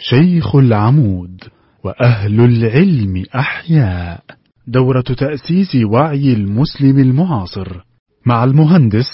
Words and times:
شيخ 0.00 0.56
العمود 0.56 1.40
وأهل 1.84 2.40
العلم 2.40 3.24
أحياء. 3.34 4.20
دورة 4.66 5.00
تأسيس 5.00 5.76
وعي 5.84 6.32
المسلم 6.32 6.98
المعاصر 6.98 7.80
مع 8.26 8.44
المهندس 8.44 9.06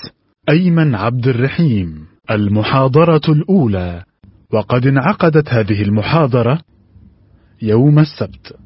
أيمن 0.48 0.94
عبد 0.94 1.28
الرحيم. 1.28 2.06
المحاضرة 2.30 3.20
الأولى. 3.28 4.02
وقد 4.52 4.86
انعقدت 4.86 5.48
هذه 5.48 5.82
المحاضرة 5.82 6.60
يوم 7.62 7.98
السبت 7.98 8.56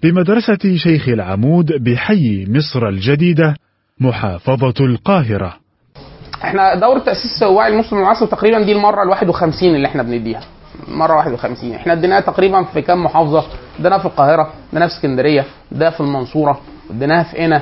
بمدرسة 0.04 0.76
شيخ 0.76 1.10
العمود 1.10 1.84
بحي 1.84 2.46
مصر 2.50 2.88
الجديدة 2.88 3.56
محافظة 4.00 4.74
القاهرة. 4.86 5.54
إحنا 6.44 6.76
دورة 6.76 7.00
تأسيس 7.00 7.44
وعي 7.44 7.74
المسلم 7.74 7.98
المعاصر 8.00 8.26
تقريبا 8.26 8.62
دي 8.66 8.72
المرة 8.72 9.04
ال 9.04 9.10
51 9.10 9.76
اللي 9.76 9.88
إحنا 9.88 10.04
بنديها. 10.04 10.42
مرة 10.88 11.16
51 11.16 11.72
إحنا 11.72 11.94
اديناها 11.94 12.20
تقريبا 12.20 12.64
في 12.64 12.82
كام 12.82 13.04
محافظة؟ 13.04 13.44
اديناها 13.80 14.00
في 14.00 14.06
القاهرة 14.06 14.54
اديناها 14.70 14.88
في 14.88 14.94
اسكندرية 14.96 15.46
اديناها 15.72 15.90
في 15.92 16.00
المنصورة 16.02 16.62
اديناها 16.90 17.24
في 17.24 17.38
قنا 17.38 17.62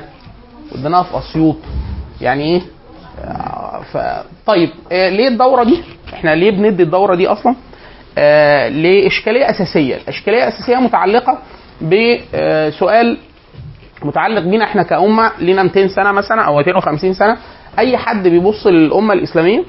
اديناها 0.74 1.02
في 1.02 1.18
أسيوط. 1.18 1.56
يعني 2.20 2.42
إيه. 2.42 2.62
طيب 4.46 4.70
آه، 4.92 5.08
ليه 5.08 5.28
الدورة 5.28 5.64
دي؟ 5.64 5.82
إحنا 6.14 6.34
ليه 6.34 6.50
بندي 6.50 6.82
الدورة 6.82 7.14
دي 7.14 7.26
أصلا؟ 7.26 7.56
آه 8.18 8.68
لإشكالية 8.68 9.50
أساسية. 9.50 9.96
الإشكالية 9.96 10.42
الأساسية 10.42 10.76
متعلقة 10.76 11.38
بسؤال 11.82 13.18
متعلق 14.02 14.42
بينا 14.42 14.64
إحنا 14.64 14.82
كأمة 14.82 15.30
لينا 15.38 15.62
200 15.62 15.88
سنة 15.88 16.12
مثلا 16.12 16.42
أو 16.42 16.56
250 16.56 17.12
سنة. 17.12 17.36
أي 17.78 17.96
حد 17.96 18.28
بيبص 18.28 18.66
للأمة 18.66 19.14
الإسلامية 19.14 19.64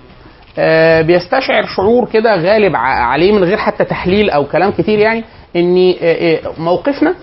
آه، 0.60 1.02
بيستشعر 1.02 1.66
شعور 1.76 2.10
كده 2.10 2.36
غالب 2.36 2.76
عليه 2.76 3.32
من 3.32 3.44
غير 3.44 3.58
حتى 3.58 3.86
تحليل 3.86 4.30
أو 4.30 4.46
كلام 4.46 4.72
كتير 4.72 5.00
يعني 5.00 5.24
إن 5.56 5.94
آه، 6.02 6.14
آه، 6.36 6.40
موقفنا 6.58 7.16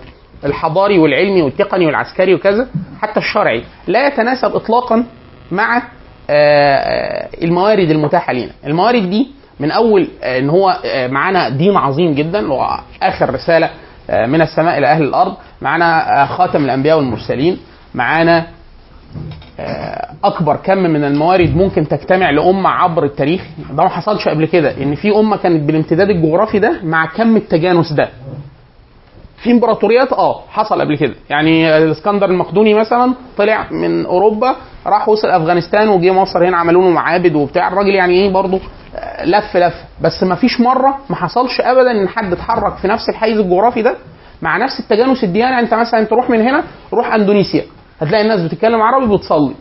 الحضاري 0.45 0.99
والعلمي 0.99 1.41
والتقني 1.41 1.85
والعسكري 1.85 2.33
وكذا 2.33 2.67
حتى 3.01 3.19
الشرعي 3.19 3.63
لا 3.87 4.07
يتناسب 4.07 4.55
اطلاقا 4.55 5.05
مع 5.51 5.77
آه، 5.77 5.81
آه، 5.81 5.83
الموارد 7.43 7.89
المتاحة 7.91 8.33
لنا 8.33 8.49
الموارد 8.65 9.09
دي 9.09 9.27
من 9.59 9.71
أول 9.71 10.07
آه، 10.23 10.39
إن 10.39 10.49
هو 10.49 10.79
آه، 10.85 11.07
معانا 11.07 11.49
دين 11.49 11.77
عظيم 11.77 12.13
جدا 12.13 12.53
واخر 12.53 13.33
رسالة 13.33 13.69
آه، 14.09 14.25
من 14.25 14.41
السماء 14.41 14.77
إلى 14.77 14.87
أهل 14.87 15.03
الأرض. 15.03 15.33
معانا 15.61 16.21
آه، 16.23 16.25
خاتم 16.25 16.65
الأنبياء 16.65 16.97
والمرسلين. 16.97 17.57
معانا 17.95 18.45
أكبر 20.23 20.55
كم 20.55 20.77
من 20.77 21.03
الموارد 21.03 21.55
ممكن 21.55 21.87
تجتمع 21.87 22.29
لأمة 22.29 22.69
عبر 22.69 23.03
التاريخ. 23.03 23.41
ده 23.71 23.83
ما 23.83 23.89
حصلش 23.89 24.27
قبل 24.27 24.45
كده 24.45 24.77
إن 24.83 24.95
في 24.95 25.15
أمة 25.15 25.37
كانت 25.37 25.63
بالامتداد 25.63 26.09
الجغرافي 26.09 26.59
ده 26.59 26.79
مع 26.83 27.05
كم 27.05 27.35
التجانس 27.37 27.93
ده. 27.93 28.09
في 29.45 29.51
امبراطوريات 29.51 30.13
آه 30.13 30.41
حصل 30.49 30.81
قبل 30.81 30.97
كده. 30.97 31.13
يعني 31.29 31.77
الإسكندر 31.77 32.25
المقدوني 32.29 32.73
مثلا 32.73 33.13
طلع 33.37 33.67
من 33.71 34.05
أوروبا 34.05 34.55
راح 34.87 35.09
وصل 35.09 35.27
أفغانستان 35.27 35.87
وجه 35.89 36.11
مصر 36.13 36.47
هنا 36.47 36.57
عملوا 36.57 36.81
له 36.83 36.89
معابد 36.89 37.35
وبتاع. 37.35 37.67
الراجل 37.67 37.95
يعني 37.95 38.13
إيه 38.13 38.29
برضه 38.33 38.59
آه، 38.95 39.25
لف 39.25 39.57
لف. 39.57 39.73
بس 40.01 40.23
ما 40.23 40.35
فيش 40.35 40.61
مرة 40.61 40.97
ما 41.09 41.15
حصلش 41.15 41.61
ابدا 41.61 41.91
إن 41.91 42.07
حد 42.07 42.33
اتحرك 42.33 42.75
في 42.75 42.87
نفس 42.87 43.09
الحيز 43.09 43.39
الجغرافي 43.39 43.81
ده 43.81 43.95
مع 44.41 44.57
نفس 44.57 44.79
التجانس 44.79 45.23
الدياني 45.23 45.51
يعني 45.51 45.65
أنت 45.65 45.73
مثلا 45.73 46.03
تروح 46.03 46.29
من 46.29 46.41
هنا 46.41 46.63
روح 46.93 47.13
أندونيسيا. 47.13 47.63
هتلاقي 48.01 48.23
الناس 48.23 48.41
بتتكلم 48.41 48.81
عربي 48.81 49.15
بتصلي 49.15 49.53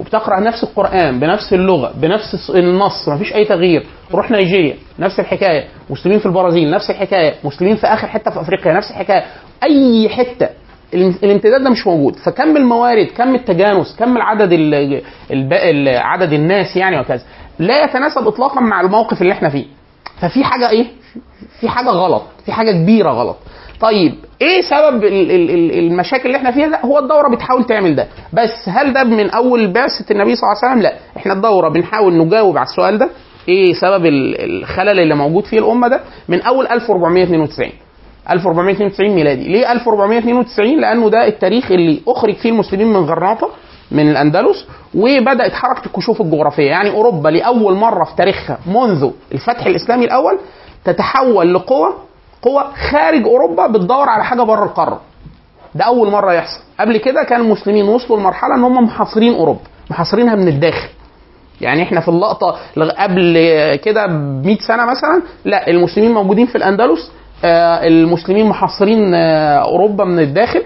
وبتقرأ 0.00 0.40
نفس 0.40 0.64
القرآن 0.64 1.20
بنفس 1.20 1.52
اللغة 1.52 1.92
بنفس 1.96 2.50
النص 2.54 3.08
مفيش 3.08 3.34
أي 3.34 3.44
تغيير. 3.44 3.86
روح 4.14 4.30
نيجيريا 4.30 4.76
نفس 4.98 5.20
الحكاية. 5.20 5.64
مسلمين 5.90 6.18
في 6.18 6.26
البرازيل 6.26 6.70
نفس 6.70 6.90
الحكاية. 6.90 7.34
مسلمين 7.44 7.76
في 7.76 7.86
آخر 7.86 8.06
حتة 8.08 8.30
في 8.30 8.40
أفريقيا 8.40 8.72
نفس 8.72 8.90
الحكاية. 8.90 9.24
أي 9.62 10.08
حتة. 10.08 10.48
الام- 10.94 11.14
الامتداد 11.22 11.62
ده 11.64 11.70
مش 11.70 11.86
موجود. 11.86 12.16
فكم 12.16 12.56
الموارد 12.56 13.06
كم 13.06 13.34
التجانس 13.34 13.96
كم 13.98 14.16
ال- 15.70 15.88
عدد 15.98 16.32
الناس 16.32 16.76
يعني 16.76 17.00
وكذا. 17.00 17.22
لا 17.58 17.84
يتناسب 17.84 18.26
اطلاقا 18.26 18.60
مع 18.60 18.80
الموقف 18.80 19.22
اللي 19.22 19.32
إحنا 19.32 19.48
فيه. 19.48 19.64
ففي 20.20 20.44
حاجة 20.44 20.70
إيه؟ 20.70 20.86
في 21.60 21.68
حاجة 21.68 21.88
غلط 21.88 22.22
في 22.46 22.52
حاجة 22.52 22.70
كبيرة 22.72 23.10
غلط. 23.10 23.36
طيب 23.80 24.14
إيه 24.42 24.60
سبب 24.62 25.04
ال- 25.04 25.30
ال- 25.30 25.50
ال- 25.50 25.78
المشاكل 25.78 26.26
اللي 26.26 26.36
إحنا 26.36 26.50
فيها؟ 26.50 26.68
ده 26.68 26.80
هو 26.80 26.98
الدورة 26.98 27.28
بتحاول 27.34 27.64
تعمل 27.64 27.94
ده. 27.96 28.06
بس 28.32 28.68
هل 28.68 28.92
ده 28.92 29.04
من 29.04 29.30
أول 29.30 29.72
بعثة 29.72 30.04
النبي 30.10 30.34
صلى 30.36 30.42
الله 30.48 30.58
عليه 30.62 30.72
وسلم؟ 30.72 30.82
لأ 30.82 30.94
إحنا 31.16 31.32
الدورة 31.32 31.68
بنحاول 31.68 32.18
نجاوب 32.18 32.56
على 32.56 32.66
السؤال 32.66 32.98
ده. 32.98 33.08
إيه 33.48 33.72
سبب 33.72 34.06
ال- 34.06 34.62
الخلل 34.62 35.00
اللي 35.00 35.14
موجود 35.14 35.44
فيه 35.44 35.58
الأمة 35.58 35.88
ده؟ 35.88 36.00
من 36.28 36.42
أول 36.42 36.66
1492 36.66 37.72
1492 38.30 39.10
ميلادي. 39.14 39.48
ليه 39.48 39.72
1492 39.72 40.80
لأنه 40.80 41.10
ده 41.10 41.26
التاريخ 41.26 41.70
اللي 41.72 42.00
أخرج 42.08 42.34
فيه 42.36 42.50
المسلمين 42.50 42.86
من 42.86 42.96
غرناطة 43.04 43.50
من 43.90 44.10
الأندلس 44.10 44.66
وبدأت 44.94 45.52
حركة 45.52 45.86
الكشوف 45.86 46.20
الجغرافية. 46.20 46.66
يعني 46.70 46.90
أوروبا 46.90 47.28
لأول 47.28 47.74
مرة 47.74 48.04
في 48.04 48.16
تاريخها 48.16 48.58
منذ 48.66 49.10
الفتح 49.34 49.66
الإسلامي 49.66 50.04
الأول 50.04 50.38
تتحول 50.84 51.54
لقوة 51.54 51.94
قوة 52.42 52.64
خارج 52.90 53.24
أوروبا 53.26 53.66
بتدور 53.66 54.08
على 54.08 54.24
حاجة 54.24 54.42
بره 54.42 54.64
القارة. 54.64 55.00
ده 55.74 55.84
أول 55.84 56.10
مرة 56.10 56.32
يحصل. 56.32 56.60
قبل 56.80 56.96
كده 56.96 57.22
كان 57.28 57.40
المسلمين 57.40 57.88
وصلوا 57.88 58.18
لمرحلة 58.20 58.54
إن 58.54 58.64
هم 58.64 58.84
محاصرين 58.84 59.34
أوروبا. 59.34 59.60
محاصرينها 59.90 60.34
من 60.34 60.48
الداخل. 60.48 60.88
يعني 61.60 61.82
إحنا 61.82 62.00
في 62.00 62.08
اللقطة 62.08 62.56
قبل 62.98 63.34
كده 63.84 64.06
ب 64.06 64.46
100 64.46 64.58
سنة 64.58 64.84
مثلا 64.84 65.22
لا 65.44 65.68
المسلمين 65.70 66.12
موجودين 66.14 66.46
في 66.46 66.56
الأندلس 66.58 67.12
آه، 67.44 67.86
المسلمين 67.86 68.46
محاصرين 68.46 69.14
آه، 69.14 69.58
أوروبا 69.58 70.04
من 70.04 70.18
الداخل. 70.18 70.62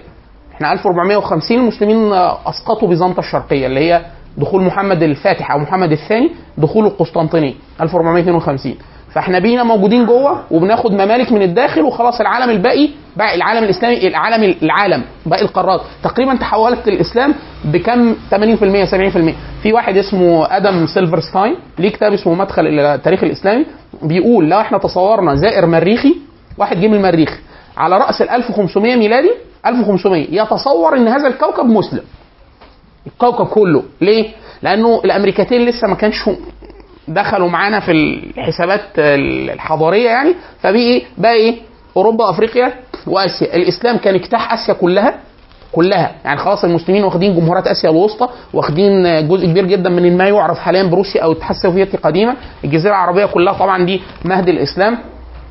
إحنا 0.55 0.71
1450 0.73 1.57
المسلمين 1.59 2.13
آه، 2.13 2.37
أسقطوا 2.49 2.87
بيزنطة 2.87 3.19
الشرقية 3.19 3.65
اللي 3.67 3.79
هي 3.79 4.05
دخول 4.37 4.63
محمد 4.63 5.03
الفاتح 5.03 5.51
أو 5.51 5.59
محمد 5.59 5.91
الثاني 5.91 6.31
دخول 6.57 6.85
القسطنطينية. 6.85 7.53
1452 7.81 8.75
فاحنا 9.13 9.39
بينا 9.39 9.63
موجودين 9.63 10.05
جوه 10.05 10.43
وبناخد 10.51 10.91
ممالك 10.91 11.31
من 11.31 11.41
الداخل 11.41 11.81
وخلاص 11.81 12.21
العالم 12.21 12.49
الباقي 12.49 12.89
باقي 13.17 13.35
العالم 13.35 13.63
الإسلامي 13.63 14.07
العالم 14.07 14.55
العالم 14.63 15.03
باقي 15.25 15.41
القارات. 15.41 15.81
تقريبا 16.03 16.35
تحولت 16.35 16.87
الإسلام 16.87 17.33
بكم؟ 17.65 18.15
80% 18.31 18.35
70% 18.85 19.33
في 19.63 19.73
واحد 19.73 19.97
اسمه 19.97 20.57
آدم 20.57 20.85
سيلفرستاين 20.87 21.55
ليه 21.79 21.89
كتاب 21.89 22.13
اسمه 22.13 22.33
مدخل 22.33 22.67
إلى 22.67 22.95
التاريخ 22.95 23.23
الإسلامي؟ 23.23 23.65
بيقول 24.03 24.49
لو 24.49 24.59
إحنا 24.59 24.77
تصورنا 24.77 25.35
زائر 25.35 25.65
مريخي 25.65 26.15
واحد 26.57 26.81
جه 26.81 26.87
من 26.87 26.93
المريخ 26.93 27.39
على 27.77 27.97
رأس 27.97 28.21
ال 28.21 28.29
1500 28.29 28.95
ميلادي 28.95 29.31
1500 29.65 30.27
يتصور 30.41 30.97
إن 30.97 31.07
هذا 31.07 31.27
الكوكب 31.27 31.65
مسلم. 31.65 32.01
الكوكب 33.07 33.45
كله. 33.45 33.83
ليه؟ 34.01 34.29
لأنه 34.63 35.01
الأمريكتين 35.05 35.65
لسه 35.65 35.87
ما 35.87 35.95
كانش 35.95 36.29
دخلوا 37.07 37.49
معانا 37.49 37.79
في 37.79 37.91
الحسابات 37.91 38.81
الحضارية 38.97 40.09
يعني. 40.09 40.35
فبقي 40.61 40.79
إيه؟ 40.81 41.03
بقى 41.17 41.33
إيه؟ 41.33 41.55
أوروبا 41.97 42.25
وافريقيا 42.25 42.73
وآسيا، 43.07 43.55
الإسلام 43.55 43.97
كان 43.97 44.15
اجتاح 44.15 44.53
آسيا 44.53 44.73
كلها 44.73 45.13
كلها. 45.71 46.11
يعني 46.25 46.37
خلاص 46.39 46.63
المسلمين 46.63 47.03
واخدين 47.03 47.35
جمهوريات 47.35 47.67
آسيا 47.67 47.89
الوسطى 47.89 48.27
واخدين 48.53 49.27
جزء 49.27 49.45
كبير 49.47 49.65
جدا 49.65 49.89
من 49.89 50.17
ما 50.17 50.27
يعرف 50.29 50.59
حاليا 50.59 50.83
بروسيا 50.83 51.23
أو 51.23 51.31
الاتحاد 51.31 51.55
السوفيتي 51.55 51.97
قديما 51.97 52.35
الجزيرة 52.63 52.91
العربية 52.91 53.25
كلها 53.25 53.53
طبعا 53.53 53.85
دي 53.85 54.01
مهد 54.25 54.49
الإسلام. 54.49 54.97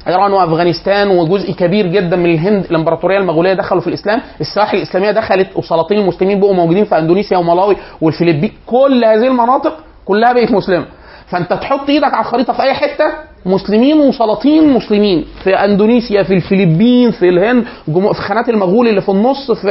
إيران 0.09 0.33
وأفغانستان 0.33 1.09
وجزء 1.09 1.53
كبير 1.53 1.87
جدا 1.87 2.17
من 2.17 2.31
الهند 2.35 2.65
الإمبراطورية 2.71 3.19
المغولية 3.19 3.53
دخلوا 3.55 3.81
في 3.81 3.87
الإسلام. 3.87 4.21
السواحل 4.41 4.77
الإسلامية 4.77 5.11
دخلت 5.11 5.57
وسلاطين 5.57 5.99
المسلمين 5.99 6.41
بقوا 6.41 6.55
موجودين 6.55 6.85
في 6.85 6.99
إندونيسيا 6.99 7.39
وملاوي 7.39 7.77
والفلبين. 8.01 8.53
كل 8.67 9.05
هذه 9.05 9.27
المناطق 9.27 9.77
كلها 10.05 10.33
بقت 10.33 10.51
مسلمة. 10.51 10.85
فانت 11.33 11.53
تحط 11.53 11.89
إيدك 11.91 12.15
على 12.15 12.21
الخريطة 12.27 12.53
في 12.53 12.63
اي 12.63 12.75
حتة. 12.75 13.05
مسلمين 13.47 14.01
وسلاطين 14.01 14.69
مسلمين. 14.73 15.25
في 15.45 15.51
اندونيسيا 15.55 16.23
في 16.23 16.35
الفلبين 16.35 17.11
في 17.11 17.29
الهند 17.29 17.65
في 17.87 18.23
خانات 18.23 18.49
المغول 18.49 18.89
اللي 18.89 19.01
في 19.01 19.09
النص 19.09 19.51
في 19.51 19.69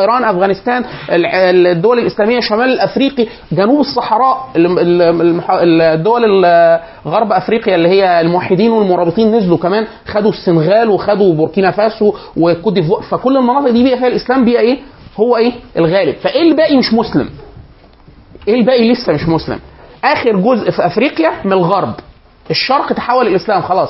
ايران 0.00 0.24
افغانستان 0.24 0.84
ال- 1.10 1.66
الدول 1.66 1.98
الإسلامية 1.98 2.40
شمال 2.40 2.68
الافريقي 2.72 3.26
جنوب 3.52 3.80
الصحراء 3.80 4.48
الدول 4.56 6.24
ال- 6.24 6.80
غرب 7.06 7.32
أفريقيا 7.32 7.74
اللي 7.74 7.88
هي 7.88 8.20
الموحدين 8.20 8.70
والمرابطين 8.70 9.34
نزلوا 9.36 9.56
كمان. 9.58 9.86
خدوا 10.06 10.30
السنغال 10.30 10.88
وخدوا 10.88 11.34
بوركينا 11.34 11.70
فاسو 11.70 12.14
وكوت 12.36 12.72
ديفوار. 12.72 13.02
فكل 13.02 13.36
المناطق 13.36 13.70
دي 13.70 13.84
بقى 13.84 13.96
فيها 13.98 14.08
الإسلام 14.08 14.44
بقى 14.44 14.60
إيه؟ 14.60 14.78
هو 15.20 15.36
إيه؟ 15.36 15.52
الغالب. 15.76 16.14
فإيه 16.14 16.42
الباقي 16.50 16.76
مش 16.76 16.94
مسلم؟ 16.94 17.28
إيه 18.48 18.54
الباقي 18.54 18.92
لسه 18.92 19.12
مش 19.12 19.28
مسلم؟ 19.28 19.58
آخر 20.04 20.36
جزء 20.36 20.70
في 20.70 20.86
أفريقيا 20.86 21.30
من 21.44 21.52
الغرب. 21.52 21.94
الشرق 22.50 22.92
تحول 22.92 23.26
الإسلام 23.26 23.62
خلاص. 23.62 23.88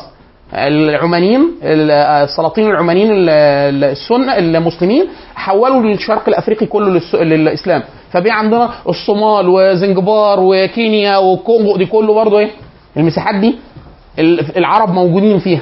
العمانيين 0.55 1.41
السلاطين 1.63 2.71
العمانيين 2.71 3.11
ال- 3.13 3.29
ال- 3.31 3.85
السنة 3.85 4.37
المسلمين 4.39 5.05
حولوا 5.35 5.81
الشرق 5.93 6.29
الأفريقي 6.29 6.67
كله 6.67 7.01
للإسلام. 7.15 7.83
فبقى 8.11 8.39
عندنا 8.39 8.71
الصومال 8.89 9.49
وزنجبار 9.49 10.39
وكينيا 10.41 11.17
والكونغو 11.17 11.77
دي 11.77 11.87
كله 11.87 12.15
برضه 12.15 12.39
إيه؟ 12.39 12.51
المساحات 12.97 13.35
دي 13.35 13.59
ال- 14.19 14.57
العرب 14.59 14.91
موجودين 14.95 15.39
فيها. 15.39 15.61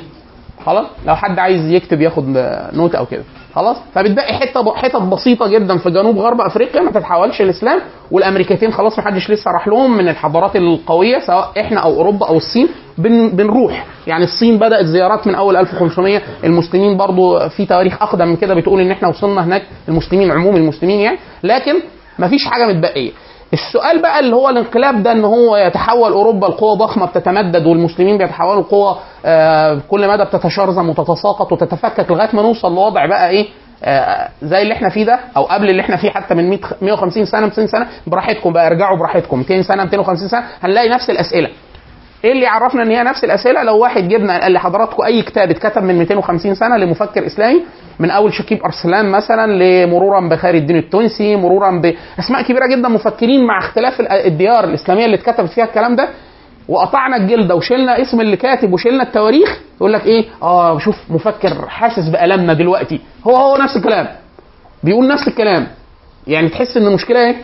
خلاص؟ 0.64 0.86
لو 1.06 1.16
حد 1.16 1.38
عايز 1.38 1.70
يكتب 1.70 2.00
ياخد 2.00 2.24
نوت 2.72 2.94
أو 2.94 3.06
كده. 3.06 3.22
خلاص؟ 3.54 3.76
فبتبقي 3.94 4.32
حتة 4.34 4.74
حتت 4.76 4.96
بسيطة 4.96 5.48
جدا 5.48 5.78
في 5.78 5.90
جنوب 5.90 6.18
غرب 6.18 6.40
أفريقيا 6.40 6.82
ما 6.82 6.90
تتحولش 6.90 7.40
الإسلام. 7.40 7.80
والأمريكتين 8.10 8.72
خلاص 8.72 8.98
ما 8.98 9.04
حدش 9.04 9.30
لسه 9.30 9.50
راح 9.50 9.68
لهم 9.68 9.96
من 9.96 10.08
الحضارات 10.08 10.56
القوية 10.56 11.18
سواء 11.18 11.52
إحنا 11.60 11.80
أو 11.80 11.94
أوروبا 11.94 12.28
أو 12.28 12.36
الصين. 12.36 12.68
بن 12.98 13.28
بنروح. 13.28 13.86
يعني 14.06 14.24
الصين 14.24 14.58
بدأت 14.58 14.84
زيارات 14.84 15.26
من 15.26 15.34
أول 15.34 15.56
1500 15.56 16.20
المسلمين 16.44 16.96
برضو 16.96 17.48
في 17.48 17.66
تواريخ 17.66 18.02
أقدم 18.02 18.28
من 18.28 18.36
كده 18.36 18.54
بتقول 18.54 18.80
إن 18.80 18.90
إحنا 18.90 19.08
وصلنا 19.08 19.44
هناك. 19.44 19.62
المسلمين 19.88 20.30
عموم 20.30 20.56
المسلمين 20.56 21.00
يعني. 21.00 21.18
لكن 21.42 21.74
ما 22.18 22.28
فيش 22.28 22.44
حاجة 22.44 22.66
متبقية. 22.66 23.10
السؤال 23.52 24.02
بقى 24.02 24.20
اللي 24.20 24.36
هو 24.36 24.48
الانقلاب 24.48 25.02
ده 25.02 25.12
إن 25.12 25.24
هو 25.24 25.56
يتحول 25.56 26.12
أوروبا 26.12 26.46
لقوة 26.46 26.76
ضخمة 26.76 27.06
بتتمدد 27.06 27.66
والمسلمين 27.66 28.18
بيتحولوا 28.18 28.62
لقوة 28.62 28.98
آه 29.24 29.78
كل 29.90 30.08
مدى 30.08 30.24
بتتشرذم 30.24 30.88
وتتساقط 30.88 31.52
وتتفكك 31.52 32.10
لغاية 32.10 32.28
ما 32.32 32.42
نوصل 32.42 32.74
لوضع 32.74 33.06
بقى 33.06 33.30
إيه؟ 33.30 33.46
آه 33.84 34.28
زي 34.42 34.62
اللي 34.62 34.74
إحنا 34.74 34.88
فيه 34.88 35.04
ده 35.04 35.18
أو 35.36 35.42
قبل 35.44 35.70
اللي 35.70 35.82
إحنا 35.82 35.96
فيه 35.96 36.10
حتى 36.10 36.34
من 36.34 36.50
100 36.50 36.58
150 36.82 37.24
سنة 37.24 37.40
200 37.46 37.66
سنة 37.66 37.86
براحتكم 38.06 38.52
بقى 38.52 38.66
ارجعوا 38.66 38.98
براحتكم 38.98 39.38
200 39.38 39.62
سنة 39.62 39.84
250 39.84 40.28
سنة 40.28 40.44
هنلاقي 40.62 40.88
نفس 40.88 41.10
الأسئلة. 41.10 41.48
إيه 42.24 42.32
اللي 42.32 42.42
يعرفنا 42.42 42.82
إن 42.82 42.90
هي 42.90 43.02
نفس 43.02 43.24
الأسئلة؟ 43.24 43.62
لو 43.62 43.78
واحد 43.78 44.08
جبنا 44.08 44.40
قال 44.42 44.52
لحضراتكم 44.52 45.02
أي 45.04 45.22
كتاب 45.22 45.50
اتكتب 45.50 45.82
من 45.82 45.98
250 45.98 46.54
سنة 46.54 46.76
لمفكر 46.76 47.26
إسلامي 47.26 47.60
من 47.98 48.10
أول 48.10 48.32
شكيب 48.32 48.62
أرسلان 48.64 49.10
مثلا 49.10 49.52
لمرورا 49.52 50.28
بخير 50.28 50.54
الدين 50.54 50.76
التونسي 50.76 51.36
مرورا 51.36 51.70
باسماء 51.80 52.42
كبيرة 52.42 52.66
جدا 52.66 52.88
مفكرين 52.88 53.46
مع 53.46 53.58
اختلاف 53.58 54.00
ال- 54.00 54.08
الديار 54.08 54.64
الإسلامية 54.64 55.04
اللي 55.04 55.16
اتكتبت 55.16 55.50
فيها 55.50 55.64
الكلام 55.64 55.96
ده. 55.96 56.08
وقطعنا 56.68 57.16
الجلدة 57.16 57.54
وشلنا 57.54 58.02
اسم 58.02 58.20
اللي 58.20 58.36
كاتب 58.36 58.72
وشلنا 58.72 59.02
التواريخ. 59.02 59.58
يقول 59.76 59.92
لك 59.92 60.06
إيه؟ 60.06 60.24
آه 60.42 60.78
شوف 60.78 60.96
مفكر 61.10 61.68
حاسس 61.68 62.08
بالامنا 62.08 62.52
دلوقتي. 62.52 63.00
هو 63.26 63.36
هو 63.36 63.56
نفس 63.56 63.76
الكلام. 63.76 64.06
بيقول 64.82 65.08
نفس 65.08 65.28
الكلام. 65.28 65.66
يعني 66.26 66.48
تحس 66.48 66.76
إن 66.76 66.86
المشكلة 66.86 67.20
إيه؟ 67.24 67.36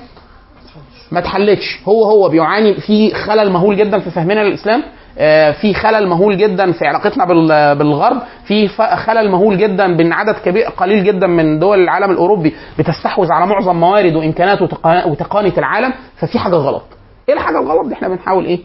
ما 1.13 1.19
اتحلتش 1.19 1.81
هو 1.89 2.05
هو 2.05 2.29
بيعاني 2.29 2.75
في 2.75 3.15
خلل 3.15 3.51
مهول 3.53 3.77
جدا 3.77 3.99
في 3.99 4.11
فهمنا 4.11 4.41
للإسلام 4.45 4.83
آه، 5.19 5.51
في 5.51 5.75
خلل 5.75 6.09
مهول 6.09 6.37
جدا 6.37 6.73
في 6.73 6.87
علاقتنا 6.87 7.25
بال- 7.25 7.75
بالغرب 7.79 8.17
في 8.45 8.69
خلل 8.97 9.31
مهول 9.31 9.59
جدا 9.59 9.97
بان 9.97 10.13
عدد 10.13 10.35
كبير 10.35 10.65
قليل 10.67 11.05
جدا 11.05 11.27
من 11.27 11.59
دول 11.59 11.79
العالم 11.83 12.11
الأوروبي 12.11 12.55
بتستحوذ 12.79 13.33
على 13.33 13.47
معظم 13.47 13.77
موارد 13.77 14.17
وإمكانات 14.17 14.59
وتقا- 14.63 15.07
وتقانه 15.07 15.53
العالم 15.59 15.93
ففي 16.17 16.39
حاجة 16.39 16.55
غلط 16.55 16.83
إيه 17.29 17.35
الحاجة 17.35 17.61
الغلط 17.61 17.87
دي 17.89 17.95
إحنا 17.95 18.09
بنحاول 18.09 18.45
إيه 18.45 18.59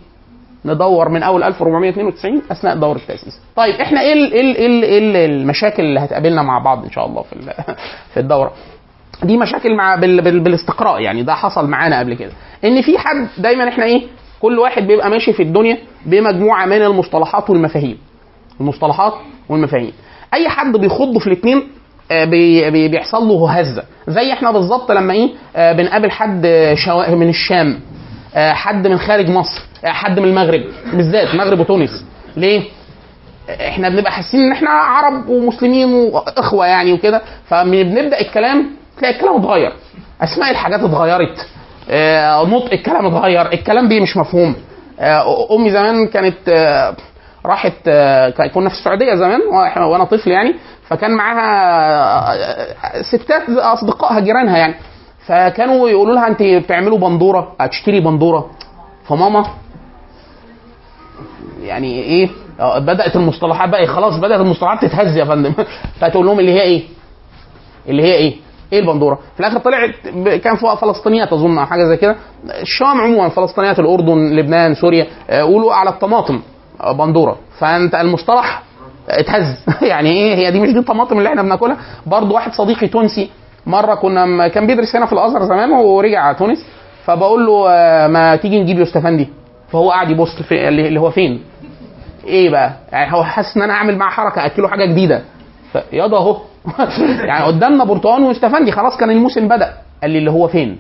ندور 0.66 1.10
من 1.10 1.24
أول 1.24 1.44
1492 1.44 2.42
أثناء 2.52 2.76
دور 2.76 2.96
التاسيس. 2.96 3.42
طيب 3.56 3.76
إحنا 3.76 4.02
إيه 4.02 4.14
ال- 4.14 4.34
إيه 4.34 4.44
ال- 5.00 5.16
المشاكل 5.16 5.84
اللي 5.84 6.00
هتقابلنا 6.00 6.42
مع 6.42 6.60
بعض 6.60 6.84
إن 6.84 6.92
شاء 6.92 7.06
الله 7.06 7.22
في 7.22 7.36
في 8.14 8.20
الدورة؟ 8.20 8.52
دي 9.24 9.38
مشاكل 9.38 9.76
مع 9.76 9.96
بال 9.96 10.22
بال 10.22 10.40
بالاستقراء 10.40 11.02
يعني 11.02 11.24
ده 11.24 11.34
حصل 11.34 11.68
معانا 11.68 12.00
قبل 12.00 12.14
كده. 12.14 12.32
إن 12.66 12.82
في 12.82 12.98
حد 12.98 13.28
دايما 13.38 13.70
إحنا 13.70 13.86
إيه 13.86 14.04
كل 14.42 14.60
واحد 14.60 14.88
بيبقى 14.88 15.10
ماشي 15.10 15.34
في 15.34 15.44
الدنيا 15.44 15.78
بمجموعة 16.06 16.66
من 16.66 16.82
المصطلحات 16.82 17.50
والمفاهيم. 17.50 17.98
المصطلحات 18.62 19.14
والمفاهيم. 19.50 19.92
أي 20.34 20.50
حد 20.50 20.78
بيخض 20.78 21.18
في 21.18 21.28
الاثنين 21.28 21.64
بي 22.12 22.72
بي 22.72 22.88
بيحصل 22.88 23.24
له 23.28 23.52
هزة. 23.52 23.84
زي 24.08 24.34
إحنا 24.34 24.52
بالظبط 24.52 24.92
لما 24.92 25.14
إيه 25.14 25.30
آه، 25.56 25.72
بنقابل 25.74 26.12
حد 26.12 26.42
آه، 26.46 27.16
من 27.16 27.30
الشام 27.30 27.80
آه، 28.36 28.54
حد 28.54 28.88
من 28.88 28.98
خارج 28.98 29.30
مصر 29.30 29.62
آه، 29.86 29.88
حد 29.88 30.20
من 30.20 30.26
المغرب 30.28 30.62
بالذات 30.94 31.28
المغرب 31.34 31.60
وتونس. 31.60 32.06
ليه؟ 32.38 32.62
إحنا 33.50 33.90
بنبقى 33.90 34.12
حاسين 34.12 34.40
إن 34.40 34.52
إحنا 34.52 34.70
عرب 34.70 35.30
ومسلمين 35.30 35.94
واخوه 35.94 36.68
يعني 36.68 36.94
وكده. 36.94 37.22
فبنبدأ 37.48 38.22
الكلام 38.22 38.70
تلاقي 38.98 39.16
الكلام 39.16 39.36
اتغير. 39.36 39.74
اسماء 40.22 40.52
الحاجات 40.52 40.80
اتغيرت. 40.80 41.48
آه، 41.90 42.44
نطق 42.46 42.74
الكلام 42.74 43.06
اتغير. 43.06 43.54
الكلام 43.54 43.88
بيه 43.88 44.02
مش 44.02 44.18
مفهوم. 44.18 44.56
آه، 45.00 45.56
أمي 45.56 45.72
زمان 45.72 46.08
كانت 46.08 46.38
آه، 46.50 46.96
راحت 47.46 47.90
كنا 48.54 48.70
في 48.70 48.76
السعودية 48.76 49.16
زمان 49.16 49.42
وأنا 49.80 50.04
طفل 50.04 50.32
يعني. 50.32 50.56
فكان 50.88 51.12
معاها 51.12 53.02
ستات 53.02 53.50
أصدقائها 53.50 54.20
جيرانها 54.20 54.58
يعني. 54.58 54.76
فكانوا 55.26 55.90
يقولوا 55.90 56.16
لها 56.16 56.28
أنت 56.28 56.44
بتعملوا 56.44 56.98
بندورة؟ 56.98 57.56
هتشتري 57.60 58.00
بندورة؟ 58.00 58.50
فماما 59.08 59.46
يعني 61.62 62.04
إيه؟ 62.04 62.30
بدأت 62.78 63.16
المصطلحات 63.16 63.70
بقى 63.70 63.88
خلاص 63.88 64.18
بدأت 64.18 64.40
المصطلحات 64.40 64.86
تتهز 64.86 65.18
يا 65.18 65.26
فندم. 65.26 65.54
فتقول 66.00 66.26
لهم 66.26 66.40
اللي 66.40 66.52
هي 66.52 66.62
إيه؟ 66.62 66.84
اللي 67.90 68.04
هي 68.04 68.14
إيه؟ 68.14 68.47
إيه 68.74 68.80
البندورة؟ 68.80 69.16
في 69.34 69.40
الآخر 69.40 69.58
طلعت 69.60 69.90
ب- 70.14 70.30
كان 70.30 70.56
فوق 70.56 70.76
فلسطينيات 70.76 71.34
أظن 71.34 71.58
أو 71.58 71.66
حاجة 71.66 71.84
زي 71.84 71.98
كده. 71.98 72.16
الشام 72.62 73.02
عموما 73.02 73.30
فلسطينيات 73.30 73.80
الأردن 73.80 74.36
لبنان 74.36 74.74
سوريا 74.74 75.08
آه، 75.30 75.42
قولوا 75.42 75.74
على 75.74 75.90
الطماطم 75.90 76.40
آه، 76.82 76.92
بندورة. 76.92 77.38
فأنت 77.60 77.96
المصطلح 77.96 78.64
اتهز. 79.10 79.66
يعني 79.92 80.10
إيه؟ 80.10 80.36
هي 80.36 80.52
دي 80.52 80.60
مش 80.60 80.70
دي 80.74 80.80
الطماطم 80.80 81.18
اللي 81.18 81.30
إحنا 81.30 81.42
بناكلها؟ 81.42 81.78
برضه 82.06 82.36
واحد 82.36 82.52
صديقي 82.54 82.88
تونسي 82.88 83.30
مرة 83.66 83.96
كنا 83.96 84.48
كان 84.48 84.68
بيدرس 84.68 84.96
هنا 84.96 85.06
في 85.06 85.14
الأزهر 85.14 85.44
زمان 85.44 85.72
ورجع 85.72 86.34
تونس. 86.34 86.66
فبقول 87.06 87.46
له 87.46 87.70
آه، 87.70 88.08
ما 88.08 88.36
تيجي 88.36 88.60
نجيب 88.62 88.78
يوستفندي؟ 88.80 89.28
فهو 89.72 89.92
قاعد 89.92 90.10
يبص 90.10 90.30
اللي 90.52 91.00
هو 91.00 91.10
فين؟ 91.12 91.42
إيه 92.26 92.50
بقى؟ 92.50 92.72
يعني 92.92 93.14
هو 93.14 93.24
حاسس 93.24 93.58
إن 93.58 93.64
أنا 93.64 93.74
أعمل 93.74 93.98
معاه 93.98 94.10
حركة 94.12 94.46
أكله 94.46 94.68
حاجة 94.68 94.86
جديدة. 94.86 95.22
ياضا 95.94 96.18
اهو 96.18 96.38
يعني 97.30 97.46
قدامنا 97.46 97.84
برتقال 97.84 98.24
وإستفندي. 98.24 98.72
خلاص 98.72 98.98
كان 98.98 99.10
الموسم 99.10 99.48
بدأ. 99.48 99.74
قال 100.02 100.12
لي 100.12 100.18
اللي 100.18 100.32
هو 100.32 100.48
فين؟ 100.48 100.78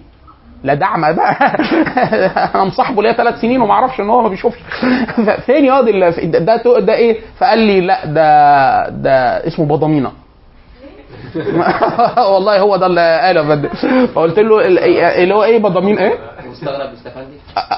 لا 0.63 0.73
دعم. 0.73 1.13
بقى 1.13 1.31
أنا 2.55 2.63
مصاحبه 2.63 3.03
ليا 3.03 3.11
ثلاث 3.13 3.41
سنين 3.41 3.61
وما 3.61 3.73
أعرفش 3.73 3.99
إن 3.99 4.09
هو 4.09 4.21
ما 4.21 4.29
بيشوفش. 4.29 4.57
فين 5.45 5.65
ياض 5.65 5.87
في- 6.11 6.25
ده 6.25 6.39
ده, 6.39 6.79
ده 6.79 6.93
إيه؟ 6.93 7.17
فقال 7.39 7.59
لي 7.59 7.81
لا 7.81 8.05
ده 8.05 8.89
ده 8.89 9.47
اسمه 9.47 9.65
بضامينه 9.65 10.11
والله 12.17 12.59
هو 12.59 12.75
ده 12.77 12.85
اللي 12.85 13.19
قاله. 13.19 13.41
يا 13.41 13.45
فقلت 14.05 14.39
له 14.39 14.61
ال- 14.67 14.79
اللي 15.23 15.33
هو 15.35 15.43
إيه 15.43 15.57
بضامين 15.59 15.97
إيه؟ 15.99 16.13
مستغرب 16.63 16.89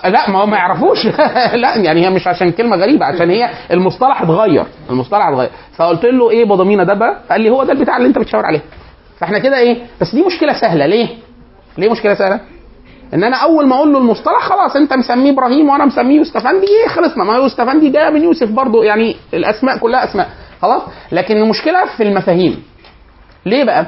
لا 0.05 0.29
ما 0.29 0.39
هو 0.41 0.45
ما 0.45 0.57
يعرفوش. 0.57 1.05
لا 1.63 1.75
يعني 1.77 2.05
هي 2.05 2.09
مش 2.09 2.27
عشان 2.27 2.51
كلمة 2.51 2.77
غريبة 2.77 3.05
عشان 3.05 3.29
هي 3.29 3.49
المصطلح 3.71 4.21
اتغير 4.21 4.65
المصطلح 4.89 5.27
اتغير. 5.27 5.49
فقلت 5.75 6.05
له 6.05 6.29
إيه 6.29 6.45
بضامينه 6.45 6.83
ده 6.83 6.93
بقى؟ 6.93 7.19
قال 7.31 7.41
لي 7.41 7.49
هو 7.49 7.63
ده 7.63 7.73
البتاع 7.73 7.97
اللي 7.97 8.07
أنت 8.07 8.17
بتشاور 8.17 8.45
عليه. 8.45 8.61
فإحنا 9.19 9.39
كده 9.39 9.57
إيه؟ 9.57 9.77
بس 10.01 10.15
دي 10.15 10.23
مشكلة 10.23 10.53
سهلة. 10.53 10.85
ليه؟ 10.85 11.07
ليه 11.77 11.91
مشكلة 11.91 12.13
سهلة؟ 12.13 12.39
إن 13.13 13.23
أنا 13.23 13.37
أول 13.37 13.67
ما 13.67 13.75
أقول 13.75 13.93
له 13.93 13.99
المصطلح 13.99 14.39
خلاص 14.39 14.75
أنت 14.75 14.93
مسميه 14.93 15.31
إبراهيم 15.31 15.69
وأنا 15.69 15.85
مسميه 15.85 16.17
يوستفندي 16.17 16.67
إيه 16.67 16.87
خلصنا. 16.87 17.23
ما 17.23 17.35
هو 17.35 17.41
يوستفندي 17.41 17.89
جاية 17.89 18.09
من 18.09 18.23
يوسف 18.23 18.49
برضو 18.49 18.83
يعني 18.83 19.15
الأسماء 19.33 19.77
كلها 19.77 20.03
أسماء. 20.03 20.29
خلاص؟ 20.61 20.81
لكن 21.11 21.37
المشكلة 21.37 21.85
في 21.97 22.03
المفاهيم. 22.03 22.63
ليه 23.45 23.63
بقى؟ 23.63 23.85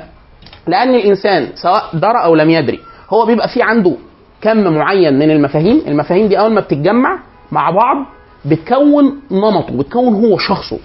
لأن 0.68 0.96
الإنسان 0.96 1.48
سواء 1.56 1.84
درى 1.94 2.24
أو 2.24 2.36
لم 2.36 2.50
يدري 2.50 2.80
هو 3.10 3.26
بيبقى 3.26 3.48
في 3.48 3.62
عنده 3.62 3.96
كم 4.42 4.74
معين 4.74 5.20
من 5.20 5.32
المفاهيم 5.32 5.82
المفاهيم 5.88 6.28
دي 6.28 6.40
أول 6.40 6.54
ما 6.54 6.62
بتتجمع 6.62 7.20
مع 7.52 7.70
بعض 7.72 7.98
بتكون 8.46 9.22
نمطه 9.32 9.78
بتكون 9.78 10.14
هو 10.26 10.38
شخصه. 10.38 10.80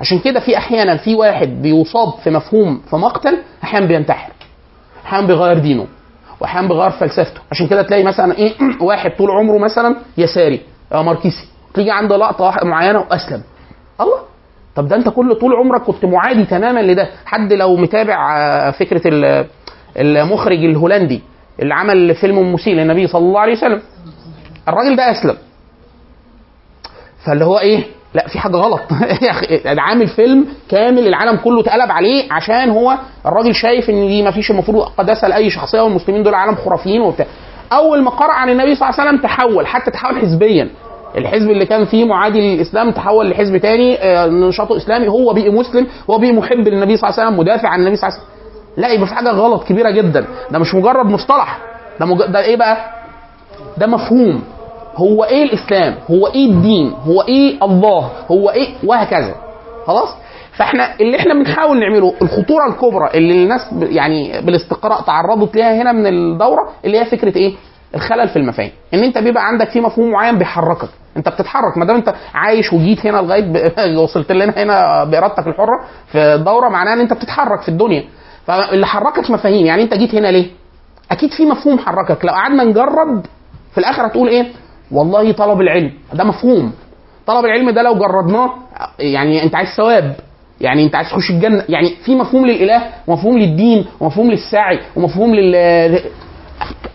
عشان 0.00 0.18
كده 0.18 0.40
في 0.40 0.56
أحيانا 0.56 0.96
في 0.96 1.14
واحد 1.14 1.48
بيصاب 1.62 2.12
في 2.24 2.30
مفهوم 2.30 2.80
في 2.90 2.96
مقتل 2.96 3.38
أحيانا 3.64 3.86
بينتحر 3.86 4.32
أحيانا 5.06 5.26
بيغير 5.26 5.58
دينه 5.58 5.86
وأحيانا 6.40 6.68
بيغير 6.68 6.90
فلسفته. 6.90 7.40
عشان 7.50 7.66
كده 7.66 7.82
تلاقي 7.82 8.04
مثلا 8.04 8.38
إيه 8.38 8.52
واحد 8.88 9.10
طول 9.10 9.30
عمره 9.30 9.58
مثلا 9.58 9.96
يساري 10.18 10.60
أو 10.94 11.02
ماركسي 11.02 11.48
تيجي 11.74 11.90
عنده 11.90 12.16
لقطة 12.16 12.54
معينة 12.64 12.98
وأسلم. 12.98 13.42
الله! 14.00 14.18
طب 14.76 14.88
ده 14.88 14.96
أنت 14.96 15.08
كل 15.08 15.34
طول 15.34 15.54
عمرك 15.54 15.82
كنت 15.82 16.04
معادي 16.04 16.44
تماما 16.44 16.80
لده. 16.80 17.08
حد 17.26 17.52
لو 17.52 17.76
متابع 17.76 18.36
آه، 18.38 18.70
فكرة 18.70 19.02
ال- 19.08 19.46
المخرج 19.96 20.64
الهولندي 20.64 21.20
اللي 21.62 21.74
عمل 21.74 22.14
فيلم 22.14 22.52
مسيء 22.52 22.74
للنبي 22.74 23.06
صلى 23.06 23.22
الله 23.22 23.40
عليه 23.40 23.52
وسلم. 23.52 23.80
الراجل 24.68 24.96
ده 24.96 25.10
أسلم. 25.10 25.36
فاللي 27.26 27.44
هو 27.44 27.58
إيه؟ 27.58 27.84
لا 28.14 28.28
في 28.28 28.38
حاجة 28.38 28.56
غلط. 28.56 28.80
يا 29.26 29.30
أخي 29.30 29.60
عامل 29.80 30.06
فيلم 30.08 30.46
كامل 30.68 31.06
العالم 31.08 31.36
كله 31.36 31.60
اتقلب 31.60 31.90
عليه 31.90 32.32
عشان 32.32 32.70
هو 32.70 32.98
الراجل 33.26 33.54
شايف 33.54 33.90
إن 33.90 34.08
دي 34.08 34.22
ما 34.22 34.30
فيش 34.30 34.50
المفروض 34.50 34.84
قداسه 34.88 35.28
لاي 35.28 35.50
شخصية 35.50 35.80
والمسلمين 35.80 36.22
دول 36.22 36.34
عالم 36.34 36.54
خرافيين 36.54 37.00
وبتاع. 37.00 37.26
أول 37.72 38.02
ما 38.02 38.10
قرأ 38.10 38.32
عن 38.32 38.50
النبي 38.50 38.74
صلى 38.74 38.88
الله 38.88 39.00
عليه 39.00 39.10
وسلم 39.10 39.22
تحول 39.22 39.66
حتى 39.66 39.90
تحول 39.90 40.20
حزبيا. 40.20 40.70
الحزب 41.16 41.50
اللي 41.50 41.66
كان 41.66 41.84
فيه 41.84 42.04
معادي 42.04 42.40
للإسلام 42.40 42.90
تحول 42.90 43.30
لحزب 43.30 43.56
تاني 43.56 43.96
آه، 44.02 44.26
نشاطه 44.26 44.76
إسلامي. 44.76 45.08
هو 45.08 45.32
بقي 45.32 45.50
مسلم 45.50 45.86
هو 46.10 46.18
بقي 46.18 46.32
محب 46.32 46.68
للنبي 46.68 46.96
صلى 46.96 47.10
الله 47.10 47.20
عليه 47.20 47.28
وسلم 47.28 47.40
مدافع 47.40 47.68
عن 47.68 47.80
النبي 47.80 47.96
صلى 47.96 48.08
الله 48.08 48.18
عليه 48.18 48.28
وسلم. 48.28 48.37
لا 48.78 48.88
يبقى 48.88 49.06
في 49.06 49.14
حاجة 49.14 49.28
غلط 49.30 49.64
كبيرة 49.64 49.90
جدا. 49.90 50.26
ده 50.50 50.58
مش 50.58 50.74
مجرد 50.74 51.06
مصطلح. 51.06 51.58
ده 52.00 52.06
مج... 52.06 52.18
ده 52.18 52.40
إيه 52.40 52.56
بقى؟ 52.56 52.76
ده 53.78 53.86
مفهوم. 53.86 54.42
هو 54.96 55.24
إيه 55.24 55.42
الإسلام؟ 55.42 55.94
هو 56.10 56.26
إيه 56.26 56.46
الدين؟ 56.50 56.92
هو 57.06 57.22
إيه 57.22 57.64
الله؟ 57.64 58.10
هو 58.30 58.50
إيه؟ 58.50 58.68
وهكذا. 58.84 59.34
خلاص؟ 59.86 60.08
فإحنا 60.56 60.94
اللي 61.00 61.16
إحنا 61.16 61.34
بنحاول 61.34 61.80
نعمله 61.80 62.14
الخطورة 62.22 62.66
الكبرى 62.68 63.10
اللي 63.14 63.42
الناس 63.42 63.60
يعني 63.82 64.40
بالاستقراء 64.40 65.02
تعرضت 65.02 65.56
ليها 65.56 65.82
هنا 65.82 65.92
من 65.92 66.06
الدورة 66.06 66.68
اللي 66.84 66.98
هي 67.00 67.04
فكرة 67.04 67.36
إيه؟ 67.36 67.54
الخلل 67.94 68.28
في 68.28 68.36
المفاهيم. 68.36 68.70
إن 68.94 68.98
أنت 69.04 69.18
بيبقى 69.18 69.46
عندك 69.46 69.68
في 69.70 69.80
مفهوم 69.80 70.10
معين 70.10 70.38
بيحركك. 70.38 70.88
أنت 71.16 71.28
بتتحرك. 71.28 71.78
ما 71.78 71.84
دام 71.84 71.96
أنت 71.96 72.14
عايش 72.34 72.72
وجيت 72.72 73.06
هنا 73.06 73.18
لغاية 73.18 73.42
ب... 73.52 73.70
وصلت 74.02 74.32
لنا 74.32 74.62
هنا 74.62 75.04
بإرادتك 75.04 75.46
الحرة 75.46 75.80
في 76.12 76.18
الدوره 76.18 76.68
معناها 76.68 76.94
إن 76.94 77.00
أنت 77.00 77.12
بتتحرك 77.12 77.60
في 77.60 77.68
الدنيا. 77.68 78.04
فاللي 78.48 78.86
حركك 78.86 79.30
مفاهيم 79.30 79.66
يعني 79.66 79.82
انت 79.82 79.94
جيت 79.94 80.14
هنا 80.14 80.28
ليه؟ 80.28 80.46
أكيد 81.10 81.30
في 81.32 81.46
مفهوم 81.46 81.78
حركك. 81.78 82.24
لو 82.24 82.32
قعدنا 82.32 82.64
نجرد 82.64 83.26
في 83.72 83.78
الآخر 83.78 84.06
هتقول 84.06 84.28
إيه؟ 84.28 84.46
والله 84.92 85.32
طلب 85.32 85.60
العلم. 85.60 85.92
ده 86.14 86.24
مفهوم. 86.24 86.72
طلب 87.26 87.44
العلم 87.44 87.70
ده 87.70 87.82
لو 87.82 87.94
جربناه 87.94 88.54
يعني 88.98 89.42
أنت 89.42 89.54
عايز 89.54 89.68
ثواب. 89.76 90.16
يعني 90.60 90.84
أنت 90.84 90.94
عايز 90.94 91.08
تخش 91.08 91.30
الجنة. 91.30 91.64
يعني 91.68 91.90
في 92.04 92.14
مفهوم 92.14 92.46
للإله 92.46 92.82
ومفهوم 93.06 93.38
للدين 93.38 93.86
ومفهوم 94.00 94.30
للسعي 94.30 94.78
ومفهوم 94.96 95.34
لل 95.34 96.00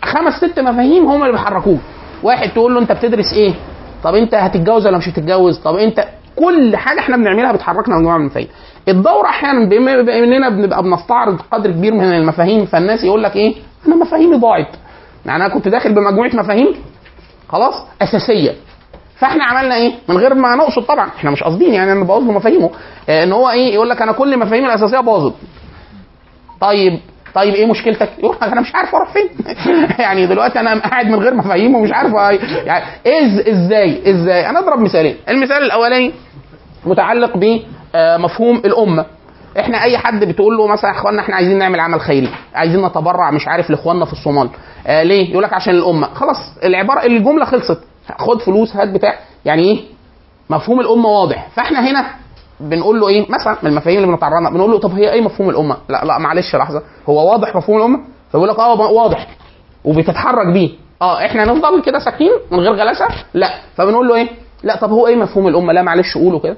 خمس 0.02 0.34
ست 0.34 0.60
مفاهيم 0.60 1.06
هم 1.06 1.22
اللي 1.22 1.32
بيحركوك. 1.32 1.80
واحد 2.22 2.50
تقول 2.50 2.74
له 2.74 2.80
أنت 2.80 2.92
بتدرس 2.92 3.32
إيه؟ 3.32 3.52
طب 4.04 4.14
أنت 4.14 4.34
هتتجوز 4.34 4.86
ولا 4.86 4.98
مش 4.98 5.08
هتتجوز؟ 5.08 5.58
طب 5.58 5.76
أنت 5.76 6.04
كل 6.36 6.76
حاجة 6.76 6.98
إحنا 6.98 7.16
بنعملها 7.16 7.52
بتحركنا 7.52 7.96
مجموعه 7.96 8.16
من 8.16 8.20
المفاهيم. 8.20 8.48
الدورة 8.88 9.28
أحيانا 9.28 9.68
بما 9.68 10.00
إننا 10.00 10.48
بنبقى 10.48 10.82
بنستعرض 10.82 11.40
قدر 11.52 11.70
كبير 11.70 11.94
من 11.94 12.04
المفاهيم 12.04 12.64
فالناس 12.64 13.04
يقول 13.04 13.22
لك 13.22 13.36
إيه؟ 13.36 13.54
أنا 13.86 13.96
مفاهيمي 13.96 14.36
ضاعت. 14.36 14.68
يعني 15.26 15.44
أنا 15.46 15.54
كنت 15.54 15.68
داخل 15.68 15.94
بمجموعة 15.94 16.30
مفاهيم 16.34 16.74
خلاص 17.48 17.74
أساسية. 18.02 18.54
فإحنا 19.18 19.44
عملنا 19.44 19.74
إيه؟ 19.74 19.92
من 20.08 20.16
غير 20.16 20.34
ما 20.34 20.54
نقصد 20.56 20.82
طبعا 20.82 21.08
إحنا 21.08 21.30
مش 21.30 21.42
قاصدين 21.42 21.74
يعني 21.74 21.92
أنا 21.92 22.04
بوظ 22.04 22.22
مفاهيمه. 22.22 22.70
آه، 23.08 23.24
إن 23.24 23.32
هو 23.32 23.50
إيه؟ 23.50 23.74
يقول 23.74 23.90
لك 23.90 24.02
أنا 24.02 24.12
كل 24.12 24.38
مفاهيمي 24.38 24.66
الأساسية 24.66 25.00
باظت. 25.00 25.34
طيب 26.60 27.00
طيب 27.34 27.54
إيه 27.54 27.66
مشكلتك؟ 27.66 28.10
يقول 28.18 28.36
لك 28.36 28.42
أنا 28.42 28.60
مش 28.60 28.74
عارف 28.74 28.94
أروح 28.94 29.12
فين. 29.12 29.28
يعني 30.04 30.26
دلوقتي 30.26 30.60
أنا 30.60 30.78
قاعد 30.78 31.06
من 31.06 31.18
غير 31.18 31.34
مفاهيم 31.34 31.74
ومش 31.74 31.92
عارف 31.92 32.12
يعني 32.64 32.84
إز 33.06 33.48
إزاي؟ 33.48 34.10
إزاي؟ 34.10 34.50
أنا 34.50 34.58
أضرب 34.58 34.80
مثالين. 34.80 35.16
المثال 35.28 35.62
الأولاني 35.62 36.12
متعلق 36.86 37.36
بمفهوم 37.94 38.56
الأمة. 38.56 39.06
إحنا 39.60 39.82
أي 39.82 39.98
حد 39.98 40.24
بتقول 40.24 40.56
له 40.56 40.66
مثلا 40.66 40.90
يا 40.90 40.96
إخوانا 40.96 41.22
إحنا 41.22 41.36
عايزين 41.36 41.58
نعمل 41.58 41.80
عمل 41.80 42.00
خيري 42.00 42.28
عايزين 42.54 42.86
نتبرع 42.86 43.30
مش 43.30 43.48
عارف 43.48 43.70
لاخواننا 43.70 44.04
في 44.04 44.12
الصومال. 44.12 44.48
آه 44.86 45.02
ليه؟ 45.02 45.30
يقول 45.30 45.42
لك 45.42 45.52
عشان 45.52 45.74
الأمة. 45.74 46.14
خلاص 46.14 46.36
العبارة 46.64 47.06
الجملة 47.06 47.44
خلصت. 47.44 47.78
خد 48.18 48.40
فلوس 48.42 48.76
هات 48.76 48.88
بتاع. 48.88 49.18
يعني 49.44 49.62
إيه؟ 49.62 49.80
مفهوم 50.50 50.80
الأمة 50.80 51.08
واضح. 51.08 51.48
فإحنا 51.54 51.90
هنا 51.90 52.06
بنقول 52.60 53.00
له 53.00 53.08
إيه؟ 53.08 53.26
مثلا 53.28 53.56
من 53.62 53.70
المفاهيم 53.70 53.96
اللي 53.98 54.12
بنتعرض 54.12 54.42
لها 54.42 54.50
بنقول 54.50 54.70
له 54.70 54.78
طب 54.78 54.92
هي 54.92 55.12
إيه 55.12 55.20
مفهوم 55.20 55.50
الأمة؟ 55.50 55.76
لا 55.88 56.04
لا 56.04 56.18
معلش 56.18 56.56
لحظة. 56.56 56.82
هو 57.08 57.30
واضح 57.32 57.56
مفهوم 57.56 57.78
الأمة؟ 57.78 58.00
فيقول 58.32 58.48
لك 58.48 58.58
آه 58.58 58.80
واضح. 58.80 59.26
وبتتحرك 59.84 60.46
بيه. 60.46 60.70
آه 61.02 61.26
إحنا 61.26 61.44
نفضل 61.44 61.82
كده 61.82 61.98
ساكتين 61.98 62.30
من 62.50 62.58
غير 62.60 62.72
غلاسة؟ 62.72 63.08
لا. 63.34 63.50
فبنقول 63.76 64.08
له 64.08 64.14
إيه؟ 64.14 64.28
لا 64.62 64.76
طب 64.76 64.90
هو 64.90 65.06
إيه 65.06 65.16
مفهوم 65.16 65.48
الأمة؟ 65.48 65.72
لا 65.72 65.82
معلش 65.82 66.14
قوله 66.18 66.38
كده. 66.38 66.56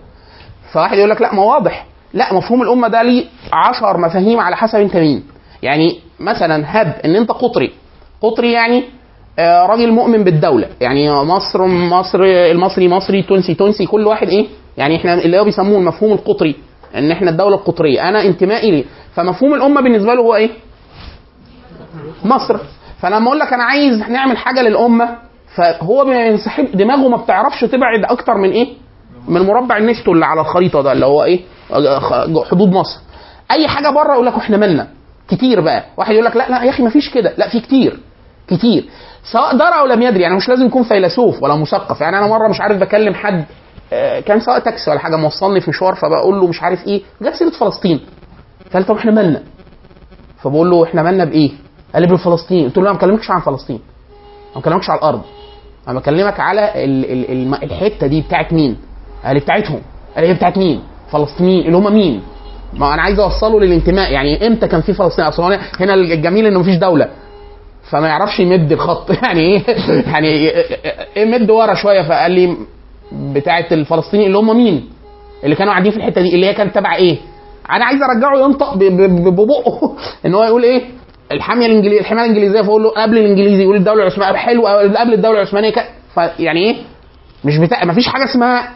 فواحد 0.77 0.99
يقول 0.99 1.11
لك 1.11 1.21
لا 1.23 1.35
ما 1.35 1.43
واضح. 1.43 1.87
لا 2.15 2.35
مفهوم 2.35 2.63
الأمة 2.63 2.89
ده 2.89 3.03
ليه 3.03 3.25
10 3.53 3.97
مفاهيم 3.97 4.41
على 4.41 4.57
حسب 4.57 4.79
أنت 4.79 4.97
مين. 4.97 5.23
يعني 5.63 5.99
مثلا 6.21 6.65
هب 6.67 6.95
إن 7.05 7.17
أنت 7.17 7.31
قطري. 7.31 7.71
قطري 8.23 8.53
يعني 8.53 8.85
آه، 9.39 9.67
راجل 9.67 9.93
مؤمن 9.93 10.25
بالدولة. 10.25 10.69
يعني 10.81 11.11
مصر 11.13 11.67
مصر 11.67 12.23
المصري 12.25 12.89
مصري 12.89 13.23
تونسي 13.23 13.55
تونسي 13.55 13.87
كل 13.87 14.07
واحد 14.07 14.29
إيه؟ 14.29 14.47
يعني 14.77 14.97
إحنا 14.97 15.15
اللي 15.15 15.39
هو 15.41 15.45
بيسموه 15.45 15.79
المفهوم 15.79 16.13
القطري 16.13 16.57
إن 16.95 17.11
إحنا 17.11 17.31
الدولة 17.31 17.57
القطرية. 17.57 18.09
أنا 18.09 18.23
انتمائي 18.23 18.71
ليه؟ 18.71 18.85
فمفهوم 19.15 19.55
الأمة 19.55 19.81
بالنسبة 19.81 20.15
له 20.15 20.23
هو 20.23 20.35
إيه؟ 20.35 20.51
مصر. 22.25 22.57
فلما 23.01 23.27
أقول 23.27 23.39
لك 23.39 23.53
أنا 23.53 23.65
عايز 23.65 24.11
نعمل 24.11 24.37
حاجة 24.37 24.63
للأمة 24.63 25.17
فهو 25.57 26.05
بينسحب 26.05 26.77
دماغه 26.77 27.09
ما 27.09 27.17
بتعرفش 27.17 27.61
تبعد 27.61 28.05
أكتر 28.05 28.35
من 28.35 28.51
إيه؟ 28.51 28.69
من 29.29 29.43
مربع 29.43 29.77
النستو 29.77 30.13
اللي 30.13 30.27
على 30.27 30.41
الخريطة 30.41 30.83
ده 30.83 30.93
اللي 30.93 31.07
هو 31.07 31.25
إيه؟ 31.25 31.41
حدود 32.51 32.69
مصر. 32.69 33.01
أي 33.51 33.69
حاجة 33.69 33.89
بره 33.91 34.13
يقول 34.13 34.27
لك 34.27 34.35
إحنا 34.35 34.57
مالنا. 34.57 34.89
كتير 35.29 35.61
بقى. 35.61 35.85
واحد 35.97 36.13
يقول 36.13 36.25
لك 36.25 36.37
لا 36.37 36.49
لا 36.51 36.63
يا 36.63 36.71
أخي 36.71 36.83
ما 36.83 36.91
فيش 36.91 37.11
كده. 37.11 37.33
لا 37.39 37.49
في 37.49 37.61
كتير. 37.61 38.01
كتير. 38.49 38.85
سواء 39.33 39.57
درى 39.57 39.79
أو 39.81 39.87
لم 39.87 40.03
يدري. 40.03 40.23
يعني 40.23 40.37
مش 40.37 40.49
لازم 40.49 40.67
يكون 40.67 40.83
فيلسوف 40.83 41.43
ولا 41.43 41.57
مثقف. 41.57 42.01
يعني 42.01 42.19
أنا 42.19 42.27
مرة 42.27 42.49
مش 42.49 42.61
عارف 42.61 42.79
بكلم 42.79 43.15
حد 43.15 43.45
آه، 43.93 44.21
كان 44.21 44.41
سواء 44.41 44.59
تاكسي 44.59 44.91
ولا 44.91 44.99
حاجة 45.01 45.17
موصلني 45.17 45.61
في 45.61 45.71
مشوار 45.71 45.95
فبقول 45.95 46.41
له 46.41 46.47
مش 46.47 46.63
عارف 46.63 46.87
إيه. 46.87 47.03
جت 47.23 47.35
سيرة 47.35 47.51
فلسطين. 47.51 48.01
فقال 48.71 48.87
طب 48.87 48.97
إحنا 48.97 49.13
مالنا؟ 49.13 49.43
فبقول 50.43 50.71
له 50.71 50.85
إحنا 50.85 51.03
مالنا 51.03 51.25
بإيه؟ 51.25 51.51
قال 51.95 52.03
لي 52.03 52.09
بفلسطين 52.15 52.65
قلت 52.65 52.77
له 52.79 52.85
لا 52.85 52.93
ما 52.93 52.99
بكلمكش 52.99 53.31
عن 53.31 53.41
فلسطين. 53.41 53.81
ما 54.55 54.61
بكلمكش 54.61 54.91
على 54.91 54.99
الأرض. 54.99 55.23
أنا 55.89 55.99
بكلمك 55.99 56.41
على 56.41 56.85
ال 56.85 57.05
ال 57.13 57.31
ال 57.55 57.65
الحتة 57.65 58.07
دي 58.07 58.21
بتاعت 58.21 58.53
مين؟ 58.53 58.77
قال 59.27 59.35
لي 59.35 59.41
بتاعتهم 59.41 59.81
قال 60.15 60.25
لي 60.25 60.31
هي 60.31 60.35
بتاعت 60.35 60.59
مين؟ 60.59 60.81
فلسطينيين 61.13 61.67
اللي 61.67 61.77
هم 61.77 61.95
مين؟ 61.95 62.23
ما 62.75 62.95
أنا 62.95 63.03
عايز 63.03 63.19
أوصله 63.19 63.61
للانتماء 63.61 64.13
يعني 64.13 64.47
إمتى 64.47 64.69
كان 64.69 64.81
في 64.81 64.93
فلسطين 64.93 65.25
أصل 65.25 65.43
هو 65.43 65.59
هنا 65.81 65.95
الجميل 65.95 66.47
إنه 66.47 66.61
مفيش 66.61 66.77
دولة 66.77 67.09
فما 67.91 68.09
يعرفش 68.09 68.41
يمد 68.41 68.73
الخط 68.73 69.11
يعني 69.23 69.41
إيه 69.41 69.63
يعني 70.07 70.29
إيه 71.17 71.25
مد 71.25 71.51
ورا 71.51 71.75
شوية 71.75 72.03
فقال 72.03 72.31
لي 72.31 72.57
بتاعت 73.13 73.73
الفلسطينيين 73.73 74.27
اللي 74.27 74.39
هم 74.39 74.57
مين؟ 74.57 74.89
اللي 75.45 75.57
كانوا 75.57 75.73
قاعدين 75.73 75.91
في 75.91 75.97
الحتة 75.97 76.23
دي 76.23 76.35
اللي 76.35 76.47
هي 76.47 76.55
كانت 76.55 76.75
تبع 76.75 76.97
إيه؟ 76.97 77.19
أنا 77.71 77.85
عايز 77.85 78.01
أرجعه 78.03 78.45
ينطق 78.45 78.75
ببقه 78.75 79.97
إن 80.27 80.35
هو 80.35 80.45
يقول 80.45 80.63
إيه؟ 80.63 80.83
الحامية 81.33 81.67
الانجليزيه 81.67 82.01
الحماية 82.01 82.25
الإنجليزية 82.25 82.63
فأقول 82.63 82.83
له 82.83 82.91
قبل 82.91 83.19
الإنجليزي 83.19 83.63
يقول 83.63 83.77
الدولة 83.77 84.03
العثمانية 84.03 84.37
حلو 84.37 84.67
قبل 84.67 85.13
الدولة 85.15 85.43
العثمانية. 85.43 85.73
فيعني 86.15 86.61
إيه؟ 86.61 86.77
مش 87.45 87.59
بتاع 87.59 87.85
ما 87.85 87.95
فيش 87.95 88.09
حاجة 88.09 88.25
اسمها 88.25 88.69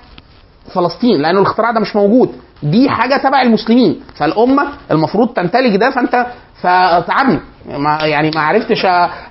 فلسطين 0.74 1.22
لأنه 1.22 1.40
الاختراع 1.40 1.70
ده 1.70 1.80
مش 1.80 1.96
موجود. 1.96 2.28
دي 2.62 2.90
حاجة 2.90 3.16
تبع 3.16 3.42
المسلمين. 3.42 4.00
فالأمة 4.16 4.64
المفروض 4.90 5.28
تنتلج 5.28 5.76
ده 5.76 5.90
فأنت 5.90 6.26
فتعبني. 6.62 7.40
ما 7.78 7.98
يعني 8.02 8.30
ما 8.34 8.40
عرفتش 8.40 8.84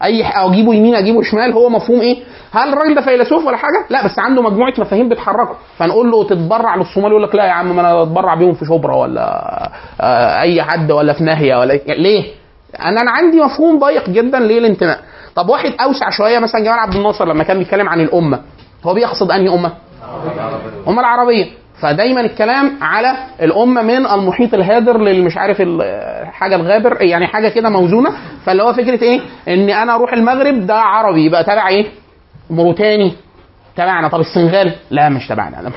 أي 0.04 0.24
أجيبه 0.26 0.74
يمين 0.76 0.96
أجيبه 0.96 1.22
شمال. 1.24 1.54
هو 1.54 1.70
مفهوم 1.70 2.02
إيه؟ 2.02 2.24
هل 2.52 2.74
الراجل 2.74 2.96
ده 2.96 3.02
فيلسوف 3.02 3.46
ولا 3.46 3.58
حاجة؟ 3.58 3.86
لا 3.90 4.06
بس 4.06 4.20
عنده 4.20 4.42
مجموعة 4.42 4.74
مفاهيم 4.78 5.10
بتحركه. 5.10 5.56
فنقول 5.78 6.12
له 6.12 6.24
تتبرع 6.24 6.76
للصومال 6.76 7.12
يقول 7.12 7.24
لك 7.24 7.36
لا 7.36 7.46
يا 7.46 7.52
عم 7.52 7.76
ما 7.76 7.82
أنا 7.82 8.04
اتبرع 8.04 8.36
بيهم 8.36 8.54
في 8.54 8.66
شبرا 8.66 8.96
ولا 8.96 9.72
أي 10.42 10.62
حد 10.64 10.92
ولا 10.92 11.14
في 11.14 11.24
ناهية 11.24 11.56
ولا 11.56 11.74
ليه؟ 11.88 12.24
أنا 12.80 13.02
أنا 13.02 13.12
عندي 13.12 13.42
مفهوم 13.42 13.80
ضيق 13.80 14.10
جدا 14.10 14.40
ليه 14.40 14.60
الانتماء 14.60 15.00
طب 15.36 15.50
واحد 15.50 15.72
أوسع 15.82 16.10
شوية 16.10 16.40
مثلا 16.40 16.62
جمال 16.62 16.80
عبد 16.80 16.96
الناصر 16.96 17.26
لما 17.26 17.44
كان 17.44 17.58
بيتكلم 17.58 17.90
عن 17.90 18.02
الأمة 18.02 18.40
هو 18.84 18.94
بيقصد 18.94 19.32
أنهي 19.32 19.54
أمة؟ 19.54 19.72
الامه 20.84 21.00
العربية. 21.02 21.46
فدايما 21.82 22.22
الكلام 22.22 22.72
على 22.82 23.14
الأمة 23.42 23.82
من 23.82 24.06
المحيط 24.08 24.54
الهادر 24.54 24.98
للمش 24.98 25.38
عارف 25.38 25.58
ال- 25.62 26.26
حاجة 26.28 26.56
الغابر 26.56 27.02
يعني 27.02 27.28
حاجة 27.28 27.50
كده 27.50 27.70
موزونة. 27.70 28.10
فاللي 28.46 28.64
هو 28.64 28.74
فكرة 28.74 29.04
إيه؟ 29.04 29.22
ان 29.48 29.70
أنا 29.70 29.96
أروح 29.96 30.14
المغرب 30.14 30.66
ده 30.66 30.76
عربي. 30.76 31.26
يبقى 31.26 31.44
تبع 31.44 31.68
إيه؟ 31.68 31.86
موريتاني. 32.50 33.14
تبعنا. 33.76 34.08
طب 34.08 34.20
السنغال؟ 34.20 34.72
لا 34.92 35.10
مش 35.10 35.28
تبعنا. 35.28 35.58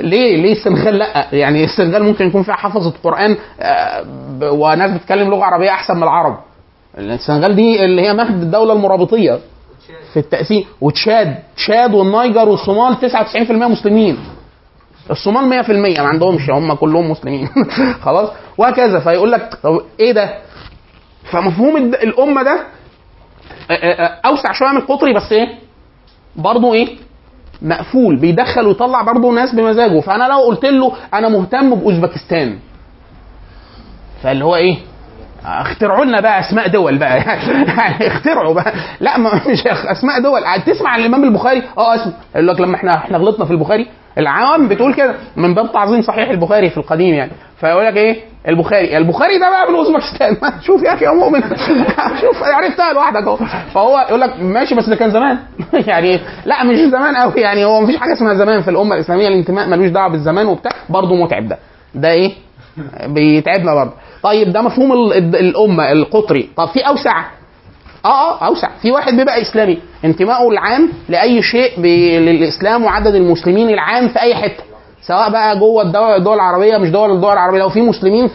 ليه؟ 0.00 0.36
ليه 0.42 0.52
السنغال 0.52 0.98
لا؟ 0.98 1.26
يعني 1.34 1.64
السنغال 1.64 2.04
ممكن 2.04 2.26
يكون 2.26 2.42
فيها 2.42 2.54
حفظة 2.54 2.94
قرآن 3.04 3.36
آه، 3.60 4.04
وناس 4.42 4.90
بتتكلم 4.90 5.30
لغة 5.30 5.44
عربية 5.44 5.70
أحسن 5.70 5.96
من 5.96 6.02
العرب. 6.02 6.38
السنغال 6.98 7.56
دي 7.56 7.84
اللي 7.84 8.02
هي 8.02 8.14
مهد 8.14 8.42
الدولة 8.42 8.72
المرابطية. 8.72 9.38
في 10.12 10.18
التقسيم 10.18 10.64
وتشاد 10.80 11.36
تشاد 11.56 11.94
والنيجر 11.94 12.48
والصومال 12.48 12.96
99% 12.96 13.50
مسلمين. 13.52 14.18
الصومال 15.10 15.64
100% 15.64 15.70
ما 16.00 16.08
عندهمش 16.08 16.50
هم 16.50 16.72
كلهم 16.74 17.10
مسلمين. 17.10 17.48
خلاص؟ 18.04 18.30
وهكذا. 18.58 19.00
فيقول 19.00 19.32
لك 19.32 19.54
طب 19.62 19.80
إيه 20.00 20.12
ده؟ 20.12 20.34
فمفهوم 21.30 21.76
الأمة 21.76 22.42
ده 22.42 22.64
أوسع 24.26 24.52
شوية 24.52 24.70
من 24.70 24.76
القطري 24.76 25.14
بس 25.14 25.32
إيه؟ 25.32 25.48
برضه 26.36 26.74
إيه؟ 26.74 26.96
مقفول. 27.62 28.16
بيدخل 28.16 28.66
ويطلع 28.66 29.02
برضه 29.02 29.30
ناس 29.30 29.54
بمزاجه. 29.54 30.00
فأنا 30.00 30.24
لو 30.24 30.38
قلت 30.38 30.64
له 30.64 30.92
أنا 31.14 31.28
مهتم 31.28 31.74
بأوزبكستان. 31.74 32.58
فاللي 34.22 34.44
هو 34.44 34.56
إيه؟ 34.56 34.76
اخترعوا 35.44 36.04
لنا 36.04 36.20
بقى 36.20 36.40
أسماء 36.40 36.68
دول 36.68 36.98
بقى. 36.98 37.16
يعني 37.18 38.06
اخترعوا 38.12 38.54
بقى. 38.54 38.72
لا 39.00 39.18
ما 39.18 39.34
مش 39.34 39.66
أسماء 39.66 40.20
دول. 40.22 40.40
تسمع 40.66 40.90
عن 40.90 41.00
الإمام 41.00 41.24
البخاري؟ 41.24 41.62
آه 41.78 41.94
اسمع. 41.94 42.12
يقول 42.34 42.48
لك 42.48 42.60
لما 42.60 42.76
إحنا 42.76 42.94
إحنا 42.94 43.18
غلطنا 43.18 43.44
في 43.44 43.50
البخاري. 43.50 43.86
العوام 44.18 44.68
بتقول 44.68 44.94
كده. 44.94 45.14
من 45.36 45.54
باب 45.54 45.72
تعظيم 45.72 46.02
صحيح 46.02 46.30
البخاري 46.30 46.70
في 46.70 46.76
القديم 46.76 47.14
يعني. 47.14 47.30
فيقول 47.60 47.86
لك 47.86 47.96
إيه؟ 47.96 48.16
البخاري. 48.48 48.96
البخاري 48.96 49.38
ده 49.38 49.50
بقى 49.50 49.68
من 49.70 49.74
اوزبكستان 49.74 50.36
شوف 50.66 50.82
يا 50.82 50.94
أخي 50.94 51.04
يا 51.04 51.10
مؤمن. 51.10 51.40
شوف 52.22 52.42
عرفتها 52.42 52.92
لوحدك 52.92 53.22
أهو. 53.26 53.36
فهو 53.74 53.98
يقول 54.08 54.20
لك 54.20 54.40
ماشي 54.40 54.74
بس 54.74 54.88
ده 54.88 54.96
كان 54.96 55.10
زمان. 55.10 55.38
يعني 55.86 56.20
لا 56.44 56.64
مش 56.64 56.78
زمان 56.78 57.16
قوي 57.16 57.40
يعني. 57.40 57.64
هو 57.64 57.80
مفيش 57.80 57.96
حاجة 57.96 58.12
اسمها 58.12 58.34
زمان 58.34 58.60
في 58.62 58.70
الأمة 58.70 58.94
الإسلامية. 58.94 59.28
الانتماء 59.28 59.68
ملوش 59.68 59.88
دعوة 59.90 60.08
بالزمان 60.12 60.46
وبتاع. 60.46 60.72
برضه 60.88 61.14
متعب 61.14 61.48
ده. 61.48 61.58
ده 61.94 62.10
إيه؟ 62.10 62.32
بيتعبنا 63.06 63.74
برضه. 63.74 63.92
طيب 64.22 64.52
ده 64.52 64.62
مفهوم 64.62 64.92
ال- 64.92 65.12
ال- 65.12 65.36
الأمة 65.36 65.92
القطري. 65.92 66.48
طب 66.56 66.68
في 66.68 66.80
أوسع؟ 66.80 67.18
آه 68.04 68.08
آه 68.42 68.46
أوسع. 68.46 68.68
في 68.82 68.90
واحد 68.90 69.14
بيبقى 69.16 69.42
إسلامي. 69.42 69.78
انتمائه 70.04 70.48
العام 70.48 70.88
لأي 71.08 71.42
شيء 71.42 71.80
للإسلام 72.20 72.84
وعدد 72.84 73.14
المسلمين 73.14 73.68
العام 73.70 74.08
في 74.08 74.20
أي 74.20 74.34
حتة. 74.34 74.62
سواء 75.06 75.30
بقى 75.30 75.58
جوه 75.58 75.82
الدول 75.82 76.16
الدول 76.16 76.34
العربية 76.34 76.78
مش 76.78 76.90
دول 76.90 77.10
الدول 77.12 77.32
العربية. 77.32 77.58
لو 77.58 77.68
في 77.68 77.80
مسلمين 77.80 78.28
في 78.28 78.34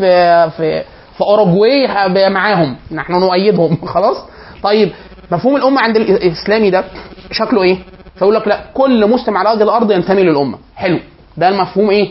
في 0.57 0.83
في 1.17 1.21
أوروجواي 1.21 1.87
معاهم. 2.29 2.75
نحن 2.91 3.13
نؤيدهم. 3.13 3.77
خلاص؟ 3.93 4.17
طيب 4.63 4.91
مفهوم 5.31 5.55
الأمة 5.55 5.81
عند 5.81 5.95
الإسلامي 5.97 6.69
ده 6.69 6.83
شكله 7.31 7.63
إيه؟ 7.63 7.77
فيقول 8.15 8.35
لك 8.35 8.47
لا 8.47 8.59
كل 8.73 9.09
مسلم 9.09 9.37
على 9.37 9.49
وجه 9.49 9.63
الأرض 9.63 9.91
ينتمي 9.91 10.23
للأمة. 10.23 10.57
حلو. 10.75 10.99
ده 11.37 11.49
المفهوم 11.49 11.89
إيه؟ 11.89 12.09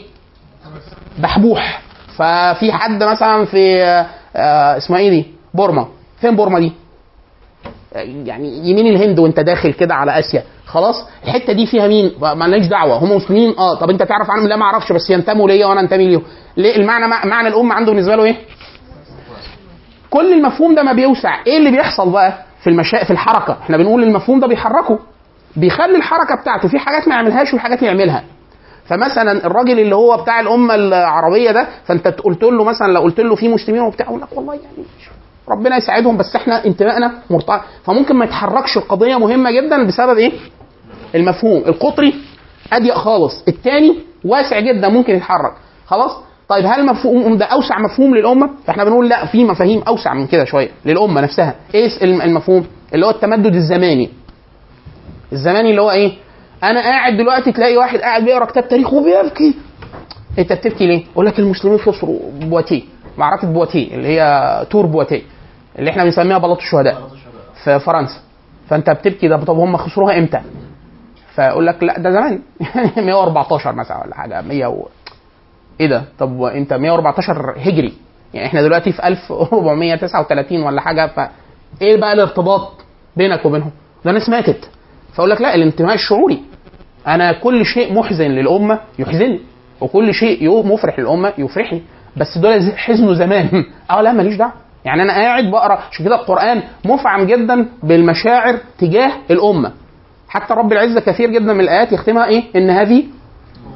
بحبوح. 1.19 1.82
ففي 2.17 2.73
حد 2.73 3.03
مثلا 3.03 3.45
في 3.45 3.83
آه، 4.37 4.77
اسمها 4.77 4.99
إيه 4.99 5.11
دي؟ 5.11 5.27
بورما. 5.55 5.89
فين 6.21 6.37
بورما 6.37 6.59
دي؟ 6.59 6.73
يعني 8.25 8.71
يمين 8.71 8.87
الهند 8.87 9.19
وأنت 9.19 9.41
داخل 9.41 9.73
كده 9.73 9.95
على 9.95 10.19
آسيا. 10.19 10.43
خلاص؟ 10.67 10.95
الحتة 11.25 11.53
دي 11.53 11.67
فيها 11.67 11.89
مين؟ 11.89 12.13
مالناش 12.21 12.67
دعوة. 12.67 12.97
هم 12.99 13.17
مسلمين؟ 13.17 13.55
آه. 13.59 13.75
طب 13.75 13.91
أنت 13.91 14.03
تعرف 14.03 14.31
عنهم؟ 14.31 14.49
لا 14.49 14.57
ما 14.57 14.65
أعرفش 14.65 14.93
بس 14.93 15.11
ينتموا 15.11 15.49
ليا 15.49 15.67
وأنا 15.67 15.81
أنتمي 15.81 16.09
ليهم. 16.09 16.23
ليه؟ 16.57 16.77
المعنى 16.77 17.07
معنى 17.07 17.49
الأمة 17.49 17.75
عنده 17.75 17.93
بالنسبة 17.93 18.17
له 18.17 18.25
إيه؟ 18.25 18.37
كل 20.11 20.33
المفهوم 20.33 20.75
ده 20.75 20.83
ما 20.83 20.93
بيوسع. 20.93 21.43
إيه 21.47 21.59
اللي 21.59 21.71
بيحصل 21.71 22.11
بقى 22.11 22.45
في 22.63 22.71
المشا... 22.71 23.05
في 23.05 23.11
الحركة؟ 23.11 23.57
إحنا 23.63 23.77
بنقول 23.77 24.03
المفهوم 24.03 24.41
ده 24.41 24.47
بيحركه. 24.47 24.99
بيخلي 25.57 25.97
الحركة 25.97 26.35
بتاعته 26.43 26.69
في 26.69 26.79
حاجات 26.79 27.09
ما 27.09 27.15
يعملهاش 27.15 27.55
وحاجات 27.55 27.83
يعملها. 27.83 28.25
فمثلا 28.87 29.47
الراجل 29.47 29.81
اللي 29.81 29.95
هو 29.97 30.17
بتاع 30.23 30.41
الأمة 30.41 30.75
العربية 30.75 31.51
ده 31.51 31.67
فأنت 31.85 32.09
قلت 32.09 32.43
له 32.43 32.65
مثلا 32.65 32.93
لو 32.93 33.01
قلت 33.01 33.21
له 33.21 33.35
في 33.35 33.49
مسلمين 33.49 33.83
وبتاع 33.83 34.07
يقول 34.07 34.21
لك 34.21 34.29
والله 34.37 34.55
يعني 34.55 34.87
ربنا 35.49 35.77
يساعدهم 35.77 36.17
بس 36.17 36.37
إحنا 36.37 36.65
انتمائنا 36.67 37.13
مرتبط 37.31 37.61
فممكن 37.85 38.17
ما 38.17 38.25
يتحركش 38.25 38.77
القضية 38.77 39.17
مهمة 39.19 39.51
جدا 39.51 39.87
بسبب 39.87 40.19
إيه؟ 40.19 40.33
المفهوم 41.15 41.63
القطري 41.67 42.15
أضيق 42.73 42.95
خالص 42.95 43.45
الثاني 43.49 43.97
واسع 44.25 44.61
جدا 44.61 44.89
ممكن 44.89 45.15
يتحرك. 45.15 45.53
خلاص؟ 45.87 46.11
طيب 46.49 46.67
هل 46.67 46.81
المفهوم 46.81 47.37
ده 47.37 47.45
أوسع 47.45 47.79
مفهوم 47.79 48.15
للأمة؟ 48.15 48.51
فاحنا 48.67 48.85
بنقول 48.85 49.09
لا 49.09 49.27
في 49.27 49.45
مفاهيم 49.45 49.83
أوسع 49.89 50.15
من 50.15 50.27
كده 50.27 50.45
شوية 50.45 50.69
للأمة 50.85 51.21
نفسها. 51.21 51.55
إيه 51.75 51.89
الم- 52.03 52.23
المفهوم؟ 52.23 52.67
اللي 52.95 53.07
هو 53.07 53.11
التمدد 53.11 53.55
الزماني. 53.55 54.11
الزماني 55.33 55.71
اللي 55.71 55.83
هو 55.83 55.91
إيه؟ 55.91 56.13
أنا 56.63 56.81
قاعد 56.81 57.17
دلوقتي 57.17 57.53
تلاقي 57.53 57.77
واحد 57.77 57.99
قاعد 57.99 58.25
بيقرأ 58.25 58.45
كتاب 58.45 58.69
تاريخ 58.69 58.93
وبيبكي 58.93 59.55
أنت 60.39 60.53
بتبكي 60.53 60.87
ليه؟ 60.87 61.05
يقول 61.13 61.27
لك 61.27 61.39
المسلمين 61.39 61.79
خسروا 61.79 62.19
بواتيه. 62.41 62.83
معركة 63.19 63.53
بواتيه 63.53 63.95
اللي 63.95 64.09
هي 64.09 64.67
تور 64.71 64.87
بواتيه 64.87 65.23
اللي 65.79 65.91
إحنا 65.91 66.05
بنسميها 66.05 66.39
بلاط 66.39 66.57
الشهداء. 66.59 67.03
في 67.65 67.79
فرنسا. 67.79 68.21
فأنت 68.69 68.91
بتبكي 68.91 69.29
ده 69.29 69.37
طب 69.37 69.57
هم 69.59 69.77
خسروها 69.77 70.19
إمتى؟ 70.19 70.41
فيقول 71.35 71.67
لك 71.67 71.83
لا 71.83 71.99
ده 71.99 72.11
زمان. 72.11 72.43
114 73.07 73.73
مثلا 73.75 74.05
ولا 74.05 74.15
حاجة 74.15 74.41
100 74.41 74.67
و... 74.67 74.87
إيه 75.81 75.87
ده؟ 75.87 76.03
طب 76.19 76.43
أنت 76.43 76.73
114 76.73 77.55
هجري. 77.59 77.93
يعني 78.35 78.47
إحنا 78.47 78.63
دلوقتي 78.63 78.93
في 78.93 79.07
1439 79.09 80.63
ولا 80.63 80.81
حاجة 80.81 81.07
ف 81.07 81.21
إيه 81.83 81.97
بقى 82.01 82.13
الارتباط 82.13 82.73
بينك 83.17 83.47
وبينهم؟ 83.47 83.71
ده 84.05 84.13
ناس 84.13 84.29
ماتت. 84.29 84.71
فاقول 85.15 85.31
لك 85.31 85.41
لا 85.41 85.55
الانتماء 85.55 85.95
الشعوري. 85.95 86.43
أنا 87.07 87.33
كل 87.33 87.65
شيء 87.65 87.93
محزن 87.95 88.31
للأمة 88.31 88.81
يحزنني. 88.99 89.41
وكل 89.81 90.15
شيء 90.15 90.67
مفرح 90.67 90.99
للأمة 90.99 91.33
يفرحني. 91.39 91.83
بس 92.17 92.39
دول 92.39 92.73
حزنوا 92.77 93.15
زمان. 93.15 93.65
آه 93.91 94.01
لا 94.03 94.13
ماليش 94.13 94.37
دعوة. 94.37 94.53
يعني 94.85 95.03
أنا 95.03 95.13
قاعد 95.13 95.45
بقرأ 95.51 95.79
عشان 95.91 96.05
كده 96.05 96.15
القرآن 96.15 96.63
مفعم 96.85 97.25
جدا 97.27 97.67
بالمشاعر 97.83 98.59
تجاه 98.79 99.13
الأمة. 99.31 99.73
حتى 100.29 100.55
رب 100.55 100.73
العزة 100.73 101.01
كثير 101.01 101.31
جدا 101.31 101.53
من 101.53 101.61
الآيات 101.61 101.93
يختمها 101.93 102.27
إيه؟ 102.27 102.43
إن 102.57 102.71
هذه 102.71 103.05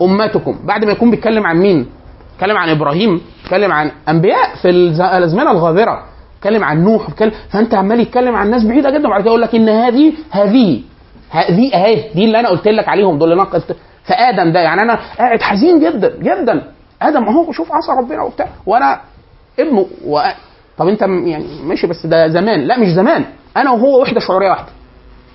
أمتكم. 0.02 0.58
بعد 0.64 0.84
ما 0.84 0.92
يكون 0.92 1.10
بيتكلم 1.10 1.46
عن 1.46 1.56
مين؟ 1.56 1.86
بيتكلم 2.32 2.56
عن 2.56 2.68
إبراهيم 2.68 3.20
بيتكلم 3.42 3.72
عن 3.72 3.90
أنبياء 4.08 4.54
في 4.62 4.70
الأزمنة 4.70 5.50
الغابرة. 5.50 6.02
بيتكلم 6.34 6.64
عن 6.64 6.84
نوح 6.84 7.06
بيتكلم 7.06 7.32
فأنت 7.50 7.74
عمال 7.74 8.00
يتكلم 8.00 8.34
عن 8.36 8.50
ناس 8.50 8.64
بعيدة 8.64 8.90
جدا. 8.90 9.06
وبعد 9.06 9.20
كده 9.20 9.30
يقول 9.30 9.42
لك 9.42 9.54
إن 9.54 9.68
هذه 9.68 10.12
هذه 10.30 10.82
هذه 11.30 11.74
اهي 11.74 12.04
دي 12.14 12.24
اللي 12.24 12.40
أنا 12.40 12.48
قلت 12.48 12.68
لك 12.68 12.88
عليهم 12.88 13.18
دول 13.18 13.32
اللي 13.32 13.42
أنا 13.42 13.50
قلت 13.50 13.76
فآدم 14.04 14.52
ده 14.52 14.60
يعني 14.60 14.82
أنا 14.82 14.98
قاعد 15.18 15.42
حزين 15.42 15.80
جدا 15.80 16.16
جدا. 16.22 16.62
آدم 17.02 17.24
أهو 17.24 17.52
شوف 17.52 17.72
عصى 17.72 17.92
ربنا 18.02 18.22
وبتاع 18.22 18.48
وأنا 18.66 19.00
ابنه 19.60 19.86
و... 20.06 20.20
طب 20.78 20.88
أنت 20.88 21.02
يعني 21.02 21.46
ماشي 21.64 21.86
بس 21.86 22.06
ده 22.06 22.28
زمان. 22.28 22.60
لا 22.60 22.78
مش 22.78 22.88
زمان. 22.88 23.24
أنا 23.56 23.70
وهو 23.70 24.02
وحدة 24.02 24.20
شعورية 24.20 24.50
واحدة 24.50 24.68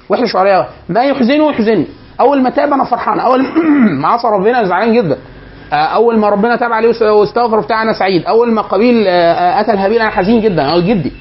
وحدة 0.10 0.25
شعورية 0.25 0.58
واحدة. 0.58 0.71
ما 0.89 1.04
يحزنه 1.04 1.49
يحزنني 1.49 1.88
أول 2.19 2.41
ما 2.41 2.49
تاب 2.49 2.73
أنا 2.73 2.84
فرحان. 2.84 3.19
أول 3.19 3.45
ما 4.01 4.08
عصى 4.08 4.27
ربنا 4.27 4.63
زعلان 4.63 4.93
جدا. 4.93 5.17
آه، 5.73 5.75
أول 5.75 6.17
ما 6.19 6.30
ربنا 6.30 6.56
تاب 6.56 6.71
عليه 6.73 6.88
واست- 6.88 7.01
واستغفر 7.01 7.60
بتاع 7.60 7.82
أنا 7.82 7.93
سعيد. 7.93 8.25
أول 8.25 8.51
ما 8.51 8.62
قابيل 8.62 9.08
آه، 9.08 9.12
آه، 9.34 9.60
قتل 9.63 9.77
هابيل 9.77 10.01
أنا 10.01 10.10
حزين 10.10 10.41
جدا. 10.41 10.62
أنا 10.69 10.80
جدي. 10.80 11.12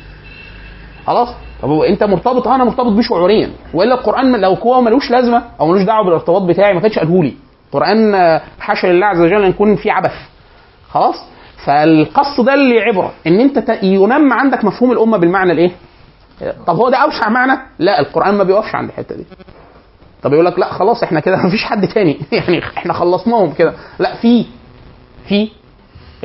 خلاص؟ 1.06 1.28
طب 1.62 1.70
أنت 1.72 2.02
مرتبط 2.04 2.48
أنا 2.48 2.64
مرتبط 2.64 2.92
بيه 2.92 3.02
شعوريا. 3.02 3.50
وإلا 3.74 3.94
القرآن 3.94 4.40
لو 4.40 4.54
هو 4.54 4.80
ملوش 4.80 5.10
لازمة 5.10 5.42
أو 5.60 5.66
ملوش 5.66 5.82
دعوة 5.82 6.04
بالارتباط 6.04 6.42
بتاعي 6.42 6.74
ما 6.74 6.80
كانش 6.80 6.98
قاله 6.98 7.22
لي. 7.22 7.34
القرآن 7.66 8.14
آه، 8.14 8.40
حاشا 8.60 8.86
لله 8.86 9.06
عز 9.06 9.20
وجل 9.20 9.42
أن 9.44 9.50
يكون 9.50 9.76
فيه 9.76 9.92
عبث. 9.92 10.14
خلاص؟ 10.90 11.14
فالقص 11.64 12.40
ده 12.40 12.54
اللي 12.54 12.80
عبرة 12.80 13.12
إن 13.26 13.40
أنت 13.40 13.78
ينمى 13.82 14.34
عندك 14.34 14.64
مفهوم 14.64 14.92
الأمة 14.92 15.18
بالمعنى 15.18 15.52
الإيه؟ 15.52 15.70
طب 16.66 16.76
هو 16.76 16.88
ده 16.88 16.96
أوسع 16.96 17.28
معنى؟ 17.28 17.60
لا 17.78 18.00
القرآن 18.00 18.34
ما 18.34 18.44
بيوقفش 18.44 18.74
عند 18.74 18.88
الحتة 18.88 19.16
دي. 19.16 19.24
طب 20.22 20.32
يقول 20.32 20.44
لك 20.46 20.58
لا 20.58 20.72
خلاص 20.72 21.02
إحنا 21.02 21.20
كده 21.20 21.36
مفيش 21.46 21.64
حد 21.64 21.88
تاني. 21.88 22.18
يعني 22.32 22.58
إحنا 22.76 22.92
خلصناهم 22.92 23.52
كده. 23.52 23.74
لا 23.98 24.14
في 24.14 24.44
في 25.28 25.48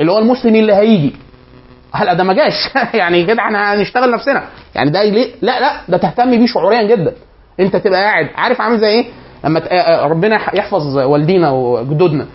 اللي 0.00 0.12
هو 0.12 0.18
المسلم 0.18 0.54
اللي 0.54 0.74
هيجي. 0.74 1.12
هلا 1.96 2.14
ده 2.14 2.24
ما 2.24 2.32
جاش. 2.32 2.54
يعني 2.94 3.24
كده 3.24 3.42
إحنا 3.42 3.74
هنشتغل 3.74 4.10
نفسنا. 4.10 4.42
يعني 4.74 4.90
ده 4.90 5.02
ليه؟ 5.04 5.30
لا 5.42 5.60
لا 5.60 5.72
ده 5.88 5.96
تهتم 5.96 6.30
بيه 6.30 6.46
شعوريا 6.46 6.82
جدا. 6.82 7.12
انت 7.60 7.76
تبقى 7.76 8.00
قاعد 8.02 8.28
عارف 8.36 8.60
عامل 8.60 8.78
زي 8.78 8.88
إيه؟ 8.88 9.04
لما 9.44 9.60
ت- 9.60 9.66
آه، 9.70 10.06
ربنا 10.06 10.36
يحفظ 10.54 10.98
والدينا 10.98 11.50
وجدودنا. 11.50 12.26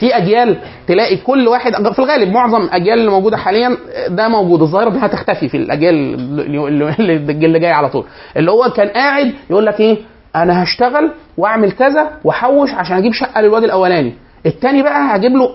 في 0.00 0.16
أجيال 0.16 0.58
تلاقي 0.86 1.16
كل 1.16 1.48
واحد 1.48 1.72
في 1.92 1.98
الغالب 1.98 2.28
معظم 2.32 2.62
الاجيال 2.62 2.98
اللي 2.98 3.10
موجودة 3.10 3.36
حاليا 3.36 3.76
ده 4.08 4.28
موجود. 4.28 4.62
الظاهره 4.62 4.90
دي 4.90 4.98
هتختفي 4.98 5.48
في 5.48 5.56
الأجيال 5.56 5.94
اللي, 6.14 7.16
اللي, 7.44 7.58
جاي 7.58 7.72
على 7.72 7.88
طول. 7.88 8.04
اللي 8.36 8.50
هو 8.50 8.70
كان 8.76 8.88
قاعد 8.88 9.34
يقول 9.50 9.66
لك 9.66 9.80
إيه؟ 9.80 9.96
أنا 10.36 10.62
هشتغل 10.62 11.12
وأعمل 11.38 11.72
كذا 11.72 12.10
وأحوش 12.24 12.70
عشان 12.74 12.96
أجيب 12.96 13.12
شقة 13.12 13.40
للواد 13.40 13.64
الأولاني. 13.64 14.14
التاني 14.46 14.82
بقى 14.82 15.16
هجيب 15.16 15.32
له 15.32 15.54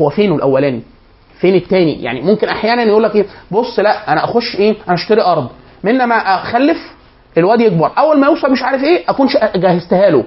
هو 0.00 0.08
فين 0.10 0.32
الأولاني؟ 0.32 0.82
فين 1.40 1.54
التاني؟ 1.54 2.02
يعني 2.02 2.20
ممكن 2.20 2.48
أحيانا 2.48 2.82
يقول 2.82 3.02
لك 3.02 3.16
إيه 3.16 3.26
بص 3.50 3.78
لا 3.78 4.12
أنا 4.12 4.24
أخش 4.24 4.56
إيه؟ 4.56 4.74
أنا 4.88 4.94
أشتري 4.94 5.22
أرض. 5.22 5.48
من 5.84 5.98
لما 5.98 6.14
أخلف 6.16 6.78
الواد 7.38 7.60
يكبر. 7.60 7.90
أول 7.98 8.18
ما 8.18 8.26
يوصل 8.26 8.52
مش 8.52 8.62
عارف 8.62 8.84
إيه 8.84 9.04
أكون 9.08 9.28
جهزتها 9.56 10.10
له. 10.10 10.24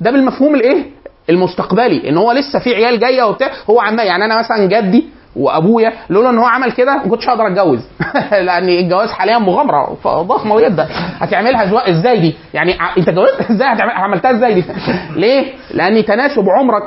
ده 0.00 0.10
بالمفهوم 0.10 0.54
الإيه؟ 0.54 0.84
المستقبلي 1.30 2.08
إن 2.08 2.16
هو 2.16 2.32
لسه 2.32 2.58
في 2.58 2.74
عيال 2.74 2.98
جاية 2.98 3.22
وبتاع. 3.22 3.50
هو 3.70 3.80
عمال 3.80 4.06
يعني 4.06 4.24
أنا 4.24 4.38
مثلا 4.38 4.66
جدي 4.66 5.04
وأبويا 5.36 5.92
لولا 6.10 6.30
إن 6.30 6.38
هو 6.38 6.44
عمل 6.44 6.72
كده 6.72 6.96
ما 6.96 7.08
كنتش 7.10 7.28
هقدر 7.28 7.46
أتجوز. 7.46 7.80
لأن 8.46 8.68
الجواز 8.68 9.10
حاليا 9.10 9.38
مغامرة 9.38 9.96
ضخمه 10.06 10.60
جدا. 10.60 10.88
هتعملها 11.20 11.90
إزاي 11.90 12.20
دي؟ 12.20 12.34
يعني 12.54 12.76
أنت 12.98 13.10
جوزت 13.10 13.40
إزاي 13.50 13.68
هتعمل 13.68 13.90
عملتها 13.90 14.30
إزاي 14.30 14.54
دي؟ 14.54 14.64
ليه؟ 15.20 15.52
لأن 15.74 16.04
تناسب 16.04 16.44
عمرك. 16.48 16.84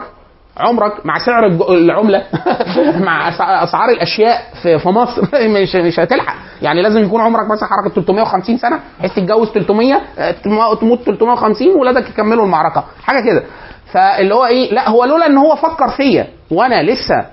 عمرك 0.57 1.05
مع 1.05 1.17
سعر 1.25 1.45
العملة 1.69 2.23
مع 3.07 3.29
أسعار 3.63 3.89
الأشياء 3.89 4.41
في 4.61 4.89
مصر 4.89 5.21
مش 5.61 5.75
مش 5.75 5.99
هتلحق. 5.99 6.35
يعني 6.61 6.81
لازم 6.81 7.03
يكون 7.03 7.21
عمرك 7.21 7.51
مثلا 7.51 7.69
حركة 7.69 7.93
350 7.95 8.57
سنة 8.57 8.79
بحيث 8.99 9.13
تتجوز 9.15 9.47
300 9.49 10.01
آه، 10.17 10.31
تم- 10.31 10.73
تموت 10.79 10.99
350 11.03 11.67
ولادك 11.75 12.09
يكملوا 12.09 12.45
المعركة. 12.45 12.83
حاجة 13.03 13.23
كده. 13.25 13.43
فاللي 13.91 14.35
هو 14.35 14.45
إيه 14.45 14.73
لا 14.73 14.89
هو 14.89 15.05
لولا 15.05 15.25
إن 15.27 15.37
هو 15.37 15.55
فكر 15.55 15.89
فيا 15.97 16.27
وأنا 16.51 16.83
لسه 16.83 17.25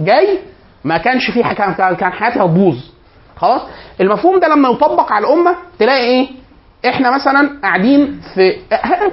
جاي 0.00 0.38
ما 0.84 0.98
كانش 0.98 1.30
في 1.30 1.42
كان 1.42 2.12
حياتي 2.12 2.40
هتبوظ. 2.40 2.76
خلاص؟ 3.36 3.60
المفهوم 4.00 4.40
ده 4.40 4.48
لما 4.48 4.68
يطبق 4.68 5.12
على 5.12 5.26
الأمة 5.26 5.56
تلاقي 5.78 6.04
إيه؟ 6.04 6.28
إحنا 6.88 7.10
مثلا 7.10 7.50
قاعدين 7.62 8.20
في 8.34 8.56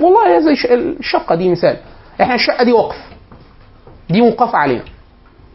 والله 0.02 0.40
زي 0.40 0.54
الشقة 0.76 1.36
دي 1.36 1.50
مثال. 1.52 1.78
إحنا 2.22 2.36
الشقة 2.36 2.64
دي 2.64 2.72
وقف. 2.74 2.96
دي 4.10 4.22
موقفه 4.22 4.58
علينا 4.58 4.82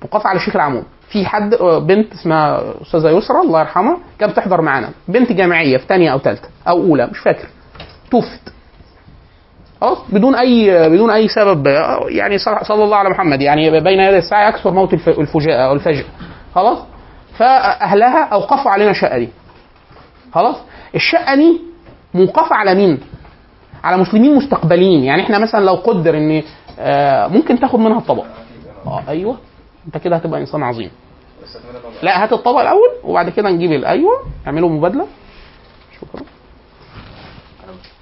موقفه 0.03 0.29
على 0.29 0.39
شيخ 0.41 0.57
العمود. 0.57 0.85
في 1.09 1.27
حد 1.27 1.55
بنت 1.87 2.13
اسمها 2.13 2.63
أستاذة 2.83 3.09
يسرا 3.11 3.43
الله 3.43 3.61
يرحمها 3.61 3.97
كانت 4.19 4.33
بتحضر 4.33 4.61
معانا. 4.61 4.91
بنت 5.09 5.33
جامعية 5.33 5.77
في 5.77 5.87
ثانية 5.87 6.13
أو 6.13 6.19
ثالثه 6.19 6.49
أو 6.69 6.83
أولى 6.83 7.07
مش 7.07 7.19
فاكر. 7.19 7.49
توفت. 8.11 8.53
خلاص 9.81 9.99
بدون 10.13 10.35
أي 10.35 10.89
بدون 10.91 11.11
أي 11.11 11.29
سبب. 11.29 11.67
يعني 12.09 12.39
صلى 12.39 12.85
الله 12.85 12.97
على 12.97 13.09
محمد. 13.11 13.41
يعني 13.41 13.81
بين 13.81 14.01
يدي 14.01 14.19
الساعة 14.19 14.49
يكثر 14.49 14.71
موت 14.71 14.95
الف- 14.95 15.09
الفجاءه 15.19 15.67
أو 15.69 15.73
الفجأه 15.73 16.05
خلاص؟ 16.55 16.79
فأهلها 17.39 18.25
أوقفوا 18.25 18.71
علينا 18.71 18.91
الشقة 18.91 19.19
دي. 19.19 19.29
خلاص؟ 20.35 20.57
الشقة 20.95 21.35
دي 21.35 21.61
موقفه 22.15 22.57
على 22.57 22.75
مين؟ 22.75 22.99
على 23.85 23.97
مسلمين 23.97 24.35
مستقبليين 24.37 25.05
يعني 25.05 25.23
إحنا 25.23 25.39
مثلا 25.39 25.65
لو 25.65 25.75
قدر 25.75 26.17
إن 26.19 26.31
آه، 26.31 26.43
ممكن 27.29 27.61
تاخد 27.61 27.79
منها 27.79 27.99
الطبق. 27.99 28.25
آه 28.87 29.03
أيوه. 29.09 29.37
أنت 29.87 29.97
كده 29.99 30.17
هتبقى 30.17 30.41
إنسان 30.41 30.63
عظيم. 30.63 30.91
لا 32.03 32.23
هات 32.23 32.33
الطبق 32.33 32.61
الأول 32.61 32.89
وبعد 33.05 33.31
كده 33.31 33.51
نجيب 33.51 33.73
ال- 33.73 33.85
أيوه. 33.85 34.13
اعملوا 34.47 34.69
مبادلة. 34.69 35.07
شكرا. 36.01 36.23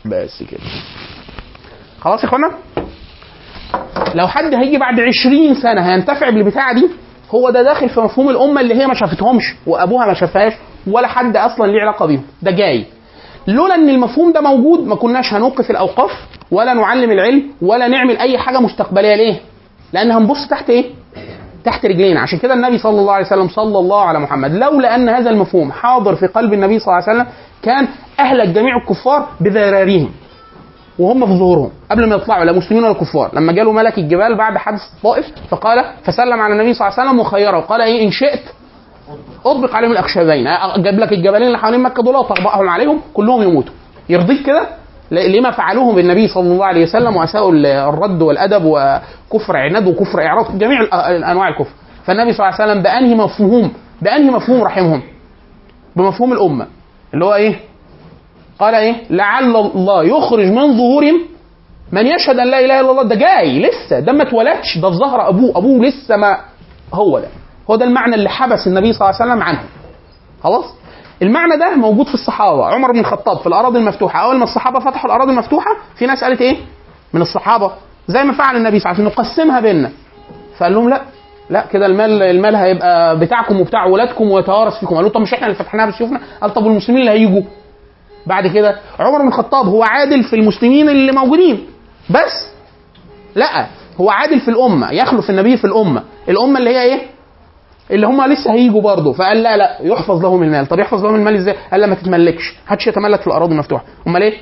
بس 0.05 0.43
كده. 0.43 0.61
خلاص 2.01 2.21
يا 2.23 2.29
إخوانا؟ 2.29 2.51
لو 4.15 4.29
حد 4.29 4.55
هيجي 4.55 4.79
بعد 4.79 5.01
20 5.01 5.55
سنة 5.55 5.93
هينتفع 5.93 6.31
بالبتاعة 6.31 6.75
دي 6.75 6.89
هو 7.35 7.51
ده 7.51 7.63
داخل 7.63 7.89
في 7.89 8.01
مفهوم 8.01 8.29
الأمة 8.31 8.61
اللي 8.61 8.75
هي 8.75 8.87
ما 8.87 8.95
شافتهمش 8.95 9.55
وأبوها 9.67 10.07
ما 10.07 10.15
شافهاش 10.15 10.53
ولا 10.87 11.09
حد 11.09 11.37
أصلا 11.37 11.67
ليه 11.67 11.81
علاقة 11.81 12.07
بيهم. 12.07 12.25
ده 12.43 12.51
جاي. 12.51 12.87
لولا 13.47 13.75
إن 13.75 13.89
المفهوم 13.89 14.33
ده 14.33 14.41
موجود 14.41 14.87
ما 14.87 14.95
كناش 14.95 15.35
هنوقف 15.35 15.71
الأوقاف 15.71 16.11
ولا 16.51 16.75
نعلم 16.75 17.11
العلم 17.11 17.43
ولا 17.63 17.89
نعمل 17.89 18.17
أي 18.17 18.39
حاجة 18.39 18.61
مستقبلية 18.61 19.15
ليه؟ 19.17 19.41
لأن 19.93 20.11
هنبص 20.11 20.49
تحت 20.51 20.71
إيه؟ 20.71 20.85
تحت 21.65 21.87
رجلينا. 21.87 22.21
عشان 22.21 22.39
كده 22.39 22.55
النبي 22.55 22.79
صلى 22.79 23.01
الله 23.01 23.13
عليه 23.13 23.27
وسلم 23.27 23.49
صلى 23.49 23.79
الله 23.79 24.01
على 24.01 24.19
محمد. 24.19 24.53
لولا 24.55 24.95
أن 24.95 25.09
هذا 25.09 25.31
المفهوم 25.31 25.73
حاضر 25.73 26.15
في 26.17 26.27
قلب 26.27 26.53
النبي 26.53 26.79
صلى 26.79 26.95
الله 26.95 27.09
عليه 27.09 27.21
وسلم 27.21 27.33
كان 27.63 27.89
اهلك 28.21 28.49
جميع 28.49 28.77
الكفار 28.77 29.29
بذراريهم 29.41 30.11
وهم 30.99 31.27
في 31.27 31.33
ظهورهم 31.33 31.71
قبل 31.91 32.09
ما 32.09 32.17
يطلعوا 32.17 32.45
لا 32.45 32.53
مسلمين 32.53 32.85
ولا 32.85 32.93
كفار. 32.93 33.31
لما 33.35 33.53
جاله 33.53 33.73
ملك 33.73 33.99
الجبال 33.99 34.37
بعد 34.37 34.57
حادث 34.57 34.81
الطائف 34.97 35.27
فقال 35.51 35.85
فسلم 36.05 36.41
على 36.41 36.53
النبي 36.53 36.75
صلى 36.75 36.89
الله 36.89 36.99
عليه 37.01 37.09
وسلم 37.11 37.21
وخيره. 37.21 37.59
وقال 37.59 37.81
إيه 37.81 38.07
إن 38.07 38.11
شئت 38.11 38.41
أطبق 39.47 39.75
عليهم 39.75 39.93
الاخشبين 39.93 40.45
جاب 40.77 40.95
لك 40.99 41.13
الجبلين 41.13 41.47
اللي 41.47 41.59
حوالين 41.59 41.81
مكة 41.81 42.03
دول 42.03 42.17
وطبقهم 42.17 42.69
عليهم 42.69 43.01
كلهم 43.15 43.43
يموتوا. 43.43 43.73
يرضيك 44.09 44.47
كده؟ 44.47 44.67
لما 45.11 45.51
فعلوه 45.51 45.95
بالنبي 45.95 46.29
صلى 46.29 46.43
الله 46.53 46.65
عليه 46.67 46.83
وسلم 46.83 47.17
وأساءوا 47.17 47.53
ال- 47.53 47.67
الرد 47.67 48.23
والأدب 48.23 48.63
وكفر 48.65 49.57
عناد 49.57 49.87
وكفر 49.87 50.23
إعراض 50.27 50.59
جميع 50.59 50.81
أنواع 51.33 51.49
الكفر. 51.49 51.71
فالنبي 52.05 52.33
صلى 52.33 52.47
الله 52.49 52.61
عليه 52.61 52.71
وسلم 52.73 52.83
بأنهي 52.83 53.15
مفهوم 53.15 53.73
بأنهي 54.03 54.31
مفهوم 54.31 54.63
رحمهم 54.63 55.03
بمفهوم 55.97 56.33
الأمة. 56.33 56.67
اللي 57.15 57.25
هو 57.25 57.35
إيه؟ 57.35 57.61
قال 58.61 58.75
إيه؟ 58.75 58.95
لعل 59.11 59.57
الله 59.57 60.05
يخرج 60.05 60.47
من 60.47 60.77
ظهورهم 60.79 61.21
من 61.93 62.07
يشهد 62.07 62.39
أن 62.39 62.51
لا 62.51 62.61
إله 62.65 62.81
إلا 62.81 62.91
الله. 62.91 63.03
ده 63.03 63.15
جاي 63.15 63.63
لسه 63.63 64.01
ده 64.01 64.13
ما 64.13 64.23
اتولدش 64.23 64.79
ده 64.79 64.91
في 64.91 64.97
ظهر 64.97 65.29
أبوه 65.29 65.59
أبوه 65.59 65.85
لسه 65.87 66.17
ما 66.17 66.37
هو 66.95 67.19
ده. 67.19 67.29
هو 67.71 67.77
ده 67.77 67.85
المعنى 67.85 68.15
اللي 68.15 68.29
حبس 68.31 68.67
النبي 68.67 68.93
صلى 68.93 69.11
الله 69.11 69.21
عليه 69.21 69.33
وسلم 69.33 69.43
عنه. 69.43 69.63
خلاص؟ 70.43 70.65
المعنى 71.23 71.57
ده 71.57 71.77
موجود 71.77 72.07
في 72.07 72.15
الصحابة. 72.15 72.67
عمر 72.67 72.93
بن 72.93 72.99
الخطاب 72.99 73.39
في 73.39 73.47
الأراضي 73.47 73.79
المفتوحة. 73.79 74.21
أول 74.25 74.37
ما 74.39 74.45
الصحابة 74.45 74.79
فتحوا 74.81 75.07
الأراضي 75.11 75.33
المفتوحة 75.33 75.77
في 75.99 76.07
ناس 76.07 76.25
قالت 76.25 76.41
إيه؟ 76.41 76.57
من 77.13 77.23
الصحابة. 77.23 77.73
زي 78.09 78.25
ما 78.25 78.33
فعل 78.33 78.57
النبي 78.57 78.79
صلى 78.81 78.93
الله 78.93 79.01
عليه 79.03 79.11
وسلم 79.11 79.25
نقسمها 79.25 79.61
بيننا. 79.61 79.91
فقال 80.59 80.73
لهم 80.73 80.89
لا 80.89 81.03
لا 81.51 81.67
كده 81.67 81.87
المال 81.87 82.23
المال 82.23 82.57
هيبقى 82.57 83.19
بتاعكم 83.19 83.61
وبتاع 83.61 83.87
ولادكم 83.87 84.31
ويتوارث 84.31 84.81
فيكم. 84.81 84.95
قالوا 84.95 85.11
طب 85.11 85.21
مش 85.21 85.35
إحنا 85.35 85.47
اللي 85.47 85.59
فتحناها 85.59 85.87
بسيوفنا 85.87 86.21
قال 86.43 86.55
طب 86.55 86.65
والمسلمين 86.65 87.01
اللي 87.01 87.11
هيجوا؟ 87.13 87.43
بعد 88.27 88.47
كده 88.47 88.79
عمر 89.01 89.19
بن 89.23 89.29
الخطاب 89.29 89.67
هو 89.67 89.83
عادل 89.83 90.25
في 90.25 90.37
المسلمين 90.37 90.89
اللي 90.89 91.13
موجودين. 91.13 91.67
بس 92.11 92.47
لا 93.35 93.67
هو 94.01 94.11
عادل 94.11 94.41
في 94.41 94.49
الأمة. 94.49 94.93
يخلف 94.93 95.31
النبي 95.31 95.57
في 95.57 95.65
الأمة. 95.65 96.03
الأمة 96.29 96.59
اللي 96.59 96.71
هي 96.71 96.83
إيه؟ 96.83 97.03
اللي 97.93 98.07
هم 98.07 98.25
لسه 98.33 98.53
هيجوا 98.53 98.81
برضه. 98.83 99.13
فقال 99.13 99.43
لا 99.43 99.57
لا 99.57 99.77
يحفظ 99.81 100.23
لهم 100.23 100.43
المال. 100.43 100.67
طب 100.67 100.79
يحفظ 100.79 101.05
لهم 101.05 101.15
المال 101.15 101.35
إزاي؟ 101.37 101.55
قال 101.71 101.81
لا 101.81 101.87
ما 101.87 101.95
تتملكش. 101.95 102.55
محدش 102.67 102.87
يتملك 102.87 103.21
في 103.21 103.27
الأراضي 103.27 103.53
المفتوحه 103.53 103.85
أمال 104.07 104.23
إيه؟ 104.23 104.35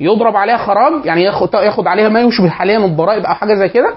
يضرب 0.00 0.36
عليها 0.36 0.56
خراج 0.56 0.92
يعني 1.04 1.22
ياخد 1.22 1.54
ياخد 1.54 1.86
عليها 1.86 2.08
ما 2.08 2.20
يشبه 2.20 2.48
حاليا 2.48 2.78
الضرائب 2.78 3.24
أو 3.24 3.34
حاجة 3.34 3.54
زي 3.54 3.68
كده 3.68 3.94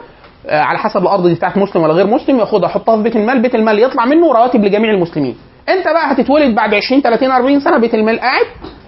آه، 0.48 0.62
على 0.62 0.78
حسب 0.78 1.02
الأرض 1.02 1.28
دي 1.28 1.34
بتاعت 1.34 1.58
مسلم 1.58 1.84
ولا 1.84 1.94
غير 1.94 2.08
مسلم 2.08 2.40
ياخدها 2.40 2.70
يحطها 2.70 2.98
في 2.98 3.04
بيت 3.04 3.16
المال. 3.16 3.42
بيت 3.42 3.56
المال 3.56 3.80
يطلع 3.80 4.06
منه 4.06 4.34
رواتب 4.34 4.64
لجميع 4.66 4.92
المسلمين. 4.92 5.36
أنت 5.70 5.84
بقى 5.88 6.12
هتتولد 6.14 6.56
بعد 6.56 6.74
20 6.74 7.02
30 7.02 7.32
40 7.32 7.60
سنة 7.60 7.78
بيت 7.78 7.94
المال 7.94 8.20
قاعد 8.20 8.46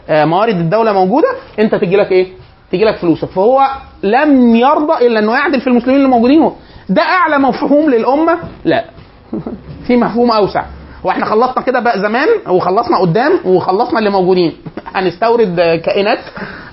آه، 0.09 0.25
موارد 0.25 0.55
الدولة 0.55 0.93
موجودة. 0.93 1.27
أنت 1.59 1.75
تجي 1.75 1.95
لك 1.95 2.11
إيه؟ 2.11 2.27
تجي 2.71 2.85
لك 2.85 2.95
فلوسك. 2.97 3.27
فهو 3.27 3.67
لم 4.03 4.55
يرضى 4.55 5.07
إلا 5.07 5.19
إنه 5.19 5.33
يعدل 5.33 5.61
في 5.61 5.67
المسلمين 5.67 5.97
اللي 5.97 6.07
موجودين 6.09 6.51
ده 6.89 7.01
أعلى 7.01 7.37
مفهوم 7.37 7.89
للأمة؟ 7.89 8.37
لا. 8.65 8.85
في 9.87 9.97
مفهوم 9.97 10.31
أوسع. 10.31 10.65
وإحنا 11.03 11.25
خلصنا 11.25 11.63
كده 11.63 11.79
بقى 11.79 11.99
زمان 11.99 12.27
وخلصنا 12.47 12.97
قدام 12.97 13.31
وخلصنا 13.45 13.99
اللي 13.99 14.09
موجودين. 14.09 14.53
هنستورد 14.95 15.55
كائنات 15.85 16.19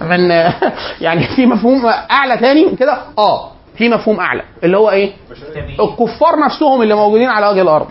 من 0.00 0.30
يعني 1.06 1.26
في 1.36 1.46
مفهوم 1.46 1.86
أعلى 2.10 2.36
تاني 2.36 2.76
كده؟ 2.76 2.98
آه 3.18 3.50
في 3.76 3.88
مفهوم 3.88 4.20
أعلى 4.20 4.42
اللي 4.64 4.76
هو 4.78 4.90
إيه؟ 4.90 5.12
الكفار 5.80 6.40
نفسهم 6.44 6.82
اللي 6.82 6.94
موجودين 6.94 7.28
على 7.28 7.48
وجه 7.48 7.62
الأرض. 7.62 7.86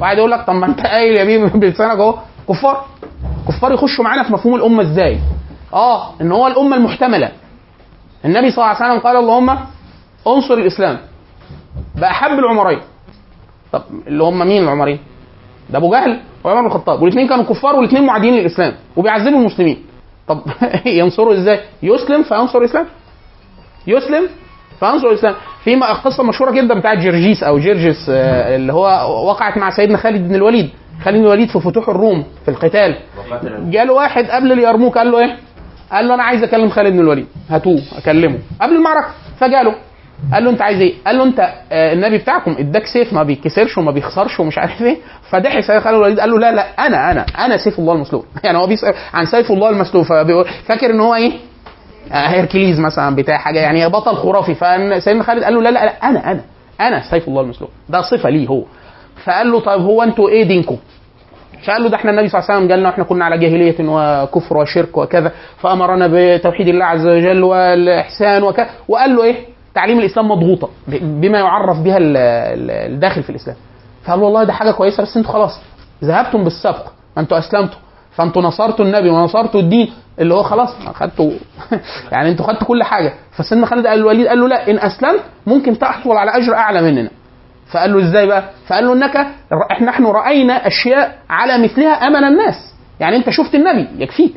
واحد 0.00 0.18
يقول 0.18 0.30
لك 0.30 0.46
طب 0.46 0.54
ما 0.54 0.66
أنت 0.66 0.80
قايل 0.86 1.16
يا 1.16 1.24
بيه 1.24 1.38
بلسانك 1.60 1.98
أهو. 1.98 2.14
كفار. 2.48 2.84
كفار 3.48 3.72
يخشوا 3.72 4.04
معانا 4.04 4.22
في 4.22 4.32
مفهوم 4.32 4.54
الأمة 4.54 4.82
إزاي؟ 4.82 5.18
آه 5.72 6.10
إن 6.20 6.32
هو 6.32 6.46
الأمة 6.46 6.76
المحتملة. 6.76 7.30
النبي 8.24 8.50
صلى 8.50 8.64
الله 8.64 8.76
عليه 8.76 8.86
وسلم 8.86 9.00
قال 9.06 9.16
اللهم 9.16 9.58
انصر 10.26 10.54
الإسلام. 10.54 10.98
باحب 11.96 12.38
العمرين. 12.38 12.80
طب 13.76 13.82
اللي 14.06 14.22
هم 14.24 14.38
مين 14.48 14.62
العمرين 14.62 14.98
ده 15.70 15.78
أبو 15.78 15.90
جهل 15.90 16.20
وعمر 16.44 16.60
بن 16.60 16.66
الخطاب. 16.66 17.02
والاثنين 17.02 17.28
كانوا 17.28 17.44
كفار 17.44 17.76
والاثنين 17.76 18.06
معادين 18.06 18.34
للإسلام 18.34 18.72
وبيعذبوا 18.96 19.38
المسلمين. 19.40 19.78
طب 20.28 20.40
ينصروا 20.86 21.34
إزاي؟ 21.34 21.60
يسلم 21.82 22.22
فينصر 22.22 22.58
الإسلام. 22.58 22.86
يسلم 23.86 24.28
فانصر 24.80 25.08
الإسلام. 25.08 25.34
في 25.64 25.76
م- 25.76 25.82
قصة 25.84 26.22
مشهورة 26.22 26.50
جدا 26.50 26.74
بتاعت 26.78 26.98
جرجيس 26.98 27.42
أو 27.42 27.58
جرجس 27.58 28.06
آه، 28.10 28.56
اللي 28.56 28.72
هو 28.72 28.86
وقعت 29.28 29.56
مع 29.58 29.70
سيدنا 29.70 29.98
خالد 29.98 30.28
بن 30.28 30.34
الوليد. 30.34 30.68
خالد 31.04 31.16
بن 31.16 31.22
الوليد 31.24 31.48
في 31.48 31.60
فتوح 31.60 31.88
الروم 31.88 32.24
في 32.44 32.50
القتال. 32.50 32.96
جاله 33.70 33.92
واحد 33.92 34.24
قبل 34.30 34.52
اليرموك 34.52 34.98
قال 34.98 35.10
له 35.10 35.18
إيه؟ 35.18 35.36
قال 35.92 36.08
له 36.08 36.14
أنا 36.14 36.22
عايز 36.22 36.42
أكلم 36.42 36.68
خالد 36.68 36.92
بن 36.92 37.00
الوليد. 37.00 37.26
هاتوه 37.50 37.80
أكلمه. 37.98 38.38
قبل 38.60 38.76
المعركة 38.76 39.08
فجاله. 39.40 39.74
قال 40.34 40.44
له 40.44 40.50
انت 40.50 40.62
عايز 40.62 40.80
إيه؟ 40.80 40.94
قال 41.06 41.18
له 41.18 41.24
انت 41.24 41.40
آه، 41.72 41.92
النبي 41.92 42.18
بتاعكم 42.18 42.56
اداك 42.58 42.86
سيف 42.86 43.12
ما 43.12 43.22
بيتكسرش 43.22 43.78
وما 43.78 43.90
بيخسرش 43.90 44.40
ومش 44.40 44.58
عارف 44.58 44.82
إيه 44.82 44.96
فضحك 45.30 45.60
سيدنا 45.60 45.80
خالد 45.80 45.96
الوليد 45.96 46.20
قال 46.20 46.30
له 46.30 46.38
لا 46.38 46.52
لا 46.52 46.86
أنا 46.86 47.10
أنا 47.10 47.26
أنا 47.38 47.56
سيف 47.56 47.78
الله 47.78 47.92
المسلول 47.92 48.24
يعني 48.44 48.58
هو 48.58 48.66
بيسال 48.66 48.94
عن 49.14 49.26
سيف 49.26 49.52
الله 49.52 49.70
المسلول 49.70 50.04
فاكر 50.66 50.90
ان 50.90 51.00
هو 51.00 51.14
إيه؟ 51.14 51.32
آه، 52.12 52.26
هيركليز 52.26 52.80
مثلا 52.80 53.16
بتاع 53.16 53.38
حاجة 53.38 53.58
يعني 53.58 53.88
بطل 53.88 54.14
خرافي 54.14 54.54
فسيدنا 54.54 55.22
خالد 55.22 55.44
قال 55.44 55.54
له 55.54 55.62
لا 55.62 55.70
لا 55.70 55.84
لا 55.84 56.08
أنا 56.08 56.30
أنا 56.30 56.40
أنا 56.80 57.10
سيف 57.10 57.28
الله 57.28 57.42
المسلول 57.42 57.70
ده 57.88 58.02
صفة 58.02 58.30
ليه 58.30 58.48
هو 58.48 58.62
فقال 59.24 59.52
له 59.52 59.60
طيب 59.60 59.80
هو 59.80 60.02
أنتوا 60.02 60.28
إيه 60.28 60.44
دينكم؟ 60.44 60.76
فقال 61.66 61.82
له 61.82 61.88
ده 61.88 61.96
إحنا 61.96 62.10
النبي 62.10 62.28
صلى 62.28 62.38
الله 62.38 62.50
عليه 62.50 62.58
وسلم 62.60 62.72
قالنا 62.72 62.88
إحنا 62.88 63.04
كنا 63.04 63.24
على 63.24 63.38
جاهلية 63.38 63.76
وكفر 63.80 64.56
وشرك 64.56 64.96
وكذا 64.96 65.32
فأمرنا 65.58 66.10
بتوحيد 66.12 66.68
الله 66.68 66.84
عز 66.84 67.06
وجل 67.06 67.42
والإحسان 67.42 68.42
وكذا 68.42 68.68
وقال 68.88 69.16
له 69.16 69.24
إيه؟ 69.24 69.55
تعليم 69.76 69.98
الإسلام 69.98 70.28
مضغوطة 70.30 70.68
بما 70.88 71.38
يعرف 71.38 71.78
بها 71.80 71.96
ال- 71.96 72.16
ال- 72.16 72.92
الداخل 72.94 73.22
في 73.22 73.30
الإسلام. 73.30 73.56
فقال 74.04 74.18
له 74.18 74.24
والله 74.24 74.44
ده 74.44 74.52
حاجة 74.52 74.70
كويسة 74.70 75.02
بس 75.02 75.16
أنتوا 75.16 75.32
خلاص 75.32 75.60
ذهبتم 76.04 76.44
بالسبق 76.44 76.84
ما 77.16 77.22
أنتوا 77.22 77.38
أسلمتوا. 77.38 77.78
فانتوا 78.16 78.42
نصرتوا 78.42 78.84
النبي 78.84 79.10
ونصرتوا 79.10 79.60
الدين 79.60 79.92
اللي 80.20 80.34
هو 80.34 80.42
خلاص 80.42 80.68
خدتوا 80.94 81.30
يعني 82.12 82.28
أنتوا 82.30 82.46
خدتوا 82.46 82.66
كل 82.66 82.82
حاجة. 82.82 83.12
فسيدنا 83.36 83.66
خالد 83.66 83.86
قال 83.86 83.98
الوليد 83.98 84.26
قال 84.26 84.40
له 84.40 84.48
لا 84.48 84.70
إن 84.70 84.78
أسلمت 84.78 85.20
ممكن 85.46 85.78
تحصل 85.78 86.12
على 86.12 86.30
أجر 86.30 86.54
أعلى 86.54 86.82
مننا. 86.82 87.10
فقال 87.72 87.92
له 87.92 88.08
إزاي 88.08 88.26
بقى؟ 88.26 88.44
فقال 88.66 88.84
له 88.86 88.92
إنك 88.92 89.16
إحنا 89.72 89.86
نحن 89.90 90.06
رأينا 90.06 90.66
أشياء 90.66 91.18
على 91.30 91.58
مثلها 91.64 91.92
أمن 92.06 92.24
الناس. 92.24 92.54
يعني 93.00 93.16
أنت 93.16 93.30
شفت 93.30 93.54
النبي 93.54 93.88
يكفيك. 94.02 94.34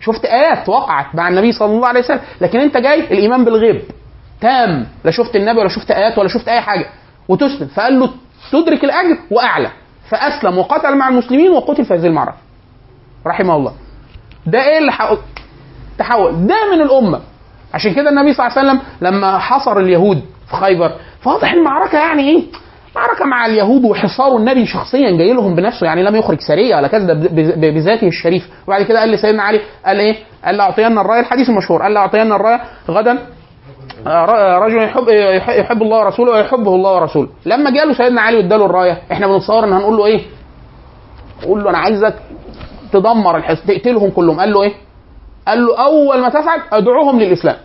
شفت 0.00 0.24
آيات 0.24 0.68
وقعت 0.68 1.14
مع 1.14 1.28
النبي 1.28 1.52
صلى 1.52 1.72
الله 1.74 1.88
عليه 1.88 2.00
وسلم 2.00 2.20
لكن 2.40 2.60
أنت 2.60 2.76
جاي 2.76 3.00
الإيمان 3.00 3.44
بالغيب. 3.44 3.82
تام 4.40 4.86
لا 5.04 5.10
شفت 5.10 5.36
النبي 5.36 5.58
ولا 5.60 5.68
شفت 5.68 5.90
آيات 5.90 6.18
ولا 6.18 6.28
شفت 6.28 6.48
أي 6.48 6.60
حاجة. 6.60 6.86
وتسلم. 7.28 7.68
فقال 7.68 8.00
له 8.00 8.10
تدرك 8.52 8.84
الأجر 8.84 9.18
وأعلى. 9.30 9.70
فأسلم 10.10 10.58
وقاتل 10.58 10.96
مع 10.96 11.08
المسلمين 11.08 11.50
وقتل 11.50 11.84
في 11.84 11.94
هذه 11.94 12.06
المعركة. 12.06 12.36
رحمه 13.26 13.56
الله. 13.56 13.72
ده 14.46 14.68
إيه 14.68 14.78
اللي 14.78 14.92
حق... 14.92 15.14
تحول. 15.98 16.46
ده 16.46 16.54
من 16.74 16.82
الأمة. 16.82 17.20
عشان 17.74 17.94
كده 17.94 18.10
النبي 18.10 18.32
صلى 18.32 18.46
الله 18.46 18.58
عليه 18.58 18.68
وسلم 18.70 18.80
لما 19.00 19.38
حصر 19.38 19.78
اليهود 19.78 20.22
في 20.50 20.56
خيبر 20.56 20.92
فواضح 21.20 21.52
المعركة 21.52 21.98
يعني 21.98 22.22
إيه؟ 22.30 22.42
معركة 22.96 23.24
مع 23.24 23.46
اليهود 23.46 23.84
وحصار 23.84 24.36
النبي 24.36 24.66
شخصيا 24.66 25.10
جاي 25.16 25.32
لهم 25.32 25.54
بنفسه 25.54 25.86
يعني 25.86 26.02
لم 26.02 26.16
يخرج 26.16 26.40
سريه 26.40 26.76
ولا 26.76 26.88
كذا 26.88 27.12
بذاته 27.70 28.06
الشريف. 28.06 28.48
وبعد 28.66 28.82
كده 28.82 29.00
قال 29.00 29.10
لسيدنا 29.10 29.42
علي 29.42 29.60
قال 29.86 29.98
إيه؟ 30.00 30.16
قال 30.44 30.56
لأعطينا 30.56 31.00
الرايه 31.00 31.20
الحديث 31.20 31.48
المشهور 31.48 31.82
قال 31.82 31.94
لأعطينا 31.94 32.36
الرايه 32.36 32.60
غدا 32.90 33.18
رجل 34.58 34.82
يحب 34.82 35.08
يح- 35.08 35.48
يحب 35.48 35.82
الله 35.82 35.98
ورسوله 35.98 36.32
ويحبه 36.32 36.74
الله 36.74 36.94
ورسوله. 36.94 37.28
لما 37.46 37.70
جاله 37.70 37.92
سيدنا 37.94 38.20
علي 38.20 38.36
واداله 38.36 38.64
الراية 38.66 39.02
إحنا 39.12 39.26
بنتصور 39.26 39.64
إن 39.64 39.72
هنقول 39.72 39.96
له 39.96 40.06
إيه؟ 40.06 40.20
قول 41.46 41.64
له 41.64 41.70
أنا 41.70 41.78
عايزك 41.78 42.14
تدمر 42.92 43.36
الحس 43.36 43.66
تقتلهم 43.66 44.10
كلهم. 44.10 44.40
قال 44.40 44.52
له 44.52 44.62
إيه؟ 44.62 44.72
قال 45.48 45.66
له 45.66 45.84
أول 45.84 46.20
ما 46.20 46.28
تفعل 46.28 46.60
أدعوهم 46.72 47.20
للإسلام. 47.20 47.56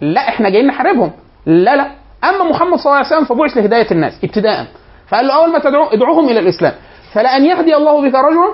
لا 0.00 0.20
إحنا 0.28 0.48
جايين 0.48 0.66
نحاربهم. 0.66 1.10
لا 1.46 1.76
لا. 1.76 1.86
أما 2.24 2.44
محمد 2.50 2.78
صلى 2.78 2.86
الله 2.86 2.96
عليه 2.96 3.06
وسلم 3.06 3.24
فبعث 3.24 3.56
لهداية 3.56 3.90
الناس 3.90 4.12
ابتداء 4.24 4.66
فقال 5.08 5.26
له 5.26 5.34
أول 5.36 5.52
ما 5.52 5.58
تدعو 5.58 5.84
ادعوهم 5.86 6.28
إلى 6.28 6.40
الإسلام. 6.40 6.72
فلان 7.12 7.44
يهدي 7.44 7.76
الله 7.76 8.02
بك 8.08 8.14
رجلا 8.14 8.48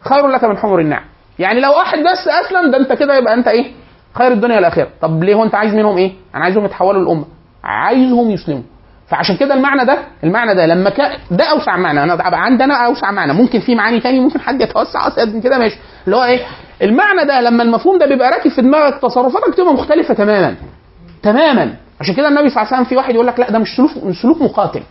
خير 0.00 0.26
لك 0.28 0.44
من 0.44 0.56
حمر 0.56 0.78
النعم. 0.80 1.04
يعني 1.38 1.60
لو 1.60 1.70
واحد 1.72 1.98
بس 1.98 2.28
اسلم 2.28 2.70
ده 2.70 2.78
أنت 2.78 2.92
كده 2.92 3.16
يبقى 3.18 3.34
أنت 3.34 3.48
إيه؟ 3.48 3.72
خير 4.14 4.32
الدنيا 4.32 4.56
والاخره 4.56 4.88
طب 5.00 5.24
ليه 5.24 5.34
هو 5.34 5.44
انت 5.44 5.54
عايز 5.54 5.74
منهم 5.74 5.96
إيه؟ 5.96 6.12
أنا 6.34 6.44
عايزهم 6.44 6.64
يتحولوا 6.64 7.02
للامه. 7.02 7.24
عايزهم 7.64 8.30
يسلموا. 8.30 8.62
فعشان 9.08 9.36
كده 9.36 9.54
المعنى 9.54 9.84
ده 9.84 9.98
المعنى 10.24 10.54
ده 10.54 10.66
لما 10.66 10.90
كان 10.90 11.18
ده 11.30 11.44
اوسع 11.44 11.76
معنى. 11.76 12.02
انا 12.02 12.18
عندنا 12.36 12.74
اوسع 12.86 13.10
معنى. 13.10 13.32
ممكن 13.32 13.60
في 13.60 13.74
معاني 13.74 14.00
تاني 14.00 14.20
ممكن 14.20 14.40
حد 14.40 14.60
يتوسع 14.60 15.08
اسد 15.08 15.34
من 15.34 15.40
كده 15.40 15.58
ماشي. 15.58 15.76
اللي 16.06 16.16
هو 16.16 16.24
إيه؟ 16.24 16.40
المعنى 16.82 17.24
ده 17.24 17.40
لما 17.40 17.62
المفهوم 17.62 17.98
ده 17.98 18.06
بيبقى 18.06 18.30
راكب 18.30 18.50
في 18.50 18.62
دماغك 18.62 18.98
تصرفاتك 19.02 19.54
تبقى 19.54 19.74
مختلفة 19.74 20.14
تماما. 20.14 20.54
تماما. 21.22 21.74
عشان 22.00 22.14
كده 22.14 22.28
النبي 22.28 22.48
صلى 22.48 22.56
الله 22.62 22.66
عليه 22.66 22.76
وسلم 22.76 22.84
في 22.84 22.96
واحد 22.96 23.14
يقول 23.14 23.26
لك 23.26 23.40
لا 23.40 23.50
ده 23.50 23.58
مش 23.58 23.68
سلوك 23.76 23.90
مش 24.04 24.22
سلوك 24.22 24.42
مقاتل. 24.42 24.82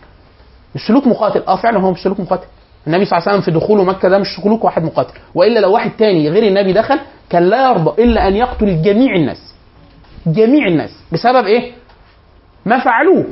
مش 0.74 0.80
سلوك 0.88 1.06
مقاتل. 1.06 1.42
آه 1.48 1.56
فعلا 1.56 1.78
هو 1.78 1.90
مش 1.90 2.02
سلوك 2.02 2.20
مقاتل. 2.20 2.46
النبي 2.86 3.04
صلى 3.04 3.18
الله 3.18 3.28
عليه 3.28 3.38
وسلم 3.38 3.54
في 3.54 3.60
دخوله 3.60 3.84
مكة 3.84 4.08
ده 4.08 4.18
مش 4.18 4.26
سلوك 4.42 4.64
واحد 4.64 4.84
مقاتل. 4.84 5.12
وإلا 5.34 5.60
لو 5.60 5.72
واحد 5.72 5.90
تاني 5.98 6.28
غير 6.28 6.42
النبي 6.42 6.72
دخل 6.72 6.98
كان 7.30 7.42
لا 7.42 7.70
يرضى 7.70 8.02
إلا 8.02 8.28
أن 8.28 8.36
يقتل 8.36 8.82
جميع 8.82 9.14
الناس. 9.14 9.54
جميع 10.26 10.66
الناس. 10.66 10.90
بسبب 11.12 11.46
إيه؟ 11.46 11.72
ما 12.66 12.78
فعلوه. 12.78 13.24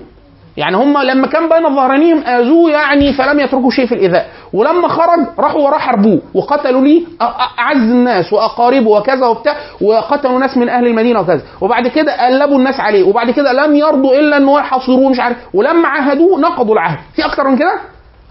يعني 0.57 0.77
هم 0.77 0.99
لما 0.99 1.27
كان 1.27 1.49
بين 1.49 1.75
ظهرانيهم 1.77 2.19
آذوه 2.25 2.71
يعني 2.71 3.12
فلم 3.12 3.41
يتركوا 3.41 3.71
شيء 3.71 3.87
في 3.87 3.95
الإيذاء. 3.95 4.27
ولما 4.53 4.88
خرج 4.88 5.19
راحوا 5.38 5.61
وراه 5.61 5.79
حربوه. 5.79 6.21
وقتلوا 6.35 7.01
أ- 7.23 7.23
أعز 7.59 7.77
الناس 7.91 8.33
وأقاربه 8.33 8.91
وكذا 8.91 9.27
وبتاع. 9.27 9.57
وقتلوا 9.81 10.38
ناس 10.38 10.57
من 10.57 10.69
أهل 10.69 10.87
المدينة 10.87 11.21
وكذا. 11.21 11.43
وبعد 11.61 11.88
كده 11.88 12.27
قلبوا 12.27 12.59
الناس 12.59 12.81
عليه. 12.81 13.03
وبعد 13.03 13.31
كده 13.31 13.53
لم 13.53 13.77
يرضوا 13.77 14.15
إلا 14.15 14.37
إن 14.37 14.45
هو 14.45 14.59
يحاصروه 14.59 15.11
مش 15.11 15.21
عارف. 15.21 15.37
ولما 15.55 15.88
عاهدوه 15.88 16.41
نقضوا 16.41 16.75
العهد. 16.75 16.99
في 17.15 17.25
أكتر 17.27 17.49
من 17.49 17.57
كده؟ 17.57 17.73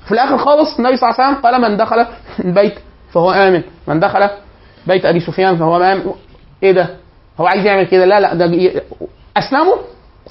في 0.05 0.11
الآخر 0.11 0.37
خالص 0.37 0.77
النبي 0.77 0.97
صلى 0.97 1.09
الله 1.09 1.21
عليه 1.21 1.29
وسلم 1.31 1.43
قال 1.43 1.61
من 1.61 1.77
دخل 1.77 2.05
البيت 2.45 2.79
فهو 3.13 3.31
آمن. 3.31 3.61
من 3.87 3.99
دخل 3.99 4.29
بيت 4.87 5.05
أبي 5.05 5.19
سفيان 5.19 5.57
فهو 5.57 5.77
آمن. 5.77 6.03
إيه 6.63 6.71
ده؟ 6.71 6.89
هو 7.39 7.45
عايز 7.47 7.65
يعمل 7.65 7.83
كده؟ 7.83 8.05
لا 8.05 8.19
لا 8.19 8.33
ده 8.33 8.45
أسلموا؟ 9.37 9.75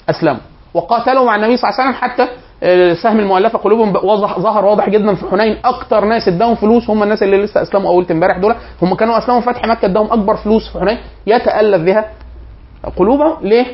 أسلموا. 0.09 0.39
وقاتلوا 0.73 1.25
مع 1.25 1.35
النبي 1.35 1.57
صلى 1.57 1.69
الله 1.69 1.81
عليه 1.81 1.89
وسلم 1.89 2.01
حتى 2.09 2.27
آه، 2.63 2.93
سهم 2.93 3.19
المؤلفة 3.19 3.59
قلوبهم 3.59 3.95
وضح 3.95 4.39
ظهر 4.39 4.65
واضح 4.65 4.89
جدا 4.89 5.15
في 5.15 5.25
حنين. 5.31 5.57
أكتر 5.65 6.05
ناس 6.05 6.27
اداهم 6.27 6.55
فلوس 6.55 6.89
هم 6.89 7.03
الناس 7.03 7.23
اللي 7.23 7.37
لسه 7.37 7.61
أسلموا 7.61 7.89
اول 7.91 8.05
امبارح 8.11 8.37
دول. 8.37 8.55
هم 8.81 8.95
كانوا 8.95 9.17
أسلموا 9.17 9.41
فتح 9.41 9.65
مكة 9.65 9.85
اداهم 9.85 10.05
أكبر 10.11 10.35
فلوس 10.35 10.69
في 10.69 10.79
حنين 10.79 10.97
يتألف 11.27 11.81
بها 11.83 12.05
قلوبهم. 12.97 13.37
ليه؟ 13.47 13.65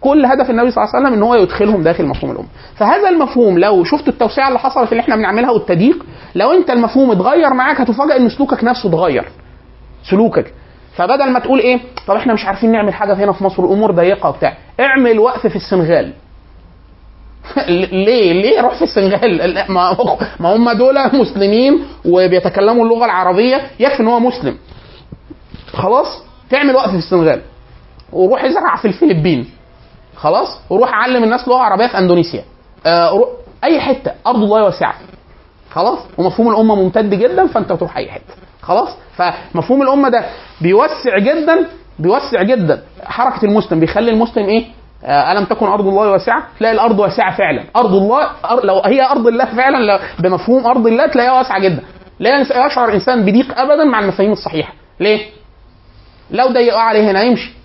كل 0.00 0.26
هدف 0.26 0.50
النبي 0.50 0.70
صلى 0.70 0.84
الله 0.84 0.94
عليه 0.96 1.06
وسلم 1.06 1.18
إن 1.18 1.22
هو 1.22 1.34
يدخلهم 1.34 1.82
داخل 1.82 2.06
مفهوم 2.06 2.30
الأمة. 2.32 2.48
فهذا 2.76 3.08
المفهوم 3.08 3.58
لو 3.58 3.84
شفت 3.84 4.08
التوسعه 4.08 4.48
اللي 4.48 4.58
حصلت 4.58 4.92
اللي 4.92 5.00
إحنا 5.00 5.16
بنعملها 5.16 5.50
والتضييق 5.50 6.04
لو 6.34 6.52
أنت 6.52 6.70
المفهوم 6.70 7.10
اتغير 7.10 7.54
معاك 7.54 7.80
هتفاجئ 7.80 8.16
إن 8.16 8.28
سلوكك 8.28 8.64
نفسه 8.64 8.88
اتغير. 8.88 9.24
سلوكك. 10.10 10.54
فبدل 10.96 11.30
ما 11.30 11.38
تقول 11.38 11.58
إيه 11.58 11.80
طب 12.06 12.14
إحنا 12.16 12.34
مش 12.34 12.46
عارفين 12.46 12.72
نعمل 12.72 12.94
حاجة 12.94 13.14
هنا 13.14 13.32
في 13.32 13.44
مصر 13.44 13.64
الأمور 13.64 13.90
ضيقة 13.90 14.28
وبتاع. 14.28 14.56
اعمل 14.80 15.18
وقف 15.18 15.46
في 15.46 15.56
السنغال. 15.56 16.12
ليه؟ 17.92 18.32
ليه 18.32 18.60
روح 18.60 18.74
في 18.74 18.84
السنغال؟ 18.84 19.64
ما 20.40 20.56
هم 20.56 20.72
دول 20.72 20.94
مسلمين 21.14 21.84
وبيتكلموا 22.04 22.84
اللغة 22.84 23.04
العربية 23.04 23.70
يكفي 23.80 24.00
إن 24.00 24.06
هو 24.08 24.20
مسلم. 24.20 24.56
خلاص؟ 25.72 26.06
تعمل 26.50 26.74
وقف 26.74 26.90
في 26.90 26.96
السنغال. 26.96 27.40
وروح 28.12 28.44
ازرع 28.44 28.76
في 28.76 28.88
الفلبين. 28.88 29.46
خلاص؟ 30.20 30.60
وروح 30.70 30.94
علم 30.94 31.24
الناس 31.24 31.48
لغة 31.48 31.58
عربية 31.58 31.86
في 31.86 31.98
أندونيسيا. 31.98 32.44
آه 32.86 33.26
أي 33.64 33.80
حتة. 33.80 34.12
أرض 34.26 34.42
الله 34.42 34.64
واسعه 34.64 34.94
خلاص؟ 35.70 35.98
ومفهوم 36.18 36.48
الأمة 36.50 36.74
ممتد 36.74 37.14
جدا 37.14 37.46
فأنت 37.46 37.72
تروح 37.72 37.96
أي 37.96 38.10
حتة. 38.10 38.34
خلاص؟ 38.62 38.88
فمفهوم 39.16 39.82
الأمة 39.82 40.08
ده 40.08 40.24
بيوسع 40.60 41.18
جدا 41.18 41.66
بيوسع 41.98 42.42
جدا. 42.42 42.82
حركة 43.04 43.44
المسلم 43.44 43.80
بيخلي 43.80 44.10
المسلم 44.10 44.44
إيه؟ 44.44 44.64
آه، 45.04 45.32
ألم 45.32 45.44
تكن 45.44 45.66
أرض 45.66 45.86
الله 45.86 46.10
واسعة؟ 46.10 46.42
تلاقي 46.58 46.74
الأرض 46.74 46.98
واسعة 46.98 47.36
فعلا. 47.36 47.64
أرض 47.76 47.94
الله 47.94 48.30
أر... 48.50 48.64
لو 48.64 48.82
هي 48.84 49.02
أرض 49.02 49.26
الله 49.26 49.44
فعلا 49.44 50.00
بمفهوم 50.18 50.66
أرض 50.66 50.86
الله 50.86 51.06
تلاقيها 51.06 51.32
واسعة 51.32 51.58
جدا. 51.60 51.82
لا 52.18 52.40
يشعر 52.66 52.92
إنسان 52.94 53.22
بضيق 53.24 53.58
ابدا 53.58 53.84
مع 53.84 54.00
المفاهيم 54.00 54.32
الصحيحة. 54.32 54.72
ليه؟ 55.00 55.26
لو 56.30 56.46
ضيقوا 56.46 56.80
عليه 56.80 57.10
هنا 57.10 57.22
يمشي. 57.22 57.59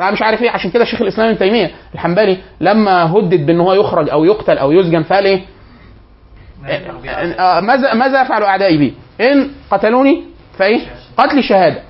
مش 0.00 0.22
عارف 0.22 0.42
إيه 0.42 0.50
عشان 0.50 0.70
كده 0.70 0.84
شيخ 0.84 1.02
الإسلام 1.02 1.28
ابن 1.28 1.38
تيمية 1.38 1.70
الحنبلي 1.94 2.38
لما 2.60 3.12
هدد 3.16 3.46
بان 3.46 3.60
هو 3.60 3.72
يخرج 3.72 4.10
أو 4.10 4.24
يقتل 4.24 4.58
أو 4.58 4.72
يسجن 4.72 5.02
فقال 5.02 5.24
إيه؟ 5.26 5.44
آه، 7.40 7.60
ماذا 7.60 7.94
ماذا 7.94 8.22
يفعل 8.22 8.42
أعدائي 8.42 8.76
بي؟ 8.78 8.94
إن 9.20 9.50
قتلوني 9.70 10.24
فإيه؟ 10.58 10.80
قتل 11.16 11.42
شهادة. 11.42 11.82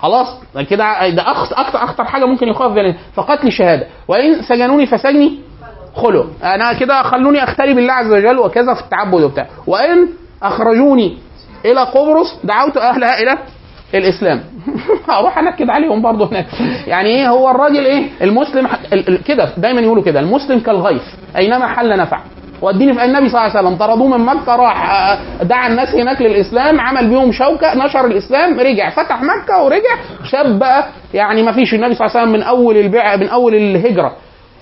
خلاص 0.00 0.26
كده 0.70 1.08
ده 1.08 1.22
أكتر 1.30 1.84
أخطر 1.84 2.04
حاجة 2.04 2.24
ممكن 2.24 2.48
يخاف 2.48 2.72
بها 2.72 2.94
فقتل 3.14 3.52
شهادة. 3.52 3.86
وإن 4.08 4.42
سجنوني 4.42 4.86
فسجني 4.86 5.38
خلو. 5.96 6.26
أنا 6.42 6.72
كده 6.72 7.02
خلوني 7.02 7.44
أختلي 7.44 7.74
بالله 7.74 7.92
عز 7.92 8.12
وجل 8.12 8.38
وكذا 8.38 8.74
في 8.74 8.80
التعبد 8.80 9.22
وبتاع. 9.22 9.46
وإن 9.66 10.08
أخرجوني 10.42 11.18
إلى 11.64 11.80
قبرص 11.80 12.38
دعوت 12.44 12.76
أهلها 12.76 13.22
إلى 13.22 13.38
الإسلام. 13.94 14.40
هروح 15.08 15.38
أنكد 15.38 15.70
عليهم 15.70 16.02
برضه 16.02 16.28
هناك. 16.28 16.46
يعني 16.86 17.08
إيه 17.08 17.28
هو 17.28 17.50
الراجل 17.50 17.84
إيه؟ 17.86 18.04
المسلم 18.22 18.68
كده 19.26 19.48
دايما 19.56 19.80
يقولوا 19.80 20.02
كده 20.02 20.20
المسلم 20.20 20.60
كالغيث 20.60 21.02
أينما 21.36 21.66
حل 21.66 21.98
نفع. 21.98 22.20
واديني 22.62 22.94
في 22.94 23.04
النبي 23.04 23.28
صلى 23.28 23.40
الله 23.40 23.50
عليه 23.56 23.60
وسلم 23.68 23.76
طردوه 23.78 24.08
من 24.18 24.24
مكة 24.24 24.56
راح 24.56 24.90
آه، 24.90 25.42
دعا 25.42 25.68
الناس 25.68 25.94
هناك 25.94 26.22
للإسلام 26.22 26.80
عمل 26.80 27.08
بيهم 27.08 27.32
شوكة 27.32 27.74
نشر 27.86 28.06
الإسلام 28.06 28.60
رجع 28.60 28.90
فتح 28.90 29.22
مكة 29.22 29.62
ورجع 29.62 29.96
شاب 30.24 30.58
بقى 30.58 30.86
يعني 31.14 31.42
ما 31.42 31.52
فيش 31.52 31.74
النبي 31.74 31.94
صلى 31.94 32.06
الله 32.06 32.18
عليه 32.18 32.28
وسلم 32.28 32.40
من 32.40 32.42
أول 32.46 32.76
البيع 32.76 33.16
من 33.16 33.28
أول 33.28 33.54
الهجرة. 33.54 34.12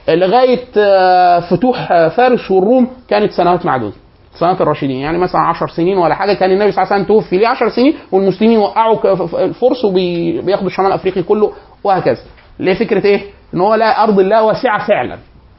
لغاية 0.09 0.64
آه، 0.77 1.40
فتوح 1.40 1.92
آه، 1.92 2.09
فارس 2.09 2.51
والروم 2.51 2.88
كانت 3.09 3.33
سنوات 3.33 3.66
معدودة. 3.66 3.95
سنوات 4.35 4.61
الراشدين. 4.61 4.97
يعني 4.97 5.18
مثلا 5.18 5.40
10 5.40 5.66
سنين 5.66 5.99
ولا 5.99 6.14
حاجة 6.14 6.33
كان 6.33 6.51
النبي 6.51 6.73
صلى 6.73 6.83
الله 6.83 6.92
عليه 6.92 7.03
وسلم 7.05 7.16
توفي 7.16 7.37
ليه 7.38 7.49
10 7.49 7.68
سنين 7.68 7.95
والمسلمين 8.12 8.59
وقعوا 8.59 9.12
الفرس 9.45 9.85
وبياخدوا 9.85 10.66
الشمال 10.66 10.87
الأفريقي 10.87 11.23
كله 11.23 11.53
وهكذا. 11.85 12.21
ليه 12.59 12.75
فكرة 12.75 13.07
إيه؟ 13.07 13.21
إن 13.55 13.61
هو 13.61 13.75
لا 13.75 14.03
أرض 14.05 14.21
الله 14.21 14.42
واسعة 14.42 14.87
فعلا. 14.88 15.18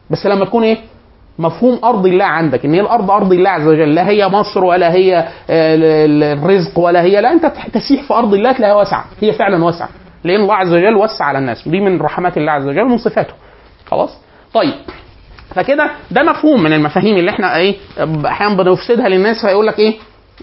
بس 0.10 0.26
لما 0.26 0.46
تكون 0.46 0.64
إيه؟ 0.64 0.78
مفهوم 1.40 1.80
أرض 1.84 2.06
الله 2.06 2.26
عندك. 2.26 2.66
إن 2.66 2.74
هي 2.74 2.82
الأرض 2.82 3.12
أرض 3.12 3.34
الله 3.34 3.50
عز 3.50 3.68
وجل. 3.68 3.96
لا 3.96 4.08
هي 4.10 4.28
مصر 4.28 4.64
ولا 4.64 4.94
هي 4.94 5.18
آه، 5.18 5.76
ال- 5.76 5.84
ال- 5.84 6.24
الرزق 6.24 6.80
ولا 6.80 7.02
هي. 7.02 7.22
لا 7.22 7.32
أنت 7.32 7.46
تسيح 7.74 8.04
في 8.08 8.14
أرض 8.14 8.34
الله 8.34 8.52
تلاقيها 8.52 8.76
واسعة. 8.76 9.06
هي 9.22 9.32
فعلا 9.32 9.64
واسعة. 9.66 9.90
لأن 10.24 10.42
الله 10.42 10.56
عز 10.56 10.74
وجل 10.74 10.96
وسع 10.96 11.26
على 11.26 11.38
الناس. 11.38 11.68
ودي 11.68 11.80
من 11.80 12.02
رحمات 12.02 12.38
الله 12.38 12.52
عز 12.52 12.68
وجل 12.68 12.82
ومن 12.82 12.98
صفاته. 12.98 13.34
خلاص؟ 13.86 14.18
طيب. 14.54 14.74
فكده 15.56 15.92
ده 16.12 16.24
مفهوم 16.24 16.64
من 16.64 16.74
المفاهيم 16.74 17.18
اللي 17.18 17.32
إحنا 17.32 17.58
إيه 17.58 17.76
أحيانا 18.26 18.56
بنفسدها 18.64 19.10
للناس 19.10 19.46
فيقول 19.46 19.68
لك 19.68 19.80
إيه 19.80 19.94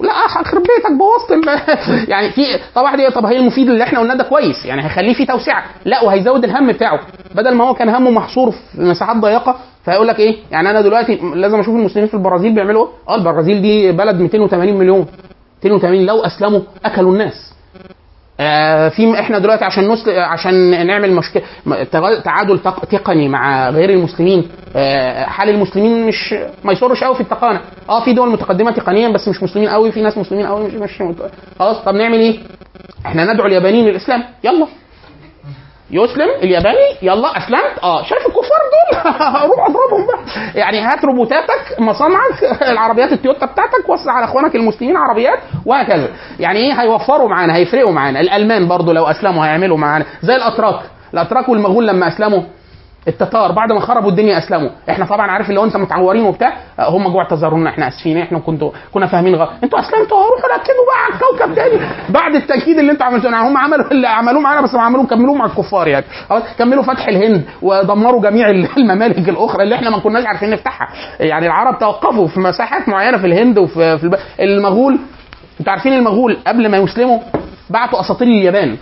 لا 0.02 0.12
اخرب 0.12 0.62
بيتك 0.62 0.92
بوظت 0.98 1.48
يعني 2.12 2.30
في 2.30 2.42
طبعا 2.74 2.96
دي 2.96 3.10
طب 3.10 3.26
هي 3.26 3.36
المفيد 3.36 3.68
اللي 3.68 3.84
إحنا 3.84 4.00
قلناه 4.00 4.14
ده 4.14 4.24
كويس 4.24 4.64
يعني 4.64 4.84
هيخليه 4.84 5.14
في 5.14 5.26
توسعه 5.26 5.64
لا 5.84 6.04
وهيزود 6.04 6.44
الهم 6.44 6.72
بتاعه. 6.72 7.00
بدل 7.34 7.54
ما 7.54 7.68
هو 7.68 7.74
كان 7.74 7.88
همه 7.88 8.10
محصور 8.10 8.50
في 8.50 8.80
مساحات 8.82 9.16
ضيقة 9.16 9.56
فهيقول 9.84 10.08
لك 10.08 10.18
إيه 10.18 10.36
يعني 10.50 10.70
أنا 10.70 10.80
دلوقتي 10.80 11.20
لازم 11.34 11.60
أشوف 11.60 11.74
المسلمين 11.74 12.08
في 12.08 12.14
البرازيل 12.14 12.54
بيعملوا 12.54 12.86
إيه؟ 12.86 12.92
آه 13.08 13.14
البرازيل 13.14 13.62
دي 13.62 13.92
بلد 13.92 14.20
280 14.20 14.78
مليون. 14.78 15.06
280 15.64 16.06
لو 16.06 16.20
أسلموا 16.20 16.60
أكلوا 16.84 17.12
الناس. 17.12 17.54
في 18.90 19.20
إحنا 19.20 19.38
دلوقتي 19.38 19.64
عشان 19.64 19.88
نسل... 19.88 20.18
عشان 20.18 20.86
نعمل 20.86 21.12
مشكله 21.12 21.42
تعادل 22.24 22.58
تق- 22.58 22.84
تقني 22.84 23.28
مع 23.28 23.70
غير 23.70 23.90
المسلمين 23.90 24.48
آه، 24.76 25.24
حال 25.24 25.48
المسلمين 25.48 26.06
مش 26.06 26.34
ما 26.64 26.72
يصرش 26.72 27.04
قوي 27.04 27.14
في 27.14 27.20
التقانة. 27.20 27.60
آه 27.88 28.04
في 28.04 28.12
دول 28.12 28.28
متقدمة 28.32 28.70
تقنيا 28.70 29.08
بس 29.08 29.28
مش 29.28 29.42
مسلمين 29.42 29.68
قوي 29.68 29.92
في 29.92 30.02
ناس 30.02 30.18
مسلمين 30.18 30.46
قوي 30.46 30.64
مش 30.64 30.74
مش 30.74 31.02
خلاص 31.58 31.76
طب 31.84 31.94
نعمل 31.94 32.18
إيه؟ 32.18 32.38
إحنا 33.06 33.32
ندعو 33.32 33.46
اليابانيين 33.46 33.84
للإسلام. 33.86 34.22
يلا. 34.44 34.66
يسلم 35.92 36.28
الياباني 36.42 36.96
يلا 37.02 37.38
أسلمت. 37.38 37.78
آه 37.82 38.02
شايف 38.02 38.26
الكفار 38.26 38.60
دول. 38.72 39.02
روح 39.50 39.66
اضربهم 39.68 40.06
بقى. 40.06 40.34
يعني 40.54 40.80
هات 40.80 41.04
روبوتاتك 41.04 41.80
مصانعك 41.80 42.62
العربيات 42.62 43.12
التويوتا 43.12 43.46
بتاعتك 43.46 43.88
وسع 43.88 44.12
على 44.12 44.24
اخوانك 44.24 44.54
المسلمين 44.54 44.96
عربيات 44.96 45.38
وهكذا. 45.66 46.08
يعني 46.40 46.58
إيه؟ 46.58 46.72
هيوفروا 46.82 47.28
معانا 47.28 47.56
هيفرقوا 47.56 47.92
معانا. 47.92 48.20
الألمان 48.20 48.68
برضو 48.68 48.92
لو 48.92 49.04
أسلموا 49.06 49.44
هيعملوا 49.44 49.76
معانا. 49.78 50.04
زي 50.22 50.36
الأتراك. 50.36 50.80
الأتراك 51.14 51.48
والمغول 51.48 51.86
لما 51.88 52.08
أسلموا 52.08 52.42
التتار 53.08 53.52
بعد 53.52 53.72
ما 53.72 53.80
خربوا 53.80 54.10
الدنيا 54.10 54.38
أسلموا. 54.38 54.70
إحنا 54.90 55.04
طبعا 55.06 55.30
عارف 55.30 55.48
اللي 55.48 55.60
هو 55.60 55.64
أنت 55.64 55.76
متعورين 55.76 56.24
وبتاع 56.24 56.56
آه، 56.78 56.88
هم 56.90 57.08
جوع 57.08 57.22
اعتذرونا 57.22 57.70
إحنا 57.70 57.88
آسفين 57.88 58.18
إحنا 58.18 58.38
كنتوا 58.38 58.70
كنا 58.94 59.06
فاهمين 59.06 59.34
غلط. 59.34 59.50
إنتوا 59.64 59.78
أسلمتوا 59.78 60.16
روحوا 60.16 60.56
ركزوا 60.56 60.84
بقى 60.86 61.04
على 61.04 61.14
الكوكب 61.14 61.54
تاني. 61.54 61.90
بعد 62.08 62.34
التأكيد 62.34 62.78
اللي 62.78 62.92
أنتوا 62.92 63.06
عملتوه 63.06 63.32
يعني 63.32 63.48
هم 63.48 63.56
عملوا 63.56 63.90
اللي 63.90 64.08
عملوه 64.08 64.40
معانا 64.40 64.60
بس 64.60 64.74
ما 64.74 64.82
عملوه 64.82 65.06
كملوه 65.06 65.34
مع 65.34 65.44
الكفار 65.44 65.88
يعني. 65.88 66.04
كملوا 66.58 66.82
فتح 66.82 67.08
الهند 67.08 67.44
ودمروا 67.62 68.22
جميع 68.22 68.50
الممالك 68.78 69.28
الأخرى 69.28 69.62
اللي 69.62 69.74
إحنا 69.74 69.90
ما 69.90 69.98
كناش 69.98 70.26
عارفين 70.26 70.50
نفتحها. 70.50 70.88
يعني 71.20 71.46
العرب 71.46 71.78
توقفوا 71.78 72.26
في 72.28 72.40
مساحات 72.40 72.88
معينة 72.88 73.18
في 73.18 73.26
الهند 73.26 73.58
وفي 73.58 73.98
في 73.98 74.04
الب... 74.04 74.14
المغول. 74.40 74.98
أنتوا 75.60 75.72
عارفين 75.72 75.92
المغول 75.92 76.36
قبل 76.46 76.68
ما 76.68 76.76
يسلموا 76.76 77.18
بعتوا 77.70 78.00
اساطيل 78.00 78.28
اليابان. 78.28 78.76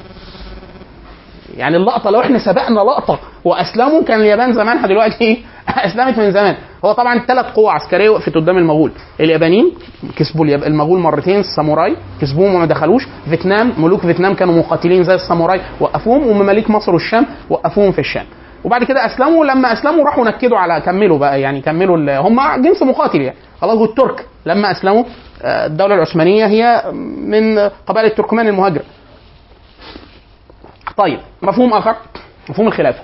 يعني 1.57 1.77
اللقطة 1.77 2.11
لو 2.11 2.21
إحنا 2.21 2.39
سبقنا 2.39 2.81
لقطة 2.81 3.19
وأسلموا 3.45 4.03
كان 4.03 4.21
اليابان 4.21 4.53
زمانها 4.53 4.87
دلوقتي 4.87 5.45
أسلمت 5.69 6.19
من 6.19 6.33
زمان. 6.33 6.57
هو 6.85 6.93
طبعا 6.93 7.19
ثلاث 7.19 7.47
قوى 7.47 7.71
عسكرية 7.71 8.09
وقفت 8.09 8.35
قدام 8.35 8.59
المغول. 8.59 8.93
اليابانيين 9.21 9.73
كسبوا. 10.17 10.47
المغول 10.47 11.01
مرتين 11.01 11.41
الساموراي 11.41 11.97
كسبوهم 12.21 12.55
وما 12.55 12.67
دخلوش. 12.67 13.07
فيتنام 13.31 13.73
ملوك 13.79 14.01
فيتنام 14.01 14.35
كانوا 14.35 14.55
مقاتلين 14.55 15.03
زي 15.05 15.15
الساموراي 15.15 15.61
وقفوهم. 15.81 16.27
ومماليك 16.27 16.71
مصر 16.71 16.93
والشام 16.93 17.27
وقفوهم 17.51 17.93
في 17.93 17.99
الشام. 17.99 18.25
وبعد 18.65 18.85
كده 18.85 19.07
أسلموا. 19.07 19.45
لما 19.45 19.73
أسلموا 19.73 20.05
راحوا 20.05 20.25
نكدوا 20.25 20.59
على 20.59 20.81
كملوا 20.81 21.19
بقى 21.19 21.41
يعني 21.41 21.61
كملوا. 21.61 22.19
هم 22.19 22.41
جنس 22.63 22.83
مقاتل 22.83 23.21
يعني. 23.21 23.37
خلاص 23.61 23.79
والترك 23.79 24.27
لما 24.47 24.71
أسلموا 24.71 25.05
آه، 25.43 25.67
الدولة 25.67 25.95
العثمانية 25.95 26.47
هي 26.47 26.83
من 27.25 27.59
قبائل 27.59 28.07
التركمان 28.07 28.49
المهاجرة. 28.49 28.83
طيب 30.99 31.19
مفهوم 31.43 31.73
آخر؟ 31.73 31.97
مفهوم 32.49 32.67
الخلافة. 32.69 33.03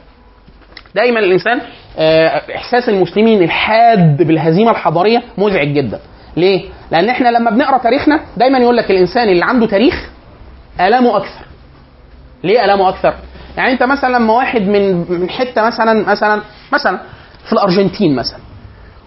دايما 0.95 1.21
الإنسان 1.21 1.61
آه، 1.99 2.43
إحساس 2.57 2.89
المسلمين 2.89 3.43
الحاد 3.43 4.23
بالهزيمة 4.23 4.71
الحضارية 4.71 5.23
مزعج 5.39 5.69
جدا. 5.69 6.01
ليه؟ 6.37 6.69
لأن 6.91 7.09
إحنا 7.09 7.29
لما 7.29 7.51
بنقرأ 7.51 7.79
تاريخنا 7.79 8.21
دايما 8.37 8.59
يقول 8.59 8.77
لك 8.77 8.91
الإنسان 8.91 9.29
اللي 9.29 9.45
عنده 9.45 9.67
تاريخ 9.67 10.09
آلامه 10.81 11.17
أكثر. 11.17 11.45
ليه 12.45 12.65
آلامه 12.65 12.89
أكثر؟ 12.89 13.15
يعني 13.57 13.73
أنت 13.73 13.83
مثلا 13.83 14.13
لما 14.19 14.33
واحد 14.35 14.63
من 14.63 15.11
من 15.21 15.31
حتة 15.31 15.63
مثلا 15.63 16.11
مثلا 16.11 16.41
مثلا 16.73 16.99
في 17.47 17.53
الأرجنتين 17.53 18.17
مثلا 18.17 18.39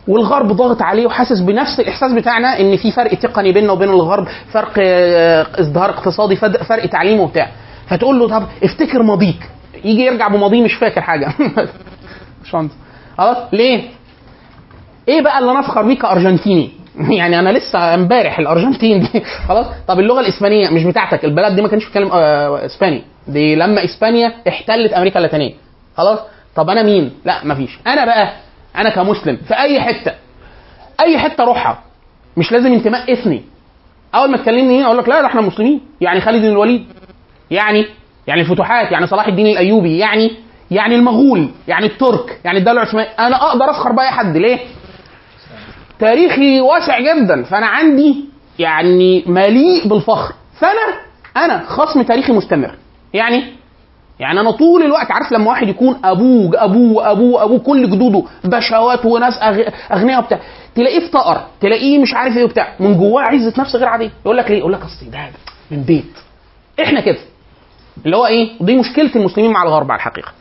والغرب 0.08 0.48
ضاغط 0.52 0.82
عليه 0.82 1.06
وحاسس 1.06 1.40
بنفس 1.40 1.80
الإحساس 1.80 2.12
بتاعنا 2.12 2.60
إن 2.60 2.78
في 2.78 2.92
فرق 2.92 3.14
تقني 3.14 3.52
بيننا 3.52 3.72
وبين 3.72 3.90
الغرب 3.90 4.28
فرق 4.54 4.72
آه، 4.80 5.48
ازدهار 5.60 5.90
اقتصادي 5.90 6.36
فد- 6.36 6.58
فرق 6.64 6.86
تعليم 6.86 7.20
وبتاع. 7.20 7.52
فتقول 7.90 8.20
له 8.20 8.28
طب 8.28 8.48
افتكر 8.64 9.04
ماضيك. 9.04 9.50
يجي 9.84 10.02
يرجع 10.02 10.28
بماضيه 10.28 10.62
مش 10.64 10.74
فاكر 10.74 11.02
حاجة. 11.02 11.34
شانس 12.52 12.72
خلاص؟ 13.18 13.38
ليه؟ 13.54 13.84
إيه 15.08 15.22
بقى 15.22 15.40
اللي 15.40 15.52
أنا 15.52 15.60
افخر 15.60 15.82
بيه 15.82 15.96
كأرجنتيني؟ 15.98 16.70
يعني 17.20 17.40
أنا 17.40 17.50
لسه 17.50 17.94
امبارح 17.94 18.40
الأرجنتين 18.40 19.00
دي. 19.00 19.24
خلاص؟ 19.48 19.66
طب 19.88 20.00
اللغة 20.00 20.20
الإسبانية 20.20 20.70
مش 20.70 20.84
بتاعتك. 20.84 21.26
البلد 21.26 21.56
دي 21.56 21.62
ما 21.62 21.68
كانش 21.68 21.86
بتتكلم 21.86 22.10
آه، 22.12 22.66
إسباني. 22.66 23.04
دي 23.28 23.56
لما 23.56 23.84
إسبانيا 23.84 24.34
احتلت 24.48 24.94
أمريكا 24.94 25.18
اللاتينية. 25.18 25.54
خلاص؟ 25.98 26.20
طب 26.56 26.70
أنا 26.70 26.84
مين؟ 26.84 27.12
لا 27.26 27.46
مفيش 27.46 27.80
أنا 27.88 28.06
بقى 28.06 28.34
أنا 28.76 28.90
كمسلم 28.90 29.38
في 29.48 29.54
أي 29.54 29.82
حتة 29.82 30.12
أي 31.00 31.18
حتة 31.18 31.44
أروحها 31.44 31.80
مش 32.38 32.52
لازم 32.52 32.74
انتماء 32.74 33.14
إثني. 33.14 33.44
أول 34.16 34.32
ما 34.32 34.38
تكلمني 34.38 34.78
هنا 34.80 34.86
أقول 34.86 34.98
لك 34.98 35.10
لا 35.10 35.22
ده 35.22 35.28
إحنا 35.28 35.42
مسلمين. 35.42 35.82
يعني 36.02 36.22
خالد 36.22 36.42
بن 36.42 36.48
الوليد. 36.48 36.86
يعني 37.52 37.86
يعني 38.28 38.42
الفتوحات 38.42 38.92
يعني 38.92 39.08
صلاح 39.08 39.28
الدين 39.28 39.48
الأيوبي 39.48 39.98
يعني 39.98 40.32
يعني 40.72 40.96
المغول 40.96 41.50
يعني 41.68 41.86
الترك 41.86 42.40
يعني 42.46 42.58
الدولة 42.60 42.82
العثمانية. 42.82 43.10
أنا 43.10 43.36
أقدر 43.50 43.70
افخر 43.70 43.92
بأي 43.92 44.10
حد. 44.10 44.38
ليه؟ 44.38 44.60
تاريخي 46.00 46.62
واسع 46.62 47.00
جدا. 47.00 47.44
فأنا 47.44 47.66
عندي 47.66 48.26
يعني 48.60 49.24
مليء 49.28 49.88
بالفخر. 49.88 50.34
فأنا 50.60 50.98
أنا 51.46 51.64
خصم 51.68 52.02
تاريخي 52.02 52.32
مستمر. 52.34 52.76
يعني 53.14 53.44
يعني 54.20 54.40
أنا 54.40 54.52
طول 54.52 54.84
الوقت 54.84 55.12
عارف 55.12 55.32
لما 55.32 55.50
واحد 55.50 55.68
يكون 55.68 56.00
أبوه 56.04 56.64
أبوه 56.64 57.12
أبوه 57.12 57.44
أبوه 57.44 57.60
كل 57.60 57.90
جدوده 57.92 58.24
بشوات 58.44 59.06
وناس 59.06 59.34
أغنياء 59.92 60.20
وبتاع. 60.20 60.40
تلاقيه 60.76 60.98
افتقر 61.06 61.42
تلاقيه 61.62 62.00
مش 62.00 62.14
عارف 62.14 62.38
إيه 62.38 62.44
وبتاع. 62.44 62.74
من 62.80 62.98
جواه 62.98 63.22
عزة 63.22 63.54
نفس 63.62 63.76
غير 63.76 63.88
عادية. 63.88 64.12
يقول 64.26 64.38
لك 64.38 64.52
ليه؟ 64.52 64.58
يقول 64.58 64.74
لك 64.74 64.80
أصل 64.82 65.12
ده 65.12 65.20
من 65.72 65.84
بيت. 65.84 66.14
إحنا 66.84 67.02
كده. 67.02 67.18
اللي 68.06 68.18
هو 68.18 68.26
إيه؟ 68.26 68.50
دي 68.62 68.76
مشكلة 68.76 69.12
المسلمين 69.16 69.52
مع 69.52 69.64
الغرب 69.64 69.92
على 69.92 69.98
الحقيقة. 70.00 70.32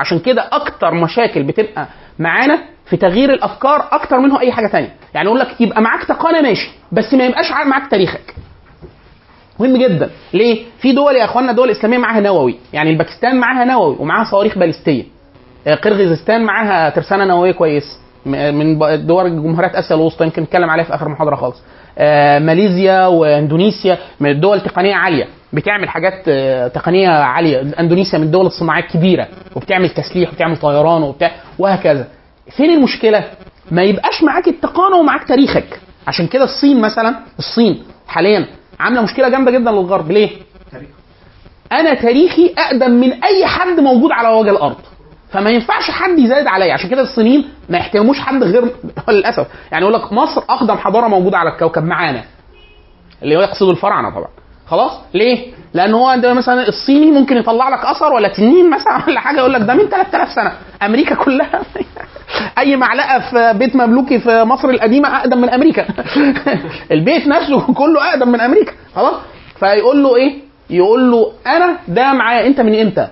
عشان 0.00 0.18
كده 0.18 0.48
أكتر 0.52 0.94
مشاكل 0.94 1.42
بتبقى 1.42 1.86
معانا 2.18 2.58
في 2.90 2.96
تغيير 2.96 3.32
الأفكار 3.32 3.88
أكتر 3.92 4.18
منه 4.20 4.40
أي 4.40 4.52
حاجة 4.52 4.66
تانية. 4.66 4.94
يعني 5.14 5.26
يقول 5.26 5.38
لك 5.40 5.60
يبقى 5.60 5.82
معاك 5.82 6.04
تقانه 6.04 6.40
ماشي 6.40 6.70
بس 6.92 7.14
ما 7.14 7.24
يبقاش 7.26 7.50
معاك 7.66 7.90
تاريخك. 7.90 8.34
مهم 9.60 9.76
جدا. 9.76 10.10
ليه؟ 10.34 10.64
في 10.78 10.92
دول 10.92 11.16
يا 11.16 11.24
اخوانا 11.24 11.52
دول 11.52 11.70
إسلامية 11.70 11.98
معاها 11.98 12.20
نووي. 12.20 12.54
يعني 12.72 12.90
الباكستان 12.90 13.40
معاها 13.40 13.64
نووي 13.64 13.96
ومعاها 13.98 14.30
صواريخ 14.30 14.58
باليستية. 14.58 15.04
آه، 15.66 15.74
قرغيزستان 15.74 16.44
معاها 16.44 16.90
ترسانة 16.90 17.24
نووية 17.24 17.52
كويس. 17.52 17.98
م- 18.26 18.54
من 18.54 18.78
دول 19.06 19.42
جمهوريات 19.42 19.74
آسيا 19.74 19.96
الوسطى 19.96 20.24
يمكن 20.24 20.42
نتكلم 20.42 20.70
عليها 20.70 20.84
في 20.84 20.94
آخر 20.94 21.08
محاضرة 21.08 21.36
خالص. 21.36 21.56
آه، 21.56 21.62
ماليزيا 22.38 23.06
واندونيسيا 23.06 23.98
من 24.20 24.30
الدول 24.30 24.60
تقنية 24.60 24.94
عالية. 24.94 25.28
بتعمل 25.52 25.88
حاجات 25.88 26.22
آه، 26.28 26.68
تقنية 26.68 27.08
عالية. 27.08 27.60
اندونيسيا 27.80 28.18
من 28.18 28.24
الدول 28.24 28.46
الصناعية 28.46 28.82
الكبيرة 28.82 29.28
وبتعمل 29.56 29.90
تسليح 29.90 30.30
وبتعمل 30.30 30.56
طيران 30.56 31.02
وبتاع 31.02 31.30
وهكذا. 31.58 32.06
فين 32.56 32.70
المشكلة؟ 32.70 33.24
ما 33.70 33.82
يبقاش 33.82 34.22
معاك 34.22 34.48
التقانه 34.48 34.96
ومعاك 34.96 35.28
تاريخك. 35.28 35.80
عشان 36.06 36.26
كده 36.26 36.44
الصين 36.44 36.80
مثلا 36.80 37.14
الصين 37.38 37.82
حاليا 38.08 38.46
عاملة 38.80 39.02
مشكلة 39.02 39.28
جامدة 39.28 39.50
جدا 39.50 39.70
للغرب. 39.70 40.10
ليه؟ 40.10 40.30
أنا 41.72 41.94
تاريخي 41.94 42.54
أقدم 42.58 42.90
من 42.90 43.12
أي 43.24 43.46
حد 43.46 43.80
موجود 43.80 44.10
على 44.12 44.28
وجه 44.28 44.50
الأرض. 44.50 44.76
فما 45.32 45.50
ينفعش 45.50 45.90
حد 45.90 46.18
يزايد 46.18 46.46
عليا. 46.46 46.72
عشان 46.74 46.90
كده 46.90 47.02
الصينيين 47.02 47.48
ما 47.68 47.78
يحترموش 47.78 48.20
حد 48.20 48.42
غير 48.42 48.64
للأسف. 49.08 49.46
يعني 49.72 49.82
يقول 49.84 49.94
لك 49.94 50.12
مصر 50.12 50.42
أقدم 50.50 50.76
حضارة 50.76 51.08
موجودة 51.08 51.38
على 51.38 51.50
الكوكب 51.50 51.84
معانا. 51.84 52.24
اللي 53.22 53.36
هو 53.36 53.40
يقصد 53.40 53.68
الفراعنة 53.68 54.10
طبعا. 54.10 54.28
خلاص؟ 54.66 54.92
ليه؟ 55.14 55.46
لأن 55.74 55.94
هو 55.94 56.06
عندما 56.06 56.32
مثلا 56.34 56.68
الصيني 56.68 57.10
ممكن 57.10 57.36
يطلع 57.36 57.68
لك 57.68 57.84
أثر 57.84 58.12
ولا 58.12 58.28
تنين 58.28 58.70
مثلا 58.70 59.02
ولا 59.08 59.20
حاجة 59.20 59.36
يقول 59.38 59.52
لك 59.52 59.60
ده 59.62 59.74
من 59.74 59.88
3000 59.88 60.32
سنة. 60.32 60.52
أمريكا 60.82 61.14
كلها 61.14 61.60
أي 62.58 62.76
معلقة 62.76 63.18
في 63.30 63.58
بيت 63.58 63.76
مملوكي 63.76 64.18
في 64.20 64.44
مصر 64.44 64.68
القديمة 64.70 65.16
أقدم 65.20 65.38
من 65.40 65.48
أمريكا. 65.50 65.86
البيت 66.92 67.26
نفسه 67.26 67.74
كله 67.74 68.10
أقدم 68.10 68.28
من 68.28 68.40
أمريكا. 68.40 68.72
خلاص؟ 68.96 69.14
فيقول 69.58 70.02
له 70.02 70.16
إيه؟ 70.16 70.34
يقول 70.70 71.10
له 71.10 71.32
أنا 71.46 71.76
ده 71.88 72.12
معايا. 72.12 72.46
أنت 72.46 72.60
من 72.60 72.80
إمتى؟ 72.80 73.08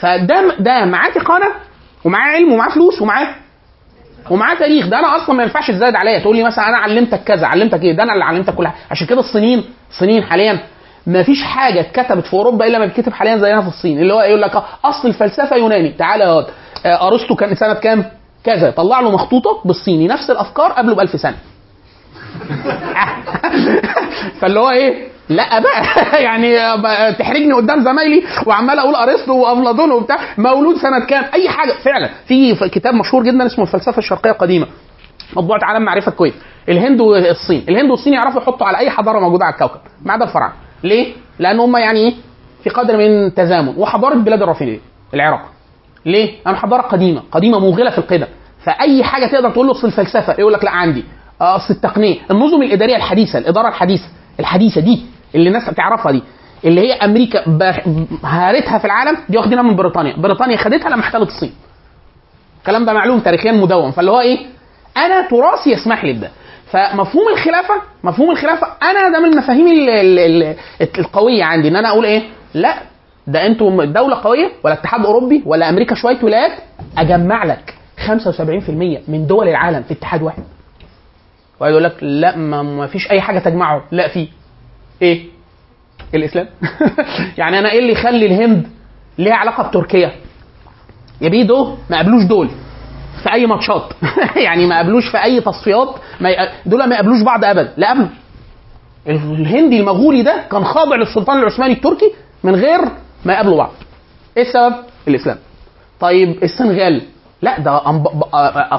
فده 0.00 0.54
ده 0.58 0.84
معاه 0.84 1.10
تقانه 1.10 1.46
ومعاه 2.04 2.30
علم 2.30 2.52
ومعاه 2.52 2.68
فلوس 2.70 3.02
ومعاه 3.02 3.34
ومعاه 4.30 4.54
تاريخ. 4.54 4.86
ده 4.86 4.98
أنا 4.98 5.16
أصلا 5.16 5.34
ما 5.36 5.42
ينفعش 5.42 5.70
تزايد 5.70 5.94
عليا. 5.96 6.18
تقول 6.18 6.36
لي 6.36 6.44
مثلا 6.44 6.68
أنا 6.68 6.76
علمتك 6.76 7.24
كذا 7.24 7.46
علمتك 7.46 7.82
إيه؟ 7.82 7.96
ده 7.96 8.02
أنا 8.02 8.12
اللي 8.12 8.24
علمتك 8.24 8.54
كل 8.54 8.68
حاجة. 8.68 8.76
عشان 8.90 9.06
كده 9.06 9.20
الصينيين 9.20 9.64
الصينيين 9.90 10.22
حاليا 10.22 10.58
ما 11.06 11.22
فيش 11.22 11.42
حاجة 11.42 11.80
اتكتبت 11.80 12.26
في 12.26 12.34
أوروبا 12.34 12.66
إلا 12.66 12.78
ما 12.78 12.86
بتكتب 12.86 13.12
حاليا 13.12 13.36
زينا 13.36 13.60
في 13.60 13.68
الصين. 13.68 13.98
اللي 13.98 14.14
هو 14.14 14.20
يقول 14.20 14.42
لك 14.42 14.62
أصل 14.84 15.08
الفلسفة 15.08 15.56
يوناني. 15.56 15.92
تعالى 15.92 16.24
يا 16.24 16.46
آه، 16.86 17.08
أرسطو 17.08 17.34
كان 17.34 17.54
سنة 17.54 17.74
كام؟ 17.74 18.04
كذا. 18.44 18.70
طلع 18.70 19.00
له 19.00 19.10
مخطوطة 19.10 19.62
بالصيني. 19.64 20.08
نفس 20.08 20.30
الأفكار 20.30 20.72
قبله 20.72 20.94
ب 20.94 21.00
1000 21.00 21.20
سنة. 21.20 21.36
فاللي 24.40 24.60
هو 24.60 24.70
إيه؟ 24.70 25.08
لا 25.28 25.58
بقى. 25.58 25.82
يعني 26.28 26.56
تحرجني 27.12 27.52
قدام 27.52 27.84
زمايلي 27.84 28.22
وعمال 28.46 28.78
أقول 28.78 28.94
أرسطو 28.94 29.32
وافلاطون 29.32 29.92
وبتاع. 29.92 30.16
مولود 30.38 30.76
سنة 30.76 31.06
كام؟ 31.06 31.24
أي 31.34 31.48
حاجة. 31.48 31.72
فعلا. 31.84 32.10
في 32.26 32.54
كتاب 32.68 32.94
مشهور 32.94 33.22
جدا 33.22 33.46
اسمه 33.46 33.64
الفلسفة 33.64 33.98
الشرقية 33.98 34.30
القديمة. 34.30 34.66
مطبوعة 35.36 35.60
عالم 35.62 35.82
معرفة 35.82 36.10
الكويت. 36.12 36.34
الهند 36.68 37.00
والصين 37.00 37.64
الهند 37.68 37.90
والصين 37.90 38.12
يعرفوا 38.14 38.40
يحطوا 38.40 38.66
على 38.66 38.78
أي 38.78 38.90
حضارة 38.90 39.20
موجودة 39.20 39.44
على 39.44 39.54
الكوكب. 39.54 39.80
ما 40.04 40.12
عدا 40.12 40.24
الفراعنة. 40.24 40.54
ليه؟ 40.84 41.12
لأن 41.38 41.60
هم 41.60 41.76
يعني 41.76 41.98
إيه؟ 42.00 42.14
في 42.64 42.70
قدر 42.70 42.96
من 42.96 43.34
تزامن. 43.34 43.74
وحضارة 43.76 44.14
بلاد 44.14 44.42
الرافدين. 44.42 44.80
العراق. 45.14 45.40
ليه؟ 46.06 46.34
لأن 46.46 46.56
حضارة 46.56 46.82
قديمة، 46.82 47.22
قديمة 47.32 47.58
موغلة 47.58 47.90
في 47.90 47.98
القدم، 47.98 48.26
فأي 48.64 49.04
حاجة 49.04 49.26
تقدر 49.26 49.50
تقول 49.50 49.66
له 49.66 49.72
أصل 49.72 49.86
الفلسفة؟ 49.86 50.34
يقول 50.38 50.52
لك 50.52 50.64
لا 50.64 50.70
عندي. 50.70 51.04
آه، 51.40 51.56
أصل 51.56 51.74
التقنية. 51.74 52.16
النظم 52.30 52.62
الإدارية 52.62 52.96
الحديثة. 52.96 53.38
الإدارة 53.38 53.68
الحديثة. 53.68 54.04
الحديثة 54.40 54.80
دي. 54.80 55.02
اللي 55.34 55.48
الناس 55.48 55.74
تعرفها 55.74 56.12
دي 56.12 56.22
اللي 56.64 56.80
هي 56.80 56.92
أمريكا 56.92 57.44
هارتها 58.24 58.78
في 58.78 58.84
العالم 58.84 59.16
دي 59.28 59.38
واخدينها 59.38 59.62
من 59.62 59.76
بريطانيا. 59.76 60.16
بريطانيا 60.16 60.56
خدتها 60.56 60.88
لما 60.90 61.00
احتلت 61.00 61.28
الصين. 61.28 61.52
الكلام 62.60 62.84
ده 62.84 62.92
معلوم 62.92 63.18
تاريخيا 63.20 63.52
مدون. 63.52 63.90
فاللي 63.90 64.10
هو 64.10 64.20
إيه؟ 64.20 64.38
أنا 64.96 65.28
تراثي 65.28 65.70
يسمح 65.70 66.04
لي 66.04 66.12
بده. 66.12 66.30
فمفهوم 66.70 67.28
الخلافة 67.28 67.74
مفهوم 68.04 68.30
الخلافة 68.30 68.66
أنا 68.82 69.08
ده 69.08 69.20
من 69.20 69.32
المفاهيم 69.32 69.66
ال- 69.66 69.88
ال- 69.90 70.18
ال- 70.42 70.56
القوية 70.98 71.44
عندي 71.44 71.68
إن 71.68 71.76
أنا 71.76 71.88
أقول 71.88 72.04
إيه؟ 72.04 72.22
لا 72.54 72.74
ده 73.26 73.46
أنتوا 73.46 73.84
دولة 73.84 74.16
قوية 74.22 74.50
ولا 74.64 74.74
اتحاد 74.74 75.06
أوروبي 75.06 75.42
ولا 75.46 75.68
أمريكا 75.68 75.94
شوية 75.94 76.18
ولايات 76.22 76.52
أجمع 76.98 77.44
لك 77.44 77.74
75% 78.06 78.10
من 79.08 79.26
دول 79.26 79.48
العالم 79.48 79.82
في 79.82 79.94
اتحاد 79.94 80.22
واحد. 80.22 80.42
وقاعد 81.60 81.70
يقول 81.72 81.84
لك 81.84 81.96
لا 82.02 82.36
ما 82.36 82.86
فيش 82.86 83.10
أي 83.10 83.20
حاجة 83.20 83.38
تجمعه 83.38 83.82
لا 83.90 84.08
في. 84.08 84.28
إيه؟ 85.02 85.26
الإسلام. 86.14 86.46
يعني 87.38 87.58
أنا 87.58 87.70
إيه 87.70 87.78
اللي 87.78 87.92
يخلي 87.92 88.26
الهند 88.26 88.66
ليها 89.18 89.34
علاقة 89.34 89.68
بتركيا؟ 89.68 90.12
يا 91.20 91.28
بيه 91.28 91.42
دول 91.42 91.74
ما 91.90 91.96
قابلوش 91.96 92.24
دول 92.24 92.48
في 93.22 93.32
أي 93.32 93.46
ماتشات. 93.46 93.92
يعني 94.46 94.66
ما 94.66 94.76
قابلوش 94.76 95.08
في 95.08 95.24
أي 95.24 95.40
تصفيات. 95.40 95.88
دول 96.66 96.88
ما 96.88 96.94
يقابلوش 96.94 97.22
بعض 97.22 97.44
ابدا. 97.44 97.72
لا 97.76 97.86
قابلوا 97.88 98.08
الهندي 99.08 99.80
المغولي 99.80 100.22
ده 100.22 100.44
كان 100.50 100.64
خاضع 100.64 100.96
للسلطان 100.96 101.38
العثماني 101.38 101.72
التركي 101.72 102.12
من 102.44 102.54
غير 102.54 102.80
ما 103.24 103.32
يقابلوا 103.32 103.56
بعض. 103.56 103.72
إيه 104.36 104.42
السبب؟ 104.42 104.74
الإسلام. 105.08 105.38
طيب 106.00 106.42
السنغال. 106.42 107.02
لا 107.42 107.60
ده 107.60 107.80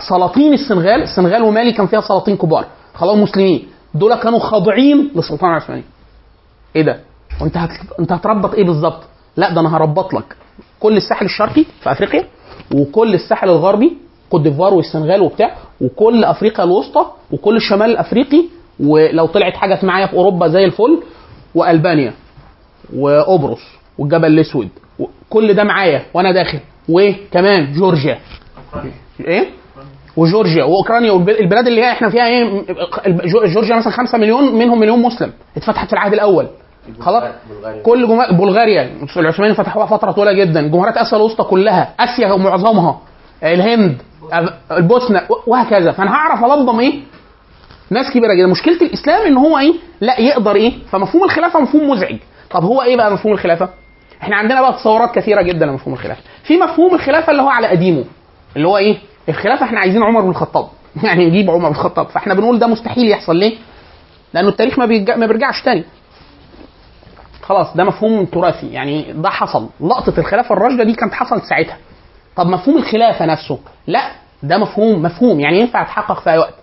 سلاطين 0.10 0.54
السنغال. 0.54 1.02
السنغال 1.02 1.44
ومالي 1.44 1.72
كان 1.72 1.88
فيها 1.88 2.02
سلاطين 2.02 2.38
كبار. 2.38 2.66
خلاص 2.96 3.18
مسلمين. 3.18 3.68
دول 3.94 4.16
كانوا 4.16 4.40
خاضعين 4.40 5.12
للسلطان 5.16 5.50
العثماني. 5.50 5.84
إيه 6.76 6.82
ده؟ 6.82 7.00
وأنت 7.42 7.58
هت... 7.58 7.70
أنت 8.00 8.12
هتربط 8.12 8.54
إيه 8.54 8.64
بالظبط 8.64 9.04
لا 9.38 9.54
ده 9.54 9.62
أنا 9.62 9.78
هربط 9.78 10.14
لك 10.14 10.36
كل 10.80 10.98
الساحل 10.98 11.26
الشرقي 11.26 11.64
في 11.84 11.92
أفريقيا 11.92 12.26
وكل 12.76 13.14
الساحل 13.14 13.50
الغربي 13.50 13.98
Côte 14.30 14.42
d'Ivoire 14.42 14.74
والسنغال 14.74 15.22
وبتاع 15.22 15.56
وكل 15.82 16.24
أفريقيا 16.24 16.66
الوسطى 16.66 17.06
وكل 17.32 17.56
الشمال 17.56 17.90
الافريقي 17.92 18.44
ولو 18.80 19.26
طلعت 19.26 19.54
حاجة 19.54 19.80
معايا 19.84 20.08
في 20.08 20.14
أوروبا 20.14 20.48
زي 20.48 20.66
الفل 20.66 21.04
وألبانيا 21.56 22.14
وقبرص 22.96 23.62
والجبل 23.98 24.26
الأسود 24.28 24.70
كل 25.30 25.54
ده 25.54 25.64
معايا 25.64 26.06
وأنا 26.14 26.32
داخل. 26.32 26.60
وكمان 26.90 27.74
جورجيا. 27.74 28.20
إيه؟ 29.20 29.50
وجورجيا 30.20 30.64
وأوكرانيا 30.64 31.12
والبلاد 31.12 31.68
اللي 31.68 31.82
هي 31.84 31.92
إحنا 31.92 32.10
فيها 32.10 32.28
إيه 32.28 32.66
جو- 33.08 33.46
جورجيا 33.46 33.76
مثلا 33.76 33.94
5 33.94 34.18
مليون 34.18 34.56
منهم 34.56 34.80
مليون 34.80 35.00
مسلم 35.02 35.32
اتفتحت 35.58 35.88
في 35.88 35.94
العهد 35.94 36.14
الأول. 36.14 36.48
خلاص. 37.00 37.24
كل 37.84 38.08
جمهور 38.08 38.32
بلغاريا 38.32 38.92
العثمانيين 39.18 39.56
فتحوها 39.58 39.86
فترة 39.86 40.12
طويلة 40.12 40.34
جدا 40.34 40.62
جمهوريات 40.62 40.98
اسيا 40.98 41.18
الوسطى 41.18 41.44
كلها 41.44 41.94
آسيا 42.00 42.36
معظمها 42.36 43.00
الهند 43.44 44.02
البوسنه 44.72 45.22
وهكذا. 45.48 45.92
فأنا 45.92 46.12
هعرف 46.12 46.44
الضم 46.60 46.80
إيه؟ 46.80 46.94
ناس 47.90 48.12
كبيرة 48.14 48.34
جدا. 48.34 48.48
مشكلة 48.48 48.82
الإسلام 48.82 49.26
إن 49.28 49.38
هو 49.38 49.58
إيه؟ 49.60 49.74
لا 50.02 50.20
يقدر 50.22 50.56
إيه؟ 50.56 50.74
فمفهوم 50.92 51.24
الخلافة 51.24 51.60
مفهوم 51.60 51.90
مزعج. 51.90 52.16
طب 52.52 52.64
هو 52.64 52.82
إيه 52.82 52.98
بقى 52.98 53.12
مفهوم 53.14 53.34
الخلافة؟ 53.34 53.70
إحنا 54.22 54.36
عندنا 54.36 54.62
بقى 54.62 54.74
تصورات 54.74 55.16
كثيرة 55.16 55.42
جدا 55.42 55.66
لمفهوم 55.66 55.94
الخلافة. 55.94 56.22
في 56.44 56.58
مفهوم 56.58 56.96
الخلافة 56.96 57.32
اللي 57.32 57.42
هو 57.42 57.50
على 57.50 57.68
قديمه 57.68 58.04
اللي 58.56 58.68
هو 58.68 58.78
إيه؟ 58.78 58.98
الخلافه 59.30 59.66
إحنا 59.66 59.80
عايزين 59.80 60.04
عمر 60.04 60.22
بن 60.22 60.30
الخطاب. 60.30 60.68
يعني 61.04 61.26
نجيب 61.26 61.50
عمر 61.50 61.70
بن 61.70 61.76
الخطاب. 61.76 62.08
فاحنا 62.08 62.34
بنقول 62.34 62.60
ده 62.60 62.68
مستحيل 62.68 63.10
يحصل. 63.12 63.36
ليه؟ 63.36 63.58
لأنه 64.34 64.50
التاريخ 64.50 64.80
ما, 64.80 64.86
بيرجع 64.86 65.16
ما 65.16 65.26
بيرجعش 65.26 65.62
تاني. 65.66 65.84
خلاص 67.42 67.78
ده 67.78 67.84
مفهوم 67.84 68.26
تراثي. 68.26 68.68
يعني 68.68 69.14
ده 69.14 69.30
حصل. 69.30 69.70
لقطة 69.82 70.20
الخلافه 70.20 70.54
الراشدة 70.56 70.84
دي 70.84 70.94
كانت 70.94 71.14
حصلت 71.14 71.44
ساعتها. 71.44 71.78
طب 72.36 72.48
مفهوم 72.48 72.78
الخلافة 72.78 73.26
نفسه؟ 73.26 73.60
لا 73.88 74.12
ده 74.44 74.58
مفهوم 74.58 75.02
مفهوم. 75.02 75.40
يعني 75.40 75.60
ينفع 75.60 75.82
يتحقق 75.82 76.20
في 76.20 76.30
أي 76.30 76.38
وقت. 76.38 76.54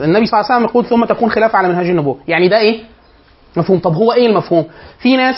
النبي 0.00 0.26
صلى 0.26 0.40
الله 0.40 0.52
عليه 0.52 0.56
وسلم 0.64 0.70
يقول 0.70 0.84
ثم 0.86 1.04
تكون 1.04 1.30
خلافة 1.30 1.58
على 1.58 1.68
منهج 1.68 1.86
النبوة. 1.86 2.18
يعني 2.28 2.48
ده 2.48 2.58
إيه؟ 2.58 2.80
مفهوم. 3.56 3.78
طب 3.78 3.94
هو 3.94 4.12
إيه 4.12 4.26
المفهوم؟ 4.26 4.64
في 4.98 5.16
ناس 5.16 5.34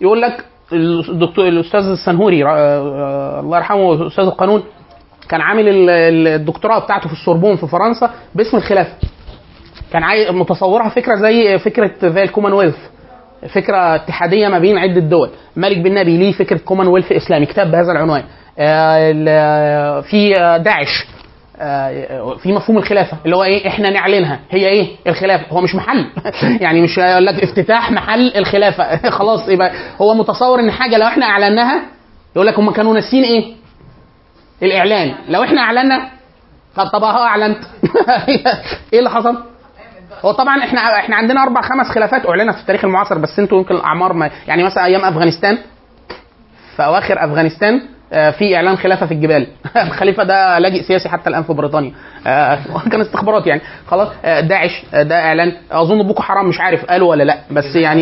يقول 0.00 0.22
لك 0.22 0.44
الدكتور 0.72 1.48
الأستاذ 1.48 1.80
السنهوري 1.80 2.42
را- 2.42 2.56
آه، 2.58 3.40
الله 3.40 3.56
يرحمه 3.56 4.06
أستاذ 4.06 4.24
القانون 4.24 4.62
كان 5.28 5.40
عامل 5.40 5.68
ال- 5.68 5.90
ال- 5.90 6.28
الدكتوراه 6.28 6.78
بتاعته 6.78 7.06
في 7.06 7.12
السوربون 7.12 7.56
في 7.56 7.66
فرنسا 7.66 8.10
باسم 8.34 8.56
الخلافة. 8.56 8.92
كان 9.92 10.02
عاي... 10.02 10.30
متصورها 10.32 10.88
فكرة 10.88 11.14
زي 11.16 11.58
فكرة 11.58 11.90
زي 12.02 12.22
الكومنولث 12.22 12.76
فكرة 13.54 13.94
اتحادية 13.94 14.48
ما 14.48 14.58
بين 14.58 14.78
عدة 14.78 15.00
دول. 15.00 15.30
مالك 15.56 15.78
بن 15.78 15.94
نبي 15.94 16.16
ليه 16.18 16.32
فكرة 16.32 16.58
كومنولث 16.58 17.12
إسلامي؟ 17.12 17.46
كتاب 17.46 17.70
بهذا 17.70 17.92
العنوان. 17.92 18.22
آه، 18.58 20.00
في 20.00 20.32
داعش 20.64 21.06
آه، 21.60 22.36
في 22.42 22.52
مفهوم 22.52 22.78
الخلافة 22.78 23.16
اللي 23.24 23.36
هو 23.36 23.44
إيه 23.44 23.68
إحنا 23.68 23.90
نعلنها. 23.90 24.40
هي 24.50 24.68
إيه؟ 24.68 24.86
الخلافة. 25.06 25.44
هو 25.50 25.60
مش 25.60 25.74
محل. 25.74 26.04
يعني 26.64 26.80
مش 26.82 26.98
هيقول 26.98 27.26
لك 27.26 27.42
افتتاح 27.42 27.90
محل 27.92 28.32
الخلافة. 28.36 29.10
خلاص 29.18 29.48
يبقى 29.48 29.70
هو 30.00 30.14
متصور 30.14 30.60
إن 30.60 30.70
حاجة 30.70 30.98
لو 30.98 31.06
إحنا 31.06 31.26
أعلناها 31.26 31.82
يقول 32.36 32.46
لك 32.46 32.58
هم 32.58 32.70
كانوا 32.70 32.94
ناسيين 32.94 33.24
إيه؟ 33.24 33.54
الإعلان. 34.62 35.14
لو 35.28 35.44
إحنا 35.44 35.60
أعلنا 35.60 36.08
طب 36.76 36.86
طب 36.86 37.04
أهو 37.04 37.22
أعلنت. 37.22 37.58
إيه 38.92 38.98
اللي 38.98 39.10
حصل؟ 39.10 39.42
هو 40.24 40.32
طبعا 40.32 40.58
إحنا 40.64 40.80
إحنا 40.98 41.16
عندنا 41.16 41.42
أربع 41.42 41.60
خمس 41.60 41.86
خلافات 41.86 42.26
أعلنت 42.26 42.54
في 42.54 42.60
التاريخ 42.60 42.84
المعاصر 42.84 43.18
بس 43.18 43.38
أنتوا 43.38 43.58
يمكن 43.58 43.74
الاعمار 43.74 44.12
ما 44.12 44.30
يعني 44.48 44.64
مثلا 44.64 44.84
أيام 44.84 45.04
أفغانستان. 45.04 45.58
في 46.76 46.84
أواخر 46.84 47.24
أفغانستان 47.24 47.80
آه، 48.12 48.30
في 48.30 48.56
إعلان 48.56 48.76
خلافة 48.76 49.06
في 49.06 49.14
الجبال. 49.14 49.46
الخليفة 49.86 50.22
ده 50.24 50.58
لاجئ 50.58 50.82
سياسي 50.82 51.08
حتى 51.08 51.30
الآن 51.30 51.42
في 51.42 51.52
بريطانيا. 51.52 51.92
آه، 52.26 52.58
كان 52.92 53.00
استخبارات 53.00 53.46
يعني. 53.46 53.60
خلاص 53.86 54.08
آه، 54.24 54.40
داعش 54.40 54.84
ده 54.92 55.24
إعلان. 55.24 55.52
أظن 55.72 56.02
بوكو 56.02 56.22
حرام 56.22 56.48
مش 56.48 56.60
عارف 56.60 56.84
قالوا 56.84 57.10
ولا 57.10 57.22
لأ. 57.24 57.38
بس 57.50 57.76
يعني 57.76 58.00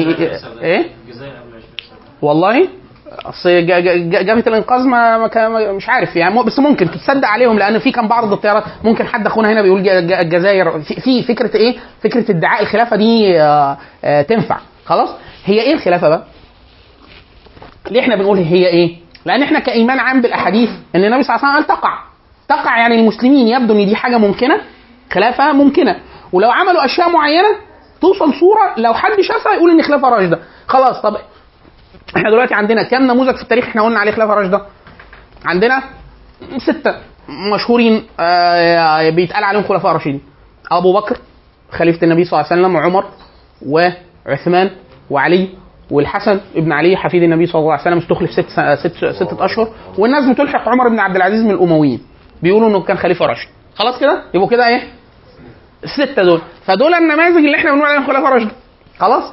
إيه؟ 0.62 0.84
الجزائر 1.06 1.32
قبل 1.32 1.48
20 1.48 1.62
سنة. 1.88 1.98
والله؟ 2.22 2.68
أصل 3.28 3.48
الانقاذ 4.48 4.86
ما 4.86 5.28
مش 5.72 5.88
عارف 5.88 6.16
يعني 6.16 6.42
بس 6.42 6.58
ممكن 6.58 6.90
تصدق 6.90 7.28
عليهم 7.28 7.58
لأن 7.58 7.78
في 7.78 7.92
كان 7.92 8.08
بعض 8.08 8.32
التيارات 8.32 8.64
ممكن 8.84 9.06
حد 9.06 9.26
أخونا 9.26 9.52
هنا 9.52 9.62
بيقول 9.62 9.88
الجزائر 9.88 10.80
في, 10.80 11.00
في 11.00 11.22
فكرة 11.22 11.56
إيه؟ 11.56 11.76
فكرة 12.02 12.30
ادعاء 12.30 12.62
الخلافة 12.62 12.96
دي 12.96 13.40
آه، 13.40 13.78
آه، 14.04 14.22
تنفع 14.22 14.58
خلاص؟ 14.84 15.08
هي 15.44 15.60
إيه 15.60 15.74
الخلافة 15.74 16.08
بقى؟ 16.08 16.24
ليه 17.90 18.00
إحنا 18.00 18.16
بنقول 18.16 18.38
هي 18.38 18.66
إيه؟ 18.66 18.96
لأن 19.24 19.42
إحنا 19.42 19.58
كإيمان 19.58 19.98
عام 19.98 20.20
بالأحاديث 20.20 20.70
إن 20.96 21.04
النبي 21.04 21.22
صلى 21.22 21.36
الله 21.36 21.46
عليه 21.48 21.58
وسلم 21.58 21.66
قال 21.74 21.78
تقع 21.80 21.98
تقع 22.48 22.78
يعني 22.78 23.00
المسلمين 23.00 23.48
يبدو 23.48 23.74
إن 23.74 23.86
دي 23.86 23.96
حاجة 23.96 24.18
ممكنة 24.18 24.60
خلافة 25.12 25.52
ممكنة 25.52 25.96
ولو 26.32 26.50
عملوا 26.50 26.84
أشياء 26.84 27.10
معينة 27.10 27.48
توصل 28.00 28.34
صورة 28.34 28.74
لو 28.76 28.94
حد 28.94 29.20
شافها 29.20 29.54
يقول 29.54 29.70
إن 29.70 29.82
خلافة 29.82 30.08
راشدة 30.08 30.38
خلاص 30.66 31.00
طب 31.00 31.16
إحنا 32.16 32.30
دلوقتي 32.30 32.54
عندنا 32.54 32.82
كام 32.82 33.02
نموذج 33.02 33.36
في 33.36 33.42
التاريخ 33.42 33.64
إحنا 33.64 33.82
قلنا 33.82 33.98
عليه 33.98 34.12
خلافه 34.12 34.34
راشده 34.34 34.62
عندنا 35.44 35.82
ستة 36.58 36.94
مشهورين 37.54 38.04
آه، 38.20 39.10
بيتقال 39.10 39.44
عليهم 39.44 39.62
خلفاء 39.62 39.92
راشدين 39.92 40.20
أبو 40.72 40.92
بكر 40.92 41.16
خليفة 41.70 42.02
النبي 42.02 42.24
صلى 42.24 42.40
الله 42.40 42.52
عليه 42.52 42.62
وسلم 42.62 42.74
وعمر 42.74 43.04
وعثمان 43.66 44.70
وعلي 45.10 45.48
والحسن 45.90 46.40
ابن 46.56 46.72
علي 46.72 46.96
حفيد 46.96 47.22
النبي 47.22 47.46
صلى 47.46 47.60
الله 47.60 47.72
عليه 47.72 47.82
وسلم 47.82 47.98
استخلف 47.98 48.30
ست, 48.30 48.48
ست 48.86 49.04
ستة 49.10 49.44
أشهر. 49.44 49.68
والناس 49.98 50.24
بتلحق 50.30 50.68
عمر 50.68 50.88
بن 50.88 50.98
عبد 50.98 51.16
العزيز 51.16 51.42
من 51.44 51.50
الأمويين. 51.50 52.00
بيقولوا 52.42 52.68
إنه 52.68 52.80
كان 52.80 52.96
خليفة 52.98 53.26
راشد. 53.26 53.48
خلاص 53.74 54.00
كده؟ 54.00 54.22
يبقوا 54.34 54.48
كده 54.48 54.68
إيه؟ 54.68 54.82
الستة 55.84 56.22
دول. 56.22 56.40
فدول 56.64 56.94
النماذج 56.94 57.36
اللي 57.44 57.56
إحنا 57.56 57.72
بنقول 57.72 57.88
عليهم 57.88 58.06
خلفاء 58.06 58.32
راشدين 58.32 58.52
خلاص؟ 58.98 59.32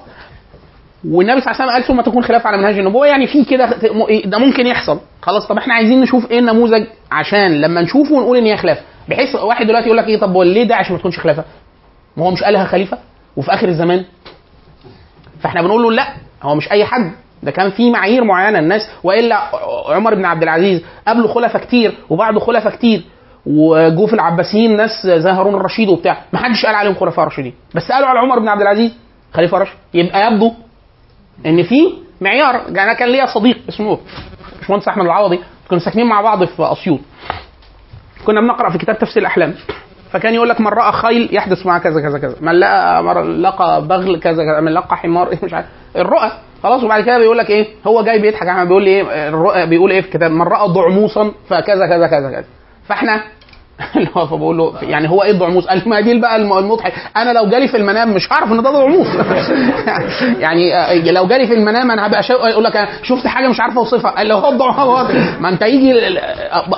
والنبي 1.10 1.42
صلى 1.42 1.52
الله 1.52 1.62
عليه 1.62 1.64
وسلم 1.64 1.70
قال 1.70 1.84
ثم 1.84 2.12
تكون 2.12 2.24
خلافة 2.24 2.48
على 2.48 2.58
منهج 2.58 2.80
النبوة. 2.80 3.08
يعني 3.08 3.28
في 3.28 3.46
كده 3.46 3.66
ده 4.26 4.38
ممكن 4.38 4.68
يحصل. 4.68 5.00
خلاص 5.22 5.48
طب 5.48 5.58
إحنا 5.58 5.74
عايزين 5.74 6.02
نشوف 6.02 6.32
إيه 6.32 6.40
النموذج؟ 6.40 6.84
عشان 7.12 7.62
لما 7.62 7.82
نشوفه 7.82 8.16
نقول 8.20 8.38
إن 8.38 8.46
هي 8.46 8.58
خلافة. 8.58 8.82
بحيث 9.10 9.36
واحد 9.36 9.66
دلوقتي 9.68 9.86
يقول 9.86 9.98
لك 9.98 10.08
إيه 10.08 10.20
طب 10.20 10.38
ليه 10.38 10.64
داعش 10.64 10.92
ما 10.92 10.98
تكونش 10.98 11.20
خلافة؟ 11.20 11.44
ما 12.18 12.26
هو 12.26 12.32
مش 12.32 12.44
قالها 12.44 12.66
خليفة؟ 12.66 12.98
وفي 13.38 13.54
آخر 13.54 13.68
الزمان؟ 13.68 14.06
فإحنا 15.42 15.62
بنقول 15.62 15.84
له 15.84 15.92
لا 15.92 16.08
هو 16.44 16.56
مش 16.56 16.72
أي 16.72 16.86
حد. 16.86 17.12
ده 17.44 17.52
كان 17.52 17.70
في 17.72 17.92
معايير 17.92 18.24
معينة. 18.24 18.60
الناس 18.60 18.82
وإلا 19.04 19.38
عمر 19.90 20.16
بن 20.16 20.26
عبد 20.26 20.44
العزيز 20.44 20.82
قبله 21.08 21.28
خلفاء 21.28 21.62
كتير 21.64 21.98
وبعده 22.10 22.40
خلفاء 22.40 22.76
كتير 22.76 23.04
وجو 23.46 24.08
في 24.08 24.14
العباسيين 24.14 24.78
ناس 24.78 25.08
زي 25.08 25.30
هارون 25.30 25.56
الرشيد 25.56 25.90
وبتاع. 25.90 26.18
ما 26.34 26.40
حدش 26.40 26.66
قال 26.66 26.76
عليهم 26.76 26.96
خلفاء 26.96 27.26
راشدين. 27.26 27.54
بس 27.76 27.92
قالوا 27.92 28.08
على 28.08 28.20
عمر 28.20 28.40
بن 28.40 28.48
عبد 28.48 28.62
العزيز 28.62 28.92
خليفة 29.34 29.58
راشد. 29.58 29.74
يبقى 29.94 30.28
يبدو 30.34 30.54
إن 31.46 31.64
في 31.64 31.94
معيار. 32.22 32.56
يعني 32.56 32.84
أنا 32.84 32.94
كان 32.94 33.10
ليا 33.10 33.26
صديق 33.26 33.58
اسمه 33.70 34.00
باشمهندس 34.60 34.88
أحمد 34.88 35.06
العوضي 35.06 35.40
كنا 35.70 35.80
ساكنين 35.80 36.06
مع 36.06 36.22
بعض 36.22 36.44
في 36.44 36.72
أسيوط. 36.72 37.00
كنا 38.26 38.42
بنقرأ 38.42 38.70
في 38.70 38.78
كتاب 38.78 39.00
تفسير 39.00 39.22
الأحلام. 39.22 39.54
فكان 40.12 40.34
يقول 40.34 40.50
لك 40.50 40.62
من 40.62 40.68
رأى 40.68 40.92
خيل 40.92 41.30
يحدث 41.32 41.66
معه 41.66 41.80
كذا 41.80 42.02
كذا 42.02 42.20
كذا. 42.20 42.36
من 42.42 42.60
لقى 42.60 43.24
لقى 43.24 43.88
بغل 43.88 44.20
كذا 44.20 44.44
كذا. 44.44 44.60
من 44.60 44.72
لقى 44.74 44.98
حمار 44.98 45.30
إيه 45.30 45.40
مش 45.44 45.54
عارف. 45.54 45.66
الرؤى. 45.96 46.32
خلاص 46.64 46.84
وبعد 46.84 47.04
كده 47.04 47.18
بيقول 47.18 47.38
لك 47.38 47.50
إيه؟ 47.50 47.68
هو 47.88 48.04
جاي 48.04 48.20
بيضحك. 48.22 48.48
أحمد 48.48 48.68
بيقول 48.68 48.84
لي 48.84 48.90
إيه؟ 48.90 49.30
الرؤى 49.30 49.66
بيقول 49.66 49.92
إيه 49.92 50.02
في 50.02 50.08
الكتاب؟ 50.08 50.32
من 50.32 50.42
رأى 50.42 50.68
ضعموسا 50.68 51.32
فكذا 51.50 51.88
كذا 51.88 52.08
كذا 52.08 52.32
كذا. 52.32 52.46
فإحنا 52.88 53.24
اللي 53.96 54.10
هو 54.18 54.28
فبقول 54.28 54.58
له 54.58 54.74
يعني 54.82 55.10
هو 55.10 55.24
إيه 55.24 55.32
الضعموس؟ 55.32 55.66
قال 55.68 55.90
ما 55.90 56.00
دي 56.02 56.20
بقى 56.20 56.36
الم- 56.36 56.58
المضحك. 56.58 56.94
أنا 57.18 57.34
لو 57.34 57.46
جالي 57.50 57.68
في 57.68 57.78
المنام 57.78 58.14
مش 58.14 58.32
هعرف 58.34 58.52
إن 58.52 58.64
ده 58.64 58.72
ضعموس. 58.72 59.08
يعني 60.40 60.76
آه، 60.76 61.12
لو 61.12 61.28
جالي 61.28 61.48
في 61.48 61.54
المنام 61.54 61.92
أنا 61.92 62.08
هبقى 62.08 62.24
شو... 62.24 62.34
يقول 62.34 62.64
لك 62.64 62.78
أنا 62.78 62.88
شفت 63.04 63.28
حاجة 63.28 63.48
مش 63.48 63.60
عارف 63.60 63.78
أوصفها. 63.78 64.12
قال 64.12 64.28
لو 64.28 64.38
هو 64.38 64.50
الضعموس. 64.52 65.12
ما 65.40 65.50
أنت 65.50 65.62
يجي 65.62 66.08
ال- 66.08 66.20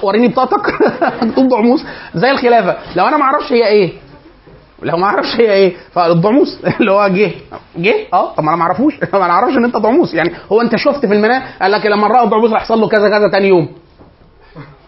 وريني 0.04 0.28
بطاقتك. 0.28 0.74
مكتوب 1.24 1.48
ضعموس. 1.48 1.86
زي 2.16 2.32
الخلافة. 2.32 2.76
لو 2.96 3.08
أنا 3.08 3.18
ما 3.18 3.24
أعرفش 3.24 3.52
هي 3.54 3.68
إيه. 3.68 3.91
لو 4.84 4.98
ما 4.98 5.06
أعرفش 5.06 5.36
هي 5.36 5.52
إيه. 5.54 5.74
فالضعموس. 5.93 6.60
اللي 6.80 6.91
هو 6.91 7.08
جه. 7.08 7.32
جه؟ 7.78 7.93
آه. 8.14 8.34
طب 8.36 8.43
ما 8.43 8.50
أنا 8.50 8.58
ما 8.58 8.64
أعرفوش. 8.64 8.93
ما 9.14 9.26
أنا 9.26 9.34
أعرفش 9.34 9.58
إن 9.58 9.66
أنت 9.66 9.78
ضعموس. 9.78 10.14
يعني 10.14 10.32
هو 10.52 10.62
أنت 10.62 10.76
شفت 10.76 11.06
في 11.06 11.14
المنام؟ 11.14 11.41
قال 11.62 11.72
لك 11.72 11.86
لما 11.86 12.08
رأى 12.08 12.24
الضعموس 12.24 12.52
هيحصل 12.52 12.80
له 12.82 12.88
كذا 12.88 13.10
كذا 13.10 13.28
تاني 13.32 13.48
يوم. 13.48 13.68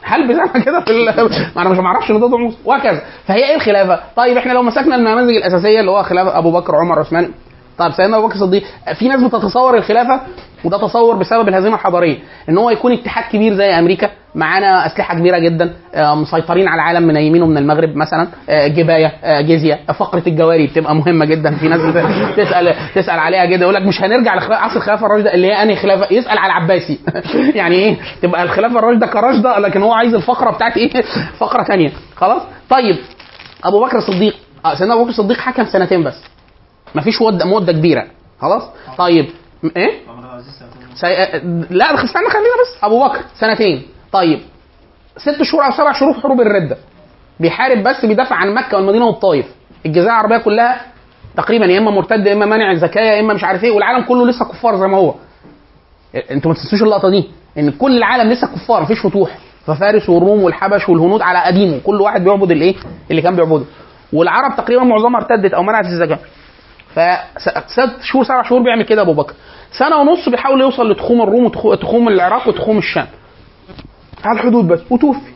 هل 0.07 0.27
بتعمل 0.27 0.63
كده 0.65 0.79
في. 0.81 0.91
ما 1.55 1.61
أنا 1.61 1.69
مش 1.69 1.77
معرفش 1.77 2.11
ان 2.11 2.19
ده 2.19 2.27
ضعموس 2.27 2.57
وهكذا 2.65 3.01
فهي 3.27 3.49
إيه 3.49 3.55
الخلافة؟ 3.55 3.99
طيب 4.15 4.37
إحنا 4.37 4.53
لو 4.53 4.63
مسكنا 4.63 4.95
النماذج 4.95 5.35
الأساسية 5.35 5.79
اللي 5.79 5.91
هو 5.91 6.03
خلافه 6.03 6.37
أبو 6.37 6.51
بكر 6.51 6.75
عمر 6.75 6.99
عثمان 6.99 7.31
طيب 7.77 7.91
سيدنا 7.91 8.17
أبو 8.17 8.27
بكر 8.27 8.35
الصديق 8.35 8.63
في 8.99 9.07
ناس 9.07 9.23
بتتصور 9.23 9.77
الخلافة 9.77 10.21
وده 10.63 10.77
تصور 10.77 11.15
بسبب 11.15 11.47
الهزيمه 11.47 11.75
الحضاريه 11.75 12.17
إن 12.49 12.57
هو 12.57 12.69
يكون 12.69 12.93
اتحاد 12.93 13.23
كبير 13.31 13.53
زي 13.53 13.79
أمريكا 13.79 14.09
معانا 14.35 14.85
أسلحة 14.85 15.15
كبيرة 15.15 15.37
جدا 15.37 15.73
آه، 15.95 16.15
مسيطرين 16.15 16.67
على 16.67 16.81
العالم 16.81 17.07
من 17.07 17.15
يمين 17.15 17.41
ومن 17.41 17.57
المغرب 17.57 17.95
مثلا 17.95 18.27
آه، 18.49 18.67
جباية 18.67 19.13
آه، 19.23 19.41
جزية 19.41 19.79
فقرة 19.99 20.23
الجواري 20.27 20.67
بتبقى 20.67 20.95
مهمة 20.95 21.25
جدا 21.25 21.55
في 21.55 21.67
ناس 21.67 21.79
تسأل 22.37 22.75
تسأل 22.95 23.19
عليها 23.19 23.45
كده 23.45 23.61
يقول 23.61 23.73
لك 23.73 23.81
مش 23.81 24.01
هنرجع 24.01 24.35
لعصر 24.35 24.75
الخلافه 24.75 25.05
الراشده 25.05 25.33
اللي 25.33 25.47
هي 25.47 25.63
أنهي 25.63 25.75
خلافة؟ 25.75 26.13
يسأل 26.13 26.37
على 26.37 26.51
العباسي. 26.53 26.99
يعني 27.59 27.75
إيه؟ 27.75 27.97
تبقى 28.21 28.43
الخلافة 28.43 28.79
الراشده 28.79 29.07
كراشده 29.07 29.59
لكن 29.59 29.81
هو 29.81 29.93
عايز 29.93 30.13
الفقرة 30.13 30.51
بتاعت 30.51 30.77
إيه؟ 30.77 31.01
فقرة 31.39 31.63
ثانية 31.63 31.91
خلاص؟ 32.15 32.41
طيب 32.69 32.95
أبو 33.63 33.85
بكر 33.85 33.97
الصديق 33.97 34.35
سيدنا 34.77 34.93
أبو 34.93 35.01
بكر 35.03 35.09
الصديق 35.09 35.37
حكم 35.37 35.65
سنتين 35.65 36.03
بس. 36.03 36.36
مفيش 36.95 37.21
مده 37.21 37.45
مدة 37.45 37.71
كبيرة. 37.73 38.03
خلاص؟ 38.41 38.63
طيب 38.97 39.25
م- 39.63 39.69
إيه؟ 39.77 39.91
سي... 40.95 41.07
لا 41.69 41.91
ده 41.95 42.03
استنى 42.03 42.29
خلينا 42.29 42.55
بس. 42.61 42.83
أبو 42.83 43.03
بكر 43.07 43.19
سنتين. 43.39 43.81
طيب 44.11 44.39
ست 45.17 45.43
شهور 45.43 45.65
أو 45.65 45.71
سبع 45.71 45.91
شهور 45.91 46.13
في 46.13 46.21
حروب 46.21 46.41
الردة. 46.41 46.77
بيحارب 47.39 47.83
بس 47.83 48.05
بيدافع 48.05 48.35
عن 48.35 48.53
مكة 48.53 48.77
والمدينة 48.77 49.05
والطائف. 49.05 49.45
الجزيره 49.85 50.05
العربية 50.11 50.37
كلها 50.37 50.81
تقريبا 51.37 51.65
يا 51.65 51.77
إما 51.77 51.91
مرتد 51.91 52.27
يا 52.27 52.33
إما 52.33 52.45
مانع 52.45 52.71
الزكاه 52.71 53.01
يا 53.01 53.19
إما 53.19 53.33
مش 53.33 53.43
عارف 53.43 53.63
إيه 53.63 53.71
والعالم 53.71 54.05
كله 54.05 54.27
لسه 54.27 54.45
كفار 54.45 54.77
زي 54.77 54.87
ما 54.87 54.97
هو. 54.97 55.13
أنتوا 56.31 56.51
ما 56.51 56.57
تنسوش 56.57 56.83
اللقطة 56.83 57.09
دي 57.09 57.29
إن 57.57 57.71
كل 57.71 57.97
العالم 57.97 58.31
لسه 58.31 58.47
كفار 58.47 58.81
مفيش 58.81 58.99
فتوح. 59.05 59.37
ففارس 59.65 60.09
والروم 60.09 60.43
والحبش 60.43 60.89
والهنود 60.89 61.21
على 61.21 61.39
قديمه. 61.43 61.79
كل 61.79 62.01
واحد 62.01 62.23
بيعبد 62.23 62.51
الإيه؟ 62.51 62.75
اللي 63.11 63.21
كان 63.21 63.35
بيعبده. 63.35 63.65
والعرب 64.13 64.55
تقريبا 64.57 64.83
معظمها 64.83 65.21
ارتدت 65.21 65.53
أو 65.53 65.63
منعت 65.63 65.85
الزكاة. 65.85 66.19
فست 66.95 68.01
شهور 68.01 68.23
سبع 68.25 68.43
شهور 68.43 68.63
بيعمل 68.63 68.83
كده 68.83 69.01
أبو 69.01 69.13
بكر. 69.13 69.33
سنة 69.79 69.97
ونص 69.97 70.29
بيحاول 70.29 70.61
يوصل 70.61 70.91
لتخوم 70.91 71.21
الروم 71.21 71.45
وتخوم 71.45 72.07
العراق 72.07 72.47
وتخوم 72.47 72.77
الشام. 72.77 73.07
على 74.23 74.39
الحدود 74.39 74.67
بس 74.67 74.79
وتوفي. 74.89 75.31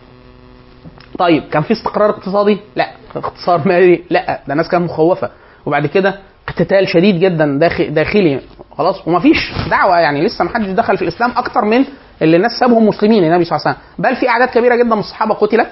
طيب 1.20 1.44
كان 1.52 1.62
في 1.62 1.74
استقرار 1.74 2.10
اقتصادي؟ 2.10 2.58
لا. 2.76 2.92
اقتصاد 3.16 3.68
مالي؟ 3.68 4.04
لا. 4.10 4.40
ده 4.48 4.54
الناس 4.54 4.70
كانت 4.70 4.84
مخوفة. 4.84 5.30
وبعد 5.66 5.86
كده 5.86 6.20
قتال 6.48 6.88
شديد 6.88 7.20
جدا 7.20 7.58
داخل 7.60 7.94
داخلي. 7.94 8.40
خلاص. 8.78 9.08
ومفيش 9.08 9.52
دعوة 9.70 10.00
يعني 10.00 10.26
لسه 10.26 10.44
ما 10.44 10.50
حدش 10.50 10.68
دخل 10.68 10.98
في 10.98 11.02
الإسلام 11.04 11.32
أكتر 11.38 11.66
من 11.66 11.86
اللي 12.22 12.38
الناس 12.38 12.52
سابهم 12.52 12.88
مسلمين 12.88 13.24
النبي 13.24 13.44
صلى 13.46 13.56
الله 13.58 13.68
عليه 13.68 13.78
وسلم. 13.78 14.04
بل 14.04 14.16
في 14.16 14.30
أعداد 14.30 14.48
كبيرة 14.48 14.76
جدا 14.76 14.96
من 14.96 15.00
الصحابة 15.00 15.34
قتلت 15.34 15.68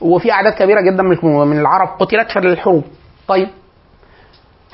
وفي 0.00 0.32
أعداد 0.32 0.52
كبيرة 0.52 0.80
جدا 0.80 1.02
من 1.44 1.60
العرب 1.60 1.88
قتلت 2.00 2.30
في 2.30 2.38
الحروب. 2.38 2.84
طيب. 3.28 3.48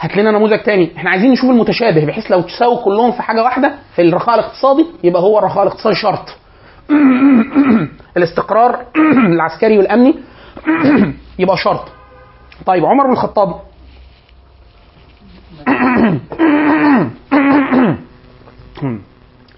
هات 0.03 0.17
لنا 0.17 0.31
نموذج 0.31 0.59
تاني. 0.59 0.97
إحنا 0.97 1.11
عايزين 1.11 1.31
نشوف 1.33 1.51
المتشابه 1.51 2.05
بحيث 2.07 2.31
لو 2.31 2.41
تساووا 2.41 2.85
كلهم 2.85 3.13
في 3.13 3.23
حاجة 3.23 3.43
واحدة 3.43 3.75
في 3.97 4.03
الرخاء 4.03 4.35
الاقتصادي 4.35 4.87
يبقى 5.05 5.23
هو 5.23 5.39
الرخاء 5.39 5.63
الاقتصادي 5.63 5.97
شرط. 5.97 6.37
الاستقرار 8.17 8.87
العسكري 9.35 9.79
والأمني 9.79 10.15
يبقى 11.39 11.57
شرط. 11.57 11.89
طيب 12.67 12.85
عمر 12.85 13.07
بن 13.07 13.13
الخطاب. 13.13 13.61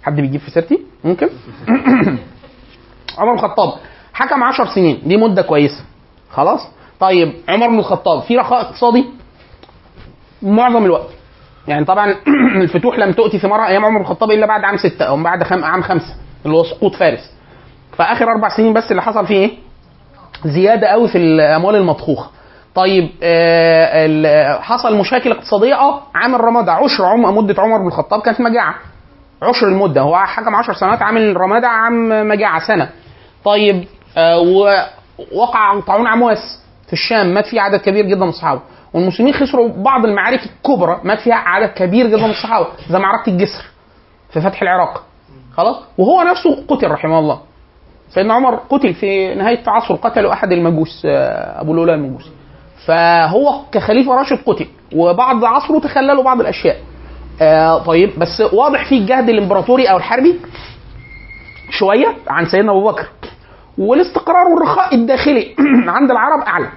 حد 0.03 0.17
بيجيب 0.17 0.41
في 0.41 0.51
سيرتي؟ 0.51 0.79
ممكن؟ 1.05 1.29
عمر 3.19 3.33
بن 3.33 3.39
الخطاب. 3.39 3.73
حكم 4.13 4.43
10 4.43 4.75
سنين. 4.75 5.03
دي 5.05 5.17
مدة 5.17 5.43
كويسة. 5.43 5.85
خلاص؟ 6.31 6.61
طيب 7.01 7.33
عمر 7.49 7.69
بن 7.69 7.79
الخطاب 7.79 8.23
في 8.23 8.37
رخاء 8.37 8.61
اقتصادي؟ 8.61 9.05
معظم 10.45 10.85
الوقت. 10.85 11.09
يعني 11.69 11.85
طبعا 11.85 12.15
الفتوح 12.63 12.99
لم 12.99 13.13
تؤتي 13.13 13.39
ثمارها 13.39 13.69
أيام 13.69 13.85
عمر 13.85 14.01
الخطاب 14.01 14.31
إلا 14.31 14.47
بعد 14.47 14.65
عام 14.65 14.77
ستة 14.77 15.05
أو 15.05 15.23
بعد 15.23 15.43
خم... 15.43 15.65
عام 15.65 15.83
خمسة 15.83 16.15
اللي 16.47 16.57
هو 16.57 16.65
سقوط 16.65 16.95
فارس. 16.95 17.31
فآخر 17.97 18.31
أربع 18.31 18.49
سنين 18.57 18.73
بس 18.73 18.91
اللي 18.91 19.03
حصل 19.03 19.27
فيه 19.27 19.35
إيه؟ 19.35 19.51
زيادة 20.45 20.87
قوي 20.87 21.09
في 21.09 21.19
الأموال 21.19 21.77
المضخوخه 21.77 22.31
طيب 22.75 23.11
آه 23.23 24.59
حصل 24.61 24.97
مشاكل 24.99 25.31
اقتصادية. 25.33 25.75
آه 25.75 26.03
عام 26.15 26.35
الرمادة 26.35 26.73
عشر 26.73 27.05
عم 27.05 27.37
مدة 27.37 27.63
عمر 27.63 27.79
بن 27.79 27.87
الخطاب 27.87 28.21
كانت 28.21 28.41
مجاعة. 28.41 28.75
عشر 29.43 29.69
المدة 29.69 30.01
هو 30.01 30.17
حكم 30.17 30.55
10 30.55 30.75
سنوات 30.75 31.03
عامل 31.03 31.37
رمادة 31.37 31.69
عام 31.69 32.29
مجاعة 32.29 32.67
سنة. 32.67 32.89
طيب 33.45 33.85
آه 34.17 34.39
ووقع 34.39 35.81
طاعون 35.81 36.07
عمواس 36.07 36.61
في 36.87 36.93
الشام 36.93 37.35
مات 37.35 37.47
فيه 37.47 37.61
عدد 37.61 37.81
كبير 37.81 38.05
جدا 38.05 38.21
من 38.25 38.29
الصحابة. 38.29 38.61
والمسلمين 38.95 39.35
خسروا 39.35 39.69
بعض 39.69 40.05
المعارك 40.05 40.41
الكبرى 40.45 41.01
مات 41.05 41.19
فيها 41.21 41.35
عدد 41.35 41.69
كبير 41.69 42.07
جدا 42.07 42.17
من 42.17 42.31
الصحابة 42.31 42.67
زي 42.91 42.99
معركة 42.99 43.31
الجسر 43.31 43.65
في 44.31 44.41
فتح 44.41 44.63
العراق. 44.63 45.03
خلاص؟ 45.57 45.77
وهو 45.99 46.23
نفسه 46.23 46.65
قتل 46.69 46.91
رحمه 46.91 47.19
الله. 47.19 47.41
سيدنا 48.11 48.35
عمر 48.35 48.55
قتل 48.55 48.95
في 48.95 49.35
نهاية 49.35 49.63
العصر 49.63 49.95
قتلوا 49.95 50.33
أحد 50.33 50.53
المجوس 50.53 51.03
أبو 51.07 51.75
لؤلؤ 51.75 51.95
المجوسي. 51.95 52.31
فهو 52.87 53.61
كخليفة 53.73 54.15
راشد 54.15 54.39
قتل 54.47 54.67
وبعد 54.97 55.45
عصره 55.45 55.79
تخللوا 55.79 56.23
بعض 56.25 56.41
الأشياء. 56.41 56.77
آه 57.43 57.79
طيب 57.79 58.19
بس 58.19 58.41
واضح 58.53 58.89
فيه 58.89 58.99
الجهد 59.01 59.29
الإمبراطوري 59.29 59.91
أو 59.91 59.97
الحربي 59.97 60.41
شوية 61.71 62.17
عن 62.29 62.47
سيدنا 62.47 62.73
أبو 62.73 62.91
بكر. 62.91 63.07
والاستقرار 63.79 64.47
والرخاء 64.47 64.95
الداخلي 64.95 65.55
عند 65.97 66.11
العرب 66.11 66.41
أعلى. 66.41 66.69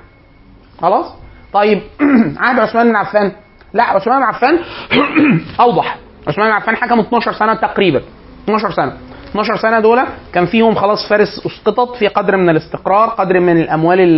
خلاص؟ 0.81 1.26
طيب 1.57 1.81
عهد 2.43 2.59
عثمان 2.59 2.87
بن 2.87 2.95
عفان. 2.95 3.31
لا 3.73 3.83
عثمان 3.83 4.17
بن 4.17 4.23
عفان 4.23 4.59
أوضح. 5.59 5.97
عثمان 6.27 6.47
بن 6.47 6.53
عفان 6.55 6.75
حكم 6.75 6.99
12 6.99 7.33
سنة 7.33 7.53
تقريبا. 7.53 8.01
12 8.43 8.71
سنة. 8.71 8.93
12 9.29 9.55
سنة 9.55 9.79
دول 9.79 10.01
كان 10.33 10.45
فيهم 10.45 10.75
خلاص 10.75 11.09
فارس 11.09 11.45
أسقطت 11.45 11.95
في 11.95 12.07
قدر 12.07 12.37
من 12.37 12.49
الاستقرار 12.49 13.09
قدر 13.09 13.39
من 13.39 13.57
الأموال 13.61 14.17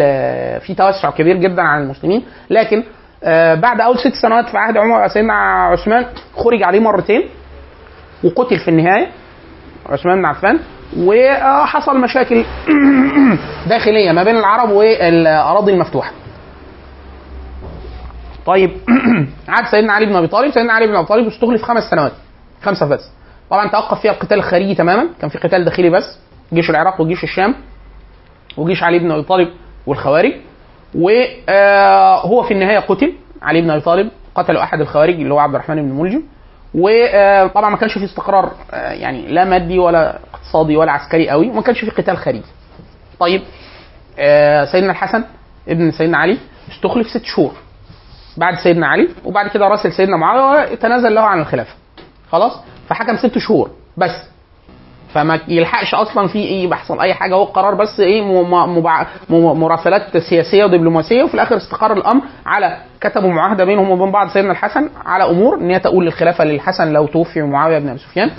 في 0.62 0.74
توسع 0.78 1.10
كبير 1.12 1.38
جدا 1.38 1.62
عن 1.62 1.82
المسلمين. 1.82 2.24
لكن 2.50 2.84
آه 3.24 3.56
بعد 3.56 3.82
أول 3.82 3.98
ست 4.00 4.14
سنوات 4.22 4.50
في 4.50 4.58
عهد 4.58 4.78
عمر 4.78 5.08
سيدنا 5.08 5.34
عثمان 5.34 6.06
خرج 6.36 6.64
عليه 6.64 6.80
مرتين 6.80 7.24
وقتل 8.24 8.60
في 8.60 8.68
النهاية 8.68 9.08
عثمان 9.90 10.18
بن 10.18 10.26
عفان. 10.26 10.60
وحصل 10.98 12.00
مشاكل 12.00 12.44
داخلية 13.70 14.12
ما 14.12 14.24
بين 14.24 14.38
العرب 14.38 14.70
والأراضي 14.70 15.72
المفتوحة. 15.74 16.12
طيب 18.50 18.72
عاد 19.54 19.66
سيدنا 19.72 19.94
علي 19.94 20.06
بن 20.06 20.16
أبي 20.16 20.28
طالب 20.28 20.52
سيدنا 20.52 20.74
علي 20.74 20.88
بن 20.88 20.96
أبي 20.96 21.08
طالب 21.08 21.28
استخلف 21.28 21.64
خمس 21.64 21.84
سنوات 21.84 22.12
خمسة 22.62 22.86
بس. 22.88 23.12
طبعا 23.50 23.68
توقف 23.68 24.02
فيها 24.02 24.12
القتال 24.12 24.38
الخارجي 24.38 24.76
تماما 24.76 25.10
كان 25.22 25.30
في 25.30 25.38
قتال 25.38 25.66
داخلي 25.66 25.90
بس 25.90 26.20
جيش 26.54 26.70
العراق 26.70 27.02
وجيش 27.02 27.24
الشام 27.24 27.56
وجيش 28.58 28.84
علي 28.84 29.00
بن 29.00 29.12
أبي 29.12 29.24
طالب 29.24 29.50
والخوارج 29.88 30.34
وهو 30.96 32.44
في 32.44 32.54
النهاية 32.54 32.80
قتل 32.80 33.14
علي 33.42 33.62
بن 33.62 33.70
أبي 33.70 33.82
طالب 33.82 34.10
قتلوا 34.36 34.64
أحد 34.64 34.82
الخوارج 34.82 35.14
اللي 35.14 35.34
هو 35.34 35.40
عبد 35.40 35.56
الرحمن 35.56 35.76
بن 35.76 36.02
ملجم 36.02 36.24
وطبعا 36.74 37.70
ما 37.70 37.78
كانش 37.78 37.98
في 37.98 38.06
استقرار 38.06 38.52
يعني 38.74 39.28
لا 39.28 39.46
مادي 39.46 39.80
ولا 39.80 40.20
اقتصادي 40.34 40.78
ولا 40.78 40.92
عسكري 40.92 41.30
قوي 41.30 41.50
وما 41.50 41.62
كانش 41.62 41.86
في 41.86 41.92
قتال 41.92 42.18
خارجي. 42.18 42.44
طيب 43.20 43.42
سيدنا 44.72 44.92
الحسن 44.92 45.24
ابن 45.68 45.92
سيدنا 45.92 46.18
علي 46.18 46.38
استخلف 46.72 47.08
ست 47.08 47.26
شهور. 47.26 47.69
بعد 48.38 48.56
سيدنا 48.64 48.88
علي 48.88 49.08
وبعد 49.26 49.48
كده 49.48 49.68
راسل 49.68 49.94
سيدنا 49.94 50.18
معاوية 50.18 50.72
وتنازل 50.72 51.16
له 51.16 51.22
عن 51.22 51.40
الخلافة. 51.40 51.74
خلاص؟ 52.32 52.52
فحكم 52.88 53.18
ست 53.18 53.38
شهور 53.38 53.70
بس. 53.98 54.30
فما 55.14 55.40
يلحقش 55.48 55.94
أصلا 55.96 56.28
في 56.28 56.40
إيه 56.40 56.68
بيحصل 56.68 57.00
أي 57.00 57.14
حاجة. 57.14 57.36
هو 57.36 57.44
القرار 57.44 57.76
بس 57.76 58.00
إيه؟ 58.00 58.44
مراسلات 59.30 60.18
سياسية 60.18 60.66
ودبلوماسية 60.66 61.24
وفي 61.24 61.34
الآخر 61.34 61.58
استقر 61.58 61.94
الأمر 61.94 62.22
على 62.46 62.78
كتبوا 63.02 63.30
معاهدة 63.30 63.66
بينهم 63.66 63.90
وبين 63.92 64.12
بعض 64.12 64.28
سيدنا 64.30 64.52
الحسن 64.52 64.90
على 65.06 65.30
أمور 65.30 65.58
إن 65.58 65.70
هي 65.70 65.80
تؤول 65.80 66.06
للخلافه 66.06 66.44
للحسن 66.44 66.94
لو 66.94 67.06
توفي 67.08 67.42
معاوية 67.42 67.80
بن 67.80 67.90
أبي 67.90 67.98
سفيان. 68.00 68.32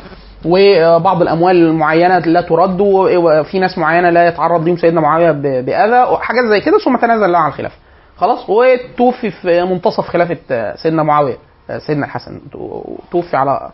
وبعض 0.45 1.22
الأموال 1.22 1.57
المعينة 1.57 2.18
لا 2.18 2.41
ترد 2.41 2.80
وفي 2.80 3.59
ناس 3.59 3.78
معينة 3.78 4.11
لا 4.11 4.28
يتعرض 4.28 4.66
لهم 4.66 4.76
سيدنا 4.76 5.01
معاوية 5.01 5.30
بأذى 5.61 6.03
وحاجات 6.12 6.45
زي 6.45 6.61
كده. 6.61 6.78
ثم 6.78 6.97
تنازل 6.97 7.32
له 7.32 7.38
عن 7.38 7.49
الخلافة. 7.49 7.76
خلاص 8.21 8.51
وتوفي 8.51 9.31
في 9.31 9.62
منتصف 9.64 10.09
خلافة 10.09 10.75
سيدنا 10.77 11.03
معاوية 11.03 11.37
سيدنا 11.79 12.07
الحسن. 12.07 12.41
توفي 13.12 13.37
على 13.37 13.71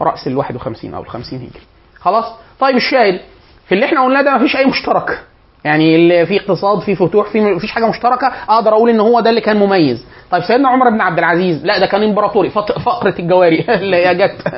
رأس 0.00 0.26
ال 0.26 0.36
51 0.36 0.94
أو 0.94 1.02
ال 1.02 1.08
50 1.08 1.38
هجري. 1.38 1.60
خلاص؟ 2.00 2.24
طيب 2.60 2.76
الشاهد 2.76 3.20
في 3.68 3.74
اللي 3.74 3.86
إحنا 3.86 4.04
قلناه 4.04 4.22
ده 4.22 4.34
مفيش 4.36 4.56
أي 4.56 4.64
مشترك. 4.66 5.20
يعني 5.64 5.96
اللي 5.96 6.26
في 6.26 6.36
اقتصاد 6.40 6.80
في 6.80 6.94
فتوح 6.94 7.28
في 7.30 7.40
مفيش 7.40 7.72
حاجة 7.72 7.86
مشتركة 7.88 8.32
أقدر 8.48 8.72
أقول 8.72 8.90
إن 8.90 9.00
هو 9.00 9.20
ده 9.20 9.30
اللي 9.30 9.40
كان 9.40 9.56
مميز. 9.56 10.06
طيب 10.30 10.42
سيدنا 10.42 10.68
عمر 10.68 10.90
بن 10.90 11.00
عبد 11.00 11.18
العزيز 11.18 11.64
لا 11.64 11.78
ده 11.78 11.86
كان 11.86 12.02
إمبراطوري 12.02 12.50
فقرة 12.84 13.14
الجواري. 13.18 13.64
اللي 13.80 14.14
جت. 14.14 14.48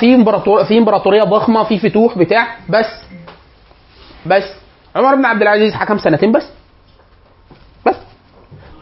في 0.00 0.14
امبراطور 0.14 0.64
في 0.64 0.78
إمبراطورية 0.78 1.22
ضخمة 1.22 1.64
في 1.64 1.78
فتوح 1.78 2.18
بتاع 2.18 2.46
بس 2.68 2.86
بس. 4.26 4.44
عمر 4.96 5.14
بن 5.14 5.24
عبد 5.24 5.42
العزيز 5.42 5.74
حكم 5.74 5.98
سنتين 5.98 6.32
بس. 6.32 6.57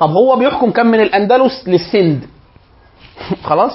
طب 0.01 0.11
هو 0.11 0.37
بيحكم 0.37 0.71
كم 0.71 0.87
من 0.87 1.01
الأندلس 1.01 1.69
للسند؟ 1.69 2.27
خلاص؟ 3.49 3.73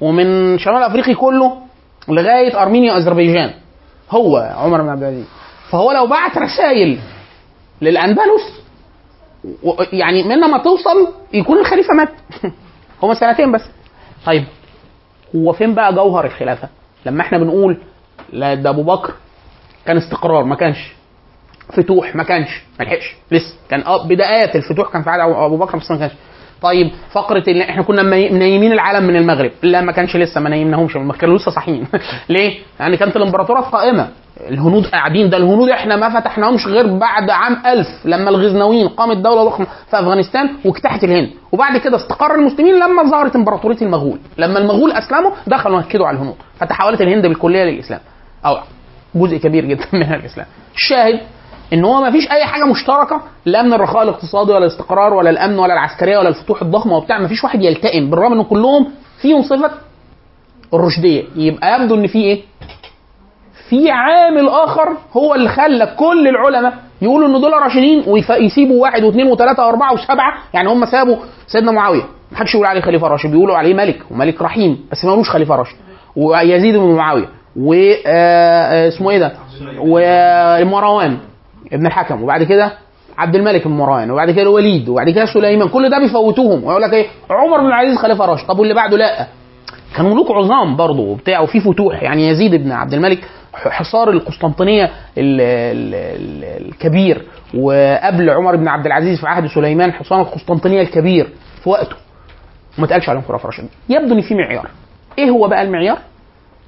ومن 0.00 0.58
شمال 0.58 0.82
افريقيا 0.82 1.14
كله 1.14 1.56
لغاية 2.08 2.62
أرمينيا 2.62 2.92
وأذربيجان. 2.92 3.50
هو 4.10 4.36
عمر 4.36 4.82
بن 4.82 4.88
عبد 4.88 5.02
العزيز. 5.02 5.26
فهو 5.70 5.92
لو 5.92 6.06
بعت 6.06 6.38
رسائل 6.38 6.98
للأندلس 7.82 8.60
يعني 9.92 10.22
من 10.22 10.40
ما 10.40 10.58
توصل 10.58 11.08
يكون 11.32 11.58
الخليفة 11.58 11.94
مات. 11.94 12.08
هما 13.02 13.14
سنتين 13.14 13.52
بس. 13.52 13.62
طيب 14.26 14.44
هو 15.36 15.52
فين 15.52 15.74
بقى 15.74 15.94
جوهر 15.94 16.24
الخلافة؟ 16.24 16.68
لما 17.06 17.22
إحنا 17.22 17.38
بنقول 17.38 17.82
لا 18.32 18.54
ده 18.54 18.70
أبو 18.70 18.82
بكر 18.82 19.14
كان 19.86 19.96
استقرار 19.96 20.44
ما 20.44 20.54
كانش. 20.56 20.92
فتوح 21.72 22.16
ما 22.16 22.22
كانش 22.22 22.48
ما 22.80 22.84
لحقش 22.84 23.14
لسه. 23.32 23.54
كان 23.70 23.80
آه 23.82 24.06
بدايات 24.08 24.56
الفتوح 24.56 24.92
كان 24.92 25.02
في 25.02 25.10
عهد 25.10 25.20
ابو 25.20 25.56
بكر 25.56 25.78
بس 25.78 25.90
ما 25.90 25.96
كانش. 25.98 26.12
طيب 26.62 26.90
فقرة 27.12 27.44
اللي 27.48 27.64
إحنا 27.64 27.82
كنا 27.82 28.02
مني- 28.02 28.30
منيمين 28.30 28.72
العالم 28.72 29.06
من 29.06 29.16
المغرب. 29.16 29.50
لا 29.62 29.80
ما 29.80 29.92
كانش 29.92 30.16
لسه 30.16 30.40
ما 30.40 30.50
نيمناهمش 30.50 30.96
ما 30.96 31.12
كانوا 31.12 31.36
لسه 31.38 31.50
صاحيين. 31.50 31.86
ليه؟ 32.28 32.58
يعني 32.80 32.96
كانت 32.96 33.16
الإمبراطورات 33.16 33.64
قائمة. 33.64 34.08
الهنود 34.48 34.86
قاعدين. 34.86 35.30
ده 35.30 35.36
الهنود 35.36 35.68
إحنا 35.68 35.96
ما 35.96 36.20
فتحناهمش 36.20 36.66
غير 36.66 36.86
بعد 36.98 37.30
عام 37.30 37.56
ألف 37.66 37.86
لما 38.04 38.30
الغزنويين 38.30 38.88
قامت 38.88 39.16
دولة 39.16 39.44
ضخمة 39.44 39.66
في 39.90 39.98
أفغانستان 40.00 40.48
واجتاحت 40.64 41.04
الهند. 41.04 41.30
وبعد 41.52 41.76
كده 41.76 41.96
استقر 41.96 42.34
المسلمين 42.34 42.74
لما 42.74 43.02
ظهرت 43.10 43.36
إمبراطورية 43.36 43.80
المغول. 43.82 44.18
لما 44.38 44.58
المغول 44.58 44.92
أسلموا 44.92 45.30
دخلوا 45.46 45.80
نكدوا 45.80 46.06
على 46.06 46.16
الهنود. 46.16 46.36
فتحولت 46.58 47.00
الهند 47.00 47.26
بالكلية 47.26 47.64
للإسلام. 47.64 48.00
أو 48.46 48.58
جزء 49.14 49.36
كبير 49.36 49.64
جدا 49.64 49.84
منها 49.92 50.16
الإسلام. 50.16 50.46
الشاهد 50.76 51.20
إن 51.72 51.84
هو 51.84 52.00
ما 52.00 52.10
فيش 52.10 52.30
أي 52.30 52.44
حاجة 52.44 52.64
مشتركة 52.64 53.20
لا 53.46 53.62
من 53.62 53.72
الرخاء 53.72 54.02
الاقتصادي 54.02 54.52
ولا 54.52 54.66
الاستقرار 54.66 55.14
ولا 55.14 55.30
الأمن 55.30 55.58
ولا 55.58 55.72
العسكرية 55.72 56.18
ولا 56.18 56.28
الفتوح 56.28 56.62
الضخمة 56.62 56.96
وبتاع 56.96 57.18
ما 57.18 57.28
فيش 57.28 57.44
واحد 57.44 57.62
يلتئم 57.62 58.10
بالرغم 58.10 58.32
إن 58.32 58.42
كلهم 58.44 58.86
فيهم 59.22 59.42
صفة 59.42 59.70
الرشدية. 60.74 61.24
يبقى 61.36 61.80
يبدو 61.80 61.94
إن 61.94 62.06
في 62.06 62.18
إيه؟ 62.18 62.42
في 63.68 63.90
عامل 63.90 64.48
آخر 64.48 64.88
هو 65.16 65.34
اللي 65.34 65.48
خلى 65.48 65.94
كل 65.98 66.28
العلماء 66.28 66.74
يقولوا 67.02 67.28
إن 67.28 67.40
دول 67.40 67.52
راشدين 67.52 68.04
ويسيبوا 68.06 68.82
واحد 68.82 69.02
واثنين 69.04 69.26
وثلاثة 69.26 69.66
وأربعة 69.66 69.92
وسبعة 69.94 70.34
يعني 70.54 70.68
هم 70.68 70.84
سابوا 70.86 71.16
سيدنا 71.46 71.72
معاوية. 71.72 72.02
ما 72.32 72.38
حدش 72.38 72.54
يقول 72.54 72.66
عليه 72.66 72.80
خليفة 72.80 73.08
راشد 73.08 73.30
بيقولوا 73.30 73.56
عليه 73.56 73.74
ملك 73.74 73.98
وملك 74.10 74.42
رحيم 74.42 74.86
بس 74.92 75.04
ما 75.04 75.10
يقولوش 75.10 75.30
خليفة 75.30 75.56
راشد. 75.56 75.76
ويزيد 76.16 76.76
بن 76.76 76.94
معاوية 76.94 77.28
و 77.56 77.74
آه، 77.74 77.96
آه، 78.06 78.88
اسمه 78.88 79.10
إيه 79.10 79.18
ده؟ 79.18 79.32
ومروان 79.80 81.18
ابن 81.72 81.86
الحكم 81.86 82.22
وبعد 82.22 82.42
كده 82.42 82.72
عبد 83.18 83.34
الملك 83.34 83.68
بن 83.68 83.74
مروان 83.74 84.10
وبعد 84.10 84.30
كده 84.30 84.42
الوليد 84.42 84.88
وبعد 84.88 85.10
كده 85.10 85.24
سليمان 85.26 85.68
كل 85.68 85.90
ده 85.90 85.98
بيفوتوهم. 85.98 86.64
ويقول 86.64 86.82
لك 86.82 86.92
إيه؟ 86.92 87.06
عمر 87.30 87.60
بن 87.60 87.66
العزيز 87.66 87.96
خليفة 87.98 88.24
راشد. 88.24 88.46
طب 88.46 88.58
واللي 88.58 88.74
بعده 88.74 88.96
لا. 88.96 89.26
كانوا 89.96 90.10
ملوك 90.14 90.30
عظام 90.30 90.76
برضه 90.76 91.00
وبتاع 91.02 91.40
وفي 91.40 91.60
فتوح. 91.60 92.02
يعني 92.02 92.28
يزيد 92.28 92.54
بن 92.54 92.72
عبد 92.72 92.94
الملك 92.94 93.18
حصار 93.52 94.10
القسطنطينية 94.10 94.84
ال 94.84 94.90
ال 95.40 95.94
ال 95.94 96.66
الكبير. 96.68 97.22
وقبل 97.54 98.30
عمر 98.30 98.56
بن 98.56 98.68
عبد 98.68 98.86
العزيز 98.86 99.20
في 99.20 99.26
عهد 99.26 99.46
سليمان 99.46 99.92
حصان 99.92 100.20
القسطنطينية 100.20 100.80
الكبير 100.82 101.28
في 101.62 101.68
وقته. 101.70 101.96
وما 102.78 102.86
اتقالش 102.86 103.08
عليهم 103.08 103.22
خلفاء 103.22 103.46
راشدين. 103.46 103.70
يبدو 103.88 104.14
إن 104.14 104.20
في 104.20 104.34
معيار. 104.34 104.68
إيه 105.18 105.30
هو 105.30 105.48
بقى 105.48 105.62
المعيار؟ 105.62 105.98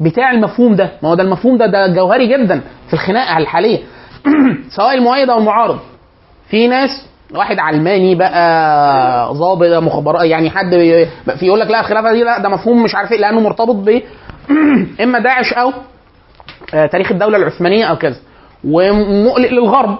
بتاع 0.01 0.31
المفهوم 0.31 0.75
ده. 0.75 0.91
ما 1.03 1.09
هو 1.09 1.15
ده 1.15 1.23
المفهوم 1.23 1.57
ده 1.59 1.67
ده 1.67 1.87
جوهري 1.87 2.27
جدا 2.27 2.61
في 2.89 2.95
الخناقة 2.95 3.39
الحالية. 3.39 3.79
سواء 4.77 4.95
المؤيد 4.95 5.31
أو 5.31 5.39
المعارض. 5.39 5.79
في 6.51 6.69
ناس 6.69 6.91
واحد 7.35 7.59
علماني 7.59 8.15
بقى 8.15 9.35
ضابط 9.35 9.83
مخابرات 9.83 10.25
يعني 10.25 10.51
حد 10.51 10.71
في 11.39 11.47
يقول 11.47 11.61
لك 11.61 11.71
لا 11.71 11.81
الخلافة 11.81 12.13
دي 12.13 12.23
لا 12.25 12.39
ده 12.39 12.49
مفهوم 12.49 12.83
مش 12.83 12.95
عارف 12.95 13.13
إيه 13.13 13.19
لأنه 13.19 13.41
مرتبط 13.41 13.75
ب 13.75 14.01
إما 15.03 15.19
داعش 15.19 15.53
أو 15.53 15.73
آه، 16.75 16.87
تاريخ 16.87 17.13
الدولة 17.13 17.37
العثمانية 17.37 17.85
أو 17.85 17.97
كذا. 17.97 18.17
ومقلق 18.65 19.51
للغرب 19.51 19.99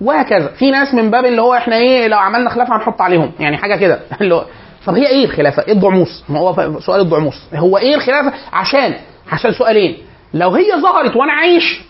وهكذا. 0.00 0.46
في 0.48 0.70
ناس 0.70 0.94
من 0.94 1.10
باب 1.10 1.24
اللي 1.24 1.42
هو 1.42 1.54
إحنا 1.54 1.76
إيه 1.76 2.08
لو 2.08 2.18
عملنا 2.18 2.50
خلافة 2.50 2.76
هنحط 2.76 3.00
عليهم. 3.00 3.32
يعني 3.40 3.56
حاجة 3.56 3.76
كده. 3.76 4.00
اللي 4.20 4.34
هو 4.34 4.44
طب 4.86 4.94
هي 4.94 5.06
إيه 5.06 5.24
الخلافة؟ 5.24 5.62
إيه 5.62 5.72
الضعموس؟ 5.72 6.24
ما 6.28 6.38
هو 6.38 6.80
سؤال 6.80 7.00
الضعموس 7.00 7.34
هو 7.54 7.78
إيه 7.78 7.94
الخلافة؟ 7.94 8.32
عشان 8.52 8.94
عشان 9.32 9.52
سؤالين. 9.52 9.98
لو 10.34 10.50
هي 10.50 10.72
ظهرت 10.82 11.16
وأنا 11.16 11.32
عايش 11.32 11.82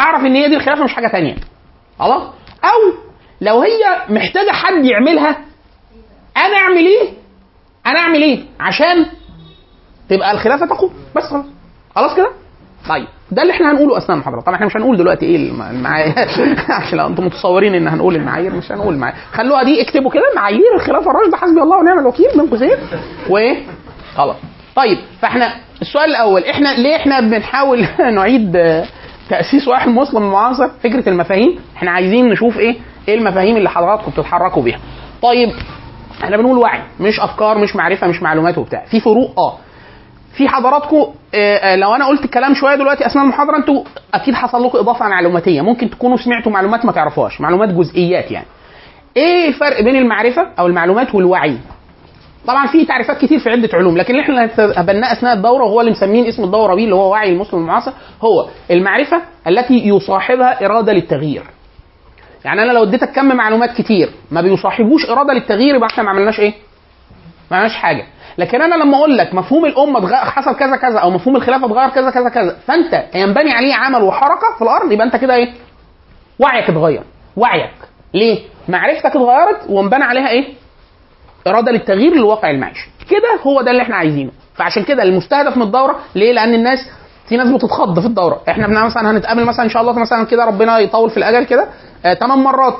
أعرف 0.00 0.20
إن 0.24 0.34
هي 0.34 0.48
دي 0.48 0.56
الخلافة 0.56 0.84
مش 0.84 0.92
حاجة 0.94 1.08
تانية. 1.08 1.34
خلاص؟ 1.98 2.22
أو 2.64 2.92
لو 3.40 3.60
هي 3.60 3.80
محتاجة 4.08 4.50
حد 4.52 4.84
يعملها 4.84 5.36
أنا 6.36 6.56
أعمل 6.56 6.76
إيه؟ 6.86 7.08
أنا 7.86 7.98
أعمل 7.98 8.22
إيه؟ 8.22 8.42
عشان 8.60 9.06
تبقى 10.08 10.32
الخلافة 10.32 10.66
تقوم. 10.66 10.90
بس 11.16 11.22
خلاص. 11.24 11.44
خلاص 11.96 12.16
كده؟ 12.16 12.28
طيب. 12.88 13.06
ده 13.30 13.42
اللي 13.42 13.52
إحنا 13.52 13.70
هنقوله 13.72 13.98
أثناء 13.98 14.12
المحاضرة. 14.12 14.40
طبعا 14.40 14.54
إحنا 14.54 14.66
مش 14.66 14.76
هنقول 14.76 14.96
دلوقتي 14.96 15.26
إيه 15.26 15.36
الم- 15.36 15.62
المعايير. 15.62 16.14
عشان 16.80 16.98
لو 16.98 17.06
أنتم 17.06 17.26
متصورين 17.26 17.74
إن 17.74 17.88
هنقول 17.88 18.16
المعايير 18.16 18.52
مش 18.54 18.72
هنقول 18.72 18.94
المعايير. 18.94 19.18
خلوها 19.32 19.62
دي 19.62 19.82
اكتبوا 19.82 20.10
كده 20.10 20.22
معايير 20.36 20.74
الخلافة 20.74 21.10
الراشدة. 21.10 21.36
حسبي 21.36 21.62
الله 21.62 21.76
ونعم 21.78 21.98
الوكيل 21.98 22.26
بين 22.36 22.50
قوسين. 22.50 22.76
وايه 23.28 23.62
خلاص. 24.16 24.36
طيب. 24.76 24.98
فإحنا 25.22 25.52
السؤال 25.82 26.10
الأول 26.10 26.44
إحنا 26.44 26.68
ليه 26.68 26.96
إحنا 26.96 27.20
بنحاول 27.20 27.86
نعيد 28.14 28.56
تأسيس 29.32 29.68
واحد 29.68 29.88
مسلم 29.88 30.30
معاصر 30.32 30.68
فكرة 30.68 31.08
المفاهيم 31.08 31.58
إحنا 31.76 31.90
عايزين 31.90 32.28
نشوف 32.28 32.58
إيه 32.58 32.76
إيه 33.08 33.14
المفاهيم 33.18 33.56
اللي 33.56 33.70
حضراتكم 33.70 34.10
بتتحركوا 34.10 34.62
بيها. 34.62 34.78
طيب 35.22 35.48
إحنا 36.24 36.36
بنقول 36.36 36.58
وعي 36.58 36.80
مش 37.00 37.20
أفكار 37.20 37.58
مش 37.58 37.76
معرفة 37.76 38.06
مش 38.06 38.22
معلومات 38.22 38.58
وبتاع. 38.58 38.84
في 38.84 39.00
فروق 39.00 39.30
آه. 39.38 39.58
في 40.36 40.48
حضراتكم 40.48 40.96
آه، 41.34 41.56
آه، 41.56 41.76
لو 41.76 41.94
أنا 41.94 42.06
قلت 42.06 42.24
الكلام 42.24 42.54
شوية 42.54 42.74
دلوقتي 42.74 43.06
أثناء 43.06 43.24
المحاضرة 43.24 43.56
أنتوا 43.56 43.84
أكيد 44.14 44.34
حصل 44.34 44.64
لكم 44.64 44.78
إضافة 44.78 45.08
معلوماتية. 45.08 45.60
ممكن 45.60 45.90
تكونوا 45.90 46.16
سمعتوا 46.16 46.52
معلومات 46.52 46.84
ما 46.84 46.92
تعرفوهاش 46.92 47.40
معلومات 47.40 47.68
جزئيات 47.68 48.30
يعني. 48.30 48.46
إيه 49.16 49.48
الفرق 49.48 49.80
بين 49.82 49.96
المعرفة 49.96 50.46
أو 50.58 50.66
المعلومات 50.66 51.14
والوعي؟ 51.14 51.58
طبعا 52.46 52.66
في 52.66 52.84
تعريفات 52.84 53.18
كتير 53.24 53.38
في 53.38 53.50
عده 53.50 53.68
علوم 53.74 53.96
لكن 53.96 54.14
اللي 54.14 54.22
إحنا 54.22 54.44
هنتبناه 54.44 55.12
أثناء 55.12 55.34
الدورة 55.34 55.64
وهو 55.64 55.80
اللي 55.80 55.90
مسمين 55.92 56.26
اسم 56.26 56.44
الدورة 56.44 56.74
بيه 56.74 56.84
اللي 56.84 56.94
هو 56.94 57.10
وعي 57.10 57.28
المسلم 57.32 57.60
المعاصر 57.60 57.92
هو 58.22 58.46
المعرفة 58.70 59.22
التي 59.46 59.88
يصاحبها 59.88 60.64
إرادة 60.66 60.92
للتغيير. 60.92 61.42
يعني 62.44 62.62
أنا 62.62 62.72
لو 62.72 62.82
اديتك 62.82 63.12
كم 63.12 63.36
معلومات 63.36 63.70
كتير 63.74 64.10
ما 64.30 64.40
بيصاحبوش 64.40 65.10
إرادة 65.10 65.32
للتغيير 65.32 65.74
يبقى 65.74 65.88
إحنا 65.88 66.02
ما 66.04 66.10
عملناش 66.10 66.40
إيه؟ 66.40 66.52
ما 67.50 67.56
عملناش 67.56 67.76
حاجة. 67.76 68.06
لكن 68.38 68.62
أنا 68.62 68.74
لما 68.74 68.96
أقول 68.98 69.16
لك 69.18 69.34
مفهوم 69.34 69.64
الأمة 69.64 70.14
حصل 70.16 70.56
كذا 70.56 70.76
كذا 70.76 70.98
أو 70.98 71.10
مفهوم 71.10 71.36
الخلافة 71.36 71.66
اتغير 71.66 71.88
كذا 71.88 72.10
كذا 72.10 72.28
كذا 72.28 72.56
فأنت 72.66 73.04
ينبني 73.14 73.52
عليه 73.52 73.74
عمل 73.74 74.02
وحركة 74.02 74.56
في 74.58 74.62
الأرض 74.64 74.92
يبقى 74.92 75.06
أنت 75.06 75.16
كده 75.16 75.34
إيه؟ 75.34 75.52
وعيك 76.38 76.70
اتغير. 76.70 77.02
وعيك. 77.36 77.70
ليه؟ 78.14 78.38
معرفتك 78.68 79.06
اتغيرت 79.06 79.60
وانبنى 79.68 80.04
عليها 80.04 80.28
إيه؟ 80.28 80.44
إرادة 81.46 81.72
للتغيير 81.72 82.14
للواقع 82.14 82.50
المعيشي. 82.50 82.90
كده 83.10 83.40
هو 83.46 83.62
ده 83.62 83.70
اللي 83.70 83.82
إحنا 83.82 83.96
عايزينه. 83.96 84.30
فعشان 84.54 84.82
كده 84.82 85.02
المستهدف 85.02 85.56
من 85.56 85.62
الدورة 85.62 85.98
ليه؟ 86.14 86.32
لأن 86.32 86.54
الناس 86.54 86.78
في 87.28 87.36
ناس 87.36 87.48
بتتخض 87.48 88.00
في 88.00 88.06
الدورة. 88.06 88.40
إحنا 88.48 88.84
مثلا 88.84 89.10
هنتقابل 89.10 89.44
مثلا 89.44 89.64
إن 89.64 89.70
شاء 89.70 89.82
الله 89.82 89.92
مثلا 89.98 90.24
كده 90.24 90.44
ربنا 90.44 90.78
يطول 90.78 91.10
في 91.10 91.16
الأجل 91.16 91.44
كده 91.44 91.66
آه 92.04 92.26
مرات. 92.26 92.74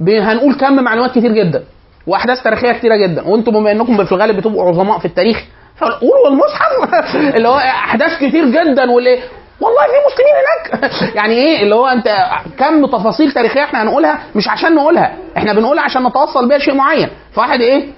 هنقول 0.00 0.54
كم 0.54 0.84
معلومات 0.84 1.10
كتير 1.10 1.32
جدا 1.32 1.64
وأحداث 2.06 2.42
تاريخية 2.42 2.72
كتيرة 2.72 2.96
جدا. 2.96 3.28
وأنتم 3.28 3.52
بما 3.52 3.72
إنكم 3.72 4.04
في 4.04 4.12
الغالب 4.12 4.36
بتبقوا 4.36 4.68
عظماء 4.68 4.98
في 4.98 5.04
التاريخ 5.04 5.44
فقولوا 5.76 6.28
المصحف 6.28 7.16
اللي 7.36 7.48
هو 7.48 7.58
أحداث 7.58 8.16
كتير 8.18 8.44
جدا 8.44 8.90
واللي 8.90 9.18
والله 9.60 9.82
في 9.82 9.98
مسلمين 10.08 10.34
هناك. 10.38 10.92
يعني 11.18 11.34
إيه؟ 11.34 11.62
اللي 11.62 11.74
هو 11.74 11.86
أنت 11.86 12.08
كم 12.58 12.86
تفاصيل 12.86 13.32
تاريخية 13.32 13.64
إحنا 13.64 13.82
هنقولها؟ 13.82 14.18
مش 14.34 14.48
عشان 14.48 14.74
نقولها. 14.74 15.16
إحنا 15.36 15.52
بنقولها 15.52 15.84
عشان 15.84 16.06
نتوصل 16.06 16.48
بيها 16.48 16.58
شيء 16.58 16.74
معين. 16.74 17.08
فواحد 17.32 17.60
إيه؟ 17.60 17.97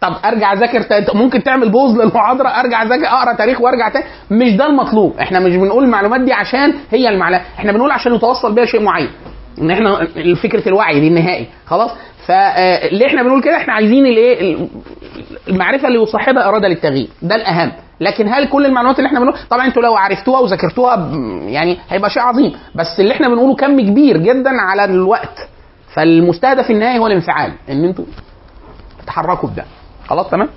طب 0.00 0.14
ارجع 0.24 0.52
اذاكر 0.52 0.84
ممكن 1.14 1.42
تعمل 1.42 1.68
بوز 1.68 1.96
للمحاضرة 1.96 2.48
ارجع 2.48 2.82
اذاكر 2.82 3.06
اقرأ 3.06 3.32
تاريخ 3.32 3.60
وارجع 3.60 3.88
تاني. 3.88 4.04
مش 4.30 4.56
ده 4.56 4.66
المطلوب. 4.66 5.16
إحنا 5.20 5.40
مش 5.40 5.56
بنقول 5.56 5.84
المعلومات 5.84 6.20
دي 6.20 6.32
عشان 6.32 6.74
هي 6.90 7.08
المعلومات. 7.08 7.46
إحنا 7.58 7.72
بنقول 7.72 7.90
عشان 7.90 8.12
نتوصل 8.12 8.54
بيها 8.54 8.64
شيء 8.64 8.82
معين. 8.82 9.10
ان 9.60 9.70
إحنا 9.70 10.06
فكرة 10.42 10.68
الوعي 10.68 11.00
دي 11.00 11.08
النهائي. 11.08 11.46
خلاص؟ 11.66 11.90
فاللي 12.26 13.06
إحنا 13.06 13.22
بنقول 13.22 13.42
كده؟ 13.42 13.56
إحنا 13.56 13.72
عايزين 13.72 14.06
الايه 14.06 14.56
المعرفة 15.48 15.88
اللي 15.88 16.02
يصاحبها 16.02 16.48
إرادة 16.48 16.68
للتغيير. 16.68 17.08
ده 17.22 17.34
الأهم. 17.34 17.72
لكن 18.00 18.28
هل 18.28 18.48
كل 18.48 18.66
المعلومات 18.66 18.98
اللي 18.98 19.06
إحنا 19.06 19.20
بنقول؟ 19.20 19.38
طبعا 19.50 19.66
أنتوا 19.66 19.82
لو 19.82 19.96
عرفتوها 19.96 20.40
وذاكرتوها 20.40 20.96
يعني 21.46 21.78
هيبقى 21.88 22.10
شيء 22.10 22.22
عظيم. 22.22 22.52
بس 22.74 23.00
اللي 23.00 23.14
إحنا 23.14 23.28
بنقوله 23.28 23.54
كم 23.56 23.80
كبير 23.80 24.16
جدا 24.16 24.50
على 24.60 24.84
الوقت. 24.84 25.48
فالمستهدف 25.94 26.70
النهائي 26.70 26.98
هو 26.98 27.06
الانفعال. 27.06 27.52
ان 27.70 27.84
أنتوا 27.84 28.04
تتحركوا 29.02 29.48
بده. 29.48 29.64
خلاص 30.08 30.30
تمام؟ 30.30 30.48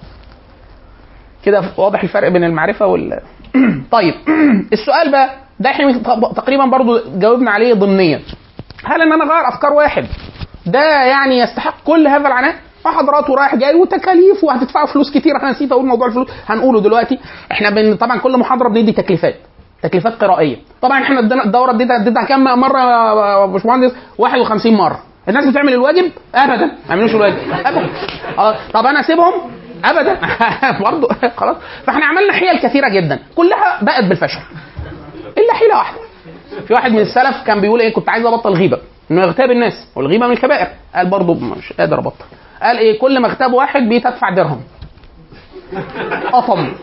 كده 1.45 1.63
واضح 1.77 2.03
الفرق 2.03 2.27
بين 2.29 2.43
المعرفة 2.43 2.85
وال 2.85 3.19
طيب 3.91 4.13
السؤال 4.73 5.11
بقى 5.11 5.29
ده 5.59 5.69
إحنا 5.69 5.97
تقريبا 6.35 6.65
برضو 6.65 6.99
جاوبنا 7.19 7.51
عليه 7.51 7.73
ضمنيا. 7.73 8.21
هل 8.85 9.01
إن 9.01 9.11
أنا 9.13 9.23
اغير 9.23 9.47
أفكار 9.47 9.73
واحد 9.73 10.05
ده 10.65 11.03
يعني 11.03 11.39
يستحق 11.39 11.75
كل 11.83 12.07
هذا 12.07 12.27
العناء؟ 12.27 12.55
محاضرات 12.85 13.29
ورايح 13.29 13.55
جاي 13.55 13.75
وتكاليف 13.75 14.43
وهتدفعوا 14.43 14.87
فلوس 14.87 15.11
كتير. 15.11 15.35
أنا 15.41 15.51
نسيت 15.51 15.71
أقول 15.71 15.85
موضوع 15.85 16.07
الفلوس 16.07 16.27
هنقوله 16.47 16.81
دلوقتي. 16.81 17.19
إحنا 17.51 17.69
بن... 17.69 17.95
طبعا 17.95 18.17
كل 18.17 18.37
محاضرة 18.37 18.69
بندي 18.69 18.91
تكليفات 18.91 19.35
تكليفات 19.83 20.13
قرائية. 20.23 20.57
طبعا 20.81 21.01
إحنا 21.03 21.19
الدورة 21.19 21.71
اديتها 21.71 21.95
اديتها 21.95 22.23
كام 22.25 22.43
مرة 22.43 22.79
يا 22.79 23.45
باشمهندس؟ 23.45 23.91
51 24.17 24.73
مرة. 24.73 24.99
الناس 25.29 25.45
بتعمل 25.45 25.73
الواجب؟ 25.73 26.11
ابدا. 26.35 26.65
ما 26.65 26.71
يعملوش 26.89 27.11
الواجب. 27.15 27.37
ابدا. 27.65 27.89
آه، 28.37 28.55
طب 28.73 28.85
أنا 28.85 28.99
أسيبهم؟ 28.99 29.33
ابدا. 29.85 30.17
برضه 30.89 31.07
خلاص. 31.37 31.57
فإحنا 31.85 32.05
عملنا 32.05 32.33
حيل 32.33 32.59
كثيرة 32.59 32.89
جدا. 32.89 33.19
كلها 33.35 33.83
بقت 33.83 34.03
بالفشل. 34.03 34.39
إلا 35.37 35.53
حيلة 35.53 35.77
واحدة. 35.77 35.97
في 36.67 36.73
واحد 36.73 36.91
من 36.91 36.99
السلف 36.99 37.43
كان 37.47 37.61
بيقول 37.61 37.79
إيه؟ 37.81 37.93
كنت 37.93 38.09
عايز 38.09 38.25
أبطل 38.25 38.53
غيبة. 38.53 38.77
إنه 39.11 39.21
يغتاب 39.21 39.51
الناس. 39.51 39.87
والغيبة 39.95 40.27
من 40.27 40.33
الكبائر. 40.33 40.67
قال 40.95 41.09
برضه 41.09 41.33
مش 41.33 41.73
قادر 41.73 41.99
أبطل. 41.99 42.25
قال 42.61 42.77
إيه؟ 42.77 42.99
كل 42.99 43.19
ما 43.19 43.27
اغتاب 43.27 43.53
واحد 43.53 43.89
بيتدفع 43.89 44.29
درهم. 44.35 44.61
قطم. 46.31 46.73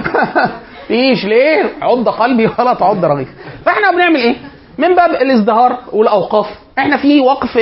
إيش 0.90 1.24
ليه؟ 1.24 1.72
عض 1.82 2.08
قلبي 2.08 2.50
ولا 2.58 2.74
تعض 2.74 3.04
رغيف 3.04 3.28
فإحنا 3.64 3.90
بنعمل 3.90 4.16
إيه؟ 4.16 4.36
من 4.78 4.94
باب 4.94 5.10
الازدهار 5.10 5.78
والأوقاف. 5.92 6.63
إحنا 6.78 6.96
في 6.96 7.20
وقف 7.20 7.58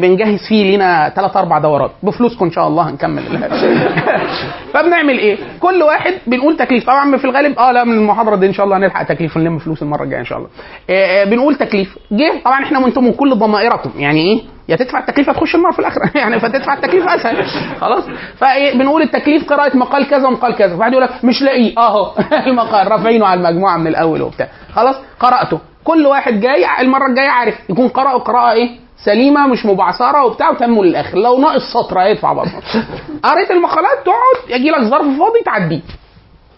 بنجهز 0.00 0.38
فيه 0.48 0.64
لينا 0.70 1.08
ثلاث 1.16 1.36
أربع 1.36 1.58
دورات. 1.58 1.90
بفلوسكم 2.02 2.44
ان 2.44 2.50
شاء 2.50 2.66
الله 2.68 2.90
هنكمل. 2.90 3.22
فبنعمل 4.74 5.18
إيه؟ 5.18 5.38
كل 5.60 5.82
واحد 5.82 6.14
بنقول 6.26 6.56
تكليف. 6.56 6.86
طبعا 6.86 7.16
في 7.16 7.24
الغالب 7.24 7.58
آه 7.58 7.72
لا 7.72 7.84
من 7.84 7.92
المحاضرة 7.92 8.36
دي 8.36 8.46
إن 8.46 8.52
شاء 8.52 8.66
الله 8.66 8.76
هنلحق 8.76 9.02
تكليف 9.02 9.36
ونلم 9.36 9.58
فلوس 9.58 9.82
المرة 9.82 10.02
الجاية 10.04 10.20
إن 10.20 10.24
شاء 10.24 10.38
الله. 10.38 10.48
آه، 10.90 11.22
آه، 11.22 11.24
بنقول 11.24 11.54
تكليف. 11.54 11.98
جه 12.12 12.32
طبعا 12.44 12.64
إحنا 12.64 12.78
وأنتم 12.78 13.04
من 13.04 13.12
كل 13.12 13.34
ضمائركم. 13.34 13.90
يعني 13.96 14.20
إيه؟ 14.20 14.40
يا 14.68 14.76
تدفع 14.76 14.98
التكليف 14.98 15.28
يا 15.28 15.32
تخش 15.32 15.54
النار 15.54 15.72
في 15.72 15.78
الآخرة. 15.78 16.10
يعني 16.20 16.40
فتدفع 16.40 16.74
التكليف 16.74 17.08
أسهل. 17.08 17.44
خلاص؟ 17.80 18.04
فإيه 18.38 18.78
بنقول 18.78 19.02
التكليف 19.02 19.48
قراءة 19.48 19.76
مقال 19.76 20.08
كذا 20.08 20.26
ومقال 20.28 20.54
كذا. 20.56 20.74
واحد 20.74 20.92
يقول 20.92 21.04
لك 21.04 21.24
مش 21.24 21.42
لاقيه. 21.42 21.78
اهو 21.78 22.12
المقال. 22.46 22.92
رافعينه 22.92 23.26
على 23.26 23.40
المجموعة 23.40 23.76
من 23.76 23.86
الأول 23.86 24.22
وبتاع. 24.22 24.48
خلاص؟ 24.72 24.96
قرأته. 25.20 25.58
كل 25.84 26.06
واحد 26.06 26.40
جاي 26.40 26.80
المرة 26.80 27.06
الجاية 27.06 27.28
عارف 27.28 27.70
يكون 27.70 27.88
قرأ 27.88 28.18
قراءه 28.18 28.52
إيه؟ 28.52 28.70
سليمة 29.04 29.46
مش 29.46 29.66
مبعثرة 29.66 30.24
وبتاع 30.24 30.50
وتموا 30.50 30.84
للآخر. 30.84 31.18
لو 31.18 31.38
ناقص 31.38 31.72
سطر 31.72 32.00
هيدفع 32.00 32.32
برضه. 32.32 32.52
قريت 33.24 33.50
المقالات 33.50 33.98
تقعد 34.04 34.60
يجي 34.60 34.70
لك 34.70 34.80
ظرف 34.80 35.18
فاضي 35.18 35.40
تعديه. 35.44 35.80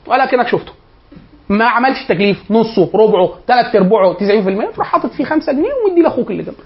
ولا 0.07 0.27
كانك 0.27 0.49
شفته. 0.49 0.73
ما 1.49 1.65
عملش 1.65 2.05
تكليف 2.09 2.51
نصه 2.51 2.91
ربعه 2.95 3.31
ثلاث 3.49 3.77
أرباعه 3.77 4.15
90% 4.15 4.75
تروح 4.75 4.87
حاطط 4.87 5.13
فيه 5.13 5.25
5 5.25 5.53
جنيه 5.53 5.71
ومدي 5.87 6.03
لأخوك 6.03 6.31
اللي 6.31 6.43
جنبك. 6.43 6.65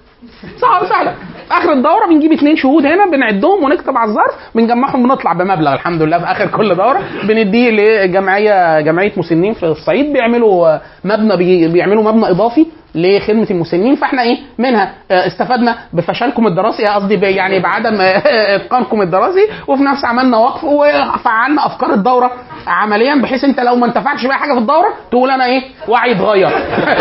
سهله 0.61 0.89
سهلة 0.89 1.15
آخر 1.51 1.73
الدورة 1.73 2.07
بنجيب 2.07 2.33
اثنين 2.33 2.57
شهود 2.57 2.87
هنا 2.87 3.07
بنعدهم 3.11 3.65
ونكتب 3.65 3.97
على 3.97 4.09
الظرف 4.11 4.35
بنجمعهم 4.55 5.03
بنطلع 5.03 5.33
بمبلغ 5.33 5.73
الحمد 5.75 6.03
لله 6.03 6.19
في 6.19 6.25
آخر 6.25 6.47
كل 6.47 6.75
دورة 6.75 7.01
بنديه 7.29 7.71
لجمعية 7.71 8.81
جمعية 8.81 9.13
مسنين 9.17 9.53
في 9.55 9.67
الصعيد 9.67 10.13
بيعملوا 10.13 10.69
آه، 10.75 10.81
مبنى 11.05 11.37
بي- 11.37 11.69
بيعملوا 11.69 12.03
مبنى 12.13 12.31
إضافي 12.31 12.67
لخدمة 12.95 13.47
المسنين 13.51 13.95
فإحنا 13.95 14.23
إيه 14.23 14.39
منها 14.59 14.93
آه، 15.11 15.27
استفدنا 15.27 15.77
بفشلكم 15.93 16.47
الدراسي 16.47 16.85
قصدي 16.85 17.17
ب- 17.17 17.23
يعني 17.23 17.61
بعدم 17.61 18.01
آه، 18.01 18.23
إتقانكم 18.57 19.03
الدراسي 19.03 19.47
وفي 19.69 19.83
نفس 19.83 20.05
عملنا 20.05 20.39
وقف 20.39 20.65
وفعلنا 20.65 21.67
أفكار 21.67 21.93
الدورة 21.95 22.31
عمليا 22.67 23.15
بحيث 23.23 23.45
أنت 23.45 23.61
لو 23.61 23.77
ما 23.77 23.87
انتفعتش 23.87 24.27
بأي 24.27 24.37
حاجة 24.37 24.53
في 24.53 24.59
الدورة 24.59 24.89
تقول 25.11 25.31
أنا 25.31 25.45
إيه 25.47 25.63
وعي 25.89 26.13
اتغير 26.13 26.49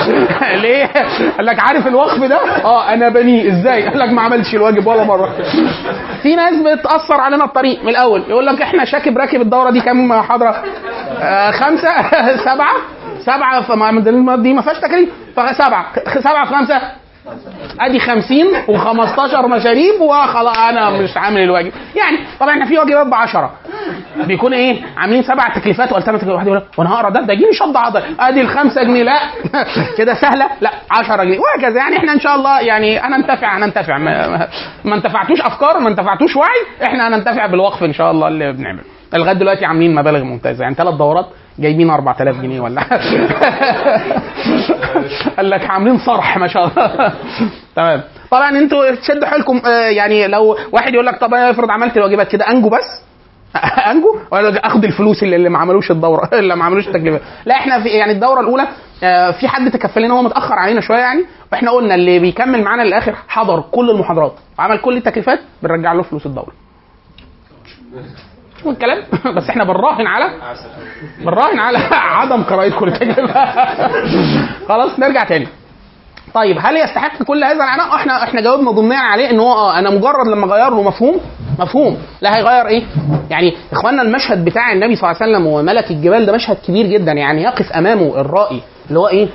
ليه؟ 0.62 0.86
قال 1.38 1.46
لك 1.46 1.60
عارف 1.60 1.88
الوقف 1.88 2.24
ده؟ 2.24 2.38
آه 2.66 2.94
أنا 2.94 3.10
بنيه 3.16 3.52
إزاي؟ 3.52 3.88
قال 3.88 4.00
لك 4.00 4.10
ما 4.10 4.22
عملتش 4.22 4.56
الواجب 4.56 4.88
ولا 4.88 5.04
مرة. 5.04 5.30
في 6.24 6.36
ناس 6.36 6.54
بتأثر 6.62 7.22
علينا 7.22 7.46
الطريق 7.46 7.84
من 7.84 7.90
الأول. 7.90 8.24
يقول 8.30 8.46
لك 8.46 8.62
إحنا 8.62 8.86
شاكب 8.86 9.18
راكب 9.18 9.42
الدورة 9.42 9.72
دي 9.72 9.82
كام 9.82 10.08
محاضره؟ 10.08 10.64
آه 11.20 11.52
خمسة؟ 11.52 11.90
سبعة؟ 12.50 12.76
سبعة 13.26 13.62
فما 13.62 14.00
دي 14.36 14.54
ما 14.54 14.62
فيهاش 14.62 14.80
تكليف. 14.80 15.10
فسبعة 15.36 15.86
سبعة 16.20 16.46
في 16.46 16.54
خمسة. 16.56 16.82
ادي 17.80 18.00
50 18.00 18.38
و15 18.68 19.46
مشاريب 19.46 20.02
وخلاص 20.02 20.58
أنا 20.58 20.90
مش 20.90 21.18
عامل 21.18 21.42
الواجب. 21.44 21.72
يعني 21.96 22.18
طبعا 22.40 22.52
إحنا 22.54 22.66
في 22.66 22.78
واجبات 22.78 23.08
ب 23.08 23.14
10 23.14 23.52
بيكون 24.28 24.54
إيه؟ 24.54 24.82
عاملين 24.98 25.24
سبع 25.24 25.48
تكليفات 25.56 25.92
واحد 25.94 26.28
واحد 26.30 26.48
يقول 26.48 26.62
وأنا 26.78 26.94
هقرأ 26.94 27.10
ده؟ 27.10 27.22
ده 27.22 27.34
يجي 27.34 27.44
لي 27.46 27.54
شد 27.54 27.76
عضل. 27.76 28.02
أدي 28.20 28.42
ال 28.42 28.48
5 28.48 28.84
جنيه. 28.84 29.04
لا. 29.04 29.20
كده 29.98 30.14
سهلة؟ 30.14 30.50
لا. 30.62 30.70
10 30.92 31.24
جنيه. 31.24 31.40
وهكذا. 31.40 31.78
يعني 31.78 31.98
إحنا 31.98 32.14
إن 32.14 32.20
شاء 32.20 32.36
الله 32.36 32.60
يعني 32.62 33.00
هننتفع 33.00 33.58
هننتفع 33.58 33.98
ما, 33.98 34.28
ما- 34.28 34.48
ما 34.86 34.96
انتفعتوش 34.96 35.42
أفكار 35.42 35.80
ما 35.80 35.90
انتفعتوش 35.90 36.36
وعي 36.36 36.88
إحنا 36.88 37.08
هننتفع 37.08 37.46
بالوقف 37.46 37.84
إن 37.84 37.94
شاء 37.94 38.12
الله 38.12 38.28
اللي 38.28 38.54
بنعمله. 38.54 38.84
لغاية 39.14 39.34
دلوقتي 39.36 39.66
عاملين 39.66 39.96
مبالغ 39.96 40.24
ممتازة. 40.24 40.64
يعني 40.64 40.76
ثلاث 40.76 40.94
دورات 40.94 41.26
جايبين 41.60 41.90
4000 41.90 42.42
جنيه 42.42 42.60
ولا 42.60 42.82
قال 45.38 45.50
لك 45.50 45.70
عاملين 45.70 45.98
صرح 45.98 46.38
ما 46.38 46.48
شاء 46.48 46.68
الله. 46.68 47.14
تمام. 47.76 48.02
طبعا 48.32 48.50
أنتوا 48.50 48.96
تشدوا 48.96 49.28
حيلكم 49.28 49.62
آه، 49.66 49.90
يعني 49.90 50.28
لو 50.28 50.58
واحد 50.72 50.94
يقول 50.94 51.06
لك 51.06 51.20
طب 51.20 51.34
أنا 51.34 51.50
افرض 51.50 51.72
عملت 51.72 51.98
الواجبات 51.98 52.28
كده 52.32 52.50
أنجو 52.52 52.70
بس؟ 52.70 53.04
أنجو؟ 53.92 54.16
ولا 54.32 54.68
أخد 54.68 54.84
الفلوس 54.86 55.24
اللي, 55.24 55.36
اللي 55.36 55.50
ما 55.50 55.60
عملوش 55.60 55.92
الدورة 55.92 56.30
اللي 56.40 56.56
ما 56.56 56.66
عملوش 56.66 56.88
التكليفات 56.88 57.22
لا 57.46 57.56
إحنا 57.56 57.84
في 57.84 57.90
يعني 57.90 58.12
الدورة 58.12 58.40
الأولى 58.42 58.68
آه، 59.04 59.32
في 59.32 59.48
حد 59.48 59.72
تكفل 59.72 60.02
لنا 60.02 60.14
هو 60.14 60.22
متأخر 60.22 60.56
علينا 60.56 60.82
شوية 60.82 61.00
يعني 61.00 61.26
وإحنا 61.52 61.72
قلنا 61.72 61.96
اللي 61.96 62.20
بيكمل 62.20 62.64
معانا 62.64 62.82
للآخر 62.82 63.16
حضر 63.28 63.62
كل 63.72 63.90
المحاضرات 63.90 64.34
وعمل 64.60 64.78
كل 64.78 64.98
التكليفات 64.98 65.40
بنرجع 65.64 65.94
له 65.94 66.02
فلوس 66.04 66.26
الدورة. 66.26 66.52
شوف 68.60 68.68
الكلام. 68.68 69.04
بس 69.38 69.50
إحنا 69.50 69.64
بنراهن 69.64 70.08
على 70.08 70.26
بنراهن 71.20 71.60
على 71.60 71.78
عدم 72.20 72.44
قراءتكم 72.44 72.86
للتجربه 72.86 73.34
خلاص 74.70 75.00
نرجع 75.00 75.24
تاني. 75.24 75.48
طيب 76.34 76.58
هل 76.62 76.78
يستحق 76.78 77.24
كل 77.24 77.44
هذا 77.44 77.56
العناء؟ 77.56 77.96
إحنا 77.96 78.24
إحنا 78.24 78.42
جاوبنا 78.42 78.72
ضمنيا 78.72 78.98
عليه 78.98 79.30
إن 79.30 79.40
هو 79.40 79.54
آه 79.54 79.80
أنا 79.80 79.90
مجرد 79.90 80.28
لما 80.28 80.48
غير 80.48 80.70
له 80.70 80.82
مفهوم 80.84 81.20
مفهوم. 81.60 81.98
لا 82.22 82.38
هيغير 82.38 82.68
إيه؟ 82.68 82.84
يعني 83.30 83.54
اخواننا 83.72 84.02
المشهد 84.02 84.46
بتاع 84.46 84.72
النبي 84.72 84.96
صلى 84.96 85.12
الله 85.12 85.22
عليه 85.22 85.32
وسلم 85.34 85.48
وملك 85.48 85.92
الجبال 85.92 86.26
ده 86.26 86.34
مشهد 86.34 86.58
كبير 86.68 86.86
جدا. 86.86 87.12
يعني 87.12 87.44
يقف 87.44 87.72
أمامه 87.72 88.20
الرائي 88.22 88.62
اللي 88.88 89.00
هو 89.00 89.08
إيه؟ 89.08 89.28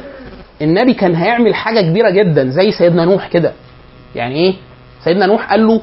النبي 0.62 0.94
كان 0.94 1.14
هيعمل 1.14 1.54
حاجة 1.54 1.80
كبيرة 1.80 2.10
جدا 2.10 2.48
زي 2.48 2.72
سيدنا 2.72 3.04
نوح 3.04 3.26
كده. 3.28 3.52
يعني 4.14 4.34
إيه؟ 4.34 4.54
سيدنا 5.04 5.26
نوح 5.26 5.50
قال 5.50 5.66
له 5.66 5.80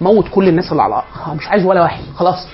موت 0.00 0.28
كل 0.28 0.48
الناس 0.48 0.72
اللي 0.72 0.82
على 0.82 0.90
الأرض. 0.90 1.36
مش 1.36 1.48
عايز 1.48 1.64
ولا 1.66 1.82
واحد 1.82 2.02
خلاص. 2.16 2.48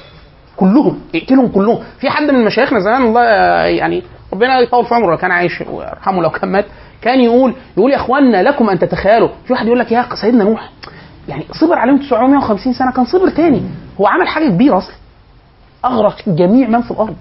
كلهم 0.63 1.01
اقتلهم 1.15 1.49
كلهم. 1.49 1.79
في 2.01 2.11
حد 2.11 2.23
من 2.31 2.45
مشايخنا 2.45 2.81
زمان 2.81 3.03
الله 3.03 3.23
يعني 3.67 4.03
ربنا 4.33 4.61
يطول 4.61 4.85
في 4.85 4.95
عمره 4.95 5.11
لو 5.11 5.17
كان 5.17 5.31
عايش 5.31 5.61
ويرحمه 5.71 6.23
لو 6.23 6.31
كان 6.31 6.53
مات 6.53 6.65
كان 7.03 7.21
يقول 7.21 7.55
يقول 7.77 7.91
يا 7.91 7.97
اخوانا 7.97 8.43
لكم 8.43 8.71
أن 8.71 8.79
تتخيلوا. 8.79 9.29
في 9.47 9.53
واحد 9.53 9.67
يقول 9.67 9.79
لك 9.79 9.93
يا 9.93 10.07
سيدنا 10.21 10.45
نوح 10.45 10.71
يعني 11.29 11.45
صبر 11.61 11.79
عليهم 11.79 11.99
950 11.99 12.73
سنة 12.73 12.93
كان 12.93 13.05
صبر 13.05 13.29
تاني. 13.31 13.63
هو 14.01 14.07
عمل 14.07 14.29
حاجة 14.29 14.49
كبيرة 14.49 14.79
أصلا. 14.79 14.95
أغرق 15.85 16.17
جميع 16.27 16.69
من 16.69 16.83
في 16.83 16.91
الأرض. 16.91 17.17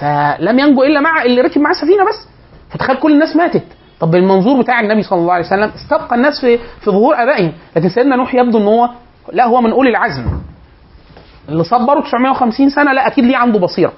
فلم 0.00 0.58
ينجو 0.58 0.82
إلا 0.82 1.00
مع 1.00 1.22
اللي 1.22 1.40
ركب 1.40 1.60
معاه 1.60 1.72
سفينة 1.72 2.04
بس. 2.04 2.28
فتخيل 2.70 2.96
كل 2.96 3.12
الناس 3.12 3.36
ماتت. 3.36 3.64
طب 4.00 4.10
بالمنظور 4.10 4.62
بتاع 4.62 4.80
النبي 4.80 5.02
صلى 5.02 5.18
الله 5.18 5.32
عليه 5.32 5.46
وسلم 5.46 5.70
استبقى 5.74 6.16
الناس 6.16 6.40
في 6.40 6.58
في 6.58 6.90
ظهور 6.90 7.14
آبائهم. 7.22 7.52
لكن 7.76 7.88
سيدنا 7.88 8.16
نوح 8.16 8.34
يبدو 8.34 8.58
إن 8.58 8.66
هو 8.66 8.90
لا 9.32 9.44
هو 9.46 9.60
من 9.60 9.70
أولي 9.70 9.90
العزم. 9.90 10.24
اللي 11.50 11.64
صبروا 11.64 12.02
950 12.02 12.70
سنة 12.70 12.92
لا 12.92 13.06
أكيد 13.06 13.24
ليه 13.24 13.36
عنده 13.36 13.58
بصيرة. 13.58 13.92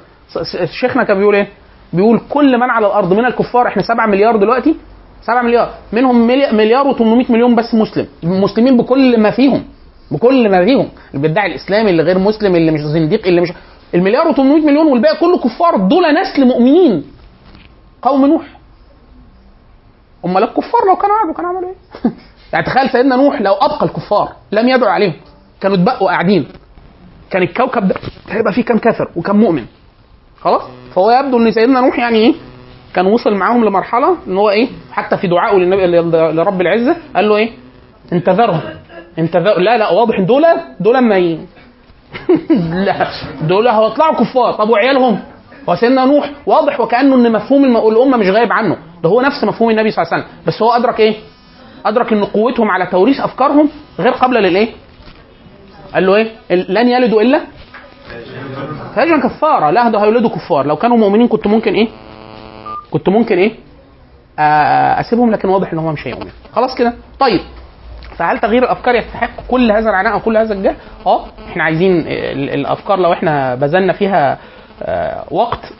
شيخنا 0.80 1.04
كان 1.04 1.18
بيقول 1.18 1.34
إيه؟ 1.34 1.48
بيقول 1.92 2.20
كل 2.30 2.56
من 2.58 2.70
على 2.70 2.86
الأرض 2.86 3.12
من 3.12 3.24
الكفار 3.24 3.66
إحنا 3.66 3.82
7 3.82 4.06
مليار 4.06 4.36
دلوقتي؟ 4.36 4.76
7 5.22 5.42
مليار. 5.42 5.70
منهم 5.92 6.26
ملي- 6.26 6.52
مليار 6.52 6.94
و800 6.94 7.30
مليون 7.30 7.54
بس 7.54 7.74
مسلم. 7.74 8.06
مسلمين 8.22 8.76
بكل 8.76 9.20
ما 9.20 9.30
فيهم. 9.30 9.64
بكل 10.10 10.50
ما 10.50 10.64
فيهم. 10.64 10.88
اللي 11.14 11.28
بيدعي 11.28 11.46
الاسلام 11.50 11.88
اللي 11.88 12.02
غير 12.02 12.18
مسلم 12.18 12.56
اللي 12.56 12.70
مش 12.72 12.80
زنديق 12.80 13.26
اللي 13.26 13.40
مش 13.40 13.52
المليار 13.94 14.32
و800 14.32 14.40
مليون 14.40 14.86
والباقي 14.86 15.16
كله 15.16 15.38
كفار 15.38 15.76
دول 15.76 16.02
نسل 16.20 16.44
مؤمنين. 16.46 17.04
قوم 18.02 18.26
نوح. 18.26 18.42
أمال 20.24 20.42
الكفار 20.42 20.80
لو 20.88 20.96
كانوا 20.96 21.16
قعدوا 21.16 21.34
كانوا 21.34 21.50
عملوا 21.50 21.68
إيه؟ 21.70 21.76
يعني 22.52 22.66
تخيل 22.66 22.90
سيدنا 22.90 23.16
نوح 23.16 23.40
لو 23.40 23.52
أبقى 23.52 23.86
الكفار 23.86 24.32
لم 24.52 24.68
يدعو 24.68 24.88
عليهم 24.90 25.12
كانوا 25.60 25.76
اتبقوا 25.76 26.08
قاعدين. 26.10 26.48
كان 27.32 27.42
الكوكب 27.42 27.88
ده 27.88 27.94
هيبقى 28.30 28.52
فيه 28.52 28.64
كام 28.64 28.78
كافر 28.78 29.08
وكم 29.16 29.36
مؤمن؟ 29.36 29.64
خلاص؟ 30.40 30.62
فهو 30.94 31.10
يبدو 31.10 31.38
إن 31.38 31.50
سيدنا 31.50 31.80
نوح 31.80 31.98
يعني 31.98 32.18
إيه؟ 32.18 32.34
كان 32.94 33.06
وصل 33.06 33.34
معاهم 33.34 33.64
لمرحلة 33.64 34.16
إن 34.28 34.36
هو 34.36 34.50
إيه؟ 34.50 34.68
حتى 34.92 35.16
في 35.16 35.26
دعائه 35.28 35.56
للنبي 35.56 35.86
لرب 36.10 36.60
العزة 36.60 36.96
قال 37.16 37.28
له 37.28 37.36
إيه؟ 37.36 37.50
انتظرهم. 38.12 38.60
انتظر 39.18 39.58
لا 39.58 39.78
لا 39.78 39.90
واضح 39.90 40.18
إن 40.18 40.26
دول 40.26 40.44
دول 40.80 40.98
ما. 40.98 41.18
لا 42.86 43.08
دول 43.42 43.68
هيطلعوا 43.68 44.14
كفار. 44.14 44.52
طب 44.52 44.70
وعيالهم؟ 44.70 45.20
هو 45.68 45.74
سيدنا 45.74 46.04
نوح 46.04 46.30
واضح 46.46 46.80
وكأنه 46.80 47.14
إن 47.14 47.32
مفهوم 47.32 47.64
الأمة 47.64 48.16
مش 48.16 48.26
غايب 48.26 48.52
عنه. 48.52 48.76
ده 49.02 49.08
هو 49.08 49.20
نفس 49.20 49.44
مفهوم 49.44 49.70
النبي 49.70 49.90
صلى 49.90 50.02
الله 50.02 50.14
عليه 50.14 50.24
وسلم. 50.24 50.36
بس 50.46 50.62
هو 50.62 50.70
أدرك 50.70 51.00
إيه؟ 51.00 51.14
أدرك 51.86 52.12
إن 52.12 52.24
قوتهم 52.24 52.70
على 52.70 52.86
توريث 52.86 53.20
أفكارهم 53.20 53.68
غير 53.98 54.12
قابلة 54.12 54.40
للإيه؟ 54.40 54.68
قال 55.94 56.06
له 56.06 56.16
إيه؟ 56.16 56.26
لن 56.50 56.88
يلدوا 56.88 57.22
إلا 57.22 57.40
فاجرا 58.96 59.20
كفارة. 59.28 59.70
لا 59.70 59.88
ده 59.88 59.98
هيولدوا 59.98 60.30
كفار. 60.30 60.66
لو 60.66 60.76
كانوا 60.76 60.96
مؤمنين 60.96 61.28
كنت 61.28 61.46
ممكن 61.46 61.74
إيه؟ 61.74 61.88
كنت 62.90 63.08
ممكن 63.08 63.38
إيه؟ 63.38 63.52
أسيبهم 65.00 65.30
لكن 65.30 65.48
واضح 65.48 65.72
إن 65.72 65.78
هم 65.78 65.92
مش 65.92 66.06
هيؤمنوا. 66.06 66.30
خلاص 66.52 66.74
كده. 66.78 66.92
طيب 67.20 67.40
فهل 68.16 68.38
تغيير 68.38 68.62
الأفكار 68.62 68.94
يستحق 68.94 69.30
كل 69.48 69.72
هذا 69.72 69.90
العناء 69.90 70.16
وكل 70.16 70.36
هذا 70.36 70.54
الجهد؟ 70.54 70.76
آه 71.06 71.24
إحنا 71.50 71.64
عايزين 71.64 71.96
ال- 72.06 72.50
الأفكار 72.50 72.98
لو 72.98 73.12
إحنا 73.12 73.54
بذلنا 73.54 73.92
فيها 73.92 74.38
وقت 75.30 75.72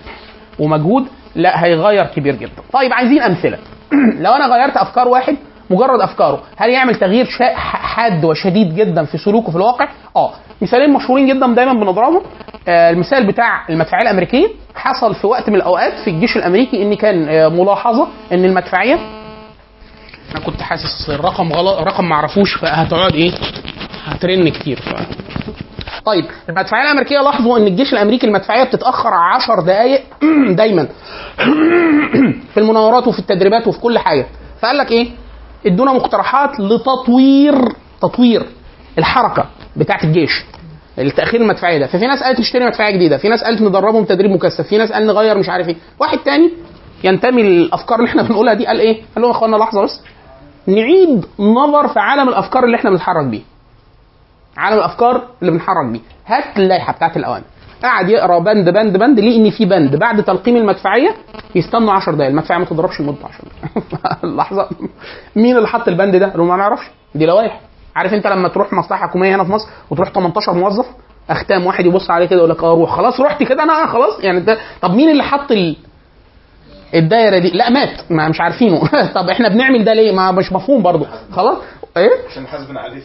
ومجهود 0.58 1.06
لا 1.34 1.64
هيغير 1.64 2.04
كبير 2.06 2.34
جدا. 2.34 2.62
طيب 2.72 2.92
عايزين 2.92 3.22
أمثلة. 3.22 3.58
لو 4.24 4.32
أنا 4.32 4.46
غيرت 4.46 4.76
أفكار 4.76 5.08
واحد 5.08 5.36
مجرد 5.72 6.00
افكاره. 6.00 6.42
هل 6.56 6.70
يعمل 6.70 6.94
تغيير 6.94 7.26
حاد 7.54 8.24
وشديد 8.24 8.74
جدا 8.74 9.04
في 9.04 9.18
سلوكه 9.18 9.50
في 9.50 9.56
الواقع؟ 9.56 9.88
آه. 10.16 10.30
مثالين 10.62 10.92
مشهورين 10.92 11.26
جدا 11.28 11.46
دايما 11.54 11.72
بنضربهم. 11.72 12.22
آه، 12.68 12.90
المثال 12.90 13.26
بتاع 13.26 13.68
المدفعيه 13.70 14.02
الامريكيه 14.02 14.48
حصل 14.74 15.14
في 15.14 15.26
وقت 15.26 15.48
من 15.48 15.54
الأوقات 15.54 15.92
في 16.04 16.10
الجيش 16.10 16.36
الأمريكي 16.36 16.82
إن 16.82 16.94
كان 16.94 17.28
آه، 17.28 17.48
ملاحظة 17.48 18.08
إن 18.32 18.44
المدفعيه 18.44 18.98
أنا 20.30 20.40
كنت 20.46 20.62
حاسس 20.62 21.10
الرقم 21.10 21.52
غلط 21.52 21.78
رقم 21.78 22.08
ما 22.08 22.14
اعرفوش 22.14 22.54
فهتقعد 22.56 23.14
إيه؟ 23.14 23.32
هترن 24.04 24.48
كتير. 24.48 24.80
ف... 24.80 24.94
طيب 26.04 26.24
المدفعيه 26.48 26.82
الأمريكية 26.82 27.18
لاحظوا 27.18 27.58
إن 27.58 27.66
الجيش 27.66 27.92
الأمريكي 27.92 28.26
المدفعية 28.26 28.64
بتتأخر 28.64 29.14
10 29.14 29.62
دقائق 29.62 30.02
دايما 30.60 30.88
في 32.54 32.60
المناورات 32.60 33.06
وفي 33.06 33.18
التدريبات 33.18 33.66
وفي 33.66 33.80
كل 33.80 33.98
حاجة. 33.98 34.26
فقال 34.60 34.78
لك 34.78 34.90
إيه؟ 34.90 35.08
ادونا 35.66 35.92
مقترحات 35.92 36.60
لتطوير 36.60 37.54
تطوير 38.02 38.46
الحركة 38.98 39.46
بتاعه 39.76 40.04
الجيش. 40.04 40.44
التأخير 40.98 41.40
المدفعيه 41.40 41.78
ده. 41.78 41.86
ففي 41.86 42.06
ناس 42.06 42.22
قالت 42.22 42.40
نشتري 42.40 42.64
مدفعية 42.66 42.90
جديدة. 42.96 43.16
في 43.16 43.28
ناس 43.28 43.44
قالت 43.44 43.62
ندربهم 43.62 44.04
تدريب 44.04 44.30
مكثف. 44.30 44.66
في 44.66 44.78
ناس 44.78 44.92
قال 44.92 45.06
نغير 45.06 45.38
مش 45.38 45.48
عارف 45.48 45.68
إيه. 45.68 45.76
واحد 46.00 46.18
تاني 46.18 46.50
ينتمي 47.04 47.42
للأفكار 47.42 47.98
اللي 47.98 48.10
إحنا 48.10 48.22
بنقولها 48.22 48.54
دي. 48.54 48.66
قال 48.66 48.80
إيه؟ 48.80 48.94
قال 48.94 49.22
لهم 49.22 49.30
يا 49.30 49.36
اخوانا 49.36 49.56
لحظة 49.56 49.82
بس. 49.82 50.00
نعيد 50.66 51.26
نظر 51.38 51.88
في 51.88 51.98
عالم 52.00 52.28
الأفكار 52.28 52.64
اللي 52.64 52.76
إحنا 52.76 52.90
بنتحرك 52.90 53.26
بيه. 53.26 53.42
عالم 54.56 54.78
الأفكار 54.78 55.22
اللي 55.42 55.52
بنحرك 55.52 55.86
بيه. 55.86 56.00
هات 56.26 56.56
اللائحة 56.56 56.92
بتاعت 56.92 57.16
الاوامر 57.16 57.44
قعد 57.84 58.08
يقرا 58.08 58.38
بند 58.38 58.68
بند 58.68 58.96
بند 58.96 59.20
ليه 59.20 59.36
إن 59.46 59.50
في 59.50 59.64
بند. 59.64 59.96
بعد 59.96 60.22
تلقيم 60.24 60.56
المدفعية 60.56 61.14
يستنوا 61.54 61.92
10 61.92 62.12
دقائق 62.12 62.30
المدفعية 62.30 62.58
ما 62.58 62.64
تضربش 62.64 63.00
لمدة 63.00 63.18
10 63.24 63.44
دقائق 63.92 64.24
لحظة. 64.36 64.68
مين 65.36 65.56
اللي 65.56 65.68
حط 65.68 65.88
البند 65.88 66.16
ده؟ 66.16 66.32
ما 66.36 66.56
نعرفش 66.56 66.84
دي 67.14 67.26
لوائح. 67.26 67.60
عارف 67.96 68.14
أنت 68.14 68.26
لما 68.26 68.48
تروح 68.48 68.72
مصلحة 68.72 69.06
حكومية 69.06 69.34
هنا 69.36 69.44
في 69.44 69.52
مصر 69.52 69.68
وتروح 69.90 70.08
18 70.10 70.52
موظف 70.52 70.86
أختام 71.30 71.66
واحد 71.66 71.86
يبص 71.86 72.10
عليه 72.10 72.26
كده 72.26 72.38
يقول 72.38 72.50
لك 72.50 72.62
آه 72.64 72.74
روح. 72.74 72.96
خلاص 72.96 73.20
رحت 73.20 73.42
كده 73.42 73.62
أنا 73.62 73.86
خلاص. 73.86 74.20
يعني 74.20 74.40
ده 74.40 74.58
طب 74.82 74.94
مين 74.94 75.10
اللي 75.10 75.22
حط 75.22 75.52
ال... 75.52 75.76
الدايرة 76.94 77.38
دي؟ 77.38 77.50
لا 77.50 77.70
مات. 77.70 78.10
ما 78.10 78.28
مش 78.28 78.40
عارفينه. 78.40 78.80
طب 79.14 79.28
إحنا 79.30 79.48
بنعمل 79.48 79.84
ده 79.84 79.92
ليه؟ 79.94 80.12
ما 80.12 80.32
مش 80.32 80.52
مفهوم 80.52 80.82
برضه. 80.82 81.06
خلاص. 81.32 81.58
إيه؟ 81.96 82.10
عشان 82.30 82.46
حاسبنا 82.46 82.80
عليه 82.80 83.02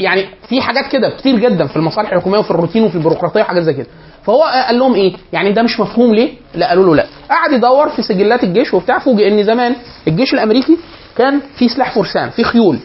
يعني 0.06 0.26
في 0.48 0.60
حاجات 0.60 0.92
كده 0.92 1.10
كتير 1.10 1.38
جدا 1.38 1.66
في 1.66 1.76
المصالح 1.76 2.12
الحكومية 2.12 2.38
وفي 2.38 2.50
الروتين 2.50 2.82
وفي 2.84 2.94
البيروقراطية 2.94 3.40
وحاجات 3.40 3.62
زي 3.62 3.74
كده. 3.74 3.86
فهو 4.22 4.42
قال 4.42 4.78
لهم 4.78 4.94
إيه؟ 4.94 5.12
يعني 5.32 5.52
ده 5.52 5.62
مش 5.62 5.80
مفهوم 5.80 6.14
ليه؟ 6.14 6.32
لا 6.54 6.68
قالوا 6.68 6.84
له 6.84 6.96
لا. 6.96 7.06
قعد 7.30 7.52
يدور 7.52 7.88
في 7.88 8.02
سجلات 8.02 8.44
الجيش 8.44 8.74
وبتاع 8.74 8.98
فوجئ 8.98 9.28
إن 9.28 9.44
زمان 9.44 9.76
الجيش 10.08 10.34
الأمريكي 10.34 10.78
كان 11.16 11.40
في 11.58 11.68
سلاح 11.68 11.94
فرسان 11.94 12.30
في 12.30 12.44
خيول. 12.44 12.78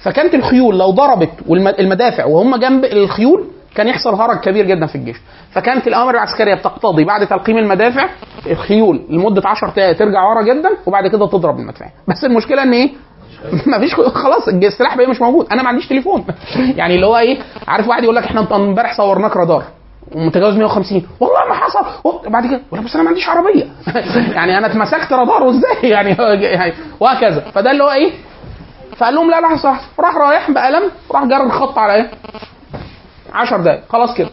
فكانت 0.00 0.34
الخيول 0.34 0.78
لو 0.78 0.90
ضربت 0.90 1.30
والمدافع 1.46 2.24
وهم 2.24 2.56
جنب 2.56 2.84
الخيول 2.84 3.46
كان 3.74 3.88
يحصل 3.88 4.14
هرج 4.14 4.40
كبير 4.40 4.66
جدا 4.66 4.86
في 4.86 4.94
الجيش. 4.94 5.16
فكانت 5.50 5.86
الأوامر 5.86 6.14
العسكريه 6.14 6.54
بتقتضي 6.54 7.04
بعد 7.04 7.26
تلقيم 7.26 7.58
المدافع 7.58 8.08
الخيول 8.46 9.02
لمدة 9.10 9.42
10 9.44 9.70
دقائق 9.70 9.98
ترجع 9.98 10.28
ورا 10.28 10.42
جدا 10.42 10.70
وبعد 10.86 11.06
كده 11.06 11.26
تضرب 11.26 11.58
المدفعيه 11.58 11.90
بس 12.08 12.24
المشكلة 12.24 12.62
إن 12.62 12.72
إيه؟ 12.72 12.90
ما 13.72 13.78
فيش 13.78 13.94
خلاص 13.94 14.48
السلاح 14.48 14.96
بقى 14.96 15.06
مش 15.06 15.20
موجود. 15.20 15.46
أنا 15.52 15.62
ما 15.62 15.68
عنديش 15.68 15.88
تليفون. 15.88 16.24
يعني 16.78 16.94
اللي 16.94 17.06
هو 17.06 17.16
إيه 17.18 17.38
عارف 17.68 17.88
واحد 17.88 18.02
يقول 18.04 18.16
لك 18.16 18.24
إحنا 18.24 18.56
امبارح 18.56 18.96
صورناك 18.96 19.36
رادار. 19.36 19.64
ومتجاوز 20.12 20.54
150 20.56 21.02
والله 21.20 21.48
ما 21.48 21.54
حصل. 21.54 21.86
بعد 22.30 22.46
كده 22.46 22.60
ولا 22.70 22.82
بس 22.82 22.94
أنا 22.94 23.02
ما 23.02 23.08
عنديش 23.08 23.28
عربية. 23.28 23.64
يعني 24.36 24.58
أنا 24.58 24.66
اتمسكت 24.66 25.12
رادار 25.12 25.42
وإزاي؟ 25.42 25.90
يعني 25.90 26.16
وهكذا. 27.00 27.40
فده 27.54 27.70
اللي 27.70 27.84
هو 27.84 27.90
إيه 27.90 28.12
فقال 28.96 29.14
لهم 29.14 29.30
لا 29.30 29.40
لحظه 29.40 29.68
واحدة. 29.68 29.84
راح 30.00 30.16
رايح 30.16 30.50
بقلم 30.50 30.82
راح 31.10 31.24
جر 31.24 31.42
الخط 31.42 31.78
على 31.78 31.94
إيه؟ 31.94 32.10
10 33.32 33.56
دقايق. 33.56 33.80
خلاص 33.88 34.14
كده. 34.16 34.28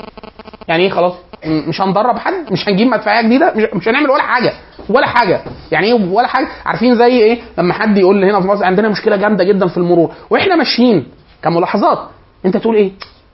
يعني 0.67 0.83
إيه 0.83 0.89
خلاص؟ 0.89 1.13
مش 1.45 1.81
هندرب 1.81 2.17
حد 2.17 2.51
مش 2.51 2.69
هنجيب 2.69 2.87
مدفعية 2.87 3.21
جديدة 3.25 3.53
مش, 3.55 3.63
مش 3.73 3.87
هنعمل 3.87 4.09
ولا 4.09 4.21
حاجة 4.23 4.53
ولا 4.89 5.07
حاجة. 5.07 5.41
يعني 5.71 5.87
إيه 5.87 5.93
ولا 5.93 6.27
حاجة؟ 6.27 6.47
عارفين 6.65 6.95
زي 6.95 7.05
إيه؟ 7.19 7.39
لما 7.57 7.73
حد 7.73 7.97
يقول 7.97 8.17
لي 8.17 8.29
هنا 8.31 8.41
في 8.41 8.47
مصر 8.47 8.63
عندنا 8.65 8.89
مشكلة 8.89 9.15
جامدة 9.15 9.43
جدا 9.43 9.67
في 9.67 9.77
المرور 9.77 10.11
وإحنا 10.29 10.55
ماشيين 10.55 11.07
كملاحظات. 11.43 11.99
أنت 12.45 12.57
تقول 12.57 12.75
إيه؟ 12.75 12.91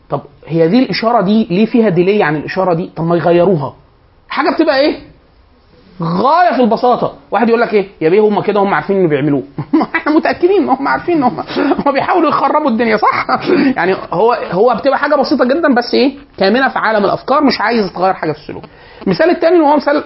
طب 0.10 0.22
هي 0.47 0.68
دي 0.68 0.80
الإشارة 0.84 1.22
دي 1.22 1.47
ليه 1.49 1.66
فيها 1.66 1.89
ديلي 1.89 2.24
عن 2.24 2.36
الإشارة 2.36 2.74
دي؟ 2.74 2.89
طب 2.95 3.03
ما 3.03 3.16
يغيروها. 3.16 3.76
حاجة 4.30 4.49
بتبقى 4.49 4.80
إيه؟ 4.80 4.99
غاية 6.02 6.54
في 6.56 6.62
البساطة. 6.62 7.14
واحد 7.32 7.50
يقول 7.50 7.62
لك 7.62 7.74
إيه؟ 7.74 7.88
يا 8.02 8.10
بيه 8.10 8.20
هم 8.22 8.41
كده 8.41 8.60
هم 8.60 8.74
عارفين 8.74 8.97
اللي 8.97 9.08
بيعملوه. 9.08 9.43
إحنا 9.95 10.12
متأكدين 10.16 10.70
هم 10.70 10.88
عارفين 10.88 11.24
هم 11.24 11.43
هم 11.86 11.91
بيحاولوا 11.93 12.30
يخربوا 12.30 12.70
الدنيا 12.70 12.97
صح؟ 12.97 13.26
يعني 13.78 13.95
هو 14.14 14.34
هو 14.52 14.76
بتبقى 14.76 14.97
حاجة 14.97 15.16
بسيطة 15.16 15.45
جدا 15.45 15.74
بس 15.74 15.93
إيه؟ 15.93 16.14
كامنة 16.38 16.70
في 16.70 16.80
عالم 16.80 17.06
الأفكار 17.06 17.43
مش 17.43 17.62
عايز 17.62 17.93
تغير 17.93 18.14
حاجة 18.14 18.32
في 18.32 18.38
السلوك. 18.39 18.64
المثال 19.08 19.30
الثاني 19.30 19.60
هو 19.60 19.76
مثال 19.76 20.04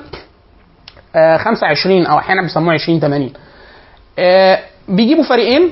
آه 1.15 1.37
25 1.37 2.05
أو 2.05 2.17
أحيانا 2.17 2.41
بيسموه 2.41 2.73
20 2.73 2.99
80 2.99 3.33
آه 4.19 4.59
بيجيبوا 4.87 5.23
فريقين 5.23 5.69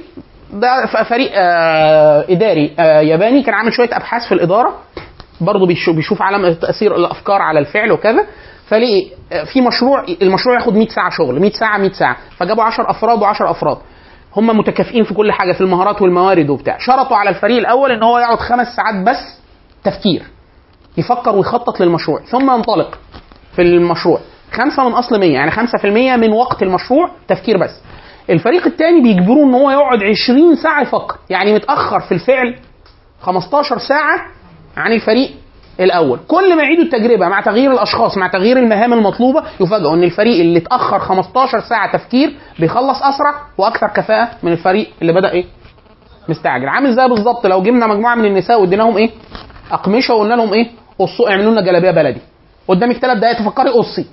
ده 0.54 0.86
فريق 1.04 1.32
آه 1.36 2.26
إداري 2.30 2.72
آه 2.80 3.02
ياباني 3.02 3.44
كان 3.44 3.54
عامل 3.54 3.74
شوية 3.74 3.90
أبحاث 3.94 4.26
في 4.28 4.32
الإدارة. 4.34 4.76
برضه 5.42 5.66
بيشوف 5.96 6.22
عالم 6.22 6.54
تأثير 6.54 6.96
الأفكار 6.96 7.42
على 7.42 7.60
الفعل 7.60 7.92
وكذا. 7.92 8.26
فليه؟ 8.72 9.08
في 9.54 9.62
مشروع 9.62 10.06
المشروع 10.22 10.56
ياخد 10.56 10.74
100 10.76 10.88
ساعة 10.88 11.10
شغل 11.10 11.40
100 11.40 11.52
ساعة 11.52 11.78
100 11.78 11.92
ساعة. 11.92 12.18
فجابوا 12.38 12.64
10 12.64 12.90
أفراد 12.90 13.20
و10 13.20 13.42
أفراد. 13.42 13.78
هم 14.38 14.58
متكافئين 14.58 15.04
في 15.04 15.14
كل 15.14 15.32
حاجة 15.32 15.52
في 15.54 15.62
المهارات 15.62 16.02
والموارد 16.02 16.50
وبتاع. 16.50 16.78
شرطوا 16.78 17.18
على 17.18 17.30
الفريق 17.30 17.58
الأول 17.58 17.92
إن 17.92 18.04
هو 18.04 18.20
يقعد 18.20 18.40
خمس 18.40 18.68
ساعات 18.76 18.96
بس 18.96 19.40
تفكير 19.84 20.24
يفكر 20.98 21.36
ويخطط 21.36 21.80
للمشروع. 21.80 22.22
ثم 22.22 22.52
ينطلق 22.52 23.00
في 23.56 23.62
المشروع. 23.62 24.20
خمسة 24.52 24.90
من 24.90 24.94
أصل 24.94 25.20
100 25.20 25.34
يعني 25.34 25.52
5% 25.52 25.86
من 26.18 26.34
وقت 26.34 26.64
المشروع 26.64 27.10
تفكير 27.28 27.58
بس. 27.58 27.82
الفريق 28.30 28.66
الثاني 28.66 29.02
بيجبروه 29.02 29.44
إن 29.44 29.54
هو 29.54 29.72
يقعد 29.72 30.04
20 30.04 30.56
ساعة 30.56 30.82
يفكر. 30.82 31.16
يعني 31.30 31.54
متأخر 31.54 32.00
في 32.00 32.12
الفعل 32.12 32.56
15 33.22 33.78
ساعة 33.78 34.26
عن 34.78 34.92
الفريق 34.92 35.32
الأول. 35.80 36.20
كل 36.28 36.56
ما 36.58 36.64
يعيدوا 36.64 36.84
التجربة 36.84 37.28
مع 37.28 37.42
تغيير 37.42 37.72
الأشخاص 37.72 38.18
مع 38.18 38.28
تغيير 38.28 38.58
المهام 38.60 38.94
المطلوبة 38.94 39.44
يفاجئوا 39.60 39.94
إن 39.94 40.04
الفريق 40.04 40.40
اللي 40.40 40.60
اتأخر 40.60 41.00
15 41.00 41.60
ساعة 41.60 41.98
تفكير 41.98 42.34
بيخلص 42.60 42.98
أسرع 43.04 43.34
وأكثر 43.58 43.88
كفاءة 43.88 44.30
من 44.44 44.52
الفريق 44.52 44.90
اللي 45.02 45.14
بدأ 45.14 45.32
إيه؟ 45.32 45.46
مستعجل. 46.30 46.68
عامل 46.68 46.94
زي 46.96 47.08
بالظبط 47.08 47.46
لو 47.48 47.62
جبنا 47.62 47.88
مجموعة 47.88 48.16
من 48.16 48.26
النساء 48.26 48.62
واديناهم 48.62 48.98
إيه؟ 48.98 49.10
أقمشة 49.72 50.14
وقلنا 50.14 50.34
لهم 50.34 50.54
إيه؟ 50.54 50.68
قصوا 51.00 51.30
اعملوا 51.30 51.52
لنا 51.52 51.62
جلابية 51.62 51.92
بلدي. 51.92 52.22
قدامك 52.68 52.96
ثلاث 52.98 53.18
دقايق 53.18 53.38
تفكري 53.40 53.70
قصي. 53.70 54.06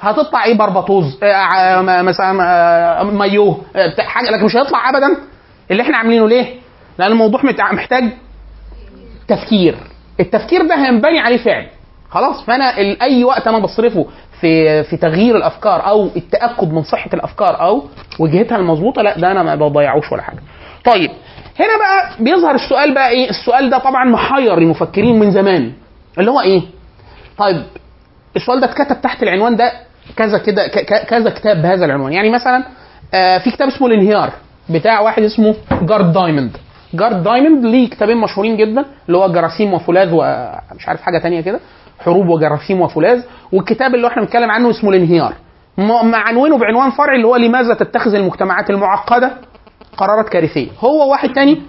هتطلع 0.00 0.44
إيه؟ 0.44 0.54
بربطوز 0.58 1.18
آه، 1.22 1.32
ع- 1.32 1.82
م- 1.82 2.04
مثلا 2.04 2.38
آه، 2.42 3.02
مايوه 3.02 3.60
آه، 3.76 3.94
حاجة. 4.02 4.30
لكن 4.30 4.44
مش 4.44 4.56
هيطلع 4.56 4.88
ابدا. 4.90 5.16
اللي 5.70 5.82
إحنا 5.82 5.96
عاملينه 5.96 6.28
ليه؟ 6.28 6.54
لأن 6.98 7.12
الموضوع 7.12 7.40
محتاج 7.72 8.04
تفكير. 9.28 9.76
التفكير 10.20 10.66
ده 10.66 10.74
هينبني 10.74 11.18
عليه 11.18 11.36
فعل. 11.36 11.66
خلاص؟ 12.10 12.44
فأنا 12.44 12.76
أي 13.02 13.24
وقت 13.24 13.46
أنا 13.46 13.58
بصرفه 13.58 14.06
في 14.40 14.82
في 14.84 14.96
تغيير 14.96 15.36
الأفكار 15.36 15.86
أو 15.86 16.08
التأكد 16.16 16.72
من 16.72 16.82
صحة 16.82 17.10
الأفكار 17.14 17.60
أو 17.60 17.84
وجهتها 18.18 18.56
المظبوطة 18.56 19.02
لا 19.02 19.18
ده 19.18 19.30
أنا 19.30 19.42
ما 19.42 19.54
بضيعوش 19.54 20.12
ولا 20.12 20.22
حاجة. 20.22 20.38
طيب 20.84 21.10
هنا 21.60 21.78
بقى 21.78 22.10
بيظهر 22.24 22.54
السؤال 22.54 22.94
بقى 22.94 23.08
إيه؟ 23.10 23.30
السؤال 23.30 23.70
ده 23.70 23.78
طبعا 23.78 24.04
محير 24.04 24.58
المفكرين 24.58 25.18
من 25.18 25.30
زمان. 25.30 25.72
اللي 26.18 26.30
هو 26.30 26.40
إيه؟ 26.40 26.62
طيب 27.38 27.62
السؤال 28.36 28.60
ده 28.60 28.66
اتكتب 28.66 29.00
تحت 29.00 29.22
العنوان 29.22 29.56
ده 29.56 29.72
كذا 30.16 30.38
كده 30.38 30.68
كذا 31.08 31.30
كتاب 31.30 31.62
بهذا 31.62 31.84
العنوان. 31.84 32.12
يعني 32.12 32.30
مثلا 32.30 32.64
آه، 33.14 33.38
في 33.38 33.50
كتاب 33.50 33.68
اسمه 33.68 33.86
الانهيار 33.86 34.30
بتاع 34.70 35.00
واحد 35.00 35.22
اسمه 35.22 35.54
جارد 35.82 36.12
دايموند. 36.12 36.56
جارد 36.94 37.22
دايموند 37.22 37.64
ليه 37.64 37.90
كتابين 37.90 38.16
مشهورين 38.16 38.56
جدا 38.56 38.84
اللي 39.06 39.18
هو 39.18 39.32
جراثيم 39.32 39.74
وفولاذ 39.74 40.08
ومش 40.12 40.88
عارف 40.88 41.02
حاجة 41.02 41.18
تانية 41.18 41.40
كده 41.40 41.60
حروب 42.00 42.28
وجراثيم 42.28 42.80
وفولاذ. 42.80 43.22
والكتاب 43.52 43.94
اللي 43.94 44.06
إحنا 44.06 44.22
بنتكلم 44.22 44.50
عنه 44.50 44.70
اسمه 44.70 44.90
الانهيار. 44.90 45.34
معنونه 46.02 46.58
بعنوان 46.58 46.90
فرعي 46.90 47.16
اللي 47.16 47.26
هو 47.26 47.36
لماذا 47.36 47.74
تتخذ 47.74 48.14
المجتمعات 48.14 48.70
المعقدة 48.70 49.32
قرارات 49.96 50.28
كارثية. 50.28 50.68
هو 50.80 51.10
واحد 51.10 51.32
تاني 51.32 51.62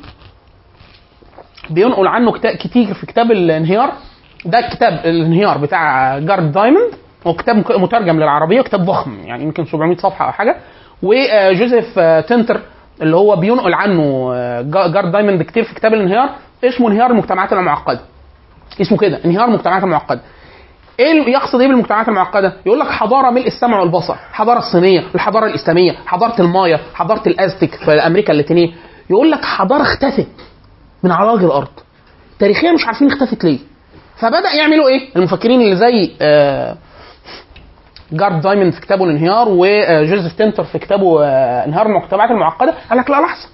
بينقل 1.69 2.07
عنه 2.07 2.31
كتير 2.31 2.93
في 2.93 3.05
كتاب 3.05 3.31
الانهيار. 3.31 3.93
ده 4.45 4.61
كتاب 4.71 4.93
الانهيار 4.93 5.57
بتاع 5.57 6.17
جارد 6.19 6.51
دايموند 6.51 6.93
هو 7.27 7.33
كتاب 7.33 7.55
مترجم 7.55 8.19
للعربية 8.19 8.61
كتاب 8.61 8.85
ضخم 8.85 9.19
يعني 9.23 9.43
يمكن 9.43 9.65
700 9.65 9.97
صفحة 9.97 10.25
أو 10.25 10.31
حاجة. 10.31 10.55
وجوزيف 11.03 11.99
تينتر 11.99 12.61
اللي 13.01 13.15
هو 13.15 13.35
بينقل 13.35 13.73
عنه 13.73 14.31
آه، 14.33 14.61
جا- 14.61 14.87
جارد 14.87 15.11
دايموند 15.11 15.43
كتير 15.43 15.63
في 15.63 15.75
كتاب 15.75 15.93
الانهيار 15.93 16.29
اسمه 16.63 16.87
انهيار 16.87 17.11
المجتمعات 17.11 17.53
المعقدة 17.53 17.99
اسمه 18.81 18.97
كده 18.97 19.19
انهيار 19.25 19.45
المجتمعات 19.45 19.83
المعقدة 19.83 20.21
إيه 20.99 21.29
يقصد 21.29 21.61
إيه 21.61 21.67
بالمجتمعات 21.67 22.07
المعقدة؟ 22.07 22.53
يقول 22.65 22.79
لك 22.79 22.87
حضارة 22.87 23.29
ملء 23.29 23.47
السمع 23.47 23.79
والبصر، 23.79 24.13
الحضاره 24.29 24.57
الصينية، 24.59 25.03
الحضارة 25.15 25.45
الإسلامية، 25.45 25.91
حضارة 26.05 26.41
المايا، 26.41 26.79
حضارة 26.93 27.21
الازتك 27.27 27.75
في 27.75 27.91
أمريكا 27.91 28.33
اللاتينية، 28.33 28.71
يقول 29.09 29.31
لك 29.31 29.45
حضارة 29.45 29.81
اختفت 29.81 30.27
من 31.03 31.11
على 31.11 31.31
وجه 31.31 31.45
الأرض. 31.45 31.67
تاريخيا 32.39 32.71
مش 32.71 32.85
عارفين 32.85 33.07
اختفت 33.11 33.43
ليه. 33.43 33.59
فبدأ 34.17 34.53
يعملوا 34.57 34.87
إيه؟ 34.87 35.09
المفكرين 35.15 35.61
اللي 35.61 35.75
زي 35.75 36.11
آه 36.21 36.75
جارد 38.11 38.41
دايموند 38.41 38.73
في 38.73 38.81
كتابه 38.81 39.03
الانهيار 39.05 39.47
وجوزيف 39.49 40.33
تنتر 40.33 40.63
في 40.63 40.79
كتابه 40.79 41.25
آه، 41.25 41.65
انهيار 41.65 41.85
المجتمعات 41.85 42.31
المعقدة. 42.31 42.73
قال 42.89 42.99
لك 42.99 43.09
لا 43.09 43.21
لحظة. 43.21 43.47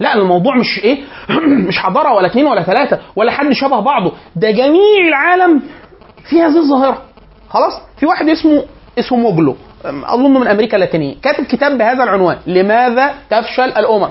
لا 0.00 0.14
الموضوع 0.14 0.56
مش 0.56 0.80
إيه؟ 0.84 0.98
مش 1.68 1.78
حضارة 1.78 2.14
ولا 2.14 2.26
اثنين 2.26 2.46
ولا 2.46 2.62
ثلاثة 2.62 2.98
ولا 3.16 3.32
حد 3.32 3.52
شبه 3.52 3.80
بعضه. 3.80 4.12
ده 4.36 4.50
جميع 4.50 5.08
العالم 5.08 5.62
في 6.30 6.40
هذه 6.42 6.58
الظاهرة. 6.58 7.02
خلاص؟ 7.48 7.72
في 7.96 8.06
واحد 8.06 8.28
اسمه 8.28 8.64
اسمه 8.98 9.18
موجلو 9.18 9.56
اظن 9.84 10.34
من 10.40 10.46
أمريكا 10.46 10.74
اللاتينية. 10.76 11.14
كاتب 11.22 11.44
كتاب 11.44 11.78
بهذا 11.78 12.04
العنوان. 12.04 12.36
لماذا 12.46 13.14
تفشل 13.30 13.62
الأمم؟ 13.62 14.08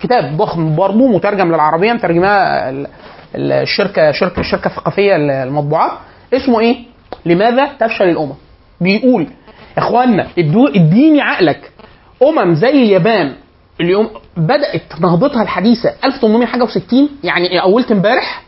كتاب 0.00 0.36
ضخم 0.36 0.76
برضه 0.76 1.08
مترجم 1.08 1.48
للعربية 1.48 1.92
ال- 1.92 2.86
الشركة 3.52 4.12
شركة 4.12 4.40
الشركة 4.40 4.66
الثقافيه 4.66 5.16
المطبوعات 5.16 5.92
اسمه 6.34 6.60
إيه؟ 6.60 6.76
لماذا 7.26 7.66
تفشل 7.80 8.04
الأمم؟ 8.04 8.32
بيقول 8.80 9.26
اخوانا 9.78 10.26
اديني 10.38 11.20
عقلك. 11.20 11.70
أمم 12.22 12.54
زي 12.54 12.68
اليابان 12.70 13.32
اليوم 13.80 14.08
بدأت 14.36 15.00
نهضتها 15.00 15.42
الحديثة. 15.42 15.92
1800 16.04 16.46
حاجة 16.46 16.64
و60 16.66 16.94
يعني 17.24 17.62
أولت 17.62 17.92
امبارح. 17.92 18.42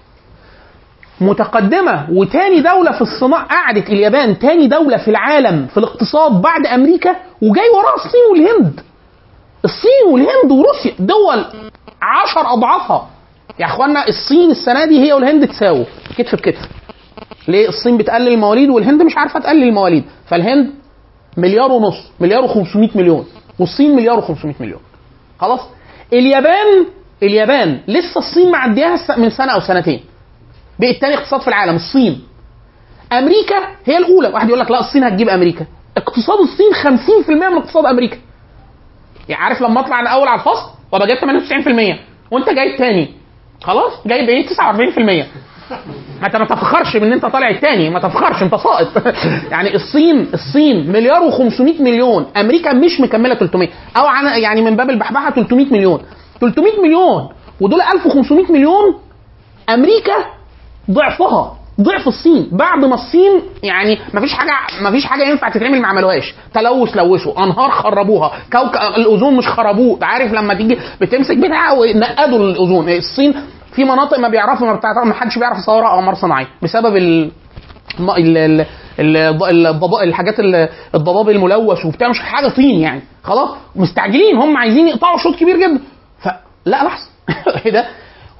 متقدمة 1.21 2.07
وتاني 2.13 2.61
دولة 2.61 2.93
في 2.93 3.01
الصناعة 3.03 3.47
قعدت 3.47 3.91
اليابان 3.91 4.39
تاني 4.39 4.67
دولة 4.67 4.97
في 4.97 5.09
العالم 5.09 5.67
في 5.67 5.77
الاقتصاد 5.77 6.33
بعد 6.43 6.67
أمريكا 6.67 7.11
وجاي 7.43 7.69
وراها 7.75 7.95
الصين 7.95 8.21
والهند. 8.33 8.81
الصين 9.65 10.13
والهند 10.13 10.53
وروسيا 10.53 10.93
دول 10.99 11.45
عشر 12.03 12.53
أضعافها. 12.53 13.09
يا 13.59 13.67
اخوانا 13.67 14.09
الصين 14.09 14.51
السنة 14.51 14.85
دي 14.85 15.03
هي 15.07 15.13
والهند 15.13 15.49
تساووا 15.49 15.85
كتف 16.19 16.35
بكتف 16.35 16.69
ليه 17.49 17.69
الصين 17.69 17.97
بتقلل 17.97 18.29
المواليد 18.29 18.71
والهند 18.71 19.03
مش 19.03 19.17
عارفة 19.17 19.41
تقلل 19.41 19.63
المواليد؟ 19.69 20.05
فالهند 20.27 20.71
مليار 21.37 21.73
ونص 21.73 22.11
مليار 22.21 22.49
و500 22.49 22.97
مليون 22.97 23.27
والصين 23.59 23.97
مليار 23.97 24.23
و500 24.23 24.61
مليون. 24.61 24.81
خلاص؟ 25.41 25.61
اليابان 26.13 26.87
اليابان 27.23 27.81
لسه 27.89 28.19
الصين 28.19 28.51
معدياها 28.53 28.99
من 29.19 29.31
سنة 29.31 29.53
أو 29.53 29.61
سنتين. 29.61 30.01
بقت 30.81 30.97
تاني 31.01 31.15
اقتصاد 31.15 31.41
في 31.41 31.49
العالم 31.49 31.77
الصين. 31.77 32.21
أمريكا 33.13 33.57
هي 33.87 33.97
الأولى. 33.97 34.29
واحد 34.29 34.49
يقول 34.49 34.61
لك 34.61 34.71
لا 34.71 34.81
الصين 34.81 35.05
هتجيب 35.05 35.29
أمريكا. 35.29 35.67
اقتصاد 35.97 36.39
الصين 36.39 36.73
50% 36.75 37.31
من 37.31 37.57
اقتصاد 37.59 37.87
أمريكا. 37.87 38.17
يعني 39.29 39.45
عارف 39.45 39.63
لما 39.63 39.81
أطلع 39.81 40.01
أنا 40.01 40.11
أول 40.11 40.29
على 40.29 40.41
الفصل 40.41 40.71
وأبقى 40.93 41.09
جايب 41.09 41.19
98% 41.19 41.99
وأنت 42.31 42.49
جايب 42.51 42.79
تاني. 42.79 43.09
خلاص؟ 43.63 43.93
جايب 44.07 44.29
إيه؟ 44.29 44.47
49% 44.47 45.27
ما 46.23 46.45
تفخرش 46.45 46.97
بان 46.97 47.13
أنت 47.13 47.27
طالع 47.27 47.51
التاني 47.51 47.91
ما 47.91 47.99
تفخرش 47.99 48.43
أنت 48.43 48.55
ساقط 48.55 49.15
يعني 49.53 49.75
الصين 49.75 50.27
الصين 50.35 50.93
مليار 50.93 51.31
و500 51.31 51.81
مليون 51.81 52.27
أمريكا 52.37 52.73
مش 52.73 53.01
مكملة 53.01 53.35
300 53.35 53.69
أو 53.97 54.07
عن 54.07 54.43
يعني 54.43 54.63
من 54.63 54.77
باب 54.77 54.91
البحبحة 54.91 55.31
300 55.31 55.67
مليون. 55.67 56.01
300 56.41 56.81
مليون 56.83 57.29
ودول 57.61 57.81
1500 57.81 58.53
مليون 58.53 58.95
أمريكا 59.71 60.15
ضعفها. 60.91 61.58
ضعف 61.81 62.09
الصين. 62.09 62.49
بعد 62.53 62.85
ما 62.85 62.95
الصين 62.95 63.43
يعني 63.63 63.99
ما 64.15 64.21
فيش 64.21 64.33
حاجة 64.33 64.53
ما 64.83 64.91
فيش 64.91 65.07
حاجة 65.07 65.23
ينفع 65.25 65.49
تتعمل 65.49 65.81
ما 65.81 65.89
عملوهاش 65.89 66.35
تلوث 66.55 66.97
لوثوا. 66.97 67.45
أنهار 67.45 67.71
خربوها. 67.71 68.33
كوكب 68.53 68.75
الأوزون 68.97 69.37
مش 69.37 69.49
خربوه. 69.49 69.99
عارف 70.03 70.33
لما 70.33 70.55
تيجي 70.55 70.79
بتمسك 71.01 71.37
بتاع 71.37 71.73
ونقدوا 71.73 72.39
الأوزون. 72.39 72.89
الصين 72.89 73.35
في 73.73 73.85
مناطق 73.85 74.19
ما 74.19 74.29
بيعرفوا 74.29 74.67
ما 74.67 74.81
ما 75.05 75.15
حدش 75.15 75.39
بيعرف 75.39 75.59
يصورها 75.59 75.89
اقمار 75.95 76.15
صناعيه 76.15 76.47
بسبب 76.63 76.97
ال 76.97 77.31
الحاجات 80.03 80.41
ال- 80.41 80.69
الضباب 80.95 81.31
الملوث 81.31 81.85
وبتاع. 81.85 82.09
مش 82.09 82.21
حاجة 82.21 82.49
طين 82.49 82.81
يعني. 82.81 83.03
خلاص؟ 83.25 83.49
مستعجلين. 83.77 84.37
هم 84.37 84.57
عايزين 84.57 84.89
يقطعوا 84.89 85.19
شوط 85.19 85.35
كبير 85.37 85.57
جدا. 85.57 85.81
فلا 86.23 86.85
لحظة. 86.85 87.09
إيه 87.67 87.73
ده؟ 87.73 87.87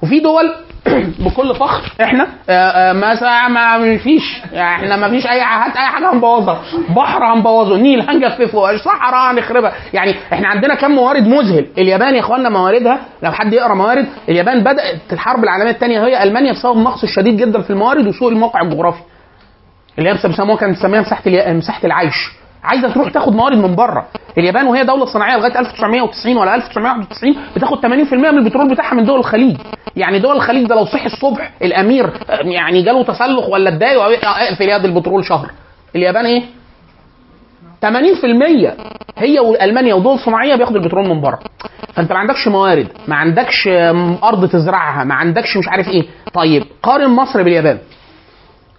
وفي 0.03 0.19
دول 0.19 0.53
بكل 1.25 1.55
فخر. 1.55 1.91
إحنا 2.03 2.27
آه، 2.49 2.53
آه، 2.53 2.93
ما 2.93 3.47
ما 3.77 3.97
فيش. 3.97 4.41
إحنا 4.53 4.95
ما 4.95 5.09
فيش 5.09 5.25
أي 5.27 5.41
هات 5.41 5.77
أي 5.77 5.85
حاجة 5.85 6.13
هنبوظها. 6.13 6.61
بحر 6.95 7.23
هنبوظه. 7.33 7.77
نيل 7.77 8.09
هنجففه. 8.09 8.77
صحراء 8.77 9.31
هنخربها. 9.33 9.73
يعني 9.93 10.15
إحنا 10.33 10.47
عندنا 10.47 10.75
كم 10.75 10.91
موارد 10.91 11.27
مذهل. 11.27 11.65
اليابان 11.77 12.15
يا 12.15 12.19
اخوانا 12.19 12.49
مواردها. 12.49 12.99
لو 13.23 13.31
حد 13.31 13.53
يقرأ 13.53 13.73
موارد 13.73 14.07
اليابان 14.29 14.63
بدأت 14.63 15.01
الحرب 15.13 15.43
العالمية 15.43 15.71
الثانية 15.71 16.05
هي 16.05 16.23
ألمانيا 16.23 16.51
بسبب 16.51 16.77
النقص 16.77 17.03
الشديد 17.03 17.37
جدا 17.37 17.61
في 17.61 17.69
الموارد 17.69 18.07
وسوء 18.07 18.29
الموقع 18.31 18.61
الجغرافي. 18.61 19.01
اللي 19.97 20.09
هي 20.09 20.13
بيسموها 20.13 20.57
كانت 20.57 20.77
بتسميها 20.77 21.01
مساحة 21.01 21.23
مساحة 21.53 21.85
العيش. 21.85 22.15
عايزة 22.63 22.93
تروح 22.93 23.09
تاخد 23.11 23.35
موارد 23.35 23.57
من 23.57 23.75
بره. 23.75 24.07
اليابان 24.37 24.67
وهي 24.67 24.83
دولة 24.83 25.05
صناعية 25.05 25.37
لغاية 25.37 25.59
1990 25.59 26.37
ولا 26.37 26.55
1991 26.55 27.35
بتاخد 27.55 27.77
80% 27.81 27.85
من 28.13 28.25
البترول 28.25 28.69
بتاعها 28.73 28.95
من 28.95 29.05
دول 29.05 29.19
الخليج. 29.19 29.57
يعني 29.95 30.19
دول 30.19 30.35
الخليج 30.35 30.67
ده 30.67 30.75
لو 30.75 30.85
صحي 30.85 31.05
الصبح 31.05 31.51
الأمير 31.61 32.05
آه، 32.29 32.39
يعني 32.41 32.81
جاله 32.81 33.03
تسلخ 33.03 33.49
ولا 33.49 33.69
اتضايق 33.69 34.01
آه، 34.01 34.27
اقفل 34.27 34.69
يد 34.69 34.85
البترول 34.85 35.25
شهر. 35.25 35.51
اليابان 35.95 36.25
إيه؟ 36.25 36.43
80% 37.81 38.73
هي 39.17 39.39
وألمانيا 39.39 39.93
ودول 39.93 40.19
صناعية 40.19 40.55
بياخدوا 40.55 40.81
البترول 40.81 41.07
من 41.09 41.21
بره. 41.21 41.39
فأنت 41.93 42.11
ما 42.11 42.17
عندكش 42.19 42.47
موارد 42.47 42.87
ما 43.07 43.15
عندكش 43.15 43.67
أرض 44.23 44.49
تزرعها 44.49 45.03
ما 45.03 45.15
عندكش 45.15 45.57
مش 45.57 45.67
عارف 45.67 45.87
إيه. 45.87 46.03
طيب 46.33 46.63
قارن 46.83 47.09
مصر 47.09 47.43
باليابان. 47.43 47.77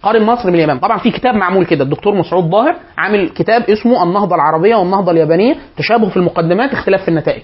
قارن 0.03 0.23
مصر 0.25 0.51
باليابان. 0.51 0.79
طبعا 0.79 0.97
في 0.97 1.11
كتاب 1.11 1.35
معمول 1.35 1.65
كده. 1.65 1.83
الدكتور 1.83 2.15
مسعود 2.15 2.43
ظاهر 2.43 2.75
عامل 2.97 3.29
كتاب 3.29 3.69
اسمه 3.69 4.03
النهضة 4.03 4.35
العربية 4.35 4.75
والنهضة 4.75 5.11
اليابانية. 5.11 5.55
تشابه 5.77 6.09
في 6.09 6.17
المقدمات 6.17 6.73
اختلاف 6.73 7.01
في 7.01 7.07
النتائج. 7.07 7.41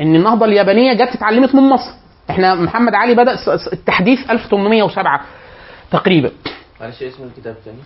إن 0.00 0.14
النهضة 0.14 0.46
اليابانية 0.46 0.92
جت 0.92 1.14
اتعلمت 1.14 1.54
من 1.54 1.62
مصر. 1.62 1.90
إحنا 2.30 2.54
محمد 2.54 2.94
علي 2.94 3.14
بدأ 3.14 3.36
التحديث 3.72 4.30
1807 4.30 5.20
تقريبا. 5.90 6.30
معلش 6.80 7.02
اسم 7.02 7.24
الكتاب 7.24 7.56
تاني 7.64 7.78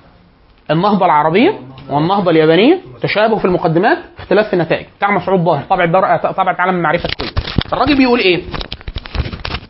النهضة 0.70 1.07
العربية 1.07 1.59
والنهضة 1.90 2.30
اليابانية. 2.30 2.80
تشابه 3.03 3.38
في 3.38 3.45
المقدمات 3.45 3.99
اختلاف 4.18 4.47
في 4.47 4.53
النتائج. 4.53 4.86
بتاع 4.99 5.11
مسعود 5.11 5.40
ظاهر. 5.40 5.62
طبع 5.70 5.84
الدار 5.84 6.16
طبع 6.16 6.57
عالم 6.59 6.76
المعرفه 6.76 7.09
الكويت 7.09 7.38
الراجل 7.72 7.97
بيقول 7.97 8.18
إيه؟ 8.18 8.43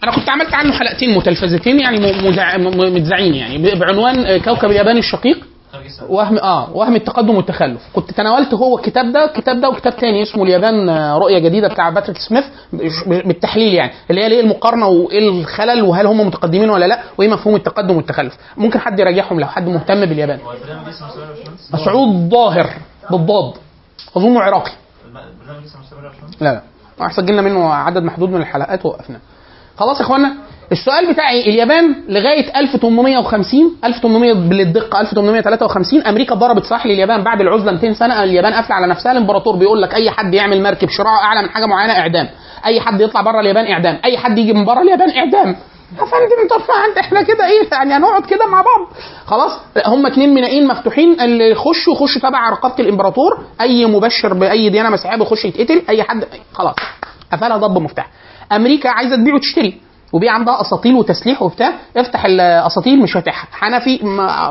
أنا 0.05 0.13
كنت 0.13 0.29
عملت 0.29 0.55
عنه 0.55 0.73
حلقتين 0.73 1.17
متلفزتين 1.17 1.81
يعني 1.81 1.99
متذاعين 2.91 3.35
يعني 3.35 3.75
بعنوان 3.75 4.25
آه، 4.27 4.39
كوكب 4.39 4.71
اليابان 4.71 4.97
الشقيق 4.97 5.47
وهم 6.09 6.39
آه 6.39 6.77
وهم 6.77 6.97
التقدم 6.97 7.35
والتخلف. 7.37 7.81
كنت 7.93 8.11
تناولت 8.11 8.55
هو 8.55 8.79
الكتاب 8.79 9.13
ده 9.13 9.25
الكتاب 9.25 9.61
ده 9.61 9.69
وكتاب 9.69 9.97
تاني 9.97 10.23
اسمه 10.23 10.43
اليابان 10.45 10.89
آه، 10.89 11.19
رؤية 11.19 11.39
جديدة 11.39 11.69
بتاع 11.69 11.91
باتريك 11.91 12.19
سميث 12.19 12.45
بالتحليل 13.07 13.75
يعني 13.75 13.93
اللي 14.11 14.25
هي 14.25 14.29
ليه 14.29 14.41
المقارنة 14.41 14.87
وإيه 14.87 15.29
الخلل 15.29 15.83
وهل 15.83 16.07
هم 16.07 16.27
متقدمين 16.27 16.71
ولا 16.71 16.85
لأ 16.87 17.03
وإيه 17.19 17.29
مفهوم 17.29 17.57
التقدم 17.57 17.97
والتخلف. 17.97 18.35
ممكن 18.57 18.79
حد 18.79 19.01
يراجعهم 19.01 19.41
لو 19.41 19.47
حد 19.47 19.69
مهتم 19.69 20.01
باليابان؟ 20.07 20.39
مسعود 21.75 22.29
ظاهر 22.31 22.71
بالضاد 23.11 23.53
اظنه 24.17 24.41
عراقي؟ 24.41 24.73
لا 26.41 26.63
لا. 27.01 27.09
سجلنا 27.17 27.43
منه 27.43 27.73
عدد 27.75 28.03
محدود 28.03 28.29
من 28.31 28.41
الحلقات 28.41 28.87
ووقفنا. 28.87 29.19
خلاص 29.77 29.97
يا 30.01 30.03
اخوانا؟ 30.05 30.33
السؤال 30.73 31.13
بتاعي 31.13 31.41
اليابان 31.51 31.95
لغاية 32.09 32.61
1850 32.61 33.77
1800 33.85 34.33
بالدقة 34.35 35.01
1853 35.01 36.03
أمريكا 36.07 36.35
ضربت 36.35 36.65
ساحل 36.65 36.91
اليابان 36.91 37.25
بعد 37.25 37.41
العزلة 37.41 37.73
200 37.73 37.93
سنة 37.93 38.23
اليابان 38.23 38.53
قافلة 38.53 38.75
على 38.77 38.87
نفسها 38.87 39.13
الإمبراطور 39.13 39.57
بيقول 39.57 39.83
لك 39.83 39.95
أي 39.95 40.11
حد 40.11 40.35
يعمل 40.35 40.63
مركب 40.63 40.89
شراعه 40.89 41.25
أعلى 41.25 41.43
من 41.43 41.49
حاجة 41.51 41.67
معينة 41.67 41.93
إعدام. 41.93 42.29
أي 42.67 42.81
حد 42.81 43.01
يطلع 43.01 43.21
بره 43.21 43.41
اليابان 43.41 43.67
إعدام. 43.67 43.99
أي 44.05 44.19
حد 44.19 44.39
يجي 44.39 44.53
من 44.53 44.65
بره 44.65 44.83
اليابان 44.83 45.11
إعدام. 45.11 45.57
يا 45.99 46.05
فندم 46.05 46.49
طب 46.51 46.99
إحنا 47.01 47.23
كده 47.23 47.47
إيه؟ 47.47 47.69
يعني 47.73 47.95
هنقعد 47.95 48.27
كده 48.27 48.47
مع 48.47 48.63
بعض. 48.63 48.89
خلاص؟ 49.27 49.53
هم 49.87 50.07
اتنين 50.07 50.35
منائين 50.35 50.67
مفتوحين 50.67 51.21
اللي 51.21 51.51
يخشوا 51.51 51.93
يخشوا 51.95 52.21
تبع 52.21 52.51
رقابه 52.51 52.75
الإمبراطور. 52.81 53.45
أي 53.61 53.87
مبشر 53.87 54.35
بأي 54.35 54.69
ديانة 54.71 54.91
مسيحية 54.91 55.17
بيخش 55.19 55.45
يتقتل 55.45 55.83
أي 55.89 56.03
حد 56.03 56.25
خلاص. 56.55 56.75
قفلها 57.33 57.57
ضب 57.57 57.79
مفتاح. 57.83 58.07
أمريكا 58.57 58.89
عايزة 58.91 59.17
تبيع 59.17 59.35
وتشتري 59.35 59.75
وبيع 60.13 60.33
عندها 60.33 60.61
أساطيل 60.61 60.95
وتسليح 60.95 61.43
وبتاع 61.43 61.73
افتح 61.97 62.25
الأساطيل 62.25 63.03
مش 63.03 63.17
هتح 63.17 63.49
حنفي 63.53 64.01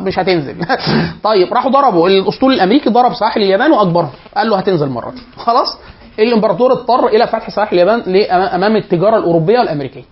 مش 0.02 0.20
هتنزل. 0.20 0.56
طيب 1.24 1.54
راحوا 1.54 1.72
ضربوا 1.72 2.10
الأسطول 2.10 2.54
الأمريكي 2.54 2.90
ضرب 2.90 3.14
سواحل 3.14 3.42
اليابان 3.42 3.72
وأجبرهم 3.72 4.10
قال 4.38 4.50
له 4.50 4.58
هتنزل 4.58 4.86
المره 4.88 5.10
دي. 5.10 5.22
خلاص؟ 5.38 5.78
الإمبراطور 6.20 6.72
اضطر 6.72 7.08
إلى 7.08 7.28
فتح 7.28 7.50
سواحل 7.50 7.76
اليابان 7.80 8.16
امام 8.32 8.76
التجارة 8.76 9.18
الأوروبية 9.18 9.60
والأمريكية. 9.60 10.04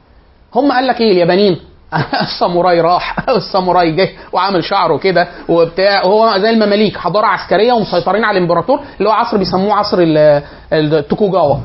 هم 0.56 0.72
قال 0.72 0.88
لك 0.88 1.02
إيه 1.02 1.12
اليابانيين؟ 1.12 1.60
الساموراي 2.22 2.82
راح 2.82 3.30
الساموراي 3.30 3.92
جه 3.92 4.10
وعامل 4.34 4.64
شعره 4.64 4.98
كده 4.98 5.28
وبتاع 5.50 6.04
وهو 6.06 6.38
زي 6.38 6.50
المماليك 6.50 6.98
حضارة 6.98 7.26
عسكرية 7.26 7.74
ومسيطرين 7.74 8.24
على 8.24 8.38
الإمبراطور 8.38 8.80
اللي 8.98 9.10
هو 9.10 9.14
عصر 9.14 9.38
بيسموه 9.38 9.74
عصر 9.74 9.98
ال- 10.00 10.44
التوكوجاوا 10.74 11.56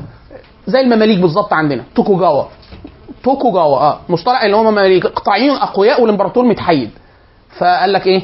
زي 0.67 0.79
المماليك 0.79 1.19
بالظبط 1.19 1.53
عندنا. 1.53 1.83
توكوجاوا 1.95 2.43
توكوجاوا 3.23 3.77
آه. 3.77 3.99
مصطلح 4.09 4.43
اللي 4.43 4.55
هم 4.57 4.65
مماليك 4.65 5.05
اقطاعيين 5.05 5.51
أقوياء 5.51 6.01
والإمبراطور 6.01 6.45
متحيد. 6.45 6.89
فقال 7.57 7.93
لك 7.93 8.07
إيه؟ 8.07 8.21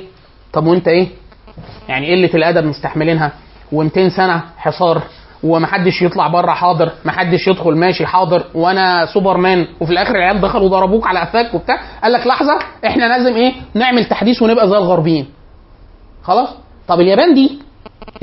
طب 0.54 0.66
وأنت 0.66 0.88
إيه؟ 0.88 1.08
يعني 1.90 2.12
قلة 2.12 2.30
الأدب 2.36 2.66
مستحملينها. 2.66 3.32
و200 3.76 4.08
سنة 4.18 4.42
حصار. 4.58 5.02
ومحدش 5.44 6.02
يطلع 6.02 6.28
بره 6.28 6.52
حاضر. 6.52 6.92
محدش 7.06 7.48
يدخل 7.48 7.76
ماشي 7.76 8.06
حاضر. 8.06 8.44
وأنا 8.54 9.06
سوبرمان. 9.14 9.68
وفي 9.80 9.92
الآخر 9.94 10.16
العيال 10.16 10.42
دخلوا 10.42 10.70
ضربوك 10.70 11.08
على 11.08 11.20
قفاك 11.20 11.54
وبتاع. 11.54 11.80
قال 12.04 12.14
لك 12.14 12.28
لحظة 12.28 12.60
إحنا 12.86 13.06
لازم 13.06 13.36
إيه؟ 13.36 13.54
نعمل 13.74 14.06
تحديث 14.06 14.42
ونبقى 14.42 14.70
زي 14.70 14.78
الغربيين. 14.78 15.26
خلاص؟ 16.24 16.50
طب 16.88 17.00
اليابان 17.00 17.34
دي 17.34 17.60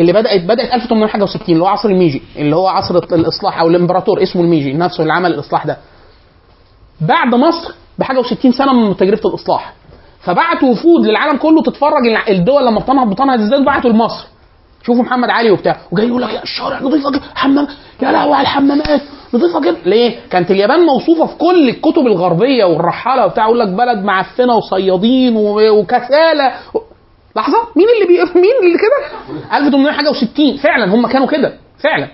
اللي 0.01 0.13
بدات 0.13 0.41
بدأت 0.45 0.75
1861 0.75 1.55
اللي 1.55 1.63
هو 1.65 1.67
عصر 1.69 1.89
الميجي 1.89 2.23
اللي 2.37 2.57
هو 2.57 2.69
عصر 2.69 2.97
الإصلاح 2.97 3.61
أو 3.61 3.69
الإمبراطور 3.69 4.23
اسمه 4.23 4.43
الميجي 4.43 4.73
نفسه 4.73 5.03
اللي 5.03 5.13
عمل 5.13 5.35
الإصلاح 5.35 5.67
ده. 5.67 5.77
بعد 7.01 7.35
مصر 7.35 7.75
بحاجة 7.99 8.23
و60 8.23 8.51
سنة 8.59 8.73
من 8.73 8.97
تجربة 8.97 9.21
الإصلاح. 9.29 9.73
فبعتوا 10.21 10.69
وفود 10.69 11.07
للعالم 11.07 11.37
كله 11.39 11.63
تتفرج 11.63 12.07
الدول 12.29 12.67
لما 12.67 12.81
بتنهض 12.81 13.11
بتنهض 13.11 13.41
إزاي؟ 13.41 13.65
بعتوا 13.65 13.91
لمصر. 13.91 14.27
شوفوا 14.87 15.03
محمد 15.03 15.31
علي 15.31 15.51
وبتاع. 15.51 15.77
وجاي 15.93 16.09
يقول 16.09 16.23
لك 16.23 16.31
يا 16.35 16.43
الشوارع 16.43 16.81
نظيفه 16.83 17.11
جدا 17.11 17.23
حمام 17.35 17.67
يا 18.03 18.13
لهوي 18.13 18.35
على 18.35 18.43
الحمامات 18.43 19.01
نظيفه 19.35 19.61
جدا 19.61 19.79
ليه؟ 19.87 20.17
كانت 20.31 20.51
اليابان 20.51 20.81
موصوفة 20.81 21.27
في 21.27 21.37
كل 21.39 21.69
الكتب 21.69 22.07
الغربية 22.07 22.65
والرحالة 22.65 23.27
وبتاع 23.27 23.45
يقول 23.45 23.59
لك 23.61 23.69
بلد 23.69 23.99
معفنة 24.05 24.57
وصيادين 24.57 25.37
وكسالة. 25.37 26.53
لحظة. 27.37 27.59
مين 27.77 27.87
اللي 27.95 28.07
بي... 28.07 28.19
مين 28.41 28.53
اللي 28.63 28.79
كده؟ 28.79 28.99
1860 29.59 30.57
فعلا 30.57 30.95
هم 30.95 31.07
كانوا 31.07 31.27
كده. 31.27 31.53
فعلا. 31.81 32.09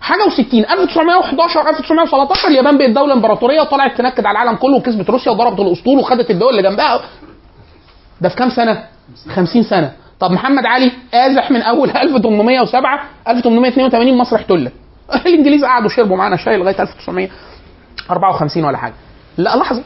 حاجة 0.00 0.22
و60 0.22 0.54
1911 0.54 1.68
1917 1.68 2.48
اليابان 2.48 2.78
بقت 2.78 2.90
دولة 2.90 3.12
إمبراطورية 3.14 3.60
وطلعت 3.60 3.98
تنكد 3.98 4.26
على 4.26 4.32
العالم 4.38 4.56
كله 4.56 4.76
وكسبت 4.76 5.10
روسيا 5.10 5.32
وضربت 5.32 5.60
الأسطول 5.60 5.98
وخدت 5.98 6.30
الدول 6.30 6.50
اللي 6.50 6.62
جنبها. 6.70 7.00
ده 8.20 8.28
في 8.28 8.36
كام 8.36 8.50
سنة؟ 8.50 8.84
50 9.28 9.62
سنة. 9.62 9.92
طب 10.20 10.30
محمد 10.30 10.66
علي 10.66 10.92
آزح 11.14 11.50
من 11.50 11.62
أول 11.62 11.90
1807 11.90 13.00
1882 13.28 14.18
مصر 14.18 14.36
احتلت. 14.36 14.72
الإنجليز 15.26 15.64
قعدوا 15.64 15.88
شربوا 15.88 16.16
معانا 16.16 16.36
شاي 16.36 16.56
لغاية 16.56 16.82
1954 16.82 18.64
ولا 18.64 18.76
حاجة. 18.78 18.94
لا 19.38 19.56
لحظة. 19.56 19.82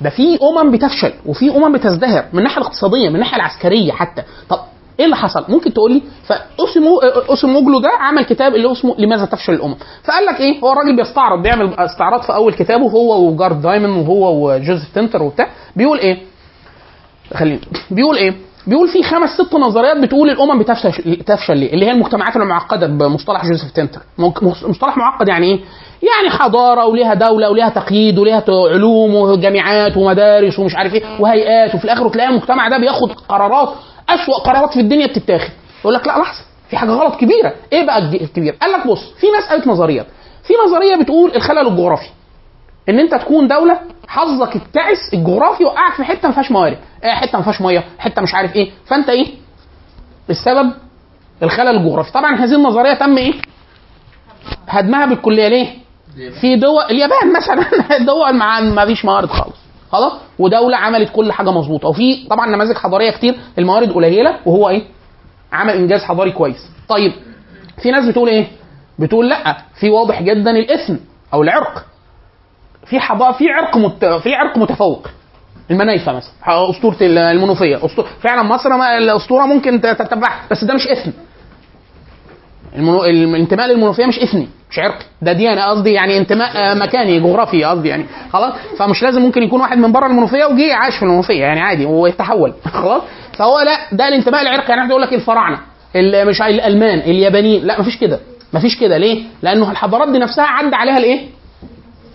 ده 0.00 0.10
في 0.10 0.38
أمم 0.42 0.70
بتفشل 0.72 1.12
وفي 1.26 1.50
أمم 1.56 1.72
بتزدهر 1.72 2.24
من 2.32 2.38
الناحية 2.38 2.58
الاقتصادية 2.60 3.08
من 3.08 3.14
الناحية 3.14 3.36
العسكرية 3.36 3.92
حتى. 3.92 4.22
طب 4.48 4.58
إيه 4.98 5.04
اللي 5.04 5.16
حصل؟ 5.16 5.44
ممكن 5.48 5.72
تقول 5.72 5.92
لي 5.92 6.02
أسيمو 6.26 6.98
أسيموجلو 7.00 7.80
ده 7.80 7.88
عمل 8.00 8.24
كتاب 8.24 8.54
اللي 8.54 8.72
اسمه 8.72 8.94
لماذا 8.98 9.24
تفشل 9.24 9.52
الأمم؟ 9.52 9.74
فقال 10.04 10.26
لك 10.26 10.40
إيه؟ 10.40 10.60
هو 10.60 10.72
الراجل 10.72 10.96
بيستعرض 10.96 11.42
بيعمل 11.42 11.74
استعراض 11.78 12.22
في 12.22 12.34
أول 12.34 12.52
كتابه 12.54 12.90
هو 12.90 13.28
وجارد 13.28 13.62
دايموند 13.62 13.90
وهو 13.90 14.48
وجوزيف 14.54 14.94
تنتر 14.94 15.22
وبتاع. 15.22 15.50
بيقول 15.76 15.98
إيه؟ 15.98 16.18
خلينا 17.34 17.60
بيقول 17.90 18.16
إيه؟ 18.16 18.34
بيقول 18.66 18.88
في 18.88 19.02
خمس 19.02 19.30
ست 19.30 19.54
نظريات 19.54 19.96
بتقول 19.96 20.30
الأمم 20.30 20.58
بتفشل 20.58 21.16
تفشل 21.26 21.56
ليه؟ 21.56 21.72
اللي 21.72 21.86
هي 21.86 21.90
المجتمعات 21.90 22.36
المعقدة 22.36 22.86
بمصطلح 22.86 23.44
جوزيف 23.46 23.70
تنتر. 23.70 24.00
مصطلح 24.68 24.96
معقد 24.96 25.28
يعني 25.28 25.46
إيه؟ 25.46 25.60
يعني 26.02 26.30
حضارة 26.38 26.86
وليها 26.86 27.14
دولة 27.14 27.50
وليها 27.50 27.68
تقييد 27.68 28.18
وليها 28.18 28.44
علوم 28.48 29.14
وجامعات 29.14 29.96
ومدارس 29.96 30.58
ومش 30.58 30.76
عارف 30.76 30.94
إيه 30.94 31.02
وهيئات 31.20 31.74
وفي 31.74 31.84
الآخر 31.84 32.08
تلاقي 32.08 32.28
المجتمع 32.28 32.68
ده 32.68 32.78
بياخد 32.78 33.12
قرارات 33.28 33.68
أسوأ 34.08 34.38
قرارات 34.38 34.72
في 34.74 34.80
الدنيا 34.80 35.06
بتتاخد. 35.06 35.50
يقول 35.80 35.94
لك 35.94 36.06
لا 36.06 36.12
لحظة 36.18 36.44
في 36.70 36.76
حاجة 36.76 36.90
غلط 36.90 37.14
كبيرة. 37.16 37.54
إيه 37.72 37.86
بقى 37.86 37.98
الكبير؟ 37.98 38.54
قال 38.62 38.72
لك 38.72 38.86
بص 38.86 39.12
في 39.20 39.26
ناس 39.30 39.48
قالت 39.48 39.66
نظريات. 39.66 40.06
في 40.42 40.52
نظرية 40.66 40.96
بتقول 40.96 41.32
الخلل 41.36 41.68
الجغرافي. 41.68 42.08
ان 42.88 42.98
انت 42.98 43.14
تكون 43.14 43.48
دولة 43.48 43.80
حظك 44.08 44.56
التعس 44.56 45.14
الجغرافي 45.14 45.64
وقعك 45.64 45.92
في 45.92 46.04
حتة 46.04 46.28
ما 46.28 46.34
فيهاش 46.34 46.50
موارد. 46.50 46.78
إيه 47.04 47.10
حتة 47.10 47.38
ما 47.38 47.44
فيهاش 47.44 47.60
مية 47.60 47.84
حتة 47.98 48.22
مش 48.22 48.34
عارف 48.34 48.56
إيه. 48.56 48.70
فانت 48.86 49.08
إيه؟ 49.08 49.26
السبب 50.30 50.72
الخلل 51.42 51.68
الجغرافي. 51.76 52.12
طبعا 52.12 52.34
هذه 52.36 52.54
النظرية 52.54 52.94
تم 52.94 53.16
إيه؟ 53.18 53.32
هدمها 54.68 55.06
بالكلية. 55.06 55.48
ليه؟ 55.48 55.80
في 56.40 56.56
دول 56.56 56.82
اليابان 56.82 57.32
مثلا 57.36 57.64
دول 58.06 58.36
مع 58.36 58.60
ما 58.60 58.86
فيش 58.86 59.04
موارد 59.04 59.28
خالص. 59.28 59.56
خلاص؟ 59.92 60.12
ودولة 60.38 60.76
عملت 60.76 61.10
كل 61.12 61.32
حاجة 61.32 61.50
مظبوطة. 61.50 61.88
وفي 61.88 62.26
طبعا 62.30 62.46
نماذج 62.46 62.76
حضارية 62.76 63.10
كتير 63.10 63.38
الموارد 63.58 63.92
قليلة 63.92 64.36
وهو 64.46 64.68
إيه؟ 64.68 64.82
عمل 65.52 65.74
إنجاز 65.74 66.00
حضاري 66.00 66.32
كويس. 66.32 66.70
طيب 66.88 67.12
في 67.82 67.90
ناس 67.90 68.06
بتقول 68.06 68.28
إيه؟ 68.28 68.46
بتقول 68.98 69.28
لا 69.28 69.56
في 69.80 69.90
واضح 69.90 70.22
جدا 70.22 70.50
الإثم 70.50 70.96
أو 71.34 71.42
العرق. 71.42 71.84
في 72.86 73.00
حضاره 73.00 73.32
في 73.32 73.50
عرق 73.50 73.76
مت... 73.76 74.04
في 74.04 74.34
عرق 74.34 74.58
متفوق. 74.58 75.06
المنايفه 75.70 76.12
مثلا 76.12 76.32
أسطورة 76.70 76.96
المنوفية. 77.00 77.84
أسطورة... 77.86 78.06
فعلا 78.20 78.42
مصر 78.42 78.70
ما... 78.70 78.98
الأسطورة 78.98 79.44
ممكن 79.46 79.80
تتبعها 79.80 80.40
بس 80.50 80.64
ده 80.64 80.74
مش 80.74 80.86
اثم 80.88 81.10
المنو... 82.76 83.04
الانتماء 83.04 83.66
للمنوفية 83.68 84.06
مش 84.06 84.18
إثني 84.18 84.48
مش 84.70 84.78
عرقي. 84.78 85.04
ده 85.22 85.32
ديانة 85.32 85.64
قصدي 85.64 85.90
يعني 85.92 86.18
انتماء 86.18 86.50
آه، 86.56 86.74
مكاني 86.74 87.20
جغرافي 87.20 87.64
قصدي 87.64 87.88
يعني. 87.88 88.06
خلاص؟ 88.32 88.52
فمش 88.78 89.02
لازم 89.02 89.22
ممكن 89.22 89.42
يكون 89.42 89.60
واحد 89.60 89.78
من 89.78 89.92
بره 89.92 90.06
المنوفية 90.06 90.44
وجي 90.44 90.72
عاش 90.72 90.96
في 90.96 91.02
المنوفية 91.02 91.40
يعني 91.40 91.60
عادي 91.60 91.86
ويتحول 91.86 92.54
خلاص؟ 92.72 93.02
فهو 93.32 93.60
لا 93.60 93.76
ده 93.92 94.08
الانتماء 94.08 94.42
العرقي. 94.42 94.68
يعني 94.68 94.80
واحد 94.80 94.90
يقول 94.90 95.02
لك 95.02 95.12
الفراعنة 95.12 95.58
ال- 95.96 96.26
مش 96.28 96.42
الألمان 96.42 96.98
اليابانيين. 96.98 97.66
لا 97.66 97.80
مفيش 97.80 97.96
كده. 97.96 98.20
مفيش 98.52 98.78
كده. 98.80 98.98
ليه؟ 98.98 99.22
لأنه 99.42 99.70
الحضارات 99.70 100.08
دي 100.08 100.18
نفسها 100.18 100.44
عدى 100.44 100.76
عليها 100.76 100.98
الإيه؟ 100.98 101.26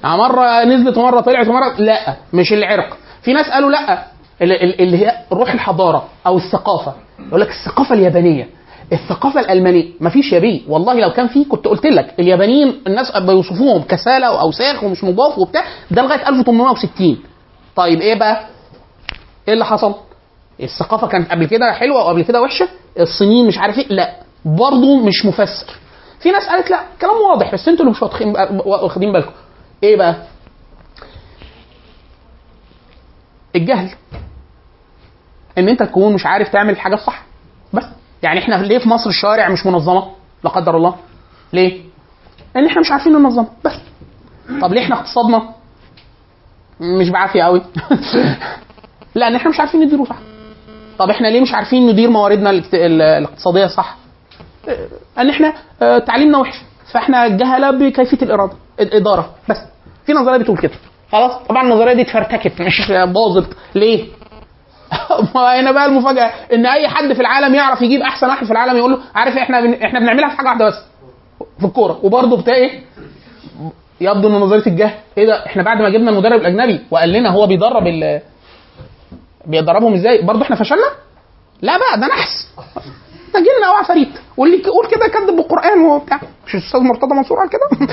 يعني 0.03 0.17
مرة 0.17 0.63
نزلت 0.63 0.97
ومرة 0.97 1.21
طلعت 1.21 1.47
ومره 1.47 1.73
لا 1.77 2.15
مش 2.33 2.53
العرق. 2.53 2.97
في 3.21 3.33
ناس 3.33 3.49
قالوا 3.49 3.71
لا 3.71 4.03
ال- 4.41 4.51
ال- 4.63 4.81
اللي 4.81 4.97
هي 5.05 5.15
روح 5.31 5.53
الحضارة 5.53 6.05
أو 6.27 6.37
الثقافة. 6.37 6.93
يقول 7.27 7.41
لك 7.41 7.49
الثقافة 7.49 7.95
اليابانية. 7.95 8.49
الثقافة 8.93 9.39
الألمانية. 9.39 9.85
مفيش 10.01 10.33
يا 10.33 10.39
بيه 10.39 10.61
والله 10.69 10.93
لو 10.93 11.11
كان 11.11 11.27
في 11.27 11.45
كنت 11.45 11.65
قلت 11.67 11.85
لك 11.85 12.13
اليابانيين 12.19 12.81
الناس 12.87 13.17
بيوصفوهم 13.17 13.81
كسالة 13.81 14.31
واوساخ 14.31 14.83
ومش 14.83 15.03
نضاف 15.03 15.39
وبتاع 15.39 15.63
ده 15.91 16.01
لغاية 16.01 16.29
1860 16.29 17.17
طيب 17.75 18.01
إيه 18.01 18.19
بقى؟ 18.19 18.45
إيه 19.47 19.53
اللي 19.53 19.65
حصل؟ 19.65 19.95
الثقافة 20.63 21.07
كانت 21.07 21.31
قبل 21.31 21.45
كده 21.45 21.71
حلوة 21.71 22.05
وقبل 22.05 22.21
كده 22.21 22.41
وحشة. 22.41 22.67
الصينيين 22.99 23.47
مش 23.47 23.57
عارف 23.57 23.77
إيه. 23.79 23.87
لا 23.89 24.15
برضه 24.45 24.95
مش 25.05 25.25
مفسر. 25.25 25.75
في 26.19 26.31
ناس 26.31 26.47
قالت 26.49 26.69
لا 26.71 26.79
كلام 27.01 27.15
واضح 27.31 27.53
بس 27.53 27.67
أنتوا 27.67 27.85
اللي 27.85 27.91
مش 27.91 28.01
واخدين 28.65 29.11
بالكم. 29.11 29.31
إيه 29.83 29.95
بقى؟ 29.97 30.15
الجهل. 33.55 33.89
إن 35.57 35.69
أنت 35.69 35.83
تكون 35.83 36.13
مش 36.13 36.25
عارف 36.25 36.49
تعمل 36.49 36.69
الحاجة 36.69 36.93
الصح. 36.95 37.23
يعني 38.23 38.39
إحنا 38.39 38.55
ليه 38.55 38.77
في 38.77 38.89
مصر 38.89 39.09
الشوارع 39.09 39.49
مش 39.49 39.65
منظمة؟ 39.65 40.11
لا 40.43 40.49
قدر 40.49 40.77
الله. 40.77 40.95
ليه؟ 41.53 41.81
لأن 42.55 42.65
إحنا 42.65 42.81
مش 42.81 42.91
عارفين 42.91 43.13
ننظمها 43.13 43.49
بس. 43.65 43.73
طب 44.61 44.73
ليه 44.73 44.81
إحنا 44.83 44.95
اقتصادنا 44.95 45.49
مش 46.79 47.09
بعافية 47.09 47.43
قوي 47.43 47.61
لأن 49.15 49.35
إحنا 49.35 49.49
مش 49.51 49.59
عارفين 49.59 49.81
نديره 49.81 50.03
صح. 50.03 50.17
طب 50.99 51.09
إحنا 51.09 51.27
ليه 51.27 51.41
مش 51.41 51.53
عارفين 51.53 51.87
ندير 51.89 52.09
مواردنا 52.09 52.49
الاقت- 52.49 52.73
ال- 52.73 53.01
الاقتصادية 53.01 53.67
صح؟ 53.67 53.97
ان 55.17 55.29
إحنا 55.29 55.53
آه، 55.81 55.97
تعليمنا 55.99 56.37
وحش. 56.37 56.55
فاحنا 56.91 57.27
جهله 57.27 57.71
بكيفية 57.71 58.25
الإرادة 58.25 58.53
الإدارة 58.79 59.29
بس. 59.49 59.57
في 60.05 60.13
نظرية 60.13 60.37
بتقول 60.37 60.57
كده. 60.57 60.73
خلاص؟ 61.11 61.31
طبعا 61.49 61.63
النظرية 61.63 61.93
دي 61.93 62.01
اتفرتكت 62.01 62.61
مش 62.61 62.91
باظت. 62.91 63.57
ليه؟ 63.75 64.05
ما 65.35 65.59
هنا 65.59 65.71
بقى 65.71 65.85
المفاجأة 65.85 66.31
إن 66.53 66.65
أي 66.65 66.87
حد 66.87 67.13
في 67.13 67.19
العالم 67.19 67.55
يعرف 67.55 67.81
يجيب 67.81 68.01
أحسن 68.01 68.27
واحد 68.27 68.45
في 68.45 68.51
العالم 68.51 68.77
يقول 68.77 68.91
له 68.91 68.99
عارف 69.15 69.37
إحنا 69.37 69.61
بن... 69.61 69.73
إحنا 69.73 69.99
بنعملها 69.99 70.29
في 70.29 70.37
حاجة 70.37 70.47
واحدة 70.47 70.65
بس 70.65 70.73
في 71.59 71.65
الكورة. 71.65 71.99
وبرضه 72.03 72.37
بتاع 72.41 72.53
إيه؟ 72.53 72.81
يبدو 74.01 74.27
إن 74.27 74.33
نظرية 74.33 74.65
الجهل. 74.67 74.93
إيه 75.17 75.25
ده؟ 75.25 75.45
إحنا 75.45 75.63
بعد 75.63 75.81
ما 75.81 75.89
جبنا 75.89 76.11
المدرب 76.11 76.41
الأجنبي 76.41 76.79
وقال 76.91 77.09
لنا 77.13 77.29
هو 77.29 77.47
بيدرب 77.47 77.87
ال... 77.87 78.21
بيدربهم 79.45 79.93
إزاي؟ 79.93 80.21
برضه 80.21 80.41
إحنا 80.41 80.55
فشلنا؟ 80.55 80.89
لا 81.61 81.77
بقى 81.77 81.99
ده 81.99 82.07
نحس. 82.07 82.47
جيلنا 83.37 83.67
اوعى 83.67 83.83
فريد 83.83 84.09
واللي 84.37 84.57
يقول 84.57 84.87
كده 84.87 85.07
كذب 85.07 85.35
بالقرآن 85.35 85.81
وبتاع 85.81 86.19
مش 86.47 86.55
الأستاذ 86.55 86.81
مرتضى 86.81 87.15
منصور 87.15 87.37
قال 87.37 87.49
كده؟ 87.49 87.87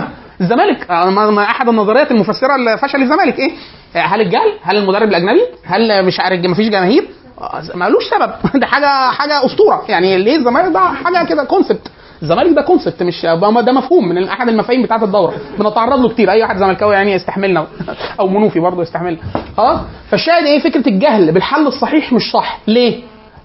الزمالك. 0.40 0.90
آه، 0.90 1.42
أحد 1.42 1.68
النظريات 1.68 2.10
المفسرة 2.10 2.56
لفشل 2.56 3.02
الزمالك. 3.02 3.38
إيه؟ 3.38 3.50
هل 3.94 4.20
الجهل؟ 4.20 4.52
هل 4.62 4.76
المدرب 4.76 5.08
الأجنبي؟ 5.08 5.40
هل 5.64 6.06
مش 6.06 6.20
عارف 6.20 6.44
ما 6.44 6.54
فيش 6.54 6.68
جماهير؟ 6.68 7.08
آه، 7.40 7.62
مالوش 7.74 8.04
سبب. 8.10 8.30
ده 8.60 8.66
حاجة 8.66 9.10
حاجة 9.10 9.46
أسطورة. 9.46 9.84
يعني 9.88 10.16
ليه 10.16 10.36
الزمالك 10.36 10.72
ده 10.72 10.80
حاجة 10.80 11.26
كده 11.26 11.44
كونسبت 11.44 11.90
الزمالك 12.22 12.56
ده 12.56 12.62
concept 12.62 13.02
مش 13.02 13.26
ده 13.66 13.72
مفهوم 13.72 14.08
من 14.08 14.28
أحد 14.28 14.48
المفاهيم 14.48 14.82
بتاعة 14.82 15.04
الدورة. 15.04 15.34
بنتعرض 15.58 16.00
له 16.00 16.08
كتير. 16.08 16.30
أي 16.30 16.42
واحد 16.42 16.56
زملكاوي 16.56 16.94
يعني 16.94 17.12
يستحملنا. 17.12 17.66
أو 18.20 18.28
منوفي 18.28 18.60
برضه 18.60 18.82
يستحملنا. 18.82 19.18
خلاص؟ 19.56 19.80
فالشاهد 20.10 20.44
إيه؟ 20.46 20.58
فكرة 20.58 20.88
الجهل 20.88 21.32
بالحل 21.32 21.66
الصحيح 21.66 22.12
مش 22.12 22.30
صح. 22.32 22.58
ليه؟ 22.66 23.02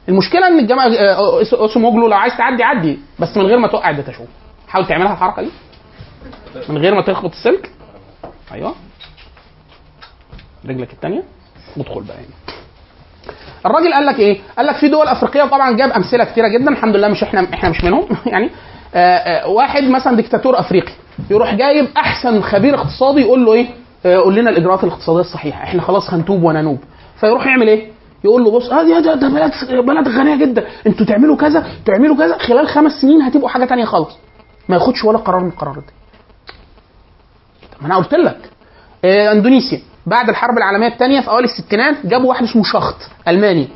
المشكلة 0.09 0.47
إن 0.47 0.59
الجماعة 0.59 0.87
آه، 0.87 1.43
أس- 1.43 1.53
اسموجلو 1.53 2.07
لو 2.07 2.17
عايز 2.17 2.33
تعدي 2.37 2.63
عدي. 2.63 2.99
بس 3.19 3.37
من 3.37 3.45
غير 3.45 3.57
ما 3.57 3.67
توقع 3.67 3.89
ال 3.89 3.94
data 3.94 4.13
حاول 4.67 4.87
تعملها 4.87 5.13
الحركة 5.13 5.41
دي. 5.41 5.49
من 6.69 6.77
غير 6.77 6.95
ما 6.95 7.01
تخبط 7.01 7.31
السلك. 7.31 7.69
أيوه. 8.53 8.75
رجلك 10.65 10.93
الثانية 10.93 11.23
وادخل 11.77 12.03
بقى 12.03 12.15
يعني 12.15 12.27
الراجل 13.65 13.93
قال 13.93 14.05
لك 14.05 14.19
إيه؟ 14.19 14.39
قال 14.57 14.65
لك 14.65 14.75
في 14.75 14.87
دول 14.87 15.07
أفريقية 15.07 15.43
وطبعا 15.43 15.71
جاب 15.71 15.91
أمثلة 15.91 16.23
كتيرة 16.23 16.47
جدا. 16.47 16.71
الحمد 16.71 16.95
لله 16.95 17.07
مش 17.07 17.23
إحنا 17.23 17.47
إحنا 17.53 17.69
مش 17.69 17.83
منهم. 17.83 18.07
يعني 18.25 18.49
آه 18.95 18.97
آه 19.17 19.47
واحد 19.47 19.83
مثلا 19.83 20.15
ديكتاتور 20.15 20.59
أفريقي. 20.59 20.91
يروح 21.29 21.53
جايب 21.53 21.87
أحسن 21.97 22.41
خبير 22.41 22.75
اقتصادي 22.75 23.21
يقول 23.21 23.45
له 23.45 23.53
إيه؟ 23.53 23.67
آه 24.05 24.17
قول 24.17 24.35
لنا 24.35 24.49
الإجراءات 24.49 24.83
الاقتصادية 24.83 25.21
الصحيحة. 25.21 25.63
إحنا 25.63 25.81
خلاص 25.81 26.09
هنتوب 26.13 26.43
وننوب. 26.43 26.79
فيروح 27.19 27.45
يعمل 27.47 27.67
إيه؟ 27.67 27.87
يقول 28.23 28.43
له 28.43 28.51
بص 28.51 28.69
آه 28.71 28.83
ده, 28.99 29.13
ده 29.15 29.27
بلد 29.29 29.51
بلد 29.85 30.07
غنية 30.07 30.35
جدا. 30.35 30.65
أنتوا 30.87 31.05
تعملوا 31.05 31.35
كذا 31.37 31.67
تعملوا 31.85 32.15
كذا. 32.15 32.37
خلال 32.37 32.67
خمس 32.67 32.91
سنين 33.01 33.21
هتبقوا 33.21 33.49
حاجة 33.49 33.65
تانية 33.65 33.85
خالص. 33.85 34.17
ما 34.69 34.75
ياخدش 34.75 35.03
ولا 35.03 35.17
قرار 35.17 35.39
من 35.43 35.47
القرارات 35.49 35.83
دي. 35.83 35.93
طب 37.71 37.81
ما 37.81 37.87
أنا 37.87 37.95
قلت 37.97 38.13
لك. 38.13 38.49
آه، 39.05 39.31
إندونيسيا. 39.31 39.79
بعد 40.05 40.29
الحرب 40.29 40.57
العالمية 40.57 40.87
الثانية 40.87 41.21
في 41.21 41.29
أوائل 41.29 41.43
الستينات 41.43 42.05
جابوا 42.05 42.29
واحد 42.29 42.43
اسمه 42.43 42.63
شخط 42.63 42.95
ألماني. 43.27 43.67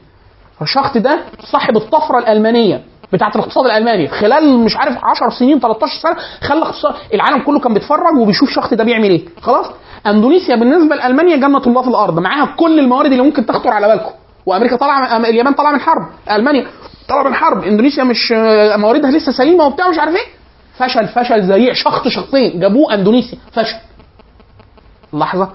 الشخط 0.61 0.97
ده 0.97 1.19
صاحب 1.51 1.77
الطفرة 1.77 2.19
الألمانية 2.19 2.83
بتاعه 3.13 3.31
الاقتصاد 3.35 3.65
الألماني. 3.65 4.07
خلال 4.07 4.59
مش 4.59 4.77
عارف 4.77 4.97
10 5.03 5.29
سنين 5.39 5.59
13 5.59 5.93
سنة 6.01 6.15
خلى 6.41 6.65
العالم 7.13 7.43
كله 7.43 7.59
كان 7.59 7.73
بيتفرج 7.73 8.17
وبيشوف 8.21 8.49
الشخط 8.49 8.73
ده 8.73 8.83
بيعمل 8.83 9.09
إيه. 9.09 9.25
خلاص؟ 9.41 9.65
إندونيسيا 10.07 10.55
بالنسبة 10.55 10.95
لألمانيا 10.95 11.35
جنة 11.35 11.57
الله 11.67 11.81
في 11.81 11.87
الأرض. 11.87 12.19
معاها 12.19 12.55
كل 12.55 12.79
الموارد 12.79 13.11
اللي 13.11 13.23
ممكن 13.23 13.45
تخطر 13.45 13.69
على 13.69 13.87
بالكم. 13.87 14.11
وأمريكا 14.45 14.75
طالعة 14.75 15.17
اليابان 15.17 15.53
طالعة 15.53 15.71
من 15.71 15.79
حرب. 15.79 16.07
ألمانيا 16.31 16.67
طالعة 17.09 17.23
من 17.23 17.33
حرب. 17.35 17.63
إندونيسيا 17.63 18.03
مش 18.03 18.31
آه، 18.35 18.77
مواردها 18.77 19.11
لسه 19.11 19.31
سليمة 19.31 19.65
وبتاع 19.65 19.89
مش 19.89 19.99
عارف 19.99 20.15
إيه. 20.15 20.27
فشل 20.77 21.07
فشل 21.07 21.41
ذريع. 21.41 21.73
شخط 21.73 22.07
شخطين 22.07 22.59
جابوه 22.59 22.93
أندونيسيا. 22.93 23.37
فشل. 23.51 23.75
لحظة. 25.13 25.49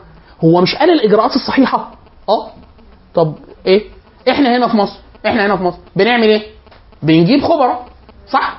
هو 0.45 0.61
مش 0.61 0.75
قال 0.75 0.91
الإجراءات 0.91 1.37
الصحيحة. 1.37 1.91
آه. 2.29 2.51
طب 3.15 3.35
إيه؟ 3.67 3.85
إحنا 4.31 4.57
هنا 4.57 4.69
في 4.69 4.77
مصر. 4.77 4.99
إحنا 5.27 5.47
هنا 5.47 5.57
في 5.57 5.63
مصر. 5.63 5.79
بنعمل 5.97 6.29
إيه؟ 6.29 6.43
بنجيب 7.03 7.43
خبراء. 7.43 7.87
صح؟ 8.31 8.59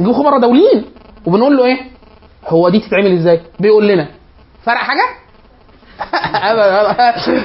نجيب 0.00 0.12
خبراء 0.14 0.40
دوليين. 0.40 0.84
وبنقول 1.26 1.56
له 1.56 1.64
إيه؟ 1.64 1.76
هو 2.48 2.68
دي 2.68 2.80
تتعمل 2.80 3.12
إزاي؟ 3.12 3.40
بيقول 3.60 3.88
لنا. 3.88 4.08
فرق 4.64 4.76
حاجة. 4.78 5.04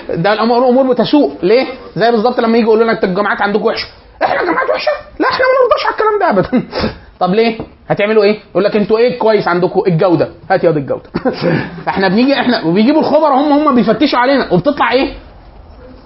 ده 0.10 0.34
الأمور 0.34 0.58
الأمور 0.58 0.94
بتسوء. 0.94 1.34
ليه؟ 1.44 1.68
زي 1.96 2.12
بالظبط 2.12 2.40
لما 2.40 2.58
يجي 2.58 2.66
يقول 2.68 2.80
لنا 2.82 2.92
أنتوا 2.92 3.10
الجامعات 3.10 3.42
عندكم 3.42 3.66
وحشة. 3.66 3.88
إحنا 4.24 4.44
جامعات 4.44 4.70
وحشة. 4.70 4.92
لا 5.20 5.28
إحنا 5.30 5.46
ما 5.46 5.54
نرضاش 5.64 5.86
على 5.86 5.94
الكلام 5.96 6.20
ده 6.20 6.30
ابدا. 6.30 6.68
طب 7.20 7.34
ليه؟ 7.34 7.58
هتعملوا 7.90 8.24
إيه؟ 8.24 8.40
يقول 8.52 8.64
لك 8.64 8.76
أنتوا 8.76 8.98
إيه 8.98 9.20
كويس 9.20 9.48
عندكم؟ 9.48 9.82
الجودة. 9.88 10.30
هات 10.50 10.64
ياض 10.64 10.78
الجودة. 10.78 11.10
فاحنا 11.86 12.08
بنيجي 12.08 12.34
إحنا 12.40 12.64
وبيجيبوا 12.66 13.00
الخبراء 13.02 13.34
هم 13.34 13.52
هم 13.68 13.76
بيفتشوا 13.76 14.20
علينا. 14.20 14.54
وبتطلع 14.54 14.92
إيه؟ 14.92 15.14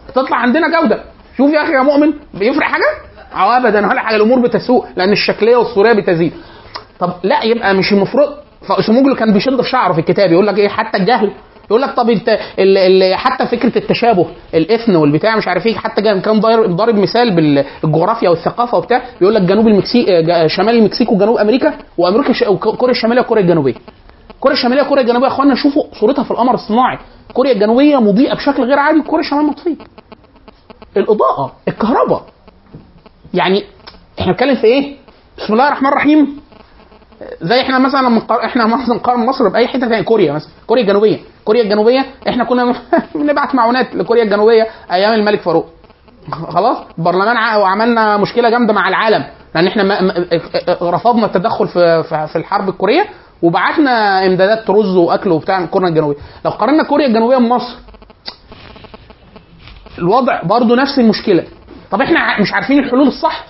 بتطلع 0.09 0.38
عندنا 0.38 0.67
جودة. 0.81 1.03
شوف 1.38 1.51
يا 1.53 1.63
أخي 1.63 1.71
يا 1.73 1.81
مؤمن 1.81 2.13
بيفرق 2.34 2.63
حاجة؟ 2.63 2.85
آه 3.35 3.57
ابدا. 3.57 3.88
ولا 3.88 4.01
حاجة. 4.01 4.15
الأمور 4.15 4.39
بتسوء 4.39 4.85
لأن 4.95 5.11
الشكلية 5.11 5.55
والصورية 5.55 5.93
بتزيد. 5.93 6.34
طب 6.99 7.13
لا 7.23 7.43
يبقى 7.43 7.73
مش 7.73 7.93
المفروض. 7.93 8.30
فاسموجلو 8.67 9.15
كان 9.15 9.34
بيشد 9.34 9.61
في 9.61 9.69
شعره 9.69 9.93
في 9.93 9.99
الكتاب. 9.99 10.31
يقول 10.31 10.47
لك 10.47 10.57
إيه؟ 10.57 10.67
حتى 10.67 10.97
الجهل 10.97 11.31
يقول 11.69 11.81
لك 11.81 11.95
طب 11.95 12.09
انت 12.09 12.29
ال 12.59 12.77
ال 12.77 13.15
حتى 13.15 13.45
فكرة 13.47 13.77
التشابه 13.77 14.25
الإثن 14.53 14.95
والبتاع 14.95 15.35
مش 15.37 15.47
عارف 15.47 15.65
إيه 15.67 15.75
حتى 15.75 16.01
كان 16.01 16.39
ضارب 16.75 16.95
مثال 16.95 17.35
بالجغرافيا 17.35 18.29
والثقافة 18.29 18.77
وبتاع 18.77 19.01
بيقول 19.19 19.35
لك 19.35 19.41
جنوب 19.41 19.67
المكسيك 19.67 20.07
شمال 20.47 20.75
المكسيك 20.75 21.11
وجنوب 21.11 21.37
أمريكا 21.37 21.73
وأمريكا 21.97 22.47
وكوريا 22.49 22.91
الشمالية 22.91 23.21
وكوريا 23.21 23.43
الجنوبية. 23.43 23.73
كوريا 24.39 24.55
الشمالية 24.57 24.81
وكوريا 24.81 25.03
الجنوبية 25.03 25.27
يا 25.27 25.31
أخوانا 25.31 25.55
شوفوا 25.55 25.83
صورتها 25.99 26.23
في 26.23 26.31
القمر 26.31 26.53
الصناعي. 26.53 26.97
كوريا 27.33 27.51
الجنوبية 27.51 27.97
مضيئة 28.01 28.33
بشكل 28.33 28.63
غير 28.63 28.79
عادي 28.79 29.01
كوريا 29.01 29.25
الشمالية 29.25 29.47
مطفيه 29.49 29.75
الإضاءة 30.97 31.53
الكهرباء. 31.67 32.23
يعني 33.33 33.63
إحنا 34.19 34.31
بنتكلم 34.31 34.55
في 34.55 34.63
إيه؟ 34.67 34.95
بسم 35.37 35.53
الله 35.53 35.67
الرحمن 35.67 35.87
الرحيم. 35.89 36.38
زي 37.41 37.61
إحنا 37.61 37.79
مثلا 37.79 38.01
لما 38.01 38.21
إحنا 38.45 38.65
مثلا 38.65 38.95
نقارن 38.95 39.25
مصر 39.25 39.49
بأي 39.49 39.67
حتة 39.67 39.79
ثانية 39.79 40.01
كوريا 40.01 40.33
مثلا 40.33 40.49
كوريا 40.67 40.83
الجنوبية. 40.83 41.17
كوريا 41.45 41.61
الجنوبية 41.63 42.05
إحنا 42.29 42.43
كنا 42.43 42.75
بنبعت 43.15 43.55
معونات 43.55 43.95
لكوريا 43.95 44.23
الجنوبية 44.23 44.67
أيام 44.91 45.13
الملك 45.13 45.41
فاروق. 45.41 45.65
خلاص؟ 46.31 46.77
البرلمان 46.97 47.37
ع- 47.37 47.57
وعملنا 47.57 48.17
مشكلة 48.17 48.49
جامدة 48.49 48.73
مع 48.73 48.89
العالم 48.89 49.25
لأن 49.55 49.67
إحنا 49.67 49.83
ما- 49.83 50.01
ما- 50.01 50.13
رفضنا 50.81 51.25
التدخل 51.25 51.67
في 51.67 52.03
في- 52.27 52.35
الحرب 52.35 52.69
الكورية 52.69 53.05
وبعتنا 53.41 54.25
إمدادات 54.25 54.69
رز 54.69 54.95
وأكل 54.95 55.29
وبتاع 55.31 55.59
من 55.59 55.67
كوريا 55.67 55.87
الجنوبية. 55.89 56.17
لو 56.45 56.51
قارنا 56.51 56.83
كوريا 56.83 57.07
الجنوبية 57.07 57.37
بمصر 57.37 57.75
الوضع 59.97 60.41
برضو 60.43 60.75
نفس 60.75 60.99
المشكلة. 60.99 61.43
طب 61.91 62.01
إحنا 62.01 62.41
مش 62.41 62.53
عارفين 62.53 62.79
الحلول 62.79 63.07
الصح؟ 63.07 63.43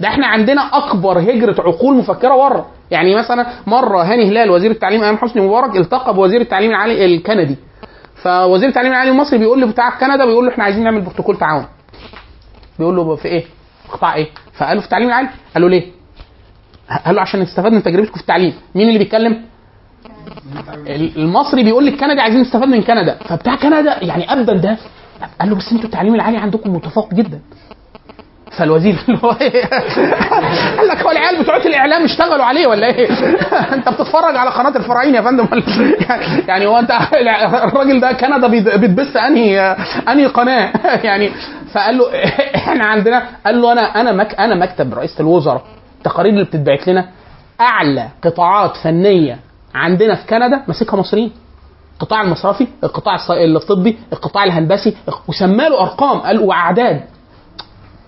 ده 0.00 0.08
إحنا 0.08 0.26
عندنا 0.26 0.62
أكبر 0.72 1.18
هجرة 1.18 1.56
عقول 1.62 1.96
مفكرة 1.96 2.36
بره 2.36 2.66
يعني 2.90 3.14
مثلا 3.14 3.46
مرة 3.66 4.02
هاني 4.02 4.30
هلال 4.30 4.50
وزير 4.50 4.70
التعليم 4.70 5.02
أيام 5.02 5.16
حسني 5.16 5.42
مبارك 5.42 5.76
التقى 5.76 6.14
بوزير 6.14 6.40
التعليم 6.40 6.70
العالي 6.70 7.04
الكندي. 7.04 7.56
فوزير 8.22 8.68
التعليم 8.68 8.92
العالي 8.92 9.10
المصري 9.10 9.38
بيقول 9.38 9.60
له 9.60 9.66
بتاع 9.66 9.90
كندا 9.98 10.24
بيقول 10.24 10.46
له 10.46 10.52
إحنا 10.52 10.64
عايزين 10.64 10.84
نعمل 10.84 11.00
بروتوكول 11.00 11.36
تعاون. 11.38 11.64
بيقول 12.78 12.96
له 12.96 13.16
في 13.16 13.28
إيه؟ 13.28 13.44
قطاع 13.92 14.14
إيه؟ 14.14 14.26
فقال 14.58 14.74
له 14.76 14.80
في 14.80 14.86
التعليم 14.86 15.08
العالي. 15.08 15.28
قال 15.54 15.62
له 15.62 15.68
ليه؟ 15.68 15.84
قال 17.06 17.14
له 17.14 17.20
عشان 17.20 17.40
نستفاد 17.40 17.72
من 17.72 17.82
تجربتكم 17.82 18.14
في 18.14 18.20
التعليم. 18.20 18.54
مين 18.74 18.88
اللي 18.88 18.98
بيتكلم؟ 18.98 19.42
المصري 21.16 21.64
بيقول 21.64 21.86
للكندي 21.86 22.20
عايزين 22.20 22.40
نستفاد 22.40 22.68
من 22.68 22.82
كندا. 22.82 23.18
فبتاع 23.24 23.54
كندا 23.54 24.04
يعني 24.04 24.32
ابدا 24.32 24.52
ده. 24.56 24.76
قال 25.40 25.50
له 25.50 25.56
بس 25.56 25.72
أنتوا 25.72 25.84
التعليم 25.84 26.14
العالي 26.14 26.38
عندكم 26.38 26.74
متفوق 26.74 27.14
جدا. 27.14 27.40
فالوزير 28.58 28.96
إيه؟ 29.40 29.64
قال 30.78 30.88
لك 30.88 31.02
هو 31.02 31.10
العيال 31.10 31.42
بتوع 31.42 31.56
الإعلام 31.56 32.04
اشتغلوا 32.04 32.44
عليه 32.44 32.66
ولا 32.66 32.86
إيه؟ 32.86 33.08
أنت 33.74 33.88
بتتفرج 33.88 34.36
على 34.36 34.50
قناة 34.50 34.76
الفراعين 34.76 35.14
يا 35.14 35.20
فندم 35.20 35.48
ولا- 35.52 35.62
يعني 36.50 36.66
هو 36.66 36.78
أنت 36.78 36.90
الراجل 37.64 38.00
ده 38.00 38.12
كندا 38.12 38.76
بتبث 38.76 39.16
أنهي 39.16 39.60
أنهي 40.08 40.26
قناة؟ 40.26 40.72
يعني 41.04 41.30
فقال 41.72 41.98
له 41.98 42.04
إحنا 42.56 42.86
عندنا 42.86 43.22
قال 43.46 43.62
له 43.62 43.72
أنا 43.72 44.00
أنا 44.00 44.12
مك 44.12 44.34
أنا 44.40 44.54
مكتب 44.54 44.94
رئيس 44.94 45.20
الوزراء. 45.20 45.62
التقارير 45.98 46.32
اللي 46.32 46.44
بتتبعت 46.44 46.88
لنا 46.88 47.06
أعلى 47.60 48.08
قطاعات 48.24 48.76
فنية 48.76 49.38
عندنا 49.74 50.14
في 50.14 50.26
كندا 50.26 50.62
ماسكها 50.68 50.96
مصريين. 50.96 51.32
القطاع 51.94 52.20
المصرفي 52.22 52.66
القطاع 52.84 53.16
الطبي 53.56 53.98
القطاع 54.12 54.44
الهندسي 54.44 54.96
وسمى 55.28 55.68
له 55.68 55.80
أرقام. 55.80 56.18
قال 56.18 56.40
وأعداد. 56.40 57.00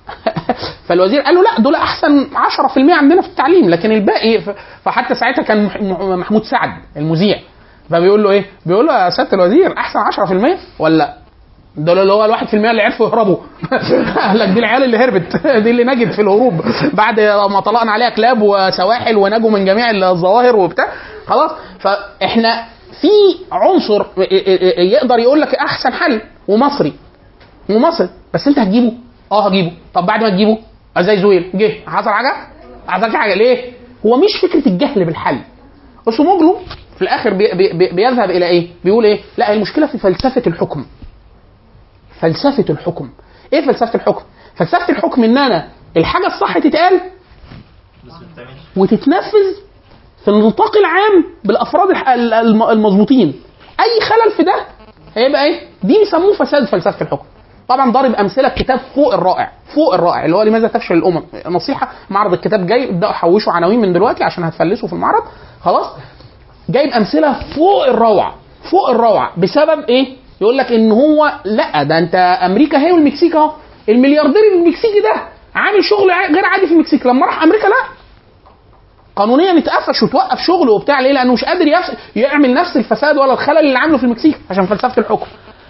فالوزير 0.89 1.21
قال 1.21 1.35
له 1.35 1.43
لا 1.43 1.61
دول 1.61 1.75
أحسن 1.75 2.27
10% 2.27 2.79
عندنا 2.93 3.23
في 3.23 3.29
التعليم 3.29 3.69
لكن 3.71 3.93
الباقي 3.93 4.41
فحتى 4.85 5.15
ساعتها 5.15 5.43
كان 5.43 5.65
مح- 5.65 5.83
مح- 5.83 6.01
محمود 6.01 6.43
سعد 6.45 6.71
المذيع. 6.97 7.39
فبيقول 7.91 8.23
له 8.23 8.31
إيه؟ 8.31 8.45
بيقول 8.67 8.87
له 8.87 9.05
يا 9.05 9.11
سيادة 9.11 9.33
الوزير 9.33 9.79
أحسن 9.79 9.99
10% 10.01 10.59
ولا؟ 10.79 11.15
دول 11.77 11.99
اللي 11.99 12.13
هو 12.13 12.25
الواحد 12.25 12.47
في 12.47 12.55
المية 12.55 12.71
اللي 12.71 12.83
عرفوا 12.83 13.07
يهربوا 13.09 13.37
قال 14.17 14.39
لك 14.39 14.49
دي 14.49 14.59
العيال 14.61 14.83
اللي 14.85 14.97
هربت. 14.97 15.37
دي 15.65 15.71
اللي 15.71 15.85
نجت 15.85 16.13
في 16.13 16.23
الهروب. 16.23 16.61
بعد 16.93 17.21
ما 17.51 17.61
طلقنا 17.61 17.93
عليها 17.93 18.09
كلاب 18.09 18.43
وسواحل 18.43 19.17
ونجوا 19.17 19.51
من 19.51 19.65
جميع 19.65 19.91
الظواهر 19.91 20.57
وبتاع. 20.57 20.89
خلاص؟ 21.27 21.51
فإحنا 21.81 22.65
في 23.01 23.09
عنصر 23.53 24.05
يقدر 24.79 25.19
يقول 25.19 25.41
لك 25.41 25.55
أحسن 25.55 25.93
حل 25.93 26.21
ومصري. 26.49 26.93
ومصري. 27.71 28.09
بس 28.35 28.47
أنت 28.49 28.59
هتجيبه. 28.59 28.93
آه 29.33 29.49
هجيبه. 29.49 29.73
طب 29.95 30.07
بعد 30.07 30.23
ما 30.23 30.31
تجيبه 30.31 30.59
زي 31.01 31.21
زويل. 31.23 31.51
جه. 31.55 31.73
حصل 31.87 32.11
حاجة؟ 32.11 32.47
حصل 32.89 33.17
حاجة. 33.17 33.35
ليه؟ 33.35 33.73
هو 34.07 34.17
مش 34.17 34.37
فكرة 34.43 34.69
الجهل 34.69 35.05
بالحل. 35.05 35.39
اسموجلو 36.09 36.59
في 36.97 37.03
الآخر 37.03 37.35
بي 37.35 37.55
بي 37.55 37.73
بي 37.73 37.89
بيذهب 37.93 38.31
إلى 38.31 38.47
إيه؟ 38.47 38.69
بيقول 38.85 39.05
إيه؟ 39.05 39.21
لا 39.37 39.53
المشكلة 39.53 39.87
في 39.87 39.99
فلسفة 39.99 40.43
الحكم. 40.47 40.87
فلسفة 42.21 42.65
الحكم. 42.71 43.11
إيه 43.53 43.67
فلسفة 43.67 43.95
الحكم؟ 43.95 44.23
فلسفة 44.57 44.89
الحكم 44.89 45.25
إن 45.25 45.39
أنا 45.39 45.69
الحاجة 45.97 46.27
الصح 46.27 46.59
تتقال 46.59 47.01
وتتنفذ 48.77 49.55
في 50.25 50.29
النطاق 50.31 50.77
العام 50.77 51.25
بالأفراد 51.45 51.89
المظبوطين. 52.71 53.41
أي 53.81 54.01
خلل 54.01 54.37
في 54.37 54.43
ده 54.43 54.67
هيبقى 55.17 55.45
إيه؟ 55.45 55.61
دي 55.83 55.99
بيسموه 55.99 56.33
فساد 56.35 56.65
فلسفة 56.65 57.01
الحكم. 57.03 57.27
طبعا 57.69 57.93
ضارب 57.93 58.15
أمثلة 58.15 58.49
كتاب 58.49 58.81
فوق 58.95 59.15
الرائع 59.15 59.51
فوق 59.75 59.95
الرائع 59.95 60.25
اللي 60.25 60.37
هو 60.37 60.43
لماذا 60.43 60.69
تفشل 60.69 60.95
الأمم 60.95 61.23
نصيحة 61.47 61.89
معرض 62.11 62.33
الكتاب 62.33 62.67
جاي 62.67 62.91
ابدأوا 62.91 63.13
حوشوا 63.13 63.53
عناوين 63.53 63.81
من 63.81 63.93
دلوقتي 63.93 64.25
عشان 64.25 64.45
هتفلسوا 64.45 64.89
في 64.89 64.93
المعرض 64.95 65.23
خلاص 65.63 65.87
جايب 66.69 66.91
أمثلة 66.93 67.33
فوق 67.57 67.87
الروعة 67.87 68.35
فوق 68.71 68.91
الروعة 68.91 69.33
بسبب 69.41 69.85
إيه 69.89 70.17
يقول 70.41 70.59
لك 70.59 70.73
إن 70.73 70.93
هو 70.93 71.33
لأ 71.45 71.83
ده 71.83 71.99
أنت 71.99 72.15
أمريكا 72.43 72.79
هي 72.79 72.93
والمكسيك 72.93 73.37
أهو 73.37 73.51
الملياردير 73.89 74.43
المكسيكي 74.55 75.01
ده 75.01 75.23
عامل 75.55 75.85
شغل 75.85 76.11
غير 76.35 76.45
عادي 76.45 76.67
في 76.67 76.73
المكسيك 76.73 77.07
لما 77.07 77.27
راح 77.27 77.43
أمريكا 77.43 77.67
لأ 77.67 77.97
قانونيا 79.17 79.59
اتقفش 79.59 80.03
وتوقف 80.03 80.39
شغله 80.39 80.73
وبتاع 80.73 81.01
ليه؟ 81.01 81.13
لأنه 81.13 81.33
مش 81.33 81.45
قادر. 81.45 81.67
يعمل 82.17 82.55
نفس 82.55 82.77
الفساد 82.77 83.17
ولا 83.17 83.33
الخلل 83.33 83.59
اللي 83.59 83.79
عامله 83.79 83.99
في 83.99 84.05
المكسيك 84.05 84.39
عشان 84.51 84.67
فلسفة 84.67 84.99
الحكم. 85.01 85.27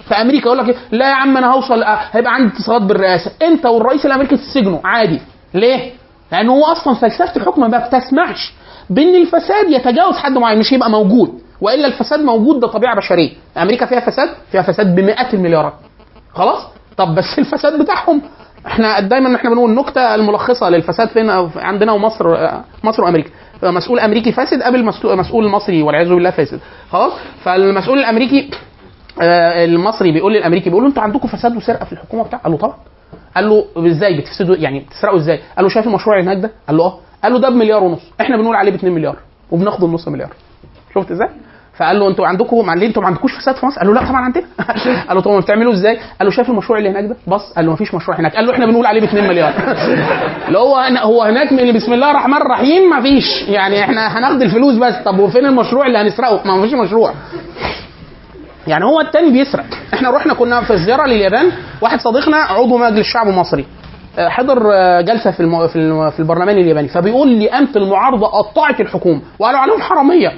في 0.09 0.15
أمريكا 0.15 0.47
يقول 0.47 0.59
لك 0.59 0.69
إيه؟ 0.69 0.77
لا 0.93 1.09
يا 1.09 1.15
عم 1.15 1.37
أنا 1.37 1.53
هوصل 1.55 1.83
آه، 1.83 1.99
هيبقى 2.13 2.35
عندي 2.35 2.55
اتصالات 2.55 2.83
بالرئاسة، 2.83 3.31
أنت 3.43 3.67
والرئيس 3.67 4.07
الأمريكي 4.07 4.37
تسجنوا 4.37 4.79
عادي. 4.85 5.21
ليه؟ 5.55 5.91
لأنه 6.33 6.53
هو 6.53 6.65
أصلا 6.65 6.95
فلسفه 6.95 7.37
الحكم 7.37 7.71
ما 7.71 7.79
بتسمحش 7.79 8.53
بأن 8.91 9.15
الفساد 9.15 9.71
يتجاوز 9.71 10.15
حد 10.17 10.33
معين 10.39 10.59
مش 10.59 10.73
يبقى 10.73 10.91
موجود 10.91 11.41
وإلا 11.61 11.87
الفساد 11.87 12.21
موجود 12.21 12.61
ده 12.61 12.69
طبيعة 12.69 12.97
بشرية. 12.97 13.31
أمريكا 13.57 13.87
فيها 13.87 14.01
فساد؟ 14.01 14.29
فيها 14.53 14.63
فساد 14.63 14.95
بمئات 14.95 15.35
المليارات. 15.35 15.75
خلاص؟ 16.35 16.63
طب 16.97 17.15
بس 17.15 17.39
الفساد 17.39 17.79
بتاعهم 17.79 18.23
إحنا 18.67 19.01
دايما 19.01 19.37
إحنا 19.37 19.51
بنقول 19.51 19.71
النكتة 19.71 20.15
الملخصة 20.15 20.69
للفساد 20.69 21.09
فين 21.09 21.31
عندنا 21.57 21.93
ومصر 21.93 22.37
مصر 22.85 23.05
وأمريكا 23.05 23.31
مسؤول 23.63 23.99
أمريكي 24.01 24.33
فاسد 24.33 24.63
قبل 24.63 24.85
مسؤول 25.17 25.49
مصري 25.49 25.83
والعياذ 25.83 26.09
بالله 26.09 26.31
فاسد 26.31 26.61
خلاص 26.93 27.13
فالمسؤول 27.45 27.99
الأمريكي 27.99 28.51
آه، 28.51 28.57
المصري 29.21 30.13
بيقول 30.13 30.33
للامريكي 30.35 30.71
بيقول 30.71 30.83
له 30.85 30.89
أنتوا 30.89 31.03
عندكم 31.03 31.29
فساد 31.29 31.57
وسرقه 31.57 31.85
في 31.85 31.93
الحكومة 31.93 32.25
بتاع 32.25 32.39
قال 32.39 32.53
له 32.53 32.59
طبعا 32.59 32.75
قال 33.37 33.49
له 33.49 33.65
إزاي 33.87 34.21
بتفسدوا 34.21 34.57
يعني 34.57 34.81
بتسرقوا 34.81 35.19
إزاي 35.19 35.41
قال 35.57 35.65
له 35.65 35.69
شايف 35.69 35.87
المشروع 35.87 36.19
اللي 36.19 36.31
هناك 36.31 36.43
ده 36.43 36.51
قال 36.69 36.77
له 36.77 36.85
آه 36.85 36.99
قال 37.23 37.33
له 37.33 37.39
ده 37.39 37.49
بمليار 37.49 37.85
ونص 37.85 38.01
إحنا 38.21 38.37
بنقول 38.37 38.57
عليه 38.57 38.73
ب 38.73 38.75
2 38.75 38.93
مليار 38.95 39.17
وبناخد 39.51 39.85
النص 39.85 40.09
مليار 40.09 40.31
شفت 40.95 41.11
إزاي 41.11 41.29
فقال 41.77 41.99
له 41.99 42.09
أنتوا 42.09 42.27
عندكم 42.27 42.71
ليه 42.71 42.87
أنتوا 42.87 43.03
ما 43.03 43.09
عندكوش 43.09 43.31
فساد 43.41 43.57
في 43.57 43.67
مصر؟ 43.67 43.79
قال 43.79 43.87
له 43.89 43.95
لا 43.95 44.09
طبعا 44.09 44.21
عندنا. 44.21 44.45
قال 45.09 45.17
له 45.17 45.21
طب 45.21 45.43
بتعملوا 45.43 45.73
إزاي؟ 45.73 45.97
قال 45.97 46.29
له 46.29 46.31
شايف 46.31 46.51
المشروع 46.51 46.79
اللي 46.79 46.91
هناك 46.91 47.05
ده؟ 47.05 47.17
بص 47.27 47.53
قال 47.57 47.65
له 47.65 47.71
ما 47.71 47.77
فيش 47.77 47.95
مشروع 47.95 48.19
هناك، 48.21 48.37
قال 48.37 48.47
له 48.47 48.53
إحنا 48.53 48.67
بنقول 48.67 48.87
عليه 48.87 49.01
ب 49.01 49.05
2 49.05 49.29
مليار. 49.29 49.53
اللي 50.49 50.59
هو 50.59 50.77
هو 51.03 51.23
هناك 51.23 51.53
من 51.53 51.73
بسم 51.73 51.93
الله 51.93 52.11
الرحمن 52.11 52.37
الرحيم 52.37 52.91
ما 52.91 53.03
فيش، 53.03 53.49
يعني 53.49 53.85
إحنا 53.85 54.19
هناخد 54.19 54.43
الفلوس 54.43 54.75
بس، 54.75 54.95
طب 55.05 55.19
وفين 55.19 55.47
المشروع 55.47 55.87
اللي 55.87 55.99
هنسرقه؟ 55.99 56.41
ما 56.45 56.63
فيش 56.63 56.73
مشروع. 56.75 57.15
يعني 58.67 58.85
هو 58.85 59.01
التاني 59.01 59.31
بيسرق. 59.31 59.65
إحنا 59.95 60.11
رحنا 60.11 60.35
كنا 60.35 60.61
في 60.61 60.77
زياره 60.77 61.07
لليابان 61.07 61.53
واحد 61.81 62.01
صديقنا 62.01 62.37
عضو 62.37 62.79
مجلس 62.79 62.99
الشعب 62.99 63.29
المصري 63.29 63.67
آه، 64.19 64.29
حضر 64.29 64.73
آه، 64.73 65.01
جلسة 65.01 65.31
في 65.31 65.41
الم... 65.41 65.69
في. 65.69 66.11
في 66.11 66.21
البرلمان 66.21 66.59
الياباني. 66.59 66.89
فبيقول 66.89 67.29
لي 67.29 67.49
قامه 67.49 67.69
المعارضة 67.77 68.27
قطعت 68.27 68.81
الحكومة. 68.81 69.21
وقالوا 69.39 69.61
عليهم 69.61 69.83
حرامية. 69.83 70.33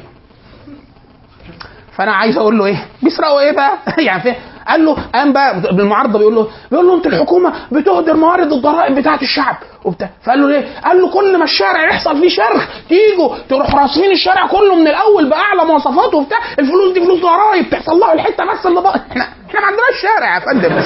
فأنا 1.92 2.12
عايز 2.12 2.36
أقول 2.36 2.58
له 2.58 2.66
إيه؟ 2.66 2.84
بيسرقوا 3.02 3.40
إيه 3.40 3.52
بقى؟ 3.52 3.72
يعني 4.08 4.36
قال 4.68 4.84
له 4.84 4.96
قام 5.14 5.32
بقى 5.32 5.60
بالمعارضه 5.60 6.18
بيقول 6.18 6.34
له 6.34 6.46
بيقول 6.70 6.86
له 6.86 6.94
أنت 6.94 7.06
الحكومة 7.06 7.52
بتهدر 7.72 8.14
موارد 8.16 8.52
الضرائب 8.52 8.94
بتاعه 8.94 9.18
الشعب. 9.22 9.56
وبتاع. 9.84 10.10
فقال 10.24 10.40
له 10.42 10.48
ليه؟ 10.48 10.64
قال 10.84 11.00
له 11.00 11.10
كل 11.10 11.38
ما 11.38 11.44
الشارع 11.44 11.88
يحصل 11.88 12.20
فيه 12.20 12.28
شرخ 12.28 12.66
تيجوا 12.88 13.36
تروح 13.48 13.74
راسمين 13.74 14.10
الشارع 14.10 14.46
كله 14.46 14.74
من 14.74 14.88
الأول 14.88 15.28
بأعلى 15.30 15.64
مواصفات 15.64 16.14
وبتاع 16.14 16.38
الفلوس 16.58 16.92
دي 16.94 17.00
فلوس 17.00 17.20
ضرائب 17.20 17.70
تحصل 17.70 18.00
له 18.00 18.12
الحتة 18.12 18.44
بس 18.44 18.66
اللي 18.66 18.80
بقى 18.80 19.00
إحنا 19.10 19.28
إحنا 19.48 19.60
ما 19.60 19.66
عندناش 19.66 20.02
شارع 20.02 20.34
يا 20.34 20.40
فندم. 20.40 20.72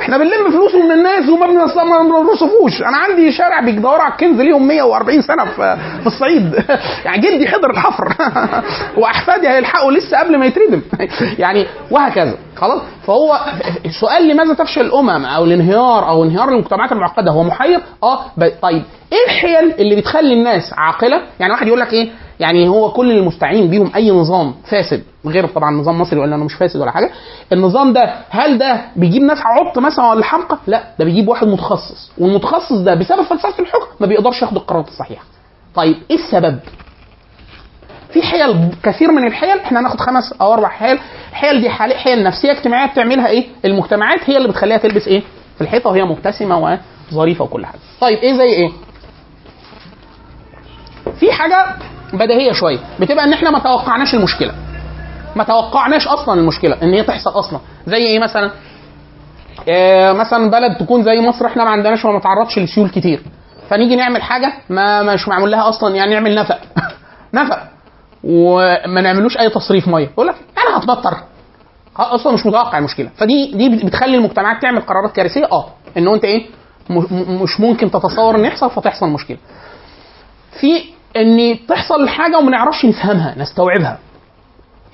إحنا 0.00 0.18
بنلم 0.18 0.50
فلوس 0.50 0.74
من 0.74 0.92
الناس 0.92 1.28
وما 1.28 1.46
بنصرفوش 2.20 2.82
أنا 2.82 2.96
عندي 2.96 3.32
شارع 3.32 3.60
بيدوروا 3.60 4.02
على 4.02 4.12
الكنز 4.12 4.40
ليهم 4.40 4.68
140 4.68 5.22
سنة 5.22 5.44
في 5.44 5.76
في 6.00 6.06
الصعيد. 6.06 6.64
يعني 7.04 7.18
جدي 7.18 7.48
حضر 7.48 7.70
الحفر. 7.70 8.14
وأحفادي 9.00 9.48
هيلحقوا 9.48 9.92
لسه 9.92 10.18
قبل 10.18 10.36
ما 10.38 10.46
يتردم. 10.46 10.80
يعني 11.38 11.66
وهكذا. 11.94 12.34
خلاص؟ 12.56 12.82
فهو 13.06 13.40
السؤال 13.84 14.28
لماذا 14.28 14.54
تفشل 14.54 14.80
الأمم 14.80 15.24
أو 15.24 15.44
الانهيار 15.44 16.08
أو 16.08 16.24
انهيار 16.24 16.48
المجتمعات 16.48 16.92
المعقدة؟ 16.92 17.30
هو 17.32 17.42
محير؟ 17.42 17.80
آه 18.02 18.20
طيب. 18.62 18.82
إيه 19.12 19.24
الحيل 19.26 19.72
اللي 19.78 19.96
بتخلي 19.96 20.32
الناس 20.34 20.72
عاقلة؟ 20.72 21.22
يعني 21.40 21.52
واحد 21.52 21.66
يقول 21.66 21.80
لك 21.80 21.92
إيه؟ 21.92 22.08
يعني 22.40 22.68
هو 22.68 22.90
كل 22.90 23.10
المستعين 23.10 23.70
بيهم 23.70 23.90
أي 23.96 24.10
نظام 24.10 24.54
فاسد 24.70 25.02
غير 25.26 25.46
طبعا 25.46 25.70
نظام 25.70 26.00
مصري 26.00 26.20
ولا 26.20 26.34
أنه 26.36 26.44
مش 26.44 26.54
فاسد 26.54 26.80
ولا 26.80 26.90
حاجة. 26.90 27.10
النظام 27.52 27.92
ده 27.92 28.14
هل 28.30 28.58
ده 28.58 28.80
بيجيب 28.96 29.22
ناس 29.22 29.38
عبط 29.44 29.78
مثلا 29.78 30.10
ولا 30.10 30.24
حمقى 30.24 30.58
لا 30.66 30.82
ده 30.98 31.04
بيجيب 31.04 31.28
واحد 31.28 31.46
متخصص 31.46 32.10
والمتخصص 32.18 32.72
ده 32.72 32.94
بسبب 32.94 33.22
فلسفة 33.22 33.58
الحكم 33.62 33.86
ما 34.00 34.06
بيقدرش 34.06 34.42
ياخد 34.42 34.56
القرارات 34.56 34.88
الصحيحة. 34.88 35.24
طيب 35.74 35.96
إيه 36.10 36.16
السبب؟ 36.16 36.58
في 38.14 38.22
حيل 38.22 38.70
كثير 38.82 39.12
من 39.12 39.26
الحيل 39.26 39.58
إحنا 39.58 39.80
هناخد 39.80 40.00
خمس 40.00 40.32
أو 40.40 40.52
أربع 40.54 40.68
حيل. 40.68 40.98
الحيل 41.30 41.60
دي 41.60 41.70
حال- 41.70 41.94
حيل 41.98 42.24
نفسية 42.24 42.52
اجتماعية 42.52 42.90
بتعملها 42.90 43.26
إيه؟ 43.28 43.46
المجتمعات 43.64 44.30
هي 44.30 44.36
اللي 44.36 44.48
بتخليها 44.48 44.76
تلبس 44.76 45.08
إيه؟ 45.08 45.22
في 45.56 45.60
الحيطة 45.60 45.90
وهي 45.90 46.04
مبتسمة 46.04 46.78
وظريفة 47.12 47.44
وكل 47.44 47.66
حاجة. 47.66 47.78
طيب 48.00 48.18
إيه 48.18 48.32
زي 48.34 48.44
إيه؟ 48.44 48.70
في 51.20 51.32
حاجة 51.32 51.66
بديهية 52.12 52.52
شوية. 52.52 52.78
بتبقى 53.00 53.24
إن 53.24 53.32
إحنا 53.32 53.50
ما 53.50 53.58
توقعناش 53.58 54.14
المشكلة. 54.14 54.52
ما 55.36 55.44
توقعناش 55.44 56.08
أصلا 56.08 56.40
المشكلة 56.40 56.76
إن 56.82 56.94
هي 56.94 57.02
تحصل 57.02 57.30
أصلا. 57.30 57.60
زي 57.86 57.96
إيه 58.06 58.18
مثلا؟ 58.18 58.50
آه 59.68 60.12
مثلا 60.12 60.50
بلد 60.50 60.76
تكون 60.80 61.02
زي 61.02 61.20
مصر 61.20 61.46
إحنا 61.46 61.64
ما 61.64 61.70
عندناش 61.70 62.04
وما 62.04 62.18
تعرضش 62.20 62.58
لسيول 62.58 62.90
كتير. 62.90 63.22
فنيجي 63.70 63.96
نعمل 63.96 64.22
حاجة 64.22 64.52
ما 64.70 65.02
مش 65.02 65.28
معمول 65.28 65.50
لها 65.52 65.68
أصلا 65.68 65.94
يعني 65.96 66.14
نعمل 66.14 66.34
نفق. 66.34 66.58
نفق. 67.34 67.58
وما 68.26 69.00
نعملوش 69.00 69.38
أي 69.38 69.50
تصريف 69.50 69.88
مية. 69.88 70.04
يقول 70.04 70.26
لك 70.26 70.34
أنا 70.58 70.78
هتبطر. 70.78 71.16
أصلا 71.96 72.32
مش 72.32 72.46
متوقع 72.46 72.78
المشكلة. 72.78 73.10
فدي 73.16 73.52
دي 73.54 73.86
بتخلي 73.86 74.16
المجتمعات 74.16 74.62
تعمل 74.62 74.80
قرارات 74.80 75.12
كارثية. 75.12 75.44
آه. 75.52 75.66
انه 75.96 76.14
أنت 76.14 76.24
إيه 76.24 76.46
مش 77.42 77.60
ممكن 77.60 77.90
تتصور 77.90 78.36
إن 78.36 78.44
يحصل 78.44 78.70
فتحصل 78.70 79.08
مشكلة. 79.08 79.38
في 80.60 80.84
إن 81.16 81.58
تحصل 81.68 82.02
الحاجة 82.02 82.38
وما 82.38 82.50
نعرفش 82.50 82.84
نفهمها 82.84 83.34
نستوعبها. 83.38 83.98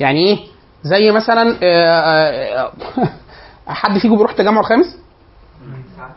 يعني 0.00 0.26
إيه؟ 0.26 0.38
زي 0.82 1.10
مثلا 1.10 1.56
آه، 1.62 2.00
آه، 2.00 2.72
آه، 2.98 3.10
حد 3.72 3.98
فيكم 3.98 4.16
بيروح 4.16 4.30
التجمع 4.30 4.60
الخامس؟ 4.60 4.96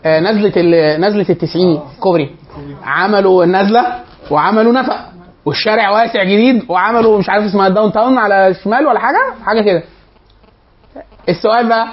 نزلة 0.05 0.61
نزلة 0.97 1.25
التسعين 1.29 1.79
كوبري. 1.99 2.35
عملوا 2.83 3.43
النزله 3.43 3.99
وعملوا 4.31 4.73
نفق. 4.73 5.12
والشارع 5.45 5.89
واسع 5.89 6.23
جديد 6.23 6.65
وعملوا 6.69 7.19
مش 7.19 7.29
عارف 7.29 7.43
اسمها 7.45 7.69
Downtown 7.69 8.17
على 8.17 8.47
الشمال 8.47 8.87
ولا 8.87 8.99
حاجة 8.99 9.33
حاجة 9.45 9.61
كده 9.61 9.83
السؤال 11.29 11.69
بقى 11.69 11.87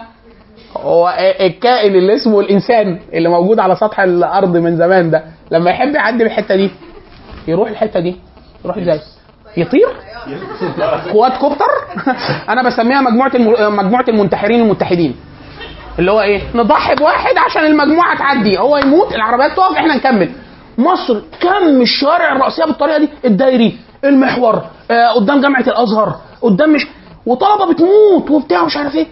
هو 0.77 1.14
الكائن 1.40 1.94
اللي 1.94 2.14
اسمه 2.14 2.40
الإنسان 2.40 2.98
اللي 3.12 3.28
موجود 3.28 3.59
على 3.60 3.77
سطح 3.77 4.01
الأرض 4.01 4.56
من 4.56 4.77
زمان 4.77 5.10
ده 5.10 5.24
لما 5.51 5.70
يحب 5.70 5.94
يعدي 5.94 6.22
الحتة 6.22 6.56
دي 6.56 6.70
يروح 7.48 7.68
الحتة 7.68 8.01
دي 8.01 8.16
يروح 8.64 8.77
إزاي؟ 8.77 9.01
يطير؟ 9.56 9.89
Quadcopter؟ 11.12 11.70
أنا 12.52 12.62
بسميها 12.62 13.01
مجموعة. 13.01 13.31
مجموعة 13.70 14.05
المنتحرين 14.09 14.60
المتحدين 14.60 15.16
اللي 15.98 16.10
هو 16.10 16.20
إيه 16.20 16.40
نضحي 16.55 16.94
بواحد 16.94 17.39
عشان 17.39 17.64
المجموعة 17.64 18.18
تعدي 18.18 18.59
هو 18.59 18.77
يموت 18.77 19.14
العربيات 19.14 19.52
تقف 19.52 19.77
إحنا 19.77 19.94
نكمل 19.97 20.31
مصر 20.79 21.21
كم 21.41 21.83
الشوارع 21.83 22.33
الرئيسيه 22.37 22.65
بالطريقة 22.65 22.99
دي؟ 22.99 23.09
الدايري 23.25 23.79
المحور 24.05 24.63
آه 24.91 25.09
قدام 25.15 25.41
جامعة 25.41 25.61
الأزهر 25.61 26.21
قدام 26.43 26.73
مش 26.73 26.87
وطلبة 27.27 27.73
بتموت 27.73 28.31
وبتاع 28.31 28.65
مش 28.65 28.77
عارف 28.77 28.95
إيه. 28.95 29.07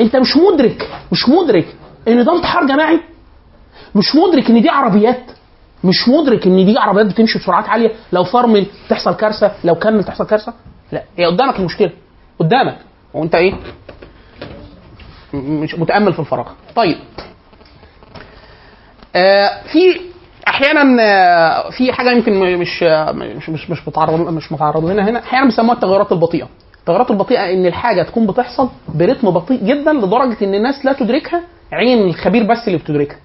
أنت 0.00 0.16
مش 0.16 0.36
مدرك 0.36 0.88
مش 1.12 1.28
مدرك 1.28 1.66
إن 2.08 2.24
ده 2.24 2.36
انتحار 2.36 2.66
جماعي 2.66 3.00
مش 3.94 4.14
مدرك 4.14 4.50
إن 4.50 4.62
دي 4.62 4.68
عربيات 4.68 5.22
مش 5.84 6.08
مدرك 6.08 6.46
إن 6.46 6.66
دي 6.66 6.78
عربيات 6.78 7.06
بتمشي 7.06 7.38
بسرعات 7.38 7.68
عالية. 7.68 7.90
لو 8.12 8.24
فرمل 8.24 8.66
تحصل 8.88 9.14
كارثة 9.14 9.52
لو 9.64 9.74
كمل 9.74 10.04
تحصل 10.04 10.26
كارثة؟ 10.26 10.52
لا. 10.92 11.02
هي 11.18 11.26
قدامك 11.26 11.58
المشكلة 11.58 11.90
قدامك. 12.40 12.78
وانت 13.14 13.34
إيه؟ 13.34 13.54
مش 15.34 15.74
متأمل 15.78 16.12
في 16.12 16.18
الفراغ. 16.18 16.46
طيب. 16.76 16.96
آه 19.16 19.62
في 19.72 20.00
أحيانا 20.48 21.02
آه، 21.02 21.70
في 21.70 21.92
حاجة 21.92 22.10
يمكن 22.10 22.58
مش 22.58 22.82
مش 23.14 23.48
مش 23.48 23.70
مش 23.70 23.88
متعرض 23.88 24.20
مش 24.20 24.52
متعرض 24.52 24.84
لنا 24.84 25.08
هنا. 25.10 25.18
أحيانا 25.18 25.46
بيسموها 25.46 25.74
التغيرات 25.74 26.12
البطيئة. 26.12 26.48
التغيرات 26.80 27.10
البطيئة 27.10 27.52
إن 27.52 27.66
الحاجة 27.66 28.02
تكون 28.02 28.26
بتحصل 28.26 28.68
برتم 28.94 29.30
بطيء 29.30 29.64
جدا 29.64 29.92
لدرجة 29.92 30.44
إن 30.44 30.54
الناس 30.54 30.84
لا 30.84 30.92
تدركها 30.92 31.40
عين 31.72 32.02
الخبير 32.08 32.42
بس 32.42 32.66
اللي 32.66 32.78
بتدركها. 32.78 33.18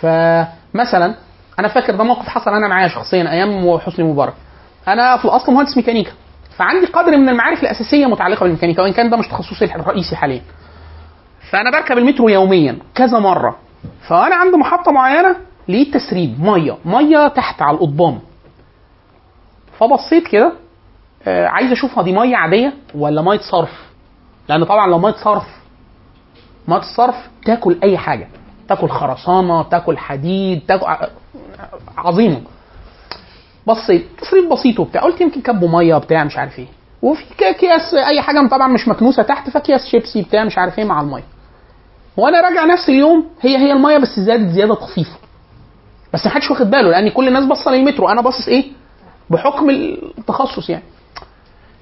فمثلا 0.00 1.14
أنا 1.58 1.68
فاكر 1.68 1.94
ده 1.96 2.04
موقف 2.04 2.28
حصل 2.28 2.50
أنا 2.50 2.68
معايا 2.68 2.88
شخصيا 2.88 3.30
أيام 3.32 3.78
حسني 3.78 4.04
مبارك. 4.04 4.34
أنا 4.88 5.16
في 5.16 5.24
الأصل 5.24 5.52
مهندس 5.52 5.76
ميكانيكا. 5.76 6.12
فعندي 6.56 6.86
قدر 6.86 7.16
من 7.16 7.28
المعارف 7.28 7.62
الأساسية 7.62 8.06
متعلقة 8.06 8.40
بالميكانيكا 8.44 8.82
وإن 8.82 8.92
كان 8.92 9.10
ده 9.10 9.16
مش 9.16 9.28
تخصصي 9.28 9.64
الرئيسي 9.64 10.16
حاليا. 10.16 10.42
فأنا 11.50 11.70
بركب 11.70 11.98
المترو 11.98 12.28
يوميا 12.28 12.78
كذا 12.94 13.18
مرة. 13.18 13.56
فأنا 14.08 14.34
عند 14.34 14.54
محطة 14.54 14.92
معينة 14.92 15.36
لقيت 15.68 15.94
تسريب؟ 15.94 16.40
مية. 16.44 16.76
مية 16.84 17.28
تحت 17.28 17.62
على 17.62 17.74
القضبان 17.74 18.18
فبصيت 19.78 20.28
كده 20.28 20.52
آه، 21.26 21.46
عايز 21.46 21.72
اشوفها 21.72 22.02
دي 22.02 22.12
مية 22.12 22.36
عادية 22.36 22.72
ولا 22.94 23.22
مية 23.22 23.38
صرف. 23.50 23.90
لأن 24.48 24.64
طبعا 24.64 24.86
لو 24.90 24.98
مية 24.98 25.14
صرف 25.24 25.46
مية 26.68 26.76
الصرف 26.78 27.14
تاكل 27.44 27.78
أي 27.82 27.98
حاجة. 27.98 28.28
تاكل 28.68 28.88
خرسانة 28.88 29.62
تاكل 29.62 29.98
حديد 29.98 30.62
تاكل 30.68 30.86
ع- 30.86 31.08
عظيمة. 31.98 32.40
بصيت 33.66 34.06
تسريب 34.20 34.48
بسيط 34.48 34.80
وبتاع. 34.80 35.02
قلت 35.02 35.20
يمكن 35.20 35.40
كبوا 35.40 35.68
مية 35.68 35.96
بتاع 35.98 36.24
مش 36.24 36.36
عارف 36.36 36.58
إيه. 36.58 36.66
وفي 37.02 37.24
اكياس 37.40 37.94
أي 37.94 38.22
حاجة 38.22 38.48
طبعا 38.48 38.68
مش 38.68 38.88
مكنوسة 38.88 39.22
تحت 39.22 39.50
فاكياس 39.50 39.86
شيبسي 39.86 40.22
بتاع 40.22 40.44
مش 40.44 40.58
عارف 40.58 40.78
إيه 40.78 40.84
مع 40.84 41.00
المية. 41.00 41.24
وأنا 42.16 42.40
راجع 42.40 42.64
نفس 42.64 42.88
اليوم 42.88 43.26
هي 43.40 43.56
هي 43.58 43.72
المية 43.72 43.98
بس 43.98 44.20
زادت 44.20 44.50
زيادة 44.50 44.74
طفيفة. 44.74 45.16
بس 46.14 46.26
ما 46.26 46.32
حدش 46.32 46.50
واخد 46.50 46.70
باله 46.70 46.90
لأن 46.90 47.08
كل 47.08 47.28
الناس 47.28 47.44
باصة 47.44 47.70
للمترو 47.70 48.08
أنا 48.08 48.20
باصص 48.20 48.48
إيه؟ 48.48 48.64
بحكم 49.30 49.70
التخصص 49.70 50.70
يعني. 50.70 50.84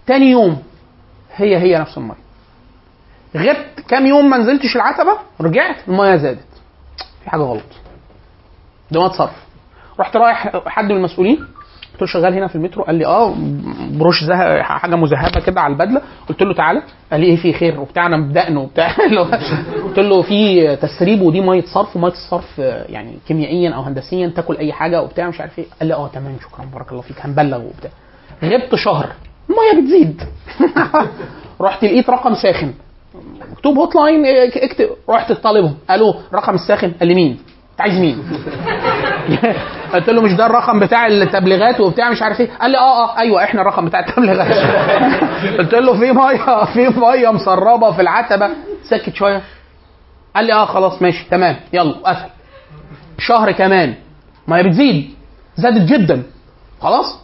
تاني 0.06 0.30
يوم 0.30 0.62
هي 1.34 1.56
هي 1.58 1.78
نفس 1.78 1.98
الميه 1.98 2.14
غبت 3.36 3.80
كام 3.88 4.06
يوم 4.06 4.30
ما 4.30 4.36
نزلتش 4.38 4.76
العتبة 4.76 5.12
رجعت 5.40 5.76
الميه 5.88 6.16
زادت. 6.16 6.44
في 7.24 7.30
حاجة 7.30 7.40
غلط. 7.40 7.62
ده 8.90 9.00
ما 9.00 9.08
صرف 9.08 9.30
رحت 10.00 10.16
رايح 10.16 10.56
حد 10.66 10.84
من 10.84 10.90
المسؤولين 10.96 11.46
قلت 12.00 12.02
له 12.14 12.20
شغال 12.20 12.34
هنا 12.34 12.46
في 12.46 12.54
المترو 12.54 12.84
قال 12.84 12.94
لي 12.94 13.06
آه 13.06 13.34
بروش 13.90 14.24
زه... 14.24 14.62
حاجة 14.62 14.96
مذهبة 14.96 15.40
كده 15.46 15.60
على 15.60 15.72
البدلة. 15.72 16.02
قلت 16.28 16.42
له 16.42 16.54
تعالى. 16.54 16.82
قال 17.12 17.20
لي 17.20 17.26
إيه 17.26 17.36
في 17.36 17.52
خير 17.52 17.80
وبتاع 17.80 18.06
أنا 18.06 18.16
بدقن 18.28 18.56
وبتاع. 18.56 18.92
قلت 19.84 19.98
له 19.98 20.22
في 20.22 20.76
تسريب 20.76 21.22
ودي 21.22 21.40
مية 21.40 21.64
صرف 21.74 21.96
وميه 21.96 22.08
الصرف 22.08 22.58
يعني 22.88 23.18
كيميائيا 23.28 23.70
أو 23.70 23.82
هندسيا 23.82 24.32
تاكل 24.36 24.56
أي 24.56 24.72
حاجة 24.72 25.02
وبتاع 25.02 25.28
مش 25.28 25.40
عارف 25.40 25.58
إيه. 25.58 25.64
قال 25.80 25.88
لي 25.88 25.94
آه 25.94 26.08
تمام 26.08 26.36
شكرا 26.40 26.64
بارك 26.74 26.90
الله 26.92 27.02
فيك 27.02 27.16
هنبلغ 27.20 27.58
وبتاع. 27.58 27.90
غبت 28.44 28.74
شهر. 28.74 29.08
المية 29.50 29.82
بتزيد. 29.82 30.22
رحت 31.60 31.84
لقيت 31.84 32.10
رقم 32.10 32.34
ساخن. 32.34 32.72
مكتوب 33.52 33.76
هوت 33.78 33.96
لاين 33.96 34.24
اكتب. 34.56 34.88
رحت 35.10 35.32
طالبهم 35.32 35.74
قالوا 35.90 36.14
رقم 36.34 36.54
الساخن. 36.54 36.90
قال 36.90 37.08
لي 37.08 37.14
مين؟ 37.14 37.30
أنت 37.72 37.80
عايز 37.80 38.00
مين؟ 38.00 38.18
قلت 39.94 40.10
له 40.10 40.22
مش 40.22 40.32
ده 40.32 40.46
الرقم 40.46 40.80
بتاع 40.80 41.06
التبليغات 41.06 41.80
وبتاع 41.80 42.10
مش 42.10 42.22
عارف 42.22 42.40
إيه؟ 42.40 42.50
قال 42.60 42.70
لي 42.70 42.78
آه 42.78 43.04
آه 43.04 43.18
أيوه 43.18 43.44
إحنا 43.44 43.60
الرقم 43.60 43.84
بتاع 43.86 44.00
التبليغات. 44.00 44.52
قلت 45.58 45.74
له 45.74 45.92
في 45.98 46.12
مية 46.12 46.64
في 46.64 47.00
مية 47.00 47.30
مسربة 47.32 47.92
في 47.92 48.02
العتبة. 48.02 48.50
سكت 48.82 49.14
شوية. 49.14 49.42
قال 50.36 50.44
لي 50.44 50.52
آه 50.52 50.64
خلاص 50.64 51.02
ماشي 51.02 51.26
تمام 51.30 51.56
يلا 51.72 51.92
قفل. 51.92 52.28
شهر 53.18 53.52
كمان. 53.52 53.94
ميه 54.48 54.62
بتزيد. 54.62 55.10
زادت 55.56 55.82
جدا. 55.92 56.22
خلاص. 56.80 57.20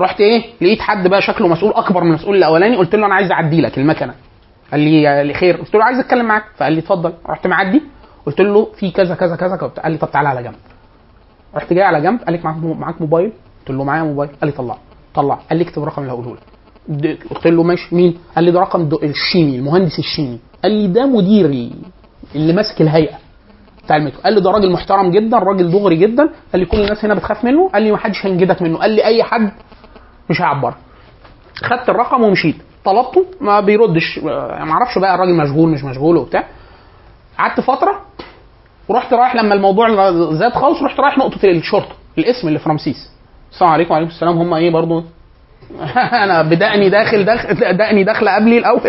رحت 0.00 0.20
إيه؟ 0.20 0.42
لقيت 0.60 0.80
حد 0.80 1.08
بقى 1.08 1.22
شكله 1.22 1.48
مسؤول 1.48 1.72
أكبر 1.72 2.04
من 2.04 2.10
المسؤول 2.10 2.36
الأولاني. 2.36 2.76
قلت 2.76 2.94
له 2.94 3.06
أنا 3.06 3.14
عايز 3.14 3.32
أعدي 3.32 3.60
لك 3.60 3.78
المكنة. 3.78 4.14
قال 4.70 4.80
لي 4.80 5.34
خير 5.34 5.56
قلت 5.56 5.74
له 5.74 5.84
عايز 5.84 5.98
أتكلم 5.98 6.24
معاك. 6.26 6.44
فقال 6.56 6.72
لي 6.72 6.78
اتفضل. 6.78 7.12
رحت 7.28 7.46
معدي. 7.46 7.82
قلت 8.26 8.40
له 8.40 8.68
في 8.78 8.90
كذا 8.90 9.14
كذا 9.14 9.36
كذا. 9.36 9.56
قال 9.56 9.92
لي 9.92 9.98
طب 9.98 10.10
تعالى 10.10 10.28
على 10.28 10.42
جنب. 10.42 10.54
رحت 11.56 11.72
جاي 11.72 11.82
على 11.84 12.00
جنب 12.00 12.20
قال 12.22 12.34
لك 12.34 12.44
معاك 12.44 12.56
معاك 12.56 13.00
موبايل؟ 13.00 13.32
قلت 13.60 13.70
له 13.70 13.84
معايا 13.84 14.02
موبايل. 14.02 14.30
قال 14.40 14.46
لي 14.50 14.52
طلع. 14.52 14.76
طلع. 15.14 15.34
قال 15.50 15.58
لي 15.58 15.64
اكتب 15.64 15.82
الرقم 15.82 16.02
اللي 16.02 16.12
هقوله 16.12 16.36
لك. 16.88 17.18
قلت 17.30 17.46
له 17.46 17.62
ماشي. 17.62 17.94
مين؟ 17.94 18.18
قال 18.36 18.44
لي 18.44 18.50
ده 18.50 18.60
رقم 18.60 18.88
الشيمي 19.02 19.56
المهندس 19.56 19.98
الشيمي 19.98 20.38
قال 20.62 20.72
لي 20.72 20.86
ده 20.88 21.06
مدير 21.06 21.46
ال- 21.46 21.72
اللي 22.34 22.52
ماسك 22.52 22.80
الهيئة 22.80 23.18
بتاع 23.84 23.96
المترو. 23.96 24.20
قال 24.20 24.32
لي 24.34 24.40
ده 24.40 24.50
راجل 24.50 24.72
محترم 24.72 25.10
جدا 25.10 25.38
راجل 25.38 25.70
دغري 25.70 25.96
جدا. 25.96 26.22
قال 26.52 26.60
لي 26.60 26.66
كل 26.66 26.80
الناس 26.80 27.04
هنا 27.04 27.14
بتخاف 27.14 27.44
منه. 27.44 27.68
قال 27.68 27.82
لي 27.82 27.90
ما 27.90 27.96
حدش 27.98 28.26
هينجدك 28.26 28.62
منه. 28.62 28.78
قال 28.78 28.90
لي 28.90 29.04
أي 29.04 29.22
حد 29.22 29.52
مش 30.30 30.40
هيعبرك 30.40 30.74
خدت 31.56 31.88
الرقم 31.88 32.22
ومشيت. 32.22 32.56
طلبته 32.84 33.24
ما 33.40 33.60
بيردش. 33.60 34.18
ما 34.22 34.70
أعرفش 34.72 34.98
بقى 34.98 35.14
الراجل 35.14 35.34
مشغول 35.36 35.70
مش 35.70 35.84
مشغول 35.84 36.16
وبتاع. 36.16 36.44
قعدت 37.38 37.60
فترة 37.60 38.00
ورحت 38.90 39.12
رايح 39.14 39.36
لما 39.36 39.54
الموضوع 39.54 40.10
زاد 40.32 40.52
خالص 40.52 40.82
رحت 40.82 41.00
رايح 41.00 41.18
نقطة 41.18 41.38
الشرطة 41.44 41.94
الاسم 42.18 42.48
اللي 42.48 42.58
في 42.58 42.68
رمسيس 42.68 43.10
السلام 43.52 43.70
عليكم 43.70 43.92
وعليكم 43.92 44.10
السلام. 44.10 44.38
هم 44.38 44.54
إيه 44.54 44.70
برضو؟ 44.70 45.04
أنا 46.24 46.42
بدقني 46.42 46.88
داخل 46.88 47.24
داخل 47.24 47.54
دقني 47.76 48.04
داخله 48.04 48.34
قبلي 48.34 48.58
الأول. 48.58 48.80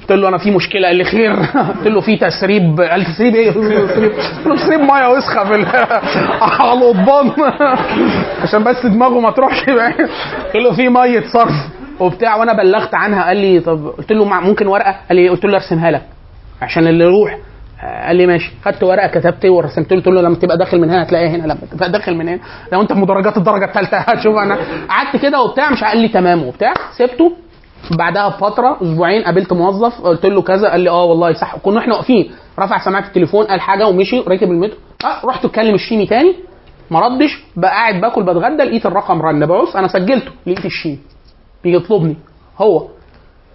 قلت 0.00 0.12
له 0.12 0.28
أنا 0.28 0.38
في 0.38 0.50
مشكلة 0.50 0.86
قال 0.86 0.96
لي 0.96 1.04
خير. 1.04 1.32
قلت 1.32 1.86
له 1.86 2.00
في 2.00 2.16
تسريب 2.16 2.80
قال 2.80 3.04
تسريب 3.04 3.34
إيه؟ 3.34 3.50
تسريب 3.50 4.12
تسريب 4.56 4.80
مية 4.80 5.08
وسخة 5.08 5.44
في 5.44 5.66
على 6.62 6.72
القضبان 6.72 7.32
عشان 8.42 8.64
بس 8.64 8.86
دماغه 8.86 9.20
ما 9.20 9.30
تروحش. 9.30 9.60
قلت 9.64 10.54
له 10.54 10.72
في 10.76 10.88
مية 10.88 11.24
صرف 11.32 11.54
وبتاع. 12.00 12.36
وأنا 12.36 12.52
بلغت 12.52 12.94
عنها 12.94 13.24
قال 13.24 13.36
لي 13.36 13.60
طب 13.60 13.86
قلت 13.98 14.12
له 14.12 14.24
ممكن 14.24 14.66
ورقة؟ 14.66 14.96
قال 15.08 15.16
لي 15.16 15.28
قلت 15.28 15.44
له 15.44 15.54
أرسمها 15.54 15.90
لك 15.90 16.02
عشان 16.62 16.86
اللي 16.86 17.04
يروح. 17.04 17.38
قال 18.06 18.16
لي 18.16 18.26
ماشي. 18.26 18.50
خدت 18.64 18.82
ورقة 18.82 19.06
كتبت 19.06 19.44
ورسمت 19.46 19.92
له 19.92 19.98
قلت 19.98 20.06
له 20.08 20.20
لما 20.22 20.34
تبقى 20.34 20.58
داخل 20.58 20.80
من 20.80 20.90
هنا 20.90 21.02
هتلاقيها 21.02 21.28
هنا. 21.30 21.42
لما 21.42 21.58
تبقى 21.72 21.92
داخل 21.92 22.14
من 22.16 22.28
هنا 22.28 22.40
لو 22.72 22.80
أنت 22.80 22.92
في 22.92 22.98
مدرجات 22.98 23.36
الدرجة 23.36 23.64
الثالثه 23.64 23.96
هتشوف 24.08 24.36
أنا. 24.36 24.58
قعدت 24.88 25.16
كده 25.22 25.42
وبتاع 25.42 25.70
مش 25.70 25.84
قال 25.84 25.98
لي 25.98 26.08
تمام 26.08 26.42
وبتاع. 26.44 26.74
سبته. 26.98 27.32
بعدها 27.98 28.28
بفترة 28.28 28.78
أسبوعين 28.82 29.22
قابلت 29.24 29.52
موظف 29.52 30.00
قلت 30.00 30.26
له 30.26 30.42
كذا. 30.42 30.68
قال 30.70 30.80
لي 30.80 30.90
آه 30.90 31.04
والله 31.04 31.32
صح. 31.32 31.56
كنا 31.56 31.80
إحنا 31.80 31.94
واقفين. 31.94 32.30
رفع 32.58 32.78
سماعة 32.84 33.06
التليفون 33.06 33.46
قال 33.46 33.60
حاجة 33.60 33.86
ومشي 33.88 34.20
ركب 34.20 34.50
المترو. 34.50 34.76
آه 35.04 35.26
رحت 35.26 35.44
اتكلم 35.44 35.74
الشيمي 35.74 36.06
تاني. 36.06 36.34
ما 36.90 37.00
ردش. 37.00 37.44
بقى 37.56 37.70
قاعد 37.70 38.00
باكل 38.00 38.22
بتغدى 38.22 38.62
لقيت 38.62 38.86
الرقم 38.86 39.22
رن. 39.22 39.46
ببص 39.46 39.76
أنا 39.76 39.88
سجلته. 39.88 40.30
لقيت 40.46 40.64
الشيمي. 40.66 40.98
بيطلبني. 41.64 42.16
هو. 42.58 42.88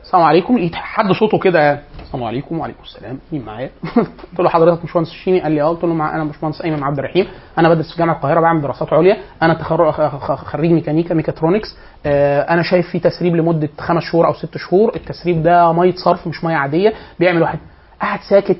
السلام 0.03 0.23
عليكم. 0.23 0.57
لقيت 0.57 0.75
حد 0.75 1.11
صوته 1.11 1.37
كده 1.39 1.59
يعني. 1.59 1.79
السلام 2.13 2.27
عليكم 2.27 2.59
وعليكم 2.59 2.83
السلام. 2.83 3.19
مين 3.31 3.45
معايا؟ 3.45 3.69
قلت 4.31 4.39
له 4.39 4.49
حضرتك 4.49 4.81
باشمهندس 4.81 5.09
الشيمي 5.09 5.41
قال 5.41 5.51
لي 5.51 5.61
آه. 5.61 5.69
قلت 5.69 5.83
له 5.83 5.91
أنا 5.91 6.23
باشمهندس 6.23 6.61
أيمن 6.61 6.83
عبد 6.83 6.99
الرحيم. 6.99 7.27
أنا 7.57 7.69
بدرس 7.69 7.91
في 7.91 7.99
جامعة 7.99 8.15
القاهرة 8.15 8.39
بعمل 8.41 8.61
دراسات 8.61 8.93
عليا. 8.93 9.17
أنا 9.41 9.53
تخرج 9.53 9.91
خريج 10.35 10.71
ميكانيكا 10.71 11.13
ميكاترونكس. 11.13 11.77
آه، 12.05 12.41
أنا 12.41 12.61
شايف 12.61 12.89
في 12.89 12.99
تسريب 12.99 13.35
لمدة 13.35 13.69
خمس 13.79 14.03
شهور 14.03 14.27
أو 14.27 14.33
ست 14.33 14.57
شهور. 14.57 14.95
التسريب 14.95 15.43
ده 15.43 15.73
مية 15.73 15.93
صرف 15.95 16.27
مش 16.27 16.43
مية 16.43 16.55
عادية. 16.55 16.93
بيعمل 17.19 17.41
واحد 17.41 17.59
قعد 18.01 18.19
ساكت. 18.29 18.57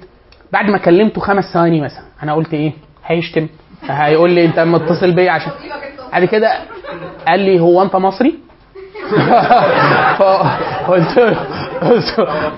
بعد 0.54 0.70
ما 0.70 0.78
كلمته 0.78 1.22
خمس 1.22 1.44
ثواني 1.54 1.82
مثلا. 1.82 2.04
أنا 2.24 2.34
قلت 2.34 2.54
إيه؟ 2.54 2.74
هيشتم. 3.06 3.48
هيقول 3.84 4.32
لي 4.32 4.46
أنت 4.46 4.60
متصل 4.60 5.16
بيا 5.16 5.32
عشان 5.32 5.52
بعد 6.12 6.26
كده 6.26 6.60
قال 7.28 7.40
لي 7.40 7.60
هو 7.60 7.84
أنت 7.84 7.96
مصري؟ 7.96 8.36
فقلت 10.20 11.18
له 11.18 11.38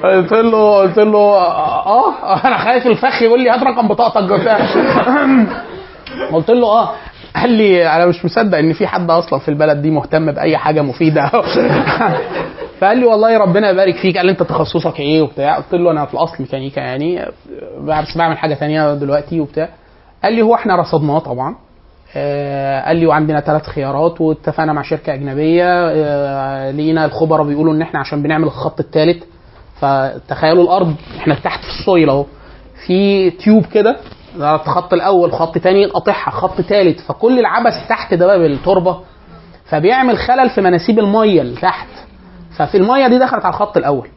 قلت 0.03 0.33
له 0.33 0.77
قلت 0.77 0.97
له 0.99 1.17
آه 1.19 2.45
أنا 2.47 2.57
خايف 2.57 2.87
الفخ 2.87 3.21
يقول 3.21 3.43
لي 3.43 3.49
هات 3.49 3.63
رقم 3.63 3.87
بطاقتك 3.87 4.31
وبتاع. 4.31 4.57
قلت 6.33 6.49
له 6.51 6.67
آه. 6.67 6.89
قال 7.35 7.49
لي 7.49 7.87
أنا 7.95 8.05
مش 8.05 8.25
مصدق 8.25 8.57
إن 8.57 8.73
في 8.73 8.87
حد 8.87 9.11
أصلا 9.11 9.39
في 9.39 9.49
البلد 9.49 9.81
دي 9.81 9.91
مهتم 9.91 10.31
بأي 10.31 10.57
حاجة 10.57 10.81
مفيدة. 10.81 11.27
فقال 12.79 12.97
لي 12.97 13.05
والله 13.05 13.37
ربنا 13.37 13.69
يبارك 13.69 13.95
فيك. 13.95 14.17
قال 14.17 14.25
لي 14.25 14.31
أنت 14.31 14.43
تخصصك 14.43 14.99
إيه 14.99 15.21
وبتاع؟ 15.21 15.55
قلت 15.57 15.73
له 15.73 15.91
أنا 15.91 16.05
في 16.05 16.13
الأصل 16.13 16.35
ميكانيكا 16.39 16.79
يعني. 16.79 17.25
بس 17.81 18.17
بعمل 18.17 18.37
حاجة 18.37 18.53
تانية 18.53 18.93
دلوقتي 18.93 19.39
وبتاع. 19.39 19.69
قال 20.23 20.33
لي 20.33 20.41
هو 20.41 20.55
إحنا 20.55 20.75
رصدناه 20.75 21.19
طبعا. 21.19 21.49
آه، 21.49 21.64
قال 22.87 22.97
لي 22.97 23.05
وعندنا 23.05 23.39
ثلاث 23.39 23.63
خيارات 23.65 24.21
واتفقنا 24.21 24.73
مع 24.73 24.81
شركة 24.81 25.13
أجنبية. 25.13 25.65
آه، 25.89 26.71
لقينا 26.71 27.05
الخبراء 27.05 27.43
بيقولوا 27.47 27.73
إن 27.73 27.81
إحنا 27.81 27.99
عشان 27.99 28.23
بنعمل 28.23 28.43
الخط 28.43 28.79
الثالث 28.79 29.23
فتخيلوا 29.81 30.63
الأرض 30.63 30.95
إحنا 31.17 31.35
تحت 31.35 31.59
في 31.63 31.69
السويل 31.79 32.09
أهو. 32.09 32.25
في 32.87 33.29
تيوب 33.29 33.65
كده 33.65 33.95
ده 34.39 34.55
الخط 34.55 34.93
الأول 34.93 35.31
خط 35.33 35.57
تاني 35.57 35.85
قاطعها 35.85 36.29
خط 36.31 36.61
ثالث 36.61 37.07
فكل 37.07 37.39
العبث 37.39 37.87
تحت 37.89 38.13
ده 38.13 38.25
بقى 38.25 38.39
بالتربة. 38.39 38.99
فبيعمل 39.65 40.17
خلل 40.17 40.49
في 40.49 40.61
مناسيب 40.61 40.99
المية 40.99 41.41
اللي 41.41 41.61
تحت. 41.61 41.87
ففي 42.57 42.77
المية 42.77 43.07
دي 43.07 43.19
دخلت 43.19 43.45
على 43.45 43.53
الخط 43.53 43.77
الأول. 43.77 44.07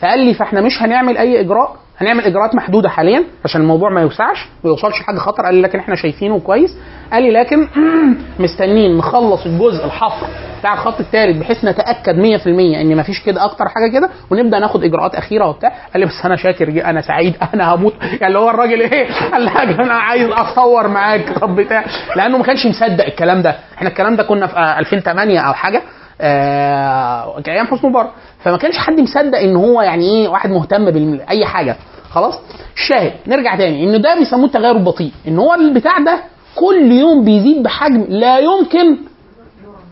فقال 0.00 0.18
لي 0.18 0.34
فاحنا 0.34 0.60
مش 0.60 0.82
هنعمل 0.82 1.16
أي 1.18 1.40
إجراء 1.40 1.76
هنعمل 1.98 2.24
إجراءات 2.24 2.54
محدودة 2.54 2.88
حاليا 2.88 3.24
عشان 3.44 3.60
الموضوع 3.60 3.90
ما 3.90 4.00
يوسعش 4.00 4.46
ما 4.64 4.70
يوصلش 4.70 5.00
لحاجه 5.00 5.16
خطر. 5.18 5.42
قال 5.44 5.54
لي 5.54 5.60
لكن 5.62 5.78
إحنا 5.78 5.94
شايفينه 5.94 6.38
كويس. 6.40 6.76
قال 7.12 7.22
لي 7.22 7.30
لكن 7.30 7.68
مستنيين 8.44 8.96
نخلص 8.98 9.46
الجزء 9.46 9.84
الحفر 9.84 10.26
بتاع 10.60 10.74
الخط 10.74 11.00
الثالث 11.00 11.38
بحيث 11.38 11.64
نتأكد 11.64 12.14
100% 12.14 12.46
إن 12.46 12.96
ما 12.96 13.02
فيش 13.02 13.22
كده 13.26 13.44
أكتر 13.44 13.68
حاجة 13.68 13.92
كده 13.92 14.10
ونبدأ 14.30 14.58
ناخد 14.58 14.84
إجراءات 14.84 15.14
أخيرة 15.14 15.48
وبتاع. 15.48 15.72
قال 15.92 16.00
لي 16.00 16.06
بس 16.06 16.24
أنا 16.24 16.36
شاكر 16.36 16.70
جي 16.70 16.84
أنا 16.84 17.00
سعيد 17.00 17.36
أنا 17.54 17.74
هموت. 17.74 17.94
يعني 18.02 18.26
اللي 18.26 18.38
هو 18.38 18.50
الراجل 18.50 18.80
إيه؟ 18.80 19.08
قال 19.32 19.42
لي 19.42 19.50
حاجة 19.50 19.82
أنا 19.82 19.94
عايز 19.94 20.30
أتصور 20.30 20.88
معاك. 20.88 21.38
طب 21.38 21.56
بتاع. 21.56 21.84
لأنه 22.16 22.38
ما 22.38 22.44
كانش 22.44 22.66
مصدق 22.66 23.04
الكلام 23.04 23.42
ده. 23.42 23.56
إحنا 23.76 23.88
الكلام 23.88 24.16
ده 24.16 24.22
كنا 24.22 24.46
في 24.46 24.56
آه، 24.56 24.78
2008 24.78 25.40
أو 25.40 25.52
حاجة. 25.54 25.82
آه 26.20 27.42
أيام 27.48 27.66
حسني 27.66 27.90
مبارك. 27.90 28.10
فما 28.44 28.56
كانش 28.56 28.78
حد 28.78 29.00
مصدق 29.00 29.38
إن 29.38 29.56
هو 29.56 29.82
يعني 29.82 30.04
إيه 30.10 30.28
واحد 30.28 30.50
مهتم 30.50 30.90
بأي 30.90 31.46
حاجة. 31.46 31.76
خلاص؟ 32.10 32.34
الشاهد 32.76 33.12
نرجع 33.26 33.56
تاني. 33.56 33.84
إن 33.84 34.00
ده 34.02 34.14
بيسموه 34.18 34.44
التغير 34.46 34.76
البطيء. 34.76 35.12
إن 35.28 35.38
هو 35.38 35.54
البتاع 35.54 35.98
ده 35.98 36.20
كل 36.54 36.92
يوم 36.92 37.24
بيزيد 37.24 37.62
بحجم 37.62 38.04
لا 38.08 38.38
يمكن 38.38 38.98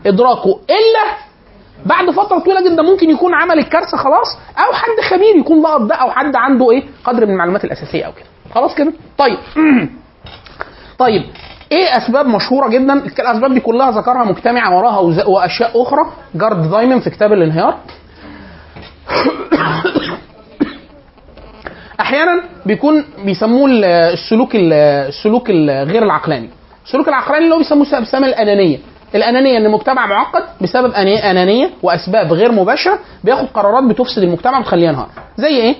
إدراكه. 0.05 0.59
إلا 0.69 1.25
بعد 1.85 2.09
فترة 2.11 2.39
طويلة 2.39 2.71
جدا 2.71 2.81
ممكن 2.83 3.09
يكون 3.09 3.33
عمل 3.33 3.59
الكارثة 3.59 3.97
خلاص 3.97 4.37
أو 4.57 4.73
حد 4.73 5.03
خبير 5.09 5.35
يكون 5.35 5.61
لقط 5.61 5.81
ده 5.81 5.95
أو 5.95 6.11
حد 6.11 6.35
عنده 6.35 6.71
إيه؟ 6.71 6.83
قدر 7.03 7.25
من 7.25 7.31
المعلومات 7.31 7.65
الأساسية 7.65 8.03
أو 8.05 8.11
كده. 8.11 8.25
خلاص 8.55 8.75
كده؟ 8.75 8.93
طيب. 9.17 9.37
طيب. 10.99 11.23
إيه 11.71 11.97
أسباب 11.97 12.25
مشهورة 12.27 12.69
جدا؟ 12.69 12.93
الأسباب 13.19 13.53
دي 13.53 13.59
كلها 13.59 13.91
ذكرها 13.91 14.23
مجتمعة 14.23 14.77
وراها 14.77 14.99
وأشياء 15.27 15.81
أخرى. 15.81 16.05
جارد 16.35 16.69
دايمن 16.71 16.99
في 16.99 17.09
كتاب 17.09 17.33
الانهيار. 17.33 17.77
أحيانا 21.99 22.43
بيكون 22.65 23.05
بيسموه 23.25 23.69
ال- 23.69 23.85
السلوك 23.85 24.55
ال- 24.55 24.73
السلوك 25.09 25.49
الغير 25.49 26.03
العقلاني. 26.03 26.49
السلوك 26.85 27.07
العقلاني 27.07 27.43
اللي 27.43 27.55
هو 27.55 27.59
بيسموه 27.59 27.99
بسبب 28.01 28.23
الأنانية. 28.23 28.77
الأنانية 29.15 29.57
إن 29.57 29.65
المجتمع 29.65 30.05
معقد 30.05 30.43
بسبب 30.61 30.91
أنانية 30.93 31.69
وأسباب 31.83 32.33
غير 32.33 32.51
مباشرة 32.51 32.99
بياخد 33.23 33.45
قرارات 33.53 33.83
بتفسد 33.83 34.23
المجتمع 34.23 34.59
وتخليه 34.59 34.87
ينهار 34.87 35.07
زي 35.37 35.47
إيه؟ 35.47 35.75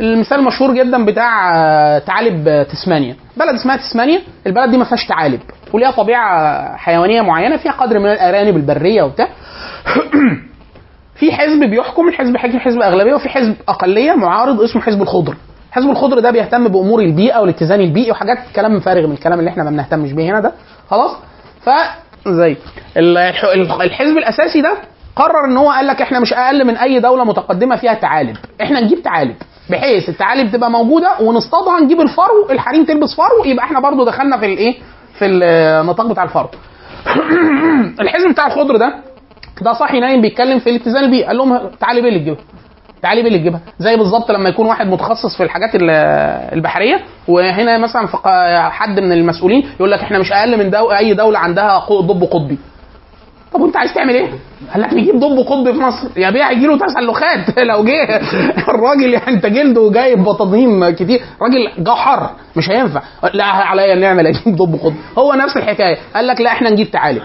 المثال 0.00 0.38
المشهور 0.38 0.74
جدا 0.74 1.04
بتاع 1.04 1.56
آه، 1.56 1.98
ثعالب 1.98 2.48
آه، 2.48 2.62
تسمانيا. 2.62 3.16
بلد 3.36 3.54
اسمها 3.54 3.76
تسمانيا 3.76 4.20
البلد 4.46 4.70
دي 4.70 4.76
ما 4.78 4.84
فيهاش 4.84 5.06
ثعالب. 5.08 5.40
وليها 5.72 5.90
طبيعة 5.90 6.76
حيوانية 6.76 7.22
معينة 7.22 7.56
فيها 7.56 7.72
قدر 7.72 7.98
من 7.98 8.06
الأرانب 8.06 8.56
البرية 8.56 9.02
وبتاع. 9.02 9.28
في 11.18 11.32
حزب 11.32 11.60
بيحكم 11.70 12.08
الحزب 12.08 12.36
حزب 12.36 12.58
حزب 12.58 12.80
أغلبية 12.82 13.14
وفي 13.14 13.28
حزب 13.28 13.54
أقلية 13.68 14.12
معارض 14.12 14.60
اسمه 14.60 14.82
حزب 14.82 15.02
الخضر. 15.02 15.36
حزب 15.72 15.90
الخضر 15.90 16.18
ده 16.20 16.30
بيهتم 16.30 16.68
بأمور 16.68 17.00
البيئة 17.00 17.38
والاتزان 17.38 17.80
البيئي 17.80 18.10
وحاجات 18.10 18.38
كلام 18.56 18.80
فارغ 18.80 19.06
من 19.06 19.12
الكلام 19.12 19.38
اللي 19.38 19.50
إحنا 19.50 19.64
ما 19.64 19.70
بنهتمش 19.70 20.12
بيه 20.12 20.30
هنا 20.30 20.40
ده. 20.40 20.52
خلاص؟ 20.90 21.10
ف 21.62 21.70
زي 22.28 22.56
ال- 22.96 23.18
الح- 23.18 23.44
الح- 23.44 23.80
الحزب 23.80 24.18
الأساسي 24.18 24.60
ده 24.60 24.76
قرر 25.16 25.44
إن 25.44 25.56
هو 25.56 25.70
قال 25.70 25.86
لك 25.86 26.02
إحنا 26.02 26.20
مش 26.20 26.32
أقل 26.32 26.64
من 26.66 26.76
أي 26.76 27.00
دولة 27.00 27.24
متقدمة 27.24 27.76
فيها 27.76 27.94
ثعالب. 27.94 28.36
إحنا 28.62 28.80
نجيب 28.80 28.98
ثعالب. 28.98 29.34
بحيث 29.70 30.08
الثعالب 30.08 30.52
تبقى 30.52 30.70
موجودة 30.70 31.10
ونصطادها 31.20 31.80
نجيب 31.80 32.00
الفرو 32.00 32.50
الحريم 32.50 32.84
تلبس 32.84 33.14
فرو 33.16 33.44
يبقى 33.44 33.64
إحنا 33.64 33.80
برضو 33.80 34.04
دخلنا 34.04 34.38
في 34.38 34.46
الايه؟ 34.46 34.74
في 35.18 35.26
النطاق 35.26 36.06
بتاع 36.06 36.24
الفرو 36.24 36.48
الحزب 38.00 38.28
بتاع 38.30 38.46
الخضر 38.46 38.76
ده 38.76 38.94
ده 39.60 39.72
صاحي 39.72 40.00
نايم 40.00 40.20
بيتكلم 40.20 40.58
في 40.58 40.70
الاتزان 40.70 41.04
البيئي 41.04 41.24
قال 41.24 41.36
لهم 41.36 41.70
تعالي 41.80 42.00
بيه 42.00 42.08
اللي 42.08 42.20
تجيبها 42.20 42.40
تعالي 43.02 43.22
بيه 43.22 43.28
اللي 43.28 43.38
تجيبها. 43.38 43.60
زي 43.78 43.96
بالظبط 43.96 44.30
لما 44.30 44.48
يكون 44.48 44.66
واحد 44.66 44.86
متخصص 44.86 45.36
في 45.36 45.42
الحاجات 45.42 45.74
ال- 45.74 45.90
البحرية 46.52 47.00
وهنا 47.28 47.78
مثلا 47.78 48.06
حد 48.70 49.00
من 49.00 49.12
المسؤولين 49.12 49.66
يقول 49.76 49.90
لك 49.90 49.98
إحنا 49.98 50.18
مش 50.18 50.32
أقل 50.32 50.58
من 50.58 50.70
دو... 50.70 50.92
أي 50.92 51.14
دولة 51.14 51.38
عندها 51.38 51.78
دب 51.90 52.24
قطبي. 52.24 52.58
طب 53.52 53.60
وانت 53.60 53.76
عايز 53.76 53.94
تعمل 53.94 54.14
إيه؟ 54.14 54.28
قال 54.72 54.82
لك 54.82 54.92
نجيب 54.92 55.16
ضب 55.20 55.38
قطبي 55.38 55.72
في 55.72 55.78
مصر. 55.78 56.08
يا 56.16 56.30
بيه 56.30 56.44
هيجي 56.44 56.66
له 56.66 56.78
تسلخات 56.78 57.58
لو 57.70 57.84
جه 57.84 58.20
الراجل 58.68 59.12
يعني 59.12 59.28
انت 59.28 59.46
جلده 59.46 59.90
جايب 59.90 60.24
بطاطين 60.24 60.90
كتير. 60.90 61.20
راجل 61.42 61.84
جو 61.84 61.94
حر 61.94 62.30
مش 62.56 62.70
هينفع. 62.70 63.02
لا 63.32 63.44
عليا 63.44 63.94
نعمل 63.94 64.26
أجيب 64.26 64.56
ضب 64.62 64.74
قطبي 64.74 64.96
هو 65.18 65.32
نفس 65.32 65.56
الحكاية. 65.56 65.96
قال 66.14 66.26
لك 66.26 66.40
لا 66.40 66.50
إحنا 66.52 66.70
نجيب 66.70 66.90
تعالب 66.90 67.22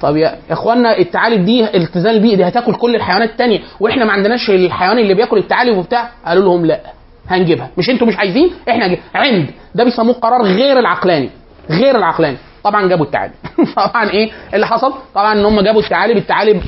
طب 0.00 0.16
يا 0.16 0.38
اخوانا 0.50 0.98
التعالب 0.98 1.44
دي 1.44 1.64
الاتزان 1.64 2.14
البيئي 2.14 2.36
دي 2.36 2.44
هتاكل 2.48 2.74
كل 2.74 2.94
الحيوانات 2.96 3.30
التانية. 3.30 3.60
وإحنا 3.80 4.04
ما 4.04 4.12
عندناش 4.12 4.50
الحيوان 4.50 4.98
اللي 4.98 5.14
بياكل 5.14 5.38
التعالب 5.38 5.76
وبتاع. 5.76 6.08
قالوا 6.26 6.44
لهم 6.44 6.66
لا 6.66 6.80
هنجيبها. 7.28 7.70
مش 7.78 7.90
أنتوا 7.90 8.06
مش 8.06 8.18
عايزين؟ 8.18 8.50
إحنا 8.68 8.86
هنجيب. 8.86 8.98
عند. 9.14 9.50
ده 9.74 9.84
بيسموه 9.84 10.14
قرار 10.14 10.42
غير 10.42 10.78
العقلاني. 10.78 11.30
غير 11.70 11.96
العقلاني. 11.96 12.36
طبعا 12.64 12.88
جابوا 12.88 13.04
التعالب 13.04 13.32
طبعا 13.76 14.10
إيه 14.10 14.30
اللي 14.54 14.66
حصل؟ 14.66 14.92
طبعا 15.14 15.32
إن 15.32 15.44
هم 15.44 15.60
جابوا 15.60 15.80
التعالب 15.80 16.16
التعالب 16.24 16.62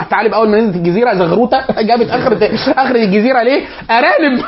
الثعالب 0.00 0.34
اول 0.34 0.48
ما 0.48 0.60
نزلت 0.60 0.76
الجزيرة 0.76 1.14
زغروته 1.14 1.58
جابت 1.88 2.10
اخر 2.10 2.32
اخر 2.78 2.94
الجزيرة 2.96 3.42
ليه؟ 3.42 3.64
أرانب. 3.90 4.42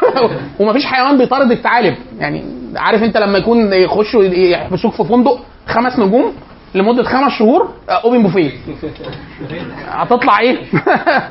ومفيش 0.61 0.87
حيوان 0.87 1.19
بيطارد 1.19 1.51
الثعالب 1.51 1.97
يعني 2.19 2.45
عارف 2.77 3.03
أنت 3.03 3.17
لما 3.17 3.39
يكون 3.39 3.73
يخشوا 3.73 4.25
يحبسوك 4.25 4.93
في 4.93 5.05
فندق 5.05 5.39
خمس 5.67 5.99
نجوم؟ 5.99 6.33
لمدة 6.75 7.03
خمس 7.03 7.33
شهور 7.39 7.69
اوبن 7.89 8.23
بوفيه 8.23 8.51
هتطلع 9.89 10.41
إيه؟ 10.41 10.59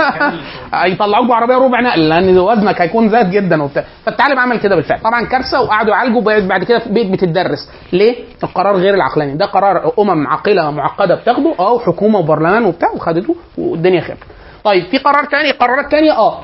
هيطلعوك 0.73 1.29
بعربية 1.29 1.55
ربع 1.55 1.81
نقل 1.81 2.09
لأن 2.09 2.37
وزنك 2.39 2.81
هيكون 2.81 3.09
زاد 3.09 3.31
جدا 3.31 3.63
وبتاع. 3.63 3.83
فالثعلب 4.05 4.39
عمل 4.39 4.59
كده 4.59 4.75
بالفعل. 4.75 4.99
طبعا 4.99 5.25
كارثة 5.25 5.61
وقعدوا 5.61 5.93
يعالجوا 5.93 6.47
بعد 6.47 6.63
كده 6.63 6.81
بقت 6.85 7.05
بتدرس 7.05 7.69
ليه؟ 7.93 8.15
القرار 8.43 8.75
غير 8.75 8.93
العقلاني. 8.93 9.37
ده 9.37 9.45
قرار 9.45 9.91
أمم 9.99 10.27
عاقلة 10.27 10.71
معقدة 10.71 11.15
بتاخده 11.15 11.53
آه 11.59 11.73
وحكومه 11.73 12.19
وبرلمان 12.19 12.65
وبتاع 12.65 12.89
وخدته 12.91 13.35
والدنيا 13.57 14.01
خير. 14.01 14.17
طيب 14.63 14.83
في 14.85 14.97
قرار 14.97 15.25
تاني 15.25 15.51
قرارات 15.51 15.91
تانية 15.91 16.11
آه. 16.11 16.41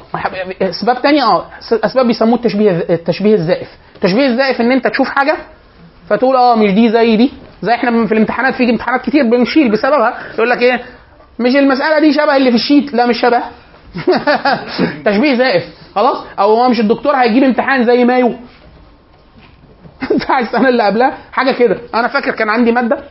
أسباب 0.62 1.02
تانية 1.02 1.24
آه. 1.24 1.46
أسباب 1.84 2.08
بيسموه 2.08 2.36
التشبيه 2.36 2.72
التشبيه 2.90 3.36
الزائف. 3.36 3.68
التشبيه 3.96 4.28
الزائف 4.28 4.62
إن 4.62 4.72
أنت 4.72 4.88
تشوف 4.88 5.08
حاجة 5.10 5.36
فتقول 6.10 6.36
آه 6.36 6.56
مش 6.56 6.72
دي 6.72 6.90
زي 6.90 7.18
دي. 7.18 7.32
زي 7.62 7.74
إحنا 7.74 8.06
في 8.08 8.12
الامتحانات 8.12 8.54
في 8.56 8.70
امتحانات 8.70 9.02
كتير 9.02 9.24
بنشيل 9.24 9.72
بسببها. 9.72 10.14
يقول 10.36 10.50
لك 10.50 10.62
إيه؟ 10.62 10.82
مش 11.40 11.56
المسألة 11.56 12.00
دي 12.00 12.14
شبه 12.14 12.36
اللي 12.36 12.50
في 12.50 12.56
الشيت. 12.56 12.94
لا 12.94 13.06
مش 13.06 13.22
شبه. 13.22 13.42
تشبيه 15.06 15.36
زائف. 15.36 15.64
خلاص؟ 15.96 16.18
أو 16.40 16.54
هو 16.56 16.70
مش 16.70 16.80
الدكتور 16.80 17.16
هيجيب 17.16 17.44
امتحان 17.44 17.86
زي 17.86 18.06
مايو. 18.06 18.34
بتاع 20.16 20.40
السنة 20.40 20.70
اللي 20.70 20.84
قبلها. 20.84 21.18
حاجة 21.32 21.52
كده. 21.52 21.78
أنا 21.96 22.08
فاكر 22.08 22.32
كان 22.32 22.50
عندي 22.50 22.72
مادة 22.72 23.04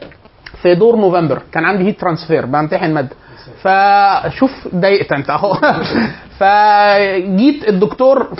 في 0.62 0.74
دور 0.74 0.96
نوفمبر. 0.96 1.42
كان 1.52 1.64
عندي 1.64 1.84
heat 1.84 2.00
transfer 2.00 2.46
بامتحن 2.46 2.94
مادة. 2.94 3.16
فشوف 3.62 4.68
ضايقت 4.74 5.12
أنت 5.12 5.30
أهو. 5.30 5.54
فجيت 6.38 7.68
الدكتور 7.68 8.30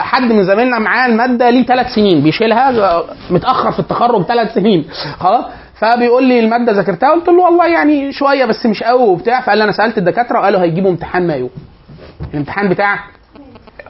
حد 0.00 0.32
من 0.32 0.44
زمايلنا 0.44 0.78
معاه 0.78 1.06
المادة 1.06 1.50
ليه 1.50 1.66
ثلاث 1.66 1.86
سنين. 1.94 2.22
بيشيلها 2.22 2.70
آه، 2.78 3.04
متأخر 3.30 3.72
في 3.72 3.78
التخرج 3.78 4.22
ثلاث 4.22 4.54
سنين. 4.54 4.84
خلاص؟ 5.24 5.44
فبيقول 5.80 6.24
لي 6.24 6.40
المادة 6.40 6.72
ذاكرتها. 6.72 7.10
قلت 7.12 7.28
له 7.28 7.42
والله 7.42 7.66
يعني 7.66 8.12
شوية 8.12 8.44
بس 8.44 8.66
مش 8.66 8.82
قوي 8.82 9.02
وبتاع. 9.02 9.40
فقال 9.40 9.58
لي 9.58 9.64
أنا 9.64 9.72
سألت 9.72 9.98
الدكاترة 9.98 10.38
وقالوا 10.38 10.60
هيجيبوا 10.60 10.90
امتحان 10.90 11.26
مايو 11.26 11.50
الامتحان 12.34 12.68
بتاع 12.68 12.98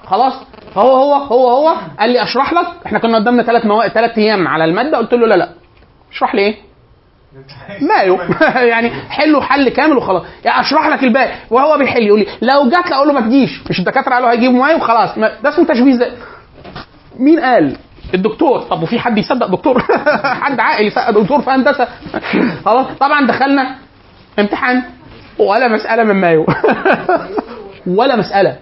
خلاص؟ 0.07 0.33
هو 0.77 0.97
هو 0.97 1.15
هو 1.15 1.51
هو 1.51 1.77
قال 2.01 2.11
لي 2.11 2.23
أشرح 2.23 2.53
لك. 2.53 2.67
إحنا 2.87 2.99
كنا 2.99 3.19
قدامنا 3.19 3.43
ثلاث 3.43 3.67
مواد 3.67 3.91
ثلاث 3.91 4.19
أيام 4.19 4.49
على 4.49 4.65
المادة. 4.65 4.99
قلت 4.99 5.13
له 5.15 5.27
لا 5.27 5.35
لا. 5.35 5.49
اشرح 6.13 6.35
لي 6.35 6.43
إيه؟ 6.43 6.68
مايو 7.81 8.19
يعني 8.73 8.91
حلوا 8.91 9.43
حل 9.43 9.69
كامل 9.69 9.97
وخلاص. 9.97 10.23
يعني 10.45 10.61
أشرح 10.61 10.87
لك 10.89 11.05
الباقي. 11.05 11.33
وهو 11.51 11.79
بيحل 11.79 12.03
يقول 12.03 12.21
لي 12.21 12.27
لو 12.43 12.69
جات 12.71 12.93
أقول 12.93 13.09
له 13.09 13.15
ما 13.15 13.21
تجيش. 13.21 13.61
مش 13.71 13.79
الدكاترة 13.79 14.15
قالوا 14.15 14.31
هيجيبوا 14.31 14.59
مايو 14.59 14.79
خلاص 14.79 15.19
ده 15.19 15.49
اسمه 15.49 15.65
تشبيه 15.65 15.93
زي 15.97 16.13
مين 17.19 17.41
قال؟ 17.41 17.77
الدكتور. 18.15 18.59
طب 18.61 18.83
وفي 18.83 18.99
حد 19.01 19.19
يصدق 19.19 19.47
دكتور؟ 19.47 19.83
حد 20.45 20.61
عاقل 20.61 20.87
يصدق 20.87 21.11
دكتور 21.11 21.41
في 21.43 21.51
هندسة؟ 21.51 21.89
خلاص. 22.67 22.87
طبعا 23.01 23.27
دخلنا 23.27 23.75
امتحان. 24.39 24.83
ولا 25.39 25.69
مسألة 25.69 26.05
من 26.05 26.15
مايو 26.21 26.47
ولا 27.87 28.17
مسألة. 28.17 28.57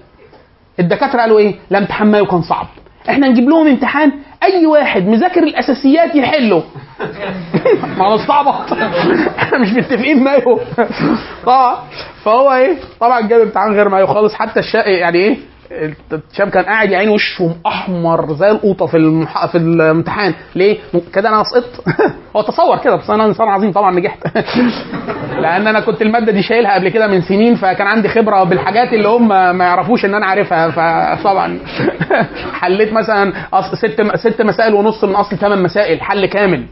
الدكاترة 0.81 1.21
قالوا 1.21 1.39
إيه؟ 1.39 1.55
لا 1.71 1.79
امتحان 1.79 2.11
مايو 2.11 2.27
كان 2.27 2.43
صعب. 2.43 2.67
إحنا 3.09 3.29
نجيب 3.29 3.49
لهم 3.49 3.67
امتحان 3.67 4.13
أي 4.43 4.67
واحد 4.67 5.07
مذاكر 5.07 5.43
الأساسيات 5.43 6.15
يحله. 6.15 6.65
ما 7.99 8.07
هو 8.07 8.15
استعبط 8.15 8.73
إحنا 9.39 9.59
مش 9.59 9.73
متفقين 9.73 10.25
مايو 10.25 10.61
طبعا 11.47 11.77
فهو 12.25 12.53
إيه؟ 12.53 12.77
طبعا 13.01 13.21
جاب 13.21 13.41
امتحان 13.41 13.73
غير 13.75 13.89
مايو 13.89 14.07
خالص 14.07 14.35
حتى 14.35 14.61
الشا 14.61 14.79
يعني 14.79 15.19
إيه؟ 15.19 15.37
الشاب 15.71 16.49
كان 16.49 16.65
قاعد 16.65 16.91
يا 16.91 16.99
عيني 16.99 17.13
وشه 17.13 17.57
أحمر 17.67 18.35
زي 18.35 18.51
القوطة 18.51 18.87
في 18.87 18.97
المح... 18.97 19.47
في 19.47 19.59
الامتحان. 19.59 20.35
ليه؟ 20.55 20.79
كده 21.15 21.29
أنا 21.29 21.43
سقطت. 21.43 21.85
هو 22.37 22.43
تصور 22.43 22.79
كده 22.79 22.97
بس 22.97 23.11
أنا 23.11 23.25
إنسان 23.27 23.49
عظيم 23.49 23.73
طبعا 23.73 23.95
نجحت. 23.95 24.19
لأن 25.43 25.67
أنا 25.67 25.81
كنت 25.81 26.03
المادة 26.03 26.33
دي 26.33 26.43
شايلها 26.43 26.75
قبل 26.75 26.89
كده 26.89 27.07
من 27.07 27.21
سنين 27.21 27.55
فكان 27.55 27.87
عندي 27.87 28.09
خبرة 28.09 28.45
بالحاجات 28.45 28.93
اللي 28.93 29.09
هم 29.09 29.29
ما 29.29 29.65
يعرفوش 29.65 30.05
إن 30.05 30.15
أنا 30.15 30.27
عارفها. 30.27 30.71
فطبعا 31.17 31.59
حليت 32.61 32.93
مثلا 32.93 33.33
ست 33.75 34.03
ست 34.15 34.43
مسائل 34.43 34.75
ونص 34.75 35.05
من 35.05 35.15
أصل 35.15 35.37
ثمان 35.37 35.63
مسائل 35.63 36.03
حل 36.03 36.27
كامل. 36.27 36.67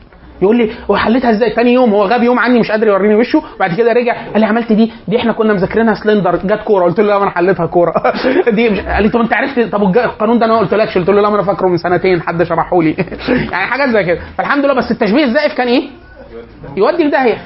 يقول 0.44 0.56
لي 0.56 0.70
هو 0.90 0.96
حليتها 0.96 1.30
إزاي؟ 1.30 1.50
تاني 1.50 1.72
يوم 1.72 1.90
هو 1.90 2.04
غاب 2.04 2.22
يوم 2.22 2.38
عني 2.38 2.58
مش 2.60 2.70
قادر 2.70 2.86
يوريني 2.86 3.14
وشه 3.14 3.42
بعد 3.60 3.74
كده 3.74 3.92
رجع 3.92 4.16
قال 4.32 4.40
لي 4.40 4.46
عملت 4.46 4.72
دي 4.72 4.92
دي 5.08 5.16
إحنا 5.18 5.32
كنا 5.32 5.52
مذاكرينها 5.52 5.94
سلندر 5.94 6.36
جت 6.36 6.60
كورة. 6.64 6.84
قلت 6.84 7.00
له 7.00 7.06
لا 7.06 7.22
أنا 7.22 7.30
حليتها 7.30 7.66
كورة. 7.66 7.92
دي 8.56 8.68
مش... 8.70 8.80
قال 8.80 9.02
لي 9.02 9.08
طب 9.08 9.20
أنت 9.20 9.34
عرفت؟ 9.34 9.60
طب 9.60 9.82
القانون 9.82 10.38
ده 10.38 10.46
أنا 10.46 10.54
ما 10.54 10.60
قلتلكش. 10.60 10.98
قلت 10.98 11.08
له 11.08 11.20
لا 11.20 11.28
أنا 11.28 11.42
فاكره 11.42 11.68
من 11.68 11.76
سنتين 11.76 12.22
حد 12.22 12.42
شرحه 12.42 12.82
لي. 12.82 12.90
يعني 13.52 13.66
حاجات 13.66 13.88
زي 13.88 14.04
كده. 14.04 14.18
فالحمد 14.38 14.64
لله 14.64 14.74
بس 14.74 14.90
التشبيه 14.90 15.24
الزائف 15.24 15.54
كان 15.54 15.68
إيه؟ 15.68 15.82
يودي 16.76 17.04
في 17.04 17.10
داهية. 17.10 17.36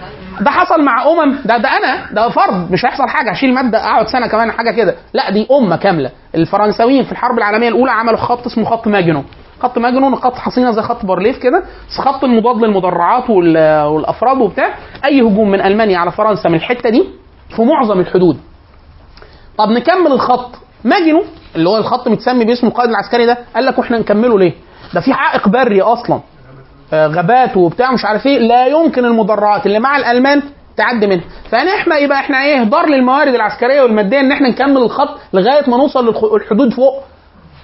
ده 0.40 0.50
حصل 0.50 0.84
مع 0.84 1.02
أمم 1.02 1.38
ده 1.44 1.56
ده 1.58 1.68
أنا 1.68 2.06
ده 2.12 2.28
فرد 2.28 2.72
مش 2.72 2.84
هيحصل 2.84 3.08
حاجة. 3.08 3.30
هشيل 3.30 3.54
مادة 3.54 3.78
أقعد 3.78 4.06
سنة 4.06 4.26
كمان 4.26 4.50
حاجة 4.52 4.70
كده. 4.70 4.94
لا 5.14 5.30
دي 5.30 5.46
أمة 5.50 5.76
كاملة. 5.76 6.10
الفرنساويين 6.34 7.04
في 7.04 7.12
الحرب 7.12 7.38
العالمية 7.38 7.68
الأولى 7.68 7.90
عملوا 7.90 8.16
خط 8.18 8.46
اسمه 8.46 8.64
خط 8.64 8.88
ماجينو. 8.88 9.24
خط 9.60 9.78
ماجينو 9.78 10.16
خط 10.16 10.34
حصينة 10.34 10.70
زي 10.70 10.82
خط 10.82 11.06
بارليف 11.06 11.38
كده 11.38 11.62
بس 11.90 11.98
خط 12.00 12.24
المضاد 12.24 12.56
للمدرعات 12.64 13.30
وال- 13.30 13.82
والأفراد 13.84 14.38
وبتاع. 14.40 14.74
أي 15.04 15.20
هجوم 15.22 15.50
من 15.50 15.60
ألمانيا 15.60 15.98
على 15.98 16.10
فرنسا 16.12 16.48
من 16.48 16.54
الحتة 16.54 16.90
دي 16.90 17.04
في 17.56 17.62
معظم 17.62 18.00
الحدود. 18.00 18.36
طب 19.58 19.68
نكمل 19.68 20.12
الخط. 20.12 20.50
ماجنو 20.84 21.24
اللي 21.56 21.68
هو 21.68 21.76
الخط 21.76 22.08
متسمي 22.08 22.44
باسم 22.44 22.66
القائد 22.66 22.90
العسكري 22.90 23.26
ده 23.26 23.38
قال 23.54 23.66
لك 23.66 23.78
وإحنا 23.78 23.98
نكمله 23.98 24.38
ليه؟ 24.38 24.52
ده 24.94 25.00
في 25.00 25.12
عائق 25.12 25.48
بري 25.48 25.82
أصلا. 25.82 26.20
آه، 26.92 27.06
غابات 27.06 27.56
وبتاع 27.56 27.92
مش 27.92 28.04
عارف 28.04 28.26
إيه. 28.26 28.38
لا 28.38 28.66
يمكن 28.66 29.04
المدرعات 29.04 29.66
اللي 29.66 29.78
مع 29.78 29.96
الألمان 29.96 30.42
تعدي 30.76 31.06
منها. 31.06 31.24
فنحن 31.50 31.92
يبقى 32.02 32.18
إحنا 32.18 32.44
إيه؟ 32.44 32.60
إهدار 32.60 32.86
للموارد 32.88 33.34
العسكرية 33.34 33.82
والمادية 33.82 34.20
إن 34.20 34.32
إحنا 34.32 34.48
نكمل 34.48 34.76
الخط 34.76 35.18
لغاية 35.32 35.70
ما 35.70 35.76
نوصل 35.76 36.06
للحدود 36.34 36.72
فوق. 36.72 37.02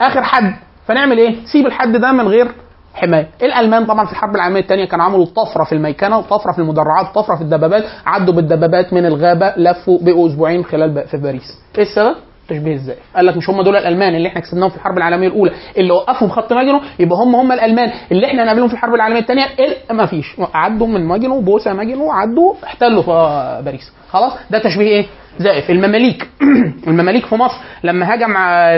آخر 0.00 0.22
حد. 0.22 0.54
فنعمل 0.86 1.18
إيه؟ 1.18 1.34
سيب 1.52 1.66
الحد 1.66 1.96
ده 1.96 2.12
من 2.12 2.28
غير 2.28 2.48
حماية. 2.94 3.28
الألمان 3.42 3.86
طبعا 3.86 4.06
في 4.06 4.12
الحرب 4.12 4.34
العالمية 4.34 4.60
الثانية 4.60 4.84
كانوا 4.84 5.04
عملوا 5.04 5.26
طفرة 5.26 5.64
في 5.64 5.72
الميكنه 5.72 6.18
وطفرة 6.18 6.52
في 6.52 6.58
المدرعات 6.58 7.16
وطفرة 7.16 7.36
في 7.36 7.42
الدبابات 7.42 7.84
عدوا 8.06 8.34
بالدبابات 8.34 8.92
من 8.92 9.06
الغابة 9.06 9.54
لفوا 9.56 9.98
بقوا 10.02 10.28
أسبوعين 10.28 10.64
خلال 10.64 11.08
في 11.08 11.16
باريس. 11.16 11.62
إيه 11.78 11.82
السبب؟ 11.82 12.14
تشبيه 12.48 12.74
إزاي؟ 12.74 12.96
قال 13.16 13.26
لك 13.26 13.36
مش 13.36 13.50
هم 13.50 13.62
دول 13.62 13.76
الألمان 13.76 14.14
اللي 14.14 14.28
إحنا 14.28 14.40
كسبناهم 14.40 14.70
في 14.70 14.76
الحرب 14.76 14.98
العالمية 14.98 15.28
الأولى 15.28 15.52
اللي 15.76 15.92
وقفهم 15.92 16.28
خط 16.28 16.52
ماجينو 16.52 16.80
يبقى 16.98 17.18
هم 17.18 17.36
هم 17.36 17.52
الألمان 17.52 17.90
اللي 18.12 18.26
إحنا 18.26 18.42
هنقابلهم 18.44 18.68
في 18.68 18.74
الحرب 18.74 18.94
العالمية 18.94 19.20
الثانية 19.20 19.44
ما 19.90 20.06
فيش. 20.06 20.26
عدوا 20.54 20.86
من 20.86 21.04
ماجينو 21.08 21.40
بوسة 21.40 21.72
ماجينو 21.72 22.10
عدوا 22.12 22.54
احتلوا 22.64 23.60
باريس. 23.60 23.92
خلاص؟ 24.10 24.32
ده 24.50 24.58
تشبيه 24.58 24.86
إيه؟ 24.88 25.06
زائف. 25.38 25.70
المماليك. 25.70 26.28
المماليك 26.88 27.26
في 27.26 27.34
مصر 27.34 27.56
لما 27.84 28.12
هاجم 28.12 28.30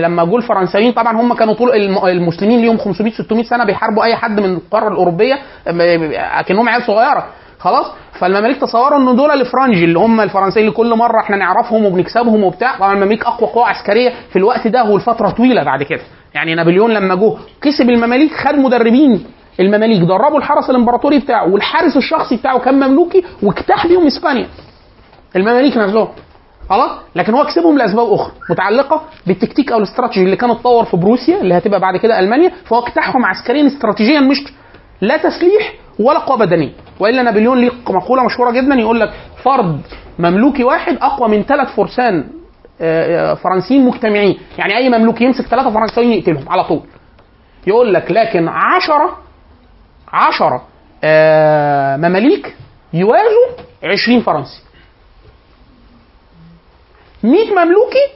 لما 0.04 0.24
جول 0.24 0.42
الفرنساويين 0.42 0.92
طبعا 0.92 1.20
هم 1.20 1.34
كانوا 1.34 1.54
طول 1.54 1.70
الم- 1.72 2.06
المسلمين 2.06 2.60
ليهم 2.60 2.76
500 2.78 3.12
600 3.12 3.44
سنة 3.44 3.64
بيحاربوا 3.64 4.04
أي 4.04 4.16
حد 4.16 4.40
من 4.40 4.54
القارة 4.54 4.88
الأوروبية 4.88 5.38
أكنهم 6.40 6.68
عيال 6.68 6.82
صغيرة. 6.82 7.26
خلاص؟ 7.58 7.86
فالمماليك 8.18 8.60
تصوروا 8.60 8.98
ان 8.98 9.16
دول 9.16 9.30
الفرنج 9.30 9.82
اللي 9.82 9.98
هم 9.98 10.20
الفرنسيين 10.20 10.66
اللي 10.66 10.76
كل 10.76 10.96
مرة 10.96 11.20
إحنا 11.20 11.36
نعرفهم 11.36 11.84
وبنكسبهم 11.86 12.44
وبتاع. 12.44 12.76
طبعا 12.76 12.92
المماليك 12.92 13.26
أقوى 13.26 13.50
قوة 13.50 13.66
عسكرية 13.68 14.12
في 14.30 14.36
الوقت 14.36 14.66
ده 14.68 14.84
والفترة 14.84 15.30
طويلة 15.30 15.62
بعد 15.62 15.82
كده. 15.82 16.00
يعني 16.34 16.54
نابليون 16.54 16.90
لما 16.90 17.14
جه 17.14 17.32
كسب 17.62 17.90
المماليك 17.90 18.32
خد 18.32 18.54
مدربين 18.54 19.26
المماليك 19.60 20.00
دربوا 20.02 20.38
الحرس 20.38 20.70
الإمبراطوري 20.70 21.18
بتاعه 21.18 21.52
والحارس 21.52 21.96
الشخصي 21.96 22.36
بتاعه 22.36 22.58
كان 22.58 22.74
مملوكي 22.74 23.24
واجتاح 23.42 23.86
بيهم 23.86 24.06
إسبانيا. 24.06 24.46
المماليك 25.36 25.76
نفسهم 25.76 26.08
خلاص؟ 26.70 26.90
لكن 27.16 27.34
هو 27.34 27.44
كسبهم 27.44 27.78
لأسباب 27.78 28.12
أخرى 28.12 28.32
متعلقة 28.50 29.02
بالتكتيك 29.26 29.72
أو 29.72 29.78
الاستراتيجي 29.78 30.24
اللي 30.24 30.36
كان 30.36 30.50
اتطور 30.50 30.84
في 30.84 30.96
بروسيا 30.96 31.40
اللي 31.40 31.54
هتبقى 31.58 31.80
بعد 31.80 31.96
كده 31.96 32.18
ألمانيا 32.18 32.50
فهو 32.64 32.86
اجتاحهم 32.86 33.24
عسكريا 33.24 33.66
استراتيجيا 33.66 34.20
مش 34.20 34.36
لا 35.00 35.16
تسليح 35.16 35.72
ولا 35.98 36.18
قوة 36.18 36.36
بدنية. 36.38 36.72
وإلا 37.00 37.22
نابليون 37.22 37.58
ليه 37.58 37.70
مقولة 37.88 38.24
مشهورة 38.24 38.50
جدا 38.50 38.74
يقول 38.74 39.00
لك 39.00 39.12
فرد 39.44 39.80
مملوكي 40.18 40.64
واحد 40.64 40.96
أقوى 41.00 41.28
من 41.28 41.42
ثلاث 41.42 41.68
فرسان 41.68 42.24
آه، 42.80 43.30
آه، 43.30 43.34
فرنسيين 43.34 43.84
مجتمعين. 43.84 44.38
يعني 44.58 44.76
أي 44.76 44.88
مملوك 44.88 45.20
يمسك 45.20 45.46
ثلاثة 45.46 45.70
فرنسيين 45.70 46.12
يقتلهم 46.12 46.48
على 46.48 46.64
طول. 46.64 46.82
يقول 47.66 47.94
لك 47.94 48.10
لكن 48.10 48.48
عشرة 48.48 49.18
عشرة 50.12 50.64
آه، 51.04 51.96
مماليك 51.96 52.56
يوازوا 52.92 53.46
20 53.84 54.20
فرنسي. 54.20 54.62
100 57.22 57.50
مملوكي 57.50 58.06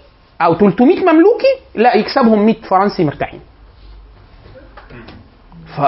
أو 0.40 0.54
300 0.54 1.00
مملوكي 1.00 1.54
لا 1.74 1.96
يكسبهم 1.96 2.46
100 2.46 2.54
فرنسي 2.62 3.04
مرتاحين. 3.04 3.40
ف 5.76 5.80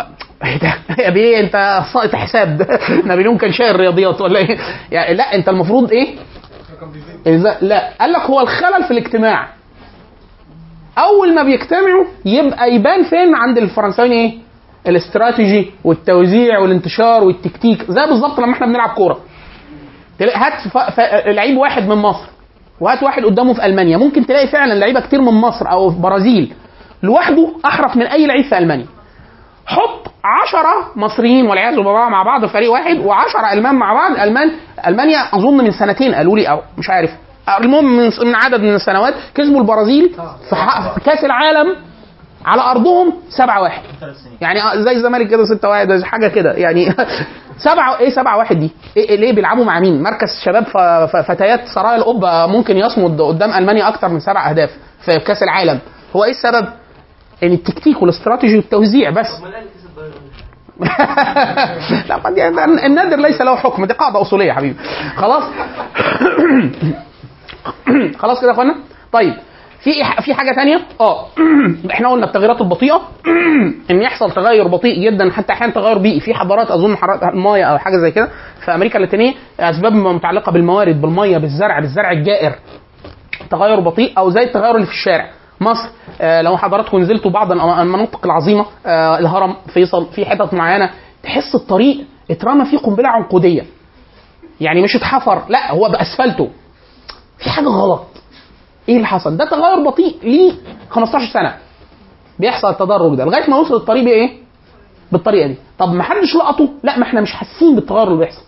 إيه 0.44 0.58
ده؟ 0.58 0.74
يا 1.04 1.10
بيه 1.10 1.40
أنت 1.40 1.82
ساقط 1.92 2.14
حساب. 2.14 2.66
نابليون 3.06 3.38
كان 3.38 3.52
شايل 3.52 3.76
رياضيات 3.76 4.20
ولا 4.20 4.38
إيه؟ 4.38 4.58
يعني 4.90 5.14
لا 5.14 5.34
أنت 5.34 5.48
المفروض 5.48 5.92
إيه؟ 5.92 6.14
إذا 7.26 7.58
لا 7.60 7.92
قال 8.00 8.12
لك 8.12 8.20
هو 8.20 8.40
الخلل 8.40 8.84
في 8.84 8.90
الاجتماع. 8.90 9.48
أول 10.98 11.34
ما 11.34 11.42
بيجتمعوا 11.42 12.04
يبقى 12.24 12.74
يبان 12.74 13.02
فين؟ 13.02 13.34
عند 13.34 13.58
الفرنساويين 13.58 14.12
إيه؟ 14.12 14.38
الاستراتيجي 14.86 15.70
والتوزيع 15.84 16.58
والانتشار 16.58 17.24
والتكتيك. 17.24 17.82
زي 17.90 18.06
بالظبط 18.06 18.40
لما 18.40 18.52
إحنا 18.52 18.66
بنلعب 18.66 18.90
كورة. 18.90 19.18
هات 20.20 20.68
ف... 20.68 20.78
ف... 20.78 21.00
لعيب 21.26 21.56
واحد 21.56 21.88
من 21.88 21.96
مصر 21.96 22.26
وهات 22.80 23.02
واحد 23.02 23.24
قدامه 23.24 23.54
في 23.54 23.66
ألمانيا. 23.66 23.96
ممكن 23.96 24.26
تلاقي 24.26 24.46
فعلا 24.46 24.74
لعيبة 24.74 25.00
كتير 25.00 25.20
من 25.20 25.32
مصر 25.32 25.70
أو 25.70 25.90
في 25.90 25.98
برازيل 25.98 26.52
لوحده 27.02 27.48
أحرف 27.64 27.96
من 27.96 28.06
أي 28.06 28.26
لعيب 28.26 28.44
في 28.44 28.58
ألمانيا. 28.58 28.86
حط 29.66 30.12
عشرة 30.24 30.90
مصريين 30.96 31.46
والعياذ 31.46 31.76
بالله 31.76 32.08
مع 32.08 32.22
بعض 32.22 32.46
فريق 32.46 32.72
واحد 32.72 32.96
و10 32.96 33.52
ألمان 33.52 33.74
مع 33.74 33.92
بعض 33.92 34.28
المان 34.28 34.50
ألمانيا 34.86 35.18
أظن 35.18 35.56
من 35.56 35.70
سنتين 35.70 36.14
قالوا 36.14 36.36
لي 36.36 36.50
أو 36.50 36.60
مش 36.78 36.90
عارف 36.90 37.10
المهم 37.60 37.96
من 37.96 38.10
من 38.24 38.34
عدد 38.34 38.60
من 38.60 38.74
السنوات 38.74 39.14
كسبوا 39.34 39.60
البرازيل 39.60 40.14
في 40.50 41.00
كأس 41.04 41.24
العالم 41.24 41.76
على 42.44 42.62
أرضهم 42.62 43.12
7 43.28 43.62
1 43.62 43.82
يعني 44.40 44.82
زي 44.82 44.92
الزمالك 44.92 45.28
كده 45.28 45.44
6 45.44 45.68
1 45.68 45.92
زي 45.92 46.04
حاجة 46.04 46.28
كده 46.28 46.52
يعني 46.52 46.94
سبعة 47.70 47.98
إيه 47.98 48.10
سبعة 48.10 48.38
واحد 48.38 48.58
دي؟ 48.58 48.70
إيه 48.96 49.08
إيه 49.08 49.16
ليه 49.16 49.32
بيلعبوا 49.32 49.64
مع 49.64 49.80
مين؟ 49.80 50.02
مركز 50.02 50.28
شباب 50.44 50.64
فتيات 51.26 51.60
سرايا 51.74 51.96
القبة 51.96 52.46
ممكن 52.46 52.76
يصمد 52.76 53.20
قدام 53.20 53.50
ألمانيا 53.52 53.88
أكتر 53.88 54.08
من 54.08 54.20
سبع 54.20 54.50
أهداف 54.50 54.70
في 55.04 55.18
كأس 55.18 55.42
العالم، 55.42 55.78
هو 56.16 56.24
إيه 56.24 56.30
السبب؟ 56.30 56.68
ان 57.42 57.52
التكتيك 57.52 58.02
والاستراتيجي 58.02 58.56
والتوزيع 58.56 59.10
بس. 59.10 59.26
لا 62.08 62.20
يعني 62.36 62.86
النادر 62.86 63.16
ليس 63.16 63.40
له 63.40 63.56
حكم 63.56 63.84
دي 63.84 63.94
قاعدة 63.94 64.20
أصولية 64.20 64.46
يا 64.46 64.52
حبيبي. 64.52 64.76
خلاص؟ 65.16 65.42
خلاص 68.22 68.38
كده 68.40 68.48
يا 68.48 68.52
أخوانا؟ 68.52 68.74
طيب 69.12 69.34
في 69.80 69.90
في 70.24 70.34
حاجة 70.34 70.54
تانية؟ 70.54 70.80
آه 71.00 71.26
إحنا 71.92 72.08
قلنا 72.08 72.26
التغيرات 72.26 72.60
البطيئة. 72.60 73.00
إن 73.90 74.02
يحصل 74.02 74.30
تغير 74.30 74.68
بطيء 74.68 75.10
جدا 75.10 75.30
حتى 75.30 75.52
أحيانا 75.52 75.72
تغير 75.72 75.98
بيئي. 75.98 76.20
في 76.20 76.34
حضارات 76.34 76.70
أظن 76.70 76.96
حضارات 76.96 77.22
الماية 77.22 77.64
أو 77.64 77.78
حاجة 77.78 77.96
زي 77.96 78.10
كده 78.10 78.28
في 78.64 78.74
أمريكا 78.74 78.96
اللاتينية 78.96 79.34
أسباب 79.60 79.92
متعلقة 79.92 80.52
بالموارد 80.52 81.00
بالمية 81.00 81.38
بالزرع 81.38 81.80
بالزرع 81.80 82.10
الجائر. 82.12 82.52
تغير 83.50 83.80
بطيء 83.80 84.12
أو 84.18 84.30
زي 84.30 84.42
التغير 84.42 84.74
اللي 84.74 84.86
في 84.86 84.92
الشارع. 84.92 85.30
مصر 85.60 85.88
آه 86.20 86.42
لو 86.42 86.56
حضراتكم 86.56 86.98
نزلتوا 86.98 87.30
بعض 87.30 87.52
المناطق 87.52 88.20
العظيمة 88.24 88.66
آه 88.86 89.18
الهرم 89.18 89.56
فيصل 89.74 90.06
في 90.06 90.26
حتت 90.26 90.54
معينة 90.54 90.90
تحس 91.22 91.54
الطريق 91.54 92.04
اترمى 92.30 92.64
فيه 92.64 92.78
قنبلة 92.78 93.08
عنقودية. 93.08 93.66
يعني 94.60 94.82
مش 94.82 94.96
اتحفر 94.96 95.42
لا 95.48 95.72
هو 95.72 95.88
بأسفلته. 95.88 96.48
في 97.38 97.50
حاجة 97.50 97.66
غلط. 97.68 98.06
إيه 98.88 98.96
اللي 98.96 99.06
حصل؟ 99.06 99.36
ده 99.36 99.44
تغير 99.44 99.88
بطيء 99.88 100.16
ليه 100.22 100.52
15 100.90 101.32
سنة. 101.32 101.54
بيحصل 102.38 102.68
التدرج 102.70 103.14
ده. 103.16 103.24
لغاية 103.24 103.50
ما 103.50 103.56
يوصل 103.56 103.74
الطريق 103.74 104.04
بإيه؟ 104.04 104.30
بالطريقة 105.12 105.46
دي. 105.46 105.56
طب 105.78 105.92
ما 105.94 106.02
حدش 106.02 106.36
لقطه؟ 106.36 106.68
لا 106.82 106.98
ما 106.98 107.02
إحنا 107.04 107.20
مش 107.20 107.32
حاسين 107.32 107.74
بالتغير 107.74 108.08
اللي 108.08 108.18
بيحصل. 108.18 108.42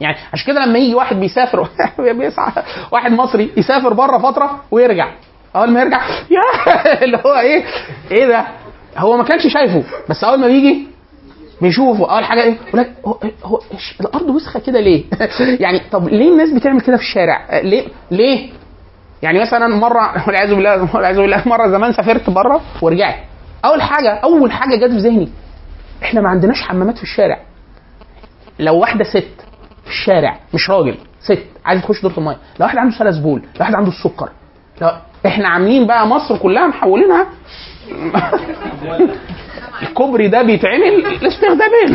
يعني 0.00 0.16
عشان 0.32 0.46
كده 0.46 0.64
لما 0.64 0.78
يجي 0.78 0.94
واحد 0.94 1.16
بيسافر 1.16 1.68
بيسعى 1.98 2.52
واحد 2.92 3.12
مصري 3.12 3.50
يسافر 3.56 3.92
بره 3.92 4.18
فترة 4.18 4.60
ويرجع. 4.70 5.10
أول 5.56 5.70
ما 5.70 5.80
يرجع 5.80 6.00
يا 6.30 6.40
اللي 7.04 7.16
هو 7.26 7.34
إيه 7.40 7.64
إيه 8.10 8.26
ده؟ 8.26 8.46
هو 8.96 9.16
ما 9.16 9.24
كانش 9.24 9.46
شايفه 9.46 9.84
بس 10.10 10.24
أول 10.24 10.40
ما 10.40 10.46
بيجي 10.46 10.86
بيشوفه 11.62 12.12
أول 12.14 12.24
حاجة 12.24 12.42
إيه؟ 12.42 12.58
يقول 12.68 12.80
لك 12.80 12.92
هو, 13.06 13.18
هو 13.44 13.60
الأرض 14.00 14.28
وسخة 14.28 14.60
كده 14.60 14.80
ليه؟ 14.80 15.04
يعني 15.64 15.80
طب 15.92 16.08
ليه 16.08 16.32
الناس 16.32 16.50
بتعمل 16.50 16.80
كده 16.80 16.96
في 16.96 17.02
الشارع؟ 17.02 17.60
ليه 17.60 17.88
ليه؟ 18.10 18.50
يعني 19.22 19.40
مثلا 19.40 19.68
مرة 19.68 20.24
والعياذ 20.26 20.54
بالله 20.54 20.94
والعياذ 20.96 21.16
بالله 21.16 21.42
مرة 21.48 21.68
زمان 21.68 21.92
سافرت 21.92 22.30
بره 22.30 22.60
ورجعت. 22.82 23.16
أول 23.64 23.82
حاجة 23.82 24.10
أول 24.14 24.52
حاجة 24.52 24.76
جت 24.76 24.90
في 24.90 24.98
ذهني 24.98 25.28
إحنا 26.02 26.20
ما 26.20 26.28
عندناش 26.28 26.62
حمامات 26.62 26.96
في 26.96 27.02
الشارع. 27.02 27.40
لو 28.58 28.78
واحدة 28.78 29.04
ست 29.04 29.40
في 29.84 29.90
الشارع 29.90 30.38
مش 30.54 30.70
راجل 30.70 30.96
ست 31.20 31.44
عايزه 31.64 31.82
تخش 31.82 32.02
دورة 32.02 32.18
المية 32.18 32.36
لو 32.60 32.66
واحد 32.66 32.78
عنده 32.78 32.98
سلس 32.98 33.16
بول 33.18 33.40
لو 33.40 33.46
واحد 33.60 33.74
عنده 33.74 33.88
السكر 33.90 34.28
لو 34.80 34.90
إحنا 35.26 35.48
عاملين 35.48 35.86
بقى 35.86 36.06
مصر 36.06 36.36
كلها 36.38 36.66
محولينها 36.66 37.26
الكوبري 39.82 40.28
ده 40.28 40.42
بيتعمل 40.42 41.02
لاستخدامين 41.22 41.94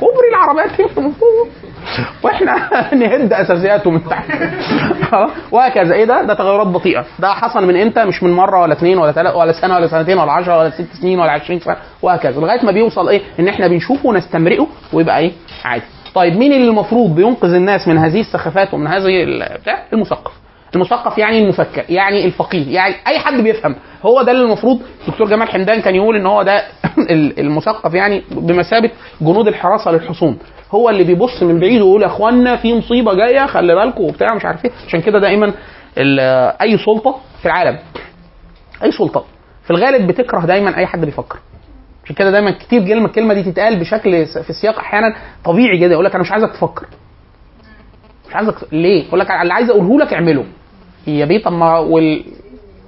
كوبري 0.00 0.28
العربيات 0.30 0.70
وإحنا 2.22 2.68
نهد 2.94 3.32
أساسياته 3.32 3.90
من 3.90 4.04
تحت؟ 4.08 4.30
وهكذا 5.52 5.94
إيه 5.94 6.04
ده؟ 6.04 6.22
ده 6.22 6.34
تغيرات 6.34 6.66
بطيئة 6.66 7.04
ده 7.18 7.28
حصل 7.32 7.66
من 7.66 7.76
إمتى؟ 7.80 8.04
مش 8.04 8.22
من 8.22 8.32
مرة 8.32 8.60
ولا 8.62 8.72
اثنين 8.72 8.98
ولا 8.98 9.12
ثلاثة 9.12 9.36
ولا 9.36 9.52
سنة 9.52 9.74
ولا 9.76 9.86
سنتين 9.86 10.18
ولا 10.18 10.32
10 10.32 10.58
ولا 10.58 10.70
ست 10.70 10.92
سنين 11.00 11.20
ولا 11.20 11.30
20 11.30 11.60
سنة 11.60 11.76
وهكذا 12.02 12.40
لغاية 12.40 12.64
ما 12.64 12.72
بيوصل 12.72 13.08
إيه؟ 13.08 13.20
إن 13.40 13.48
إحنا 13.48 13.66
بنشوفه 13.68 14.08
ونستمرئه 14.08 14.66
ويبقى 14.92 15.18
إيه؟ 15.18 15.32
عادي. 15.64 15.84
طيب 16.14 16.36
مين 16.36 16.52
اللي 16.52 16.68
المفروض 16.68 17.14
بينقذ 17.14 17.54
الناس 17.54 17.88
من 17.88 17.98
هذه 17.98 18.20
السخافات 18.20 18.74
ومن 18.74 18.86
هذه 18.86 19.22
ال- 19.22 19.58
بتاع؟ 19.62 19.82
المثقف. 19.92 20.32
المثقف 20.74 21.18
يعني 21.18 21.38
المفكر 21.38 21.84
يعني 21.88 22.24
الفقيه 22.24 22.74
يعني 22.74 22.94
أي 23.06 23.18
حد 23.18 23.40
بيفهم. 23.42 23.76
هو 24.06 24.22
ده 24.22 24.32
اللي 24.32 24.42
المفروض 24.44 24.82
دكتور 25.08 25.28
جمال 25.28 25.48
حمدان 25.48 25.80
كان 25.80 25.94
يقول 25.94 26.16
إن 26.16 26.26
هو 26.26 26.42
ده 26.42 26.62
ال- 27.10 27.40
المثقف 27.40 27.94
يعني 27.94 28.22
بمثابة 28.30 28.90
جنود 29.20 29.48
الحراسة 29.48 29.90
للحصون. 29.90 30.38
هو 30.72 30.90
اللي 30.90 31.04
بيبص 31.04 31.42
من 31.42 31.60
بعيد 31.60 31.80
ويقول 31.80 32.02
يا 32.02 32.06
أخوانا 32.06 32.56
في 32.56 32.74
مصيبة 32.74 33.14
جاية 33.14 33.46
خلي 33.46 33.74
بالكم 33.74 34.04
وبتاع 34.04 34.34
مش 34.36 34.44
عارف 34.44 34.64
إيه. 34.64 34.70
عشان 34.86 35.00
كده 35.00 35.18
دائما 35.18 35.52
أي 36.62 36.78
سلطة 36.78 37.16
في 37.40 37.46
العالم 37.46 37.78
أي 38.82 38.92
سلطة 38.92 39.24
في 39.64 39.70
الغالب 39.70 40.06
بتكره 40.06 40.46
دايما 40.46 40.76
أي 40.76 40.86
حد 40.86 41.04
بيفكر. 41.04 41.38
عشان 42.04 42.16
كده 42.16 42.30
دايما 42.30 42.50
كتير 42.50 42.86
كلمة 42.88 43.06
الكلمة 43.06 43.34
دي 43.34 43.42
تتقال 43.42 43.80
بشكل 43.80 44.26
في 44.26 44.52
سياق 44.52 44.78
أحيانا 44.78 45.16
طبيعي 45.44 45.78
جدا 45.78 45.92
يقول 45.92 46.04
لك 46.04 46.14
أنا 46.14 46.22
مش 46.22 46.32
عايزك 46.32 46.52
تفكر. 46.52 46.86
مش 48.28 48.34
عايزك 48.36 48.54
ليه؟ 48.72 49.04
يقول 49.06 49.20
لك 49.20 49.30
اللي 49.30 49.52
عايز 49.52 49.70
أقوله 49.70 49.98
لك 50.04 50.12
اعمله. 50.12 50.44
يا 51.06 51.24
بيه 51.24 51.42
طب 51.42 51.52
ما 51.52 51.78
وال 51.78 52.24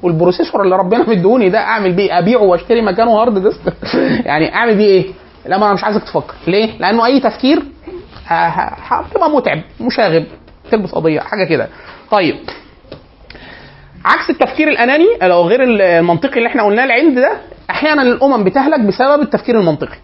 وال 0.02 0.13
processor 0.13 0.62
اللي 0.62 0.76
ربنا 0.76 1.08
مديهوني 1.08 1.48
ده 1.48 1.58
أعمل 1.58 1.92
بيه 1.92 2.18
أبيعه 2.18 2.42
وأشتري 2.42 2.82
مكانه 2.82 3.10
hard 3.10 3.42
disk. 3.42 3.74
يعني 4.28 4.54
أعمل 4.54 4.74
بيه 4.76 4.86
إيه؟ 4.86 5.04
لا 5.46 5.58
ما 5.58 5.66
أنا 5.66 5.74
مش 5.74 5.84
عايزك 5.84 6.02
تفكر. 6.02 6.34
ليه؟ 6.46 6.78
لأنه 6.78 7.06
أي 7.06 7.20
تفكير 7.20 7.62
هتبقى 8.26 9.30
متعب 9.30 9.62
مشاغب 9.80 10.24
تلبس 10.70 10.90
قضية 10.92 11.20
حاجة 11.20 11.44
كده. 11.44 11.68
طيب. 12.10 12.36
عكس 14.04 14.30
التفكير 14.30 14.68
الأناني 14.68 15.06
أو 15.22 15.42
غير 15.48 15.62
المنطقي 15.64 16.36
اللي 16.36 16.48
إحنا 16.48 16.62
قلناه 16.62 16.84
العند 16.84 17.18
ده 17.18 17.32
أحيانا 17.70 18.02
الأمم 18.02 18.44
بتهلك 18.44 18.80
بسبب 18.80 19.22
التفكير 19.22 19.60
المنطقي. 19.60 19.96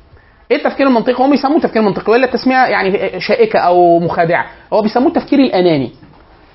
إيه 0.50 0.56
التفكير 0.56 0.86
المنطقي؟ 0.86 1.24
هم 1.24 1.30
بيسموه 1.30 1.60
تفكير 1.60 1.82
منطقي 1.82 2.12
ولا 2.12 2.26
تسميه 2.26 2.56
يعني 2.56 3.20
شائكة 3.20 3.58
أو 3.58 3.98
مخادعة؟ 3.98 4.46
هو 4.72 4.82
بيسموه 4.82 5.08
التفكير 5.08 5.38
الأناني. 5.38 5.92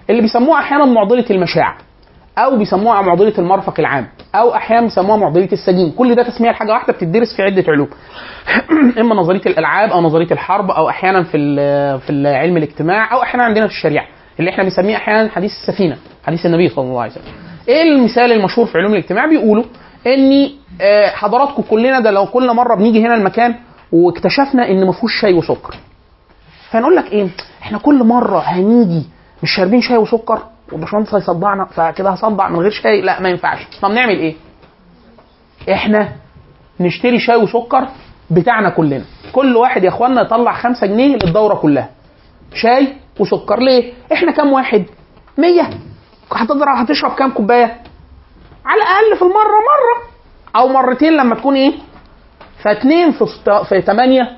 اللي 0.09 0.21
بيسموها 0.21 0.59
أحيانا 0.59 0.85
معضلة 0.85 1.25
المشاع 1.29 1.77
أو 2.37 2.57
بيسموها 2.57 3.01
معضلة 3.01 3.33
المرفق 3.37 3.79
العام 3.79 4.07
أو 4.35 4.55
أحيانا 4.55 4.81
بيسموها 4.81 5.17
معضلة 5.17 5.49
السجين. 5.51 5.91
كل 5.91 6.15
ده 6.15 6.23
تسمية 6.23 6.51
لحاجة 6.51 6.71
واحدة 6.71 6.93
بتدرس 6.93 7.35
في 7.35 7.43
عدة 7.43 7.63
علوم. 7.67 7.87
إما 9.01 9.15
نظرية 9.15 9.41
الألعاب 9.45 9.89
أو 9.89 10.01
نظرية 10.01 10.31
الحرب 10.31 10.71
أو 10.71 10.89
أحيانا 10.89 11.23
في 11.23 11.37
في 11.99 12.27
علم 12.27 12.57
الاجتماع 12.57 13.13
أو 13.13 13.21
أحيانا 13.21 13.43
عندنا 13.43 13.67
في 13.67 13.73
الشريعة 13.73 14.05
اللي 14.39 14.51
إحنا 14.51 14.63
بنسميه 14.63 14.95
أحيانا 14.95 15.29
حديث 15.29 15.51
السفينة 15.51 15.97
حديث 16.25 16.45
النبي 16.45 16.69
صلى 16.69 16.85
الله 16.85 17.01
عليه 17.01 17.11
وسلم. 17.11 17.23
إيه 17.67 17.81
المثال 17.81 18.31
المشهور 18.31 18.67
في 18.67 18.77
علوم 18.77 18.91
الاجتماع؟ 18.91 19.25
بيقولوا 19.25 19.63
ان 20.07 20.49
آه، 20.81 21.07
حضراتكم 21.07 21.63
كلنا 21.69 21.99
ده 21.99 22.11
لو 22.11 22.25
كل 22.25 22.53
مرة 22.53 22.75
بنيجي 22.75 23.05
هنا 23.05 23.15
المكان 23.15 23.55
واكتشفنا 23.91 24.69
إن 24.69 24.85
ما 24.85 24.91
فيهوش 24.91 25.21
شاي 25.21 25.33
وسكر. 25.33 25.75
فنقول 26.71 26.95
لك 26.95 27.11
إيه؟ 27.11 27.27
إحنا 27.61 27.77
كل 27.77 28.03
مرة 28.03 28.39
هنيجي 28.39 29.03
مش 29.45 29.51
شاربين 29.55 29.81
شاي 29.81 29.97
وسكر 29.97 30.39
والباشمهندس 30.71 31.13
هيصدعنا 31.15 31.65
فكده 31.65 32.09
هصدع 32.09 32.49
من 32.49 32.59
غير 32.59 32.71
شاي؟ 32.71 33.01
لا 33.01 33.19
ما 33.21 33.29
ينفعش. 33.29 33.67
طب 33.81 33.91
نعمل 33.91 34.19
إيه؟ 34.19 34.35
إحنا 35.73 36.09
نشتري 36.79 37.19
شاي 37.19 37.35
وسكر 37.35 37.87
بتاعنا 38.31 38.69
كلنا. 38.69 39.03
كل 39.33 39.55
واحد 39.55 39.83
يا 39.83 39.89
اخوانا 39.89 40.21
يطلع 40.21 40.53
خمسة 40.53 40.87
جنيه 40.87 41.15
للدورة 41.15 41.55
كلها. 41.55 41.89
شاي 42.53 42.87
وسكر. 43.19 43.59
ليه؟ 43.59 43.93
إحنا 44.13 44.31
كام 44.31 44.53
واحد؟ 44.53 44.85
مية. 45.37 45.69
هتضرب 46.31 46.75
هتشرب 46.77 47.11
كام 47.15 47.31
كوباية؟ 47.31 47.77
على 48.65 48.81
الأقل 48.81 49.15
في 49.15 49.21
المرة 49.21 49.59
مرة. 49.71 50.09
أو 50.55 50.67
مرتين 50.67 51.13
لما 51.13 51.35
تكون 51.35 51.55
إيه؟ 51.55 51.73
فاتنين 52.63 53.11
في 53.11 53.25
ست... 53.25 53.49
في 53.49 53.81
8 53.81 54.37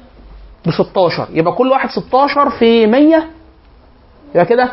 ب 0.65 0.71
16 0.71 1.27
يبقى 1.31 1.53
كل 1.53 1.67
واحد 1.71 1.89
16 1.89 2.49
في 2.49 2.87
100 2.87 3.23
يبقى 4.35 4.45
كده 4.45 4.71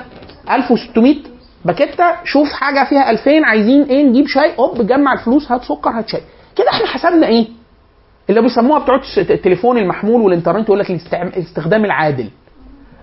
1600 0.51 1.17
باكيتة 1.65 2.05
شوف 2.25 2.53
حاجة 2.53 2.85
فيها 2.89 3.11
2000 3.11 3.45
عايزين 3.47 3.83
إيه؟ 3.83 4.03
نجيب 4.05 4.27
شاي 4.27 4.55
أوب 4.59 4.87
جمع 4.87 5.13
الفلوس 5.13 5.53
هات 5.53 5.63
سكر 5.63 5.91
هات 5.91 6.09
شاي. 6.09 6.21
كده 6.57 6.71
إحنا 6.71 6.87
حسبنا 6.87 7.27
إيه؟ 7.27 7.47
اللي 8.31 8.43
بيسموها 8.43 8.79
بتوع 8.79 9.01
التليفون 9.19 9.79
المحمول 9.79 10.21
والإنترنت 10.23 10.65
يقول 10.69 10.79
لك 10.79 10.91
الاستخدام 11.15 11.85
العادل. 11.85 12.29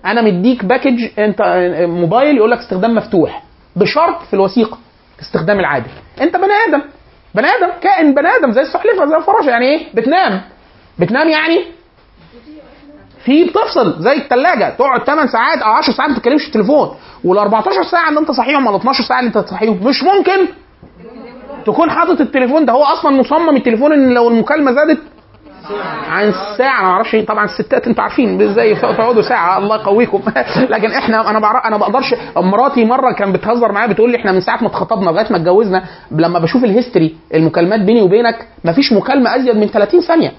أنا 0.04 0.22
مديك 0.22 0.64
باكج 0.64 1.08
أنت 1.18 1.42
موبايل 1.88 2.36
يقول 2.36 2.50
لك 2.50 2.58
استخدام 2.58 2.94
مفتوح 2.94 3.42
بشرط 3.76 4.22
في 4.22 4.34
الوثيقة 4.34 4.78
الاستخدام 5.18 5.60
العادل. 5.60 5.90
أنت 6.20 6.36
بني 6.36 6.52
آدم 6.68 6.82
بني 7.34 7.46
آدم 7.46 7.72
كائن 7.82 8.14
بني 8.14 8.28
آدم 8.28 8.52
زي 8.52 8.60
السلحفاه 8.60 9.06
زي 9.06 9.16
الفراشة 9.16 9.48
يعني 9.50 9.66
إيه؟ 9.66 9.86
بتنام. 9.94 10.40
بتنام 10.98 11.28
يعني 11.28 11.64
في 13.24 13.44
بتفصل 13.44 14.02
زي 14.02 14.12
الثلاجه 14.16 14.70
تقعد 14.78 15.04
8 15.04 15.26
ساعات 15.30 15.58
أو 15.58 15.70
10 15.70 15.92
ساعات 15.92 16.10
ما 16.10 16.16
تتكلمش 16.16 16.42
في 16.42 16.48
التليفون. 16.48 16.88
وال 17.24 17.38
14 17.38 17.82
ساعة 17.82 18.08
اللي 18.08 18.20
أنت 18.20 18.30
صحيهم 18.30 18.66
ولا 18.66 18.76
12 18.76 19.04
ساعة 19.04 19.18
اللي 19.20 19.28
أنت 19.28 19.38
صحيهم 19.38 19.80
مش 19.86 20.02
ممكن 20.02 20.48
تكون 21.66 21.90
حاطط 21.90 22.20
التليفون 22.20 22.64
ده. 22.64 22.72
هو 22.72 22.84
أصلا 22.84 23.10
مصمم 23.16 23.56
التليفون 23.56 23.92
إن 23.92 24.14
لو 24.14 24.28
المكالمة 24.28 24.72
زادت 24.72 24.98
عن 26.08 26.32
أنا 26.60 26.82
ما 26.82 26.88
أعرفش 26.88 27.16
طبعا 27.28 27.44
الستات 27.44 27.86
أنتوا 27.86 28.02
عارفين 28.04 28.42
إزاي 28.42 28.74
تقعدوا 28.74 29.22
ساعة. 29.22 29.58
الله 29.58 29.76
يقويكم. 29.76 30.22
لكن 30.74 30.90
إحنا 30.90 31.30
أنا 31.30 31.38
بعرف 31.38 31.66
أنا 31.66 31.76
بقدرش. 31.76 32.14
مراتي 32.36 32.84
مرة 32.84 33.12
كان 33.12 33.32
بتهزر 33.32 33.72
معايا 33.72 33.86
بتقول 33.92 34.10
لي 34.10 34.16
إحنا 34.16 34.32
من 34.32 34.40
ساعة 34.40 34.60
ما 34.62 34.66
اتخطبنا 34.68 35.10
لغاية 35.10 35.26
ما 35.30 35.36
اتجوزنا 35.36 35.84
لما 36.10 36.38
بشوف 36.38 36.64
الهيستوري 36.64 37.16
المكالمات 37.34 37.80
بيني 37.80 38.02
وبينك 38.02 38.46
ما 38.64 38.72
فيش 38.72 38.92
مكالمة 38.92 39.36
أزيد 39.36 39.56
من 39.56 39.66
30 39.66 40.00
ثانية. 40.00 40.32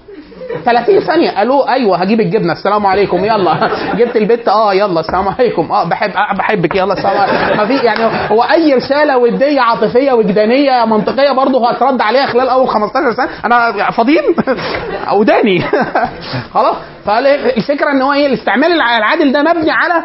30 0.64 1.00
ثانية. 1.00 1.42
ألو؟ 1.42 1.60
أيوه 1.62 1.96
هجيب 1.98 2.20
الجبنة. 2.20 2.52
السلام 2.52 2.86
عليكم. 2.86 3.24
يلا. 3.24 3.70
جبت 3.98 4.16
البت. 4.16 4.48
آه 4.48 4.74
يلا. 4.74 5.00
السلام 5.00 5.28
عليكم. 5.28 5.72
آه 5.72 5.84
بحب 5.88 6.10
آه 6.10 6.34
بحبك. 6.38 6.74
يلا 6.76 6.92
السلام 6.92 7.16
عليكم. 7.18 7.56
ما 7.58 7.66
في 7.66 7.76
يعني 7.86 8.04
هو 8.30 8.42
أي 8.42 8.74
رسالة 8.74 9.18
ودية 9.18 9.60
عاطفية 9.60 10.12
وجدانية 10.12 10.84
منطقية 10.84 11.32
برضه 11.32 11.70
هترد 11.70 12.00
عليها 12.00 12.26
خلال 12.26 12.48
أول 12.48 12.68
15 12.68 13.12
سنة 13.16 13.28
أنا 13.44 13.90
فاضيين؟ 13.90 14.22
أوداني. 15.10 15.60
خلاص. 16.54 16.76
فالفكرة 17.06 17.90
إن 17.90 18.02
هو 18.02 18.12
إيه 18.12 18.26
الاستعمال 18.26 18.72
الع- 18.72 18.96
العادل 18.98 19.32
ده 19.32 19.42
مبني 19.42 19.70
على 19.70 20.04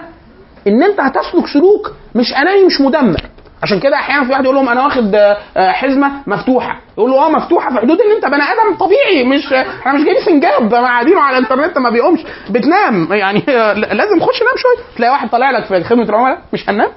إن 0.67 0.83
أنت 0.83 0.99
هتسلك 0.99 1.47
سلوك 1.53 1.93
مش 2.15 2.33
أناني 2.37 2.63
مش 2.65 2.81
مدمر. 2.81 3.21
عشان 3.63 3.79
كده 3.79 3.95
أحيانا 3.95 4.23
في 4.25 4.31
واحد 4.31 4.43
يقول 4.43 4.55
لهم 4.55 4.69
أنا 4.69 4.83
واخد 4.83 5.15
آه، 5.15 5.71
حزمة 5.71 6.11
مفتوحة. 6.27 6.79
يقول 6.97 7.11
له 7.11 7.25
آه 7.25 7.29
مفتوحة 7.29 7.69
في 7.69 7.77
حدود 7.77 8.01
ان 8.01 8.11
أنت 8.15 8.25
بني 8.25 8.43
آدم 8.43 8.77
طبيعي. 8.79 9.23
مش 9.23 9.53
إحنا 9.53 9.93
مش 9.93 10.03
جايين 10.03 10.21
سنجاب 10.25 10.71
ما 10.73 10.79
قاعدينه 10.87 11.21
على 11.21 11.37
الإنترنت 11.37 11.77
ما 11.77 11.89
بيقومش. 11.89 12.19
بتنام. 12.49 13.07
يعني 13.13 13.43
آه، 13.49 13.73
لازم 13.73 14.19
خش 14.19 14.41
نام 14.43 14.55
شوية. 14.57 14.85
تلاقي 14.97 15.11
واحد 15.11 15.29
طالع 15.29 15.51
لك 15.51 15.65
في 15.65 15.83
خدمة 15.83 16.03
العملاء 16.03 16.39
مش 16.53 16.69
هننام 16.69 16.89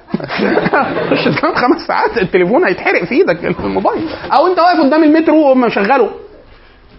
خش 1.11 1.23
تنام 1.41 1.55
خمس 1.55 1.81
ساعات 1.87 2.17
التليفون 2.17 2.63
هيتحرق 2.65 3.03
في 3.03 3.15
إيدك 3.15 3.45
الموبايل. 3.59 4.09
أو 4.33 4.47
أنت 4.47 4.59
واقف 4.59 4.79
قدام 4.79 5.03
المترو 5.03 5.55
مشغله 5.55 6.09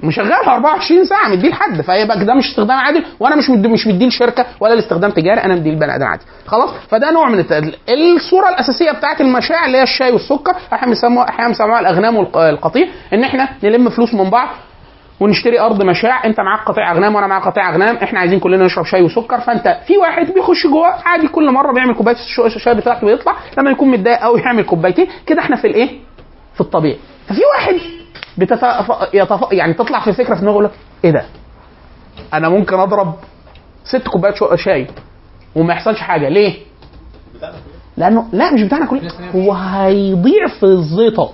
مشغلها 0.04 0.54
24 0.54 1.04
ساعة 1.04 1.28
مديه 1.28 1.48
لحد. 1.48 1.80
فيبقى 1.80 2.24
ده 2.24 2.34
مش 2.34 2.48
استخدام 2.48 2.76
عادل 2.78 3.04
وأنا 3.20 3.36
مش 3.36 3.50
مدي 3.50 3.68
مش 3.68 3.86
مديه 3.86 4.06
لشركة 4.06 4.46
ولا 4.60 4.72
الاستخدام 4.74 5.10
تجاري 5.10 5.44
أنا 5.44 5.54
مديه 5.54 5.70
لبني 5.70 5.94
آدم 5.94 6.04
عادي 6.06 6.22
خلاص؟ 6.46 6.70
فده 6.88 7.10
نوع 7.10 7.28
من 7.28 7.38
التقليل 7.38 7.76
الصورة 8.16 8.48
الأساسية 8.48 8.90
بتاعت 8.92 9.20
المشاع 9.20 9.66
اللي 9.66 9.78
هي 9.78 9.82
الشاي 9.82 10.12
والسكر 10.12 10.54
إحنا 10.72 10.88
بنسموها 10.88 11.28
أحيانا 11.28 11.48
بنسموها 11.48 11.80
الأغنام 11.80 12.16
والقطيع 12.16 12.86
إن 13.12 13.24
إحنا 13.24 13.48
نلم 13.64 13.90
فلوس 13.90 14.14
من 14.14 14.30
بعض 14.30 14.48
ونشتري 15.20 15.60
أرض 15.60 15.82
مشاع 15.82 16.24
أنت 16.24 16.40
معاك 16.40 16.60
قطيع 16.68 16.92
أغنام 16.92 17.14
وأنا 17.14 17.26
معايا 17.26 17.44
قطيع 17.44 17.70
أغنام 17.70 17.96
إحنا 17.96 18.20
عايزين 18.20 18.40
كلنا 18.40 18.64
نشرب 18.64 18.84
شاي 18.84 19.02
وسكر. 19.02 19.40
فأنت 19.40 19.76
في 19.86 19.96
واحد 19.96 20.26
بيخش 20.34 20.66
جوه 20.66 20.86
عادي 21.04 21.28
كل 21.28 21.50
مرة 21.50 21.72
بيعمل 21.72 21.94
كوباية 21.94 22.14
الش- 22.16 22.56
الشاي 22.56 22.74
بتاعته 22.74 23.06
ويطلع 23.06 23.32
لما 23.58 23.70
يكون 23.70 23.90
متضايق 23.90 24.18
قوي 24.20 24.40
يعمل 24.40 24.62
كوبايتين. 24.64 25.06
كده 25.26 25.40
إحنا 25.40 25.56
في 25.56 25.66
الإيه؟ 25.66 25.88
في 26.54 26.60
الطبيعي. 26.60 26.96
ففي 27.28 27.40
واحد 27.54 27.74
بتف... 28.38 28.60
يتف... 29.14 29.40
يعني 29.52 29.74
تطلع 29.74 30.00
في 30.00 30.12
فكره 30.12 30.34
في 30.34 30.40
دماغه 30.40 30.52
يقول 30.52 30.64
لك 30.64 30.70
إيه 31.04 31.10
ده؟ 31.10 31.24
أنا 32.34 32.48
ممكن 32.48 32.78
أضرب 32.78 33.14
ست 33.84 34.08
كوبايات 34.08 34.34
شاي 34.54 34.86
وما 35.56 35.74
يحصلش 35.74 36.00
حاجة. 36.00 36.28
ليه؟ 36.28 36.56
لأنه 37.96 38.28
لا 38.32 38.52
مش 38.52 38.62
بتاعنا 38.62 38.86
كلنا. 38.86 39.10
هو 39.34 39.52
هيضيع 39.52 40.46
في 40.60 40.66
الزيطة. 40.66 41.30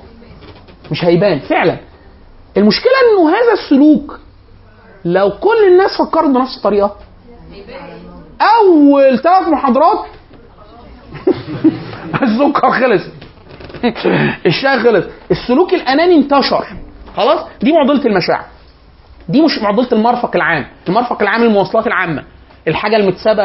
مش 0.91 1.05
هيبان. 1.05 1.39
فعلا. 1.39 1.79
المشكلة 2.57 2.93
إنه 2.93 3.29
هذا 3.31 3.53
السلوك 3.53 4.21
لو 5.05 5.31
كل 5.31 5.69
الناس 5.73 5.91
فكرت 5.99 6.31
بنفس 6.31 6.57
الطريقة 6.57 6.97
أول 8.61 9.19
ثلاث 9.19 9.49
محاضرات 9.49 10.05
السكر 12.23 12.71
خلص. 12.71 13.03
الشاي 14.47 14.81
خلص. 14.81 15.05
السلوك 15.31 15.75
الأناني 15.75 16.15
انتشر. 16.17 16.67
خلاص؟ 17.17 17.47
دي 17.63 17.73
معضلة 17.73 18.07
المشاعر. 18.07 18.45
دي 19.29 19.43
مش 19.43 19.59
معضلة 19.63 19.89
المرفق 19.93 20.37
العام. 20.37 20.67
المرفق 20.89 21.23
العام 21.23 21.43
المواصلات 21.43 21.87
العامة. 21.87 22.23
الحاجة 22.69 22.97
المتسابة 22.97 23.43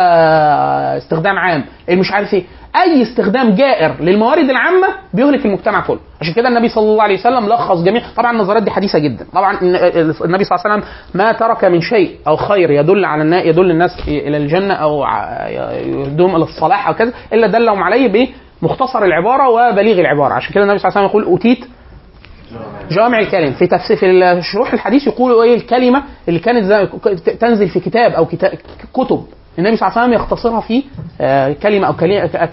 استخدام 0.98 1.38
عام. 1.38 1.66
مش 1.90 2.12
عارف 2.12 2.34
إيه. 2.34 2.44
أي 2.84 3.02
استخدام 3.02 3.56
جائر 3.56 3.96
للموارد 4.02 4.50
العامة 4.50 4.88
بيهلك 5.14 5.46
المجتمع 5.46 5.82
كله. 5.82 6.00
عشان 6.22 6.34
كده 6.34 6.48
النبي 6.48 6.70
صلى 6.70 6.84
الله 6.84 7.04
عليه 7.04 7.20
وسلم 7.20 7.48
لخص 7.50 7.84
جميع. 7.84 8.02
طبعا 8.18 8.32
النظريات 8.32 8.64
دي 8.64 8.72
حديثة 8.72 9.00
جدا. 9.00 9.26
طبعا 9.34 9.58
النبي 9.62 10.44
صلى 10.44 10.56
الله 10.58 10.66
عليه 10.66 10.76
وسلم 10.76 10.84
ما 11.14 11.32
ترك 11.32 11.66
من 11.66 11.82
شيء 11.82 12.16
أو 12.28 12.36
خير 12.36 12.72
يدل 12.72 13.06
على. 13.06 13.48
يدل 13.48 13.72
الناس 13.72 13.92
إلى 14.08 14.38
الجنة 14.38 14.74
أو 14.74 15.06
يدوم 15.86 16.36
إلى 16.36 16.44
الصلاح 16.44 16.88
أو 16.88 16.94
كذا 16.94 17.14
إلا 17.34 17.48
دلهم 17.48 17.84
عليه 17.84 18.28
بمختصر 18.62 19.04
العبارة 19.04 19.50
وبليغ 19.50 20.00
العبارة. 20.00 20.34
عشان 20.34 20.54
كده 20.54 20.64
النبي 20.64 20.80
صلى 20.80 20.90
الله 20.90 20.98
عليه 21.00 21.10
وسلم 21.10 21.22
يقول 21.22 21.32
أوتيت 21.34 21.66
جوامع 22.92 23.20
الكلم. 23.20 23.54
في 23.54 23.68
تفسير 23.68 23.98
في 23.98 24.40
شروح 24.42 24.74
الحديث 24.74 25.08
يقولوا 25.08 25.44
إيه 25.44 25.56
الكلمة 25.56 26.04
اللي 26.28 26.40
كانت 26.40 26.90
تنزل 27.30 27.70
في 27.70 27.80
كتاب 27.80 28.12
أو 28.12 28.26
كتاب 28.26 28.52
كتب. 28.94 29.24
النبي 29.60 29.78
صلى 29.78 29.88
الله 29.90 30.00
عليه 30.00 30.08
وسلم 30.10 30.24
يختصرها 30.24 30.60
في 30.62 30.84
آه، 31.22 31.54
كلمة 31.54 31.88
أو 31.88 31.94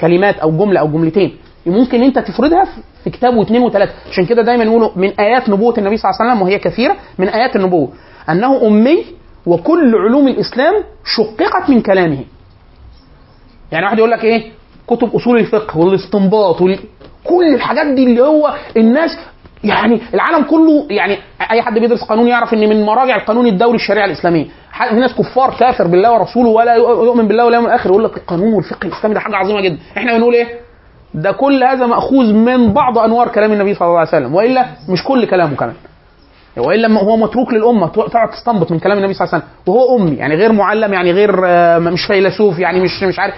كلمات 0.01 0.39
أو 0.39 0.51
جملة 0.59 0.81
أو 0.81 0.89
جملتين. 0.89 1.37
ممكن 1.67 2.03
أنت 2.03 2.19
تفردها 2.19 2.65
في 3.05 3.11
كتاب 3.11 3.37
واثنين 3.37 3.63
وثلاثة. 3.63 3.93
عشان 4.11 4.27
كده 4.27 4.43
دايما 4.43 4.65
يقولوا 4.65 4.91
من 4.97 5.13
آيات 5.21 5.49
نبوة 5.49 5.75
النبي 5.79 5.97
صلى 5.97 6.11
الله 6.11 6.21
عليه 6.21 6.31
وسلم 6.33 6.43
وهي 6.43 6.59
كثيرة 6.59 6.97
من 7.19 7.29
آيات 7.29 7.57
النبوة. 7.57 7.89
أنه 8.31 8.67
أمي 8.67 9.05
وكل 9.47 9.95
علوم 9.97 10.29
الإسلام 10.29 10.75
شققت 11.17 11.71
من 11.71 11.81
كلامه. 11.81 12.25
يعني 13.73 13.85
واحد 13.85 13.99
يقول 13.99 14.11
لك 14.11 14.25
إيه؟ 14.25 14.51
كتب 14.87 15.15
أصول 15.15 15.39
الفقه 15.39 15.79
والإستنباط 15.79 16.61
وال... 16.61 16.79
كل 17.25 17.55
الحاجات 17.55 17.87
دي 17.87 18.05
اللي 18.05 18.21
هو 18.23 18.55
الناس 18.77 19.11
يعني 19.65 20.01
العالم 20.15 20.45
كله 20.45 20.87
يعني 20.91 21.19
أي 21.51 21.63
حد 21.63 21.79
بيدرس 21.79 22.03
قانون 22.05 22.29
يعرف 22.29 22.55
إن 22.55 22.69
من 22.69 22.83
مراجع 22.87 23.17
القانون 23.17 23.47
الدولي 23.47 23.77
الشريعة 23.77 24.05
الإسلامية. 24.05 24.47
في 24.89 24.95
ناس 24.95 25.15
كفار 25.15 25.55
كافر 25.61 25.87
بالله 25.87 26.13
ورسوله 26.13 26.49
ولا 26.49 26.75
يؤمن 26.75 27.29
بالله 27.29 27.45
ولا 27.45 27.57
يوم 27.57 27.67
الآخر 27.67 27.91
يقول 27.91 28.05
لك 28.05 28.17
القانون 28.17 28.53
والفقه 28.55 28.87
الإسلامي 28.87 29.15
ده 29.15 29.21
حاجة 29.21 29.37
عظيمة 29.37 29.61
جدا. 29.61 29.79
إحنا 29.97 30.17
بنقول 30.17 30.35
إيه؟ 30.35 30.47
ده 31.15 31.33
كل 31.33 31.65
هذا 31.65 31.87
مأخوذ 31.87 32.33
من 32.33 32.73
بعض 32.73 32.99
أنوار 32.99 33.29
كلام 33.29 33.53
النبي 33.53 33.75
صلى 33.75 33.89
الله 33.89 33.99
عليه 33.99 34.09
وسلم 34.09 34.35
وإلا 34.35 34.67
مش 34.89 35.05
كل 35.05 35.27
كلامه 35.27 35.57
كمان. 35.57 35.75
وإلا 36.57 37.01
هو 37.01 37.17
متروك 37.17 37.53
للأمة 37.53 37.89
تقعد 37.89 38.31
تستنبط 38.31 38.71
من 38.73 38.79
كلام 38.79 38.99
النبي 38.99 39.15
صلى 39.15 39.25
الله 39.27 39.35
عليه 39.35 39.45
وسلم. 39.45 39.75
وهو 39.75 39.99
أمي 39.99 40.17
يعني 40.17 40.35
غير 40.35 40.53
معلم 40.53 40.93
يعني 40.93 41.13
غير 41.13 41.43
آه، 41.47 41.79
مش 41.79 42.07
فيلسوف 42.07 42.59
يعني 42.59 42.81
مش 42.81 43.03
مش 43.03 43.19
عارف. 43.19 43.35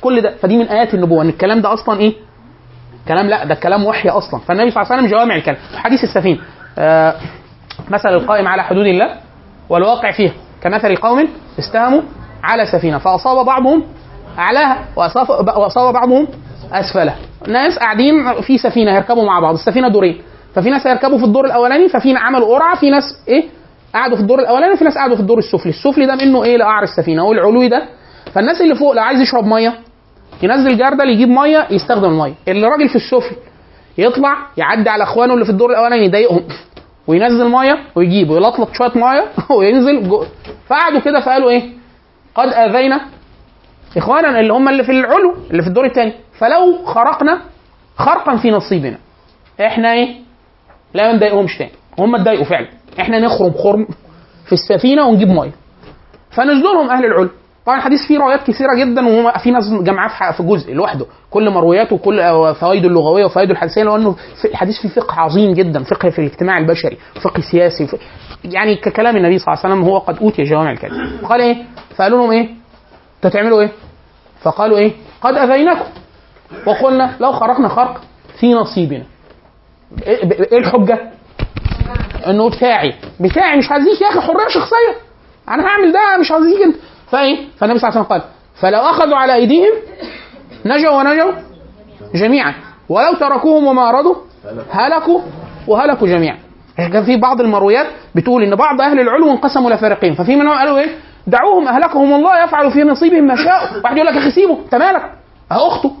كل 0.00 0.20
ده 0.20 0.34
فدي 0.42 0.56
من 0.56 0.68
آيات 0.68 0.94
النبوة 0.94 1.22
إن 1.22 1.28
الكلام 1.28 1.60
ده 1.60 1.72
أصلا 1.72 2.00
إيه؟ 2.00 2.12
كلام 3.08 3.26
لا 3.26 3.44
ده 3.44 3.54
كلام 3.54 3.84
وحي 3.84 4.08
أصلا. 4.08 4.40
فالنبي 4.40 4.70
صلى 4.70 4.82
الله 4.82 4.92
عليه 4.92 5.02
وسلم 5.02 5.18
جوامع 5.18 5.36
الكلام. 5.36 5.58
حديث 5.76 6.04
السفينه 6.04 6.38
آه 6.78 7.14
مثل 7.90 8.08
القائم 8.08 8.48
على 8.48 8.62
حدود 8.64 8.86
الله 8.86 9.16
والواقع 9.68 10.10
فيها. 10.10 10.32
كمثل 10.62 10.96
قوم 10.96 11.28
استهموا 11.58 12.02
على 12.42 12.66
سفينة 12.66 12.98
فأصاب 12.98 13.46
بعضهم 13.46 13.84
أعلاها 14.38 14.78
وأصاب 14.96 15.94
بعضهم 15.94 16.28
اسفلها 16.72 17.16
ناس 17.48 17.78
قاعدين 17.78 18.40
في 18.40 18.58
سفينة 18.58 18.92
هيركبوا 18.92 19.24
مع 19.26 19.40
بعض. 19.40 19.54
السفينة 19.54 19.88
دورين. 19.88 20.22
ففي 20.54 20.70
ناس 20.70 20.86
هيركبوا 20.86 21.18
في 21.18 21.24
الدور 21.24 21.44
الأولاني 21.44 21.88
ففي 21.88 22.16
عملوا 22.16 22.54
قرعة 22.54 22.76
في 22.76 22.90
ناس 22.90 23.04
إيه؟ 23.28 23.44
قعدوا 23.94 24.16
في 24.16 24.22
الدور 24.22 24.38
الأولاني 24.38 24.72
وفي 24.72 24.84
ناس 24.84 24.94
قعدوا 24.98 25.14
في 25.16 25.22
الدور 25.22 25.38
السفلي. 25.38 25.70
السفلي 25.70 26.06
ده 26.06 26.14
منه 26.14 26.44
إيه؟ 26.44 26.56
لقعر 26.56 26.82
السفينة. 26.82 27.24
والعلوي 27.24 27.68
ده 27.68 27.82
فالناس 28.32 28.60
اللي 28.60 28.74
فوق 28.74 28.92
لو 28.92 29.02
عايز 29.02 29.20
يشرب 29.20 29.44
مية 29.44 29.74
ينزل 30.42 30.78
جردل 30.78 31.08
يجيب 31.08 31.28
مية 31.28 31.66
يستخدم 31.70 32.04
المية. 32.04 32.34
اللي 32.48 32.66
راجل 32.66 32.88
في 32.88 32.96
السفل 32.96 33.36
يطلع 33.98 34.36
يعدي 34.56 34.90
على 34.90 35.02
اخوانه 35.02 35.34
اللي 35.34 35.44
في 35.44 35.50
الدور 35.50 35.70
الاولاني 35.70 36.04
يضايقهم 36.04 36.42
وينزل 37.06 37.48
مية 37.48 37.78
ويجيب 37.94 38.30
ويلطلط 38.30 38.68
شوية 38.72 38.92
مية 38.94 39.24
وينزل 39.58 40.10
فقعدوا 40.66 41.00
كده 41.00 41.20
فقالوا 41.20 41.50
إيه؟ 41.50 41.62
قد 42.34 42.48
آذينا 42.48 43.00
إخوانا 43.96 44.40
اللي 44.40 44.52
هم 44.52 44.68
اللي 44.68 44.84
في 44.84 44.92
العلو 44.92 45.34
اللي 45.50 45.62
في 45.62 45.68
الدور 45.68 45.84
الثاني 45.84 46.12
فلو 46.38 46.84
خرقنا 46.84 47.40
خرقا 47.96 48.36
في 48.36 48.50
نصيبنا. 48.50 48.98
إحنا 49.60 49.92
إيه؟ 49.92 50.14
لا 50.94 51.06
ما 51.06 51.16
نضايقهمش 51.16 51.58
تاني. 51.58 51.70
هم 51.98 52.14
اتضايقوا 52.14 52.44
فعلا. 52.44 52.68
إحنا 53.00 53.18
نخرم 53.18 53.52
خرم 53.52 53.86
في 54.46 54.52
السفينة 54.52 55.06
ونجيب 55.06 55.28
مية. 55.28 55.52
فنزلوا 56.30 56.74
لهم 56.74 56.90
أهل 56.90 57.04
العلو. 57.04 57.30
طبعا 57.66 57.78
الحديث 57.78 58.06
فيه 58.08 58.18
روايات 58.18 58.42
كثيرة 58.46 58.74
جدا 58.74 59.08
وفي 59.08 59.50
ناس 59.50 59.64
جمعاه 59.70 60.32
في 60.32 60.42
جزء 60.42 60.72
لوحده. 60.72 61.06
كل 61.30 61.50
مروياته 61.50 61.94
وكل 61.94 62.20
آه، 62.20 62.52
فوائده 62.52 62.88
اللغوية 62.88 63.24
وفوائده 63.24 63.52
الحديثية 63.52 63.82
لأنه 63.82 64.16
الحديث 64.44 64.74
فيه 64.82 64.88
فقه 64.88 65.20
عظيم 65.20 65.52
جدا 65.54 65.82
فقه 65.84 66.10
في 66.10 66.18
الاجتماع 66.18 66.58
البشري 66.58 66.98
فقه 67.24 67.40
سياسي 67.40 67.86
ف... 67.86 67.94
يعني 68.44 68.76
ككلام 68.76 69.16
النبي 69.16 69.38
صلى 69.38 69.52
الله 69.54 69.64
عليه 69.64 69.74
وسلم 69.74 69.88
هو 69.88 69.98
قد 69.98 70.18
أوتي 70.18 70.42
جوامع 70.42 70.70
الكلم 70.70 71.18
قال 71.28 71.40
إيه؟ 71.40 71.56
فقالوا 71.96 72.18
لهم 72.18 72.30
إيه؟ 72.30 72.48
أنتوا 73.16 73.30
تعملوا 73.30 73.60
إيه؟ 73.60 73.70
فقالوا 74.42 74.78
إيه؟ 74.78 74.92
قد 75.22 75.34
أذيناكم. 75.36 75.86
وقلنا 76.66 77.16
لو 77.20 77.32
خرقنا 77.32 77.68
خرق 77.68 78.00
في 78.40 78.54
نصيبنا. 78.54 79.02
إيه 80.06 80.30
إيه 80.52 80.58
الحجة؟ 80.58 81.10
إنه 82.26 82.50
بتاعي. 82.50 82.94
بتاعي 83.20 83.58
مش 83.58 83.72
هزيك 83.72 84.00
يا 84.00 84.08
أخي 84.08 84.20
حرية 84.20 84.48
شخصية. 84.48 84.94
أنا 85.48 85.66
هعمل 85.66 85.92
ده 85.92 86.00
مش 86.20 86.32
هزيك 86.32 86.62
أنت. 86.62 86.76
فإيه؟ 87.14 87.36
فالنبي 87.58 87.78
صلى 87.78 87.88
الله 87.88 88.00
عليه 88.00 88.00
وسلم 88.00 88.02
قال 88.02 88.22
فلو 88.60 88.78
أخذوا 88.80 89.16
على 89.16 89.34
أيديهم 89.34 89.72
نجوا 90.66 90.90
ونجوا 90.98 91.32
جميعا. 92.14 92.54
ولو 92.88 93.14
تركوهم 93.20 93.66
وما 93.66 93.88
أرادوا 93.88 94.14
هلكوا 94.70 95.20
وهلكوا 95.68 96.08
جميعا. 96.08 96.38
كان 96.76 97.04
في 97.04 97.16
بعض 97.16 97.40
المرويات 97.40 97.86
بتقول 98.14 98.42
إن 98.42 98.54
بعض 98.56 98.80
أهل 98.80 99.00
العلو 99.00 99.30
انقسموا 99.30 99.68
إلى 99.68 99.78
فريقين. 99.78 100.14
ففي 100.14 100.36
منهم 100.36 100.58
قالوا 100.58 100.78
إيه؟ 100.78 100.88
دعوهم 101.26 101.68
أهلكهم 101.68 102.14
الله 102.14 102.44
يفعل 102.44 102.70
في 102.72 102.82
نصيبهم 102.82 103.24
ما 103.26 103.36
شاء 103.36 103.80
واحد 103.84 103.96
يقول 103.96 104.08
لك 104.08 104.16
أخي 104.16 104.30
سيبه 104.30 104.58
أنت 104.64 104.74
مالك؟ 104.74 105.02
آه 105.52 105.68
أخته 105.68 105.92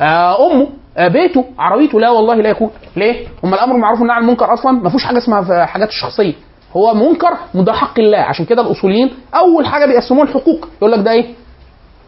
آه 0.00 0.46
أمه 0.52 0.68
آه 0.96 1.08
بيته 1.08 1.44
عربيته 1.58 2.00
لا 2.00 2.10
والله 2.10 2.34
لا 2.34 2.48
يكون. 2.50 2.70
ليه؟ 2.96 3.26
هم 3.44 3.54
الأمر 3.54 3.72
بالمعروف 3.72 3.98
والنهي 4.00 4.16
عن 4.16 4.22
المنكر 4.22 4.54
أصلا 4.54 4.72
ما 4.72 4.88
فيهوش 4.88 5.04
حاجة 5.04 5.18
اسمها 5.18 5.42
في 5.42 5.64
حاجات 5.66 5.88
الشخصيه 5.88 6.32
هو 6.76 6.94
منكر 6.94 7.36
وده 7.54 7.72
حق 7.72 7.98
الله. 7.98 8.18
عشان 8.18 8.44
كده 8.44 8.62
الأصوليين 8.62 9.10
أول 9.34 9.66
حاجة 9.66 9.86
بيقسموها 9.86 10.24
الحقوق. 10.28 10.68
يقول 10.78 10.92
لك 10.92 10.98
ده 10.98 11.10
إيه؟ 11.10 11.26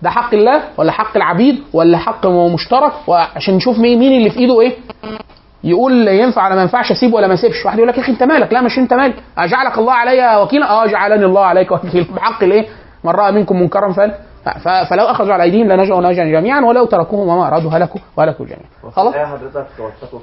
ده 0.02 0.10
حق 0.10 0.34
الله 0.34 0.62
ولا 0.76 0.92
حق 0.92 1.16
العبيد 1.16 1.62
ولا 1.72 1.98
حق 1.98 2.26
مشترك؟ 2.26 2.92
وعشان 3.06 3.54
نشوف 3.54 3.78
مين 3.78 3.98
مين 3.98 4.12
اللي 4.18 4.30
في 4.30 4.38
إيده 4.38 4.60
إيه؟ 4.60 4.72
يقول 5.64 6.08
ينفع 6.08 6.46
ولا 6.46 6.54
ما 6.54 6.62
ينفعش 6.62 6.92
اسيبه 6.92 7.14
ولا 7.16 7.26
ما 7.26 7.34
أسيبش. 7.34 7.66
واحد 7.66 7.76
يقول 7.78 7.88
لك 7.88 7.96
يا 7.98 8.02
أخي 8.02 8.12
أنت 8.12 8.22
مالك؟ 8.22 8.52
لا 8.52 8.60
مش 8.60 8.78
أنت 8.78 8.94
مالك. 8.94 9.16
أجعلك 9.38 9.78
الله 9.78 9.92
علي 9.92 10.42
وكيلا؟ 10.42 10.70
آه 10.70 10.86
جعلني 10.86 11.24
الله 11.24 11.44
عليك 11.44 11.72
وكيلا. 11.72 12.06
بحق 12.16 12.42
الإيه؟ 12.44 12.66
من 13.04 13.10
رأى 13.10 13.32
منكم 13.32 13.60
منكرا 13.60 13.92
فل 13.92 14.12
فلو 14.90 15.04
أخذوا 15.04 15.32
على 15.32 15.42
أيديهم 15.42 15.68
لنجوا 15.72 16.00
نجا 16.00 16.24
جميعا 16.24 16.60
ولو 16.60 16.84
تركوهم 16.84 17.28
وما 17.28 17.48
أرادوا 17.48 17.70
هلكوا 17.70 18.00
وهلكوا 18.16 18.46
جميعا. 18.46 18.92
خلاص؟ 18.96 19.14
حضرتك 19.14 19.66
واتقوا 19.78 20.20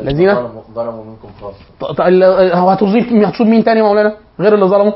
الذين- 0.00 0.34
ظلموا 0.74 1.04
منكم 1.04 1.28
ال- 2.00 2.52
هو 2.56 2.70
هتصيب 2.70 3.46
مين 3.46 3.64
تاني 3.64 3.80
يا 3.80 3.84
مولانا 3.84 4.16
غير 4.40 4.54
اللي 4.54 4.66
ظلموا 4.66 4.92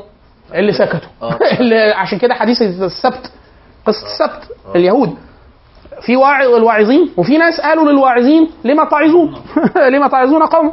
اللي 0.53 0.71
سكتوا. 0.71 1.09
اللي 1.59 1.79
عشان 1.91 2.17
كده 2.19 2.33
حديث 2.33 2.61
السبت 2.61 3.31
قصة 3.85 4.05
السبت 4.05 4.55
اليهود. 4.75 5.15
في 6.01 6.15
واعظ 6.15 6.47
الواعظين 6.55 7.09
وفي 7.17 7.37
ناس 7.37 7.61
قالوا 7.61 7.91
للواعظين 7.91 8.49
لما 8.63 8.83
تعظون؟ 8.85 9.35
لما 9.93 10.07
تعظون 10.07 10.43
قوم؟ 10.45 10.71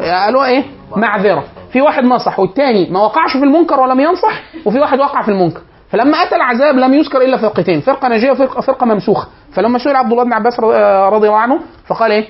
قالوا 0.00 0.44
إيه؟ 0.46 0.64
معذرة. 0.96 1.44
في 1.72 1.80
واحد 1.80 2.04
نصح 2.04 2.38
والتاني 2.40 2.90
ما 2.90 3.00
وقعش 3.00 3.32
في 3.32 3.44
المنكر 3.44 3.80
ولم 3.80 4.00
ينصح. 4.00 4.42
وفي 4.66 4.80
واحد 4.80 5.00
وقع 5.00 5.22
في 5.22 5.28
المنكر. 5.30 5.60
فلما 5.90 6.18
أتى 6.22 6.36
العذاب 6.36 6.74
لم 6.74 6.94
يذكر 6.94 7.22
إلا 7.22 7.36
فرقتين 7.36 7.80
فرقة 7.80 8.08
ناجية 8.08 8.30
وفرقه 8.30 8.60
فرقة 8.60 8.86
ممسوخة. 8.86 9.28
فلما 9.52 9.78
سئل 9.78 9.96
عبد 9.96 10.12
الله 10.12 10.24
بن 10.24 10.32
عباس 10.32 10.60
رضي 10.60 11.26
الله 11.26 11.38
عنه 11.38 11.60
فقال 11.86 12.12
إيه؟ 12.12 12.28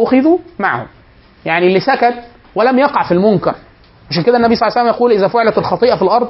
أخذوا 0.00 0.38
معهم. 0.58 0.86
يعني 1.44 1.66
اللي 1.66 1.80
سكت 1.80 2.14
ولم 2.54 2.78
يقع 2.78 3.02
في 3.02 3.14
المنكر. 3.14 3.54
عشان 4.10 4.22
كده 4.22 4.36
النبي 4.36 4.54
صلى 4.54 4.68
الله 4.68 4.78
عليه 4.78 4.90
وسلم 4.90 4.96
يقول 4.96 5.12
إذا 5.12 5.28
فعلت 5.28 5.58
الخطيئة 5.58 5.96
في 5.96 6.02
الأرض 6.02 6.28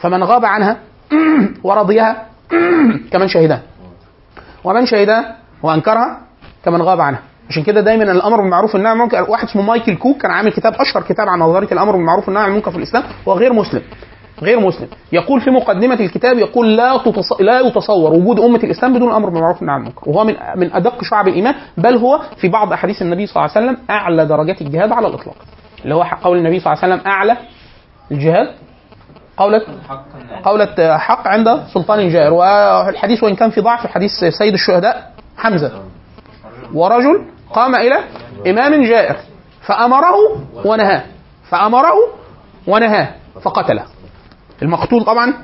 فمن 0.00 0.24
غاب 0.24 0.44
عنها 0.44 0.76
ورضيها 1.64 2.26
كمن 3.12 3.28
شهدها 3.28 3.62
ومن 4.64 4.86
شهدها 4.86 5.36
وأنكرها 5.62 6.20
كمن 6.64 6.82
غاب 6.82 7.00
عنها. 7.00 7.20
عشان 7.50 7.62
كده 7.62 7.80
دايما 7.80 8.04
الأمر 8.04 8.40
بالمعروف 8.40 8.74
والنهي 8.74 8.90
عن 8.90 8.96
المنكر 8.96 9.30
واحد 9.30 9.48
اسمه 9.48 9.62
مايكل 9.62 9.96
كوك 9.96 10.22
كان 10.22 10.30
عامل 10.30 10.52
كتاب 10.52 10.74
أشهر 10.74 11.02
كتاب 11.02 11.28
عن 11.28 11.38
نظرية 11.38 11.72
الأمر 11.72 11.92
بالمعروف 11.92 12.28
والنهي 12.28 12.44
عن 12.44 12.50
المنكر 12.50 12.70
في 12.70 12.76
الإسلام 12.76 13.02
هو 13.28 13.32
غير 13.32 13.52
مسلم. 13.52 13.82
غير 14.42 14.60
مسلم. 14.60 14.88
يقول 15.12 15.40
في 15.40 15.50
مقدمة 15.50 15.94
الكتاب 15.94 16.38
يقول 16.38 16.76
لا 16.76 16.96
تتص... 16.96 17.40
لا 17.40 17.60
يتصور 17.60 18.12
وجود 18.12 18.40
أمة 18.40 18.60
الإسلام 18.64 18.94
بدون 18.94 19.08
الأمر 19.08 19.30
بالمعروف 19.30 19.56
والنهي 19.56 19.74
عن 19.74 19.80
المنكر. 19.80 20.10
وهو 20.10 20.24
من 20.24 20.34
من 20.56 20.72
أدق 20.72 21.04
شعب 21.04 21.28
الإيمان 21.28 21.54
بل 21.76 21.96
هو 21.96 22.20
في 22.36 22.48
بعض 22.48 22.72
أحاديث 22.72 23.02
النبي 23.02 23.26
صلى 23.26 23.44
الله 23.44 23.56
عليه 23.56 23.66
وسلم 23.66 23.84
أعلى 23.90 24.26
درجات 24.26 24.62
الجهاد 24.62 24.92
على 24.92 25.06
الإطلاق. 25.06 25.36
اللي 25.84 25.94
هو 25.94 26.02
قول 26.22 26.38
النبي 26.38 26.60
صلى 26.60 26.72
الله 26.72 26.84
عليه 26.84 26.94
وسلم 26.94 27.06
أعلى 27.06 27.36
الجهاد. 28.12 28.48
قولة 29.36 29.62
قولة 30.44 30.98
حق 30.98 31.28
عند 31.28 31.62
سلطان 31.74 32.08
جائر 32.08 32.32
والحديث 32.32 33.22
وإن 33.22 33.34
كان 33.34 33.50
في 33.50 33.60
ضعف 33.60 33.86
حديث 33.86 34.10
سيد 34.38 34.52
الشهداء 34.52 35.12
حمزة. 35.36 35.72
ورجل 36.74 37.24
قام 37.52 37.74
إلى 37.74 37.98
إمام 38.46 38.84
جائر 38.84 39.16
فأمره 39.66 40.16
ونهاه. 40.64 41.02
فأمره 41.50 41.94
ونهاه 42.66 43.08
فقتله. 43.42 43.84
المقتول 44.62 45.04
طبعا 45.04 45.34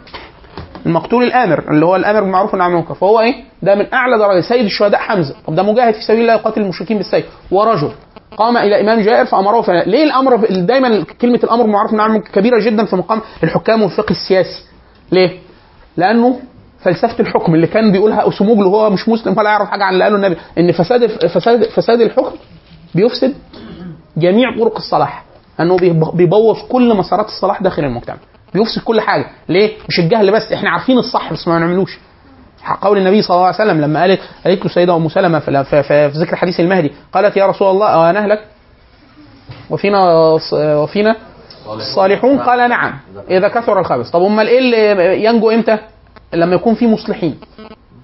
المقتول 0.86 1.24
الآمر 1.24 1.70
اللي 1.70 1.86
هو 1.86 1.97
الآمر 1.97 2.20
بالمعروف 2.20 2.51
والنهي 2.51 2.66
عن 2.66 2.73
المنكر. 2.73 2.95
فهو 2.95 3.20
إيه؟ 3.20 3.35
ده 3.62 3.74
من 3.74 3.95
أعلى 3.95 4.19
درجة 4.19 4.41
سيد 4.41 4.65
الشهداء 4.65 5.01
حمزة. 5.01 5.35
طب 5.47 5.55
ده 5.55 5.62
مجاهد 5.62 5.95
في 5.95 6.01
سبيل 6.03 6.20
الله 6.20 6.32
يقاتل 6.32 6.61
المشركين 6.62 6.97
بالسيف. 6.97 7.24
ورجل 7.51 7.93
قام 8.36 8.57
إلى 8.57 8.81
إمام 8.81 9.01
جائر 9.01 9.24
فأمره 9.24 9.61
فلا. 9.61 9.85
ليه 9.85 10.05
الأمر 10.05 10.36
دايما 10.51 11.05
كلمة 11.20 11.41
الأمر 11.45 11.62
بالمعروف 11.62 11.91
والنهي 11.91 12.05
عن 12.05 12.11
المنكر 12.11 12.31
كبيرة 12.32 12.61
جدا 12.65 12.85
في 12.85 12.97
مقام 12.97 13.20
الحكام 13.43 13.82
والفقه 13.82 14.11
السياسي. 14.11 14.62
ليه؟ 15.12 15.39
لأنه 15.97 16.41
فلسفة 16.81 17.20
الحكم 17.20 17.55
اللي 17.55 17.66
كان 17.66 17.93
بيقولها 17.93 18.28
اسموجلو 18.28 18.69
هو 18.69 18.91
مش 18.91 19.09
مسلم 19.09 19.39
ولا 19.39 19.51
يعرف 19.51 19.69
حاجة 19.69 19.85
عن 19.85 19.93
اللي 19.95 20.05
قاله 20.05 20.16
النبي. 20.16 20.36
إن 20.59 20.73
فساد 20.73 21.07
فساد 21.07 21.65
فساد 21.65 22.01
الحكم 22.01 22.36
بيفسد 22.95 23.35
جميع 24.16 24.59
طرق 24.59 24.77
الصلاح. 24.77 25.24
انه 25.61 25.77
بيب- 25.77 26.11
بيبوظ 26.15 26.59
كل 26.69 26.97
مسارات 26.97 27.27
الصلاح 27.27 27.62
داخل 27.62 27.85
المجتمع. 27.85 28.16
بيفسد 28.55 28.82
كل 28.82 29.01
حاجة. 29.01 29.26
ليه؟ 29.48 29.72
مش 29.89 29.98
الجهل 29.98 30.32
بس 30.32 30.52
إحنا 30.52 30.70
عارفين 30.70 30.98
الصح 30.98 31.32
بس 31.32 31.48
ما 31.48 31.59
بنعملوش 31.59 31.98
قول 32.81 32.98
النبي 32.98 33.22
صلى 33.22 33.35
الله 33.35 33.47
عليه 33.47 33.56
وسلم 33.56 33.81
لما 33.81 34.01
قالت 34.01 34.20
قالت 34.44 34.59
له 34.60 34.66
السيده 34.66 34.97
أم 34.97 35.09
سلمة 35.09 35.39
في, 35.39 35.64
في, 35.64 35.82
في, 35.82 36.10
في 36.10 36.18
ذكر 36.18 36.36
حديث 36.36 36.60
المهدي 36.60 36.93
قالت 37.12 37.36
يا 37.36 37.47
رسول 37.47 37.70
الله 37.70 37.86
أو 37.89 38.12
نهلك 38.12 38.44
وفينا 39.70 39.98
وفينا 40.52 41.16
الصالحون 41.72 42.39
قال 42.39 42.70
نعم. 42.70 42.94
إذا 43.31 43.48
كثر 43.48 43.81
الخبث. 43.81 44.10
طب 44.10 44.22
أمال 44.22 44.48
إيه 44.48 44.59
اللي 44.59 45.24
ينجو 45.24 45.51
إمتى؟ 45.51 45.78
لما 46.35 46.55
يكون 46.55 46.74
في 46.74 46.86
مصلحين. 46.86 47.39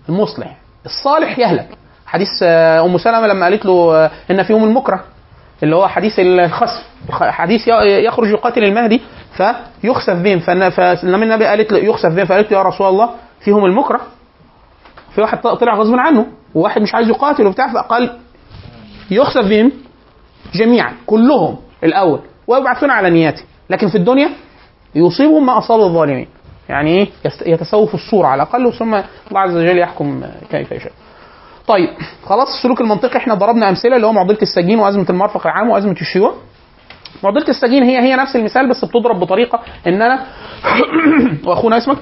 المصلح. 0.09 0.57
الصالح 0.87 1.39
يهلك. 1.39 1.69
حديث 2.07 2.29
آه، 2.43 2.85
أم 2.85 2.99
سلمة 2.99 3.27
لما 3.27 3.45
قالت 3.47 3.67
له 3.67 3.95
آه، 3.97 4.11
إن 4.31 4.43
فيهم 4.43 4.65
المكره 4.65 5.05
اللي 5.63 5.77
هو 5.77 5.89
حديث 5.89 6.13
الخسف 6.19 6.83
حديث 7.11 7.69
يخرج 7.85 8.29
يقاتل 8.29 8.65
المهدي 8.65 9.01
فيخسف 9.37 10.15
بهم. 10.15 10.39
فلما 10.39 11.25
النبي 11.25 11.45
قالت 11.45 11.73
له 11.73 11.79
يخسف 11.79 12.13
بهم 12.13 12.27
فقالت 12.27 12.53
له 12.53 12.59
يا 12.59 12.63
رسول 12.63 12.87
الله 12.89 13.11
فيهم 13.41 13.65
المكره. 13.65 14.01
في 15.15 15.21
واحد 15.21 15.41
طلع 15.41 15.75
غصب 15.75 15.95
عنه 15.95 16.27
وواحد 16.55 16.83
مش 16.83 16.95
عايز 16.95 17.09
يقاتل 17.09 17.47
وبتاع 17.47 17.73
فقال 17.73 18.17
يخسف 19.11 19.49
بهم 19.49 19.73
جميعا 20.55 20.93
كلهم 21.07 21.57
الأول 21.85 22.21
ويبعثون 22.47 22.91
على 22.91 23.11
نياته. 23.11 23.43
لكن 23.71 23.89
في 23.89 23.95
الدنيا 23.99 24.31
يصيبهم 24.95 25.47
ما 25.47 25.59
اصاب 25.59 25.81
الظالمين. 25.81 26.29
يعني 26.69 26.91
إيه؟ 26.91 27.09
في 27.87 27.95
الصورة 27.95 28.27
على 28.27 28.43
الأقل 28.43 28.73
ثم 28.73 28.95
الله 28.95 29.41
عز 29.41 29.57
وجل 29.57 29.79
يحكم 29.79 30.25
كيف 30.51 30.73
يشاء. 30.73 30.93
طيب 31.67 31.89
خلاص 32.27 32.49
السلوك 32.57 32.81
المنطقي 32.81 33.17
إحنا 33.17 33.35
ضربنا 33.35 33.69
أمثلة 33.69 33.97
اللي 33.97 34.07
هو 34.07 34.13
معضلة 34.13 34.39
السجين 34.43 34.79
وأزمة 34.79 35.07
المرفق 35.11 35.47
العام 35.47 35.71
وأزمة 35.71 35.97
الشيوع. 36.01 36.35
معضله 37.23 37.49
السجين 37.49 37.83
هي 37.83 37.99
هي 37.99 38.17
نفس 38.17 38.37
المثال 38.37 38.69
بس 38.69 38.85
بتضرب 38.85 39.21
بطريقة 39.21 39.61
إن 39.87 40.03
أنا 40.03 40.27
وأخونا 41.47 41.77
اسمك؟ 41.77 41.97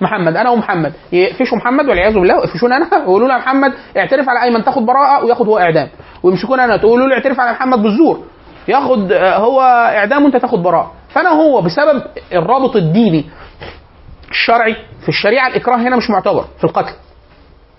محمد. 0.00 0.36
أنا 0.36 0.50
ومحمد. 0.50 0.92
يقفشوا 1.12 1.56
محمد 1.56 1.88
والعياذ 1.88 2.14
بالله 2.14 2.36
ويقفشوني 2.36 2.76
أنا. 2.76 2.88
ويقولوا 3.06 3.28
له 3.28 3.38
محمد 3.38 3.72
اعترف 3.96 4.28
على 4.28 4.42
ايمن 4.42 4.64
تاخد 4.64 4.86
براءة 4.86 5.24
وياخد 5.24 5.46
هو 5.46 5.58
إعدام. 5.58 5.88
ويمسكوني 6.22 6.64
أنا 6.64 6.76
تقولوا 6.76 7.06
له 7.06 7.14
اعترف 7.14 7.40
على 7.40 7.52
محمد 7.52 7.82
بالزور. 7.82 8.24
ياخد 8.68 9.12
آه، 9.12 9.36
هو 9.36 9.60
إعدام 9.96 10.24
وأنت 10.24 10.36
تاخد 10.36 10.62
براءة. 10.62 10.92
فأنا 11.08 11.28
هو 11.28 11.62
بسبب 11.62 12.02
الرابط 12.32 12.76
الديني 12.76 13.24
الشرعي 14.30 14.76
في 15.02 15.08
الشريعة 15.08 15.48
الإكراه 15.48 15.76
هنا 15.76 15.96
مش 15.96 16.10
معتبر 16.10 16.44
في 16.58 16.64
القتل. 16.64 16.92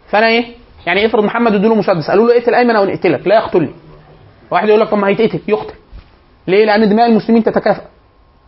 فأنا 0.09 0.27
إيه؟ 0.27 0.45
يعني 0.85 1.05
افرض 1.05 1.23
محمد 1.23 1.53
ادوا 1.53 1.69
له 1.69 1.75
مسدس 1.75 2.09
قالوا 2.09 2.27
له 2.27 2.37
اقتل 2.37 2.53
أيمن 2.55 2.75
أو 2.75 2.85
نقتلك 2.85 3.27
لا 3.27 3.35
يقتلني. 3.35 3.71
واحد 4.51 4.67
يقول 4.69 4.81
لك 4.81 4.87
طب 4.89 4.97
ما 4.97 5.07
هيتقتل 5.07 5.39
يقتل. 5.47 5.73
ليه؟ 6.49 6.65
لأن 6.65 6.89
دماء 6.89 7.05
المسلمين 7.09 7.43
تتكافئ 7.43 7.81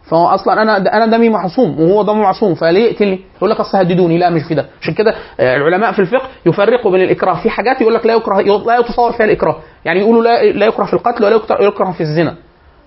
فهو 0.10 0.28
أصلا 0.28 0.62
أنا 0.62 0.78
أنا 0.78 1.06
دمي 1.06 1.30
معصوم 1.30 1.80
وهو 1.80 2.04
دمه 2.04 2.22
معصوم 2.22 2.56
فليه 2.56 2.92
يقتلني؟ 2.92 3.20
يقول 3.38 3.50
لك 3.50 3.60
أصل 3.60 3.78
هددوني 3.78 4.18
لا 4.18 4.30
مش 4.30 4.42
في 4.44 4.56
ده. 4.56 4.66
عشان 4.82 4.94
كده 4.94 5.16
آه، 5.40 5.56
العلماء 5.58 5.92
في 5.92 6.00
الفقه 6.00 6.28
يفرقوا 6.46 6.92
بين 6.92 7.02
الإكراه. 7.02 7.34
في 7.44 7.50
حاجات 7.50 7.82
يقول 7.82 7.94
لك 7.94 8.06
لا 8.06 8.14
يكره 8.14 8.42
لا 8.42 8.78
يتصور 8.80 9.12
فيها 9.12 9.26
الإكراه. 9.26 9.56
يعني 9.86 10.00
يقولوا 10.00 10.24
لا 10.24 10.44
لا 10.44 10.66
يكره 10.66 10.86
في 10.86 10.94
القتل 10.94 11.24
ولا 11.26 11.36
يكره- 11.62 11.92
في 11.92 12.02
الزنا. 12.02 12.36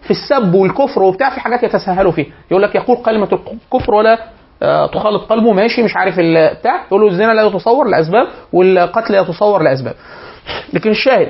في 0.02 0.10
السب 0.10 0.54
والكفر 0.54 1.02
وبتاع 1.02 1.30
في 1.30 1.40
حاجات 1.40 1.62
يتساهلوا 1.62 2.12
فيها. 2.12 2.26
يقول 2.50 2.62
لك 2.62 2.74
يقول 2.74 2.96
كلمة 2.96 3.28
الكفر 3.72 3.94
ولا 3.94 4.18
آه، 4.62 4.86
تخالط 4.86 5.22
قلبه 5.30 5.52
ماشي 5.52 5.82
مش 5.82 5.96
عارف 5.96 6.14
بتاع. 6.20 6.84
يقول 6.86 7.00
له 7.00 7.08
الزنا 7.08 7.32
لا 7.32 7.42
يتصور 7.42 7.88
لأسباب 7.88 8.26
والقتل 8.52 9.12
لا 9.12 9.20
يتصور 9.20 9.62
لأسباب. 9.62 9.94
لكن 10.72 10.90
الشاهد 10.90 11.28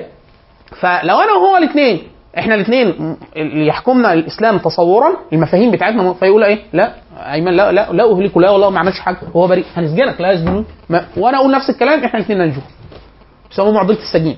فلو 0.81 1.19
أنا 1.20 1.32
وهو 1.32 1.56
الاثنين 1.56 2.02
إحنا 2.39 2.55
الاثنين 2.55 3.16
اللي 3.36 3.66
يحكمنا 3.66 4.12
الإسلام 4.12 4.59
تصورا 4.59 5.11
المفاهيم 5.32 5.70
بتاعتنا 5.70 6.12
فيقول 6.12 6.44
إيه؟ 6.44 6.59
لا 6.73 6.93
أيمن 7.16 7.52
لا 7.52 7.73
لا 7.73 7.93
لا 7.93 8.12
اهلكه 8.12 8.40
لا 8.40 8.51
والله 8.51 8.70
ما 8.70 8.81
عملش 8.81 9.01
حاجة. 9.01 9.19
هو 9.36 9.47
بريء. 9.47 9.65
هنسجنك 9.77 10.20
لا 10.20 10.32
يسجنون. 10.32 10.65
وأنا 11.16 11.39
أقول 11.39 11.51
نفس 11.51 11.70
الكلام 11.70 12.05
إحنا 12.05 12.19
الاثنين 12.20 12.39
ننجو. 12.39 12.61
يسموه 13.52 13.73
معضلة 13.73 13.98
السجين. 13.98 14.36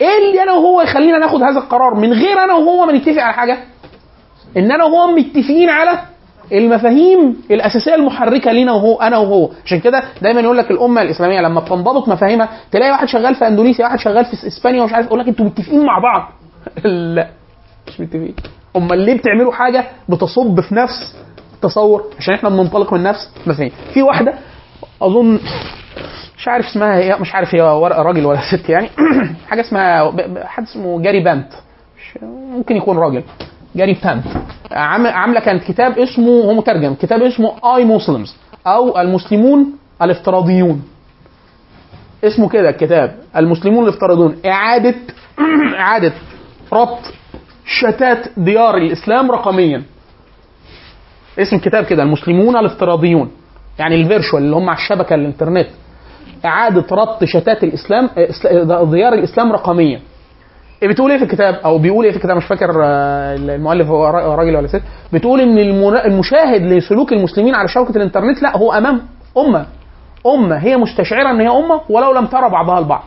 إيه 0.00 0.28
اللي 0.28 0.42
أنا 0.42 0.52
وهو 0.52 0.80
يخلينا 0.82 1.18
ناخد 1.18 1.42
هذا 1.42 1.58
القرار؟ 1.58 1.94
من 1.94 2.12
غير 2.12 2.44
أنا 2.44 2.54
وهو 2.54 2.86
ما 2.86 2.92
نتفق 2.92 3.22
على 3.22 3.32
حاجة. 3.32 3.58
إن 4.56 4.72
أنا 4.72 4.84
وهو 4.84 5.06
متفقين 5.16 5.68
على 5.70 5.98
المفاهيم 6.52 7.36
الأساسية 7.50 7.94
المحركة 7.94 8.52
لينا 8.52 8.72
وهو 8.72 8.96
أنا 8.96 9.18
وهو. 9.18 9.50
عشان 9.64 9.80
كده 9.80 10.02
دايما 10.22 10.40
يقول 10.40 10.58
لك 10.58 10.70
الأمة 10.70 11.02
الإسلامية 11.02 11.40
لما 11.40 11.60
بتنضبط 11.60 12.08
مفاهيمها 12.08 12.48
تلاقي 12.72 12.90
واحد 12.90 13.08
شغال 13.08 13.34
في 13.34 13.46
أندونيسيا 13.46 13.84
واحد 13.84 13.98
شغال 13.98 14.24
في 14.24 14.46
إسبانيا 14.46 14.82
ومش 14.82 14.92
عارف 14.92 15.06
يقول 15.06 15.18
لك 15.20 15.28
أنتوا 15.28 15.44
متفقين 15.44 15.84
مع 15.84 15.98
بعض. 15.98 16.32
لا 17.14 17.28
مش 17.88 18.00
متفقين. 18.00 18.34
أمال 18.76 18.98
ليه 18.98 19.14
بتعملوا 19.18 19.52
حاجة 19.52 19.84
بتصب 20.08 20.60
في 20.60 20.74
نفس 20.74 21.16
التصور 21.54 22.04
عشان 22.18 22.34
إحنا 22.34 22.48
بننطلق 22.48 22.92
من 22.92 23.02
نفس 23.02 23.30
مفاهيم. 23.46 23.72
في 23.94 24.02
واحدة 24.02 24.34
أظن 25.02 25.38
مش 26.38 26.48
عارف 26.48 26.66
اسمها 26.66 26.96
هي 26.98 27.16
مش 27.20 27.34
عارف 27.34 27.54
هي 27.54 27.60
راجل 27.82 28.26
ولا 28.26 28.40
ست 28.56 28.68
يعني. 28.68 28.88
حاجة 29.48 29.60
اسمها 29.60 30.12
حد 30.46 30.62
اسمه 30.62 31.02
جاري 31.02 31.20
بانت 31.24 31.48
ممكن 32.22 32.76
يكون 32.76 32.98
راجل. 32.98 33.22
جاري 33.76 33.96
بانت 34.04 34.24
عام- 34.72 35.06
عاملة 35.06 35.40
كانت 35.40 35.64
كتاب 35.64 35.98
اسمه 35.98 36.28
هو 36.44 36.54
مترجم 36.54 36.94
كتاب 36.94 37.22
اسمه 37.22 37.76
آي 37.76 37.84
مسلمز 37.84 38.36
أو 38.66 38.98
المسلمون 39.00 39.72
الافتراضيون. 40.02 40.82
اسمه 42.24 42.48
كده 42.48 42.68
الكتاب. 42.70 43.16
المسلمون 43.36 43.84
الافتراضيون. 43.84 44.36
إعادة 44.46 44.94
إعادة 45.80 46.12
ربط 46.72 46.98
شتات 47.66 48.28
ديار 48.36 48.76
الإسلام 48.76 49.30
رقميا. 49.30 49.82
اسم 51.38 51.56
الكتاب 51.56 51.84
كده 51.84 52.02
المسلمون 52.02 52.56
الافتراضيون. 52.56 53.30
يعني 53.78 53.94
ال 53.94 54.00
virtual 54.00 54.42
اللي 54.42 54.56
هم 54.56 54.68
على 54.70 54.78
الشبكة 54.78 55.14
الإنترنت. 55.14 55.66
إعادة 56.44 56.84
ربط 56.92 57.24
شتات 57.24 57.64
الإسلام 57.64 58.10
ديار 58.90 59.12
الإسلام 59.12 59.52
رقميا. 59.52 60.00
بتقول 60.82 61.10
إيه 61.10 61.18
في 61.18 61.24
الكتاب؟ 61.24 61.54
أو 61.54 61.78
بيقول 61.78 62.04
إيه 62.04 62.10
في 62.10 62.16
الكتاب؟ 62.16 62.36
مش 62.36 62.44
فاكر 62.44 62.70
آه، 62.84 63.34
المؤلف 63.34 63.86
هو 63.88 64.06
را- 64.06 64.34
راجل 64.36 64.56
ولا 64.56 64.66
ست. 64.66 64.82
بتقول 65.12 65.40
إن 65.40 65.58
المشاهد 66.06 66.62
لسلوك 66.62 67.12
المسلمين 67.12 67.54
على 67.54 67.68
شبكة 67.68 67.96
الإنترنت 67.96 68.42
لا 68.42 68.56
هو 68.56 68.72
أمام 68.72 69.00
أمة. 69.38 69.66
أمة 70.26 70.56
هي 70.56 70.76
مستشعرة 70.76 71.30
إن 71.30 71.40
هي 71.40 71.48
أمة 71.48 71.80
ولو 71.88 72.12
لم 72.12 72.26
ترى 72.26 72.50
بعضها 72.50 72.78
البعض. 72.78 73.02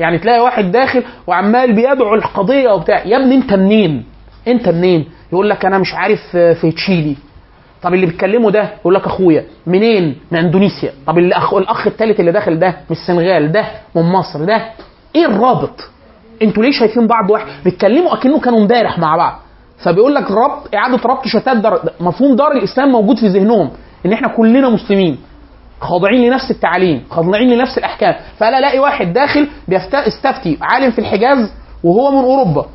يعني 0.00 0.18
تلاقي 0.18 0.40
واحد 0.40 0.70
داخل 0.72 1.02
وعمال 1.26 1.72
بيدعو 1.72 2.14
القضية 2.14 2.70
وبتاع. 2.72 3.04
يا 3.04 3.16
ابني 3.16 3.34
انت 3.34 3.54
منين؟ 3.54 4.04
انت 4.48 4.68
منين؟ 4.68 5.04
يقول 5.32 5.50
لك 5.50 5.64
أنا 5.64 5.78
مش 5.78 5.94
عارف 5.94 6.20
آه، 6.36 6.52
في 6.52 6.70
تشيلي. 6.72 7.16
طب 7.82 7.94
اللي 7.94 8.06
بيتكلموا 8.06 8.50
ده؟ 8.50 8.70
يقول 8.80 8.94
لك 8.94 9.06
اخويا. 9.06 9.44
منين؟ 9.66 10.16
من 10.30 10.38
اندونيسيا. 10.38 10.92
طب 11.06 11.18
الاخ 11.18 11.54
الأخ 11.54 11.86
الثالث 11.86 12.20
اللي 12.20 12.32
داخل 12.32 12.58
ده؟ 12.58 12.68
من 12.68 12.96
السنغال. 12.96 13.52
ده 13.52 13.64
من 13.94 14.02
مصر. 14.02 14.44
ده 14.44 14.62
إيه 15.14 15.26
الرابط؟ 15.26 15.80
أنتوا 16.42 16.62
ليه 16.62 16.70
شايفين 16.70 17.06
بعض 17.06 17.30
واحد؟ 17.30 17.46
بيتكلموا 17.64 18.14
اكنه 18.14 18.40
كانوا 18.40 18.58
امبارح 18.58 18.98
مع 18.98 19.16
بعض. 19.16 19.40
فبيقول 19.84 20.14
لك 20.14 20.30
ربط 20.30 20.74
إعادة 20.74 21.00
ربط 21.04 21.26
شتات 21.26 21.56
دار 21.56 21.80
مفهوم 22.00 22.36
دار 22.36 22.52
الإسلام 22.52 22.88
موجود 22.88 23.18
في 23.18 23.26
ذهنهم 23.28 23.70
إن 24.06 24.12
إحنا 24.12 24.28
كلنا 24.28 24.68
مسلمين. 24.68 25.18
خاضعين 25.80 26.30
لنفس 26.30 26.50
التعاليم 26.50 27.04
خاضعين 27.10 27.50
لنفس 27.50 27.78
الأحكام. 27.78 28.14
فانا 28.38 28.58
الاقي 28.58 28.78
واحد 28.78 29.12
داخل 29.12 29.48
بيستفتي 29.68 30.58
عالم 30.62 30.90
في 30.90 30.98
الحجاز 30.98 31.52
وهو 31.84 32.10
من 32.10 32.24
أوروبا. 32.24 32.66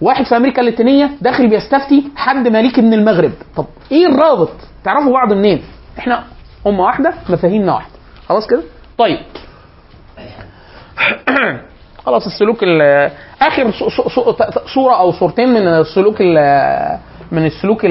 واحد 0.00 0.24
في 0.24 0.36
أمريكا 0.36 0.60
اللاتينية 0.62 1.10
داخل 1.20 1.48
بيستفتي 1.50 2.04
حد 2.16 2.48
مالكي 2.48 2.82
من 2.82 2.94
المغرب. 2.94 3.32
طب 3.56 3.66
إيه 3.92 4.06
الرابط؟ 4.06 4.50
تعرفوا 4.84 5.12
بعض 5.12 5.32
منين؟ 5.32 5.62
إحنا 5.98 6.24
أمة 6.66 6.80
واحدة 6.84 7.12
مفاهيمنا 7.28 7.74
واحدة. 7.74 7.92
خلاص 8.28 8.46
كده؟ 8.46 8.62
طيب. 8.98 9.18
خلاص 12.06 12.26
السلوك 12.26 12.58
ال- 12.62 13.10
آخر 13.42 13.70
صورة 14.74 14.94
أو 15.00 15.12
صورتين 15.12 15.48
من 15.48 15.68
السلوك 15.68 16.16
ال- 16.20 16.98
من 17.32 17.46
السلوك 17.46 17.84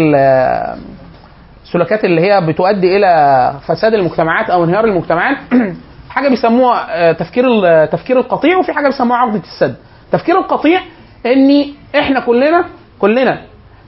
ال- 1.67 1.81
السلوكات 1.81 2.05
اللي 2.05 2.21
هي 2.21 2.41
بتؤدي 2.41 2.97
إلى 2.97 3.53
فساد 3.67 3.93
المجتمعات 3.93 4.49
أو 4.49 4.63
انهيار 4.63 4.85
المجتمعات. 4.85 5.37
حاجة 6.09 6.29
بيسموها 6.29 6.85
آه، 6.89 7.11
تفكير 7.11 7.45
ال- 7.47 7.89
تفكير 7.89 8.19
القطيع 8.19 8.57
وفي 8.57 8.73
حاجة 8.73 8.87
بيسموها 8.87 9.17
عقدة 9.19 9.39
السد. 9.43 9.75
تفكير 10.11 10.37
القطيع 10.39 10.81
ان 11.25 11.65
إحنا 11.99 12.19
كلنا 12.19 12.65
كلنا 12.99 13.41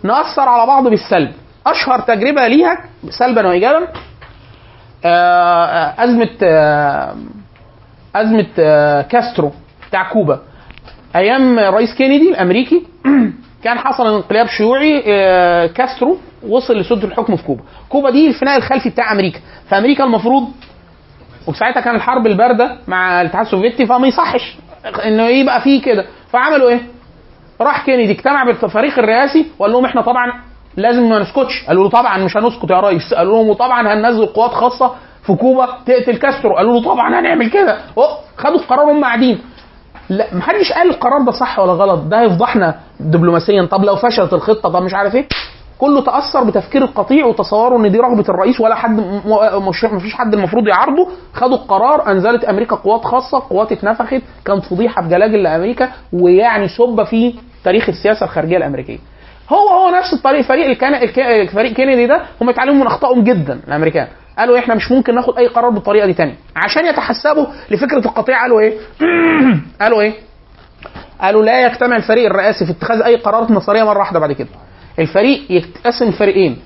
نأثر 0.03 0.41
على 0.49 0.67
بعض 0.67 0.87
بالسلب. 0.87 1.31
أشهر 1.67 1.99
تجربة 1.99 2.47
ليها 2.47 2.77
سلبا 3.09 3.47
وايجابا 3.47 3.87
آه، 5.05 5.65
آه، 5.65 6.03
أزمة 6.03 6.29
آه، 6.43 7.15
أزمة 8.15 8.45
آه، 8.59 9.01
كاسترو 9.01 9.51
بتاع 9.89 10.11
كوبا. 10.13 10.39
أيام 11.15 11.59
الرئيس 11.59 11.95
كينيدي 11.95 12.29
الأمريكي 12.29 12.83
كان 13.63 13.77
حصل 13.79 14.15
انقلاب 14.15 14.47
شيوعي 14.47 15.03
آه، 15.07 15.65
كاسترو 15.67 16.17
وصل 16.47 16.73
لسدة 16.77 17.07
الحكم 17.07 17.35
في 17.35 17.43
كوبا. 17.43 17.61
كوبا 17.89 18.09
دي 18.09 18.27
الفناء 18.27 18.57
الخلفي 18.57 18.89
بتاع 18.89 19.11
أمريكا. 19.11 19.39
فامريكا 19.69 20.03
المفروض 20.03 20.43
وساعتها 21.47 21.81
كان 21.81 21.95
الحرب 21.95 22.27
الباردة 22.27 22.77
مع 22.87 23.21
الاتحاد 23.21 23.45
السوفيتي 23.45 23.85
فما 23.85 24.07
يصحش 24.07 24.57
إنه 25.05 25.23
يبقى 25.23 25.61
فيه 25.61 25.81
كده. 25.81 26.05
فعملوا 26.31 26.69
إيه؟ 26.69 26.79
راح 27.61 27.85
كينيدي 27.85 28.11
اجتمع 28.11 28.43
بالفريق 28.43 28.99
الرئاسي 28.99 29.45
وقال 29.59 29.71
لهم 29.71 29.85
إحنا 29.85 30.01
طبعا 30.01 30.33
لازم 30.77 31.09
ما 31.09 31.19
نسكتش. 31.19 31.65
قالوا 31.67 31.83
له 31.83 31.89
طبعا 31.89 32.17
مش 32.17 32.37
هنسكت 32.37 32.69
يا 32.71 32.79
ريس. 32.79 33.13
قالوا 33.13 33.37
لهم 33.37 33.49
وطبعا 33.49 33.93
هننزل 33.93 34.25
قوات 34.25 34.51
خاصة 34.51 34.95
في 35.23 35.33
كوبا 35.35 35.67
تقتل 35.85 36.17
كاسترو. 36.17 36.55
قالوا 36.55 36.79
له 36.79 36.83
طبعا 36.93 37.19
هنعمل 37.19 37.49
كده. 37.49 37.77
أوه، 37.97 38.07
خدوا 38.37 38.55
القرار 38.55 38.91
هم 38.91 39.03
قاعدين. 39.03 39.39
لا 40.09 40.27
محدش 40.35 40.71
قال 40.71 40.89
القرار 40.89 41.21
ده 41.21 41.31
صح 41.31 41.59
ولا 41.59 41.71
غلط. 41.71 41.99
ده 41.99 42.21
هيفضحنا 42.21 42.75
دبلوماسيا. 42.99 43.65
طب 43.65 43.83
لو 43.83 43.95
فشلت 43.95 44.33
الخطة 44.33 44.69
طب 44.69 44.83
مش 44.83 44.93
عارف 44.93 45.15
إيه. 45.15 45.27
كله 45.79 46.01
تأثر 46.01 46.43
بتفكير 46.43 46.83
القطيع 46.83 47.25
وتصوره 47.25 47.77
إن 47.77 47.91
دي 47.91 47.97
رغبة 47.97 48.25
الرئيس 48.29 48.59
ولا 48.61 48.75
حد 48.75 48.99
م- 48.99 49.21
م- 49.25 49.67
مش 49.69 49.83
مفيش 49.83 50.13
حد 50.15 50.33
المفروض 50.33 50.67
يعارضه. 50.67 51.07
خدوا 51.33 51.55
القرار 51.57 52.11
أنزلت 52.11 52.43
أمريكا 52.43 52.75
قوات 52.75 53.05
خاصة 53.05 53.39
قوات 53.49 53.71
اتنفخت 53.71 54.21
كانت 54.45 54.65
فضيحة 54.65 55.01
بجلاجل 55.01 55.43
لأمريكا 55.43 55.89
ويعني 56.13 56.67
سب 56.67 57.03
في 57.03 57.33
تاريخ 57.63 57.89
السياسة 57.89 58.23
الخارجية 58.23 58.57
الأمريكية. 58.57 58.97
هو 59.49 59.69
هو 59.69 59.89
نفس 59.89 60.13
الطريق 60.13 60.41
فريق 60.41 60.65
الكان... 60.65 60.93
الك- 60.95 61.49
فريق 61.49 61.73
كينيدي 61.73 62.07
ده 62.07 62.21
هم 62.41 62.49
اتعلموا 62.49 62.75
من 62.81 62.87
أخطائهم 62.87 63.23
جدا 63.23 63.59
الأمريكان. 63.67 64.07
قالوا 64.39 64.59
إحنا 64.59 64.75
مش 64.75 64.91
ممكن 64.91 65.15
ناخد 65.15 65.37
أي 65.37 65.47
قرار 65.47 65.69
بالطريقة 65.69 66.05
دي 66.05 66.13
تاني. 66.13 66.35
عشان 66.55 66.85
يتحسبوا 66.85 67.45
لفكرة 67.71 68.05
القطيع 68.05 68.41
قالوا 68.41 68.59
إيه؟ 68.59 68.73
قالوا 69.81 70.01
إيه؟ 70.01 70.13
قالوا 71.21 71.43
لا 71.43 71.65
يجتمع 71.65 71.95
الفريق 71.95 72.25
الرئاسي 72.25 72.65
في 72.65 72.71
اتخاذ 72.71 73.01
أي 73.01 73.15
قرارات 73.15 73.51
مصيريه 73.51 73.83
مرة 73.83 73.99
واحدة 73.99 74.19
بعد 74.19 74.31
كده. 74.31 74.47
الفريق 74.99 75.41
يتقسم 75.49 76.11
فريقين 76.11 76.57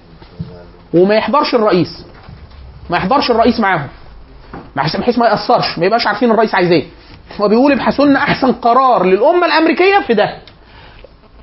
وما 0.93 1.15
يحضرش 1.15 1.55
الرئيس. 1.55 2.05
ما 2.89 2.97
يحضرش 2.97 3.31
الرئيس 3.31 3.59
معاهم. 3.59 3.87
بحيث 4.75 5.17
ما 5.19 5.27
يأثرش. 5.27 5.79
ما 5.79 5.85
يبقاش 5.85 6.07
عارفين 6.07 6.31
الرئيس 6.31 6.55
عايز 6.55 6.71
إيه. 6.71 6.85
هو 7.41 7.47
بيقول 7.47 7.71
ابحثوا 7.71 8.05
لنا 8.05 8.19
أحسن 8.19 8.51
قرار 8.51 9.03
للأمة 9.05 9.45
الأمريكية 9.45 9.99
في 10.07 10.13
ده. 10.13 10.37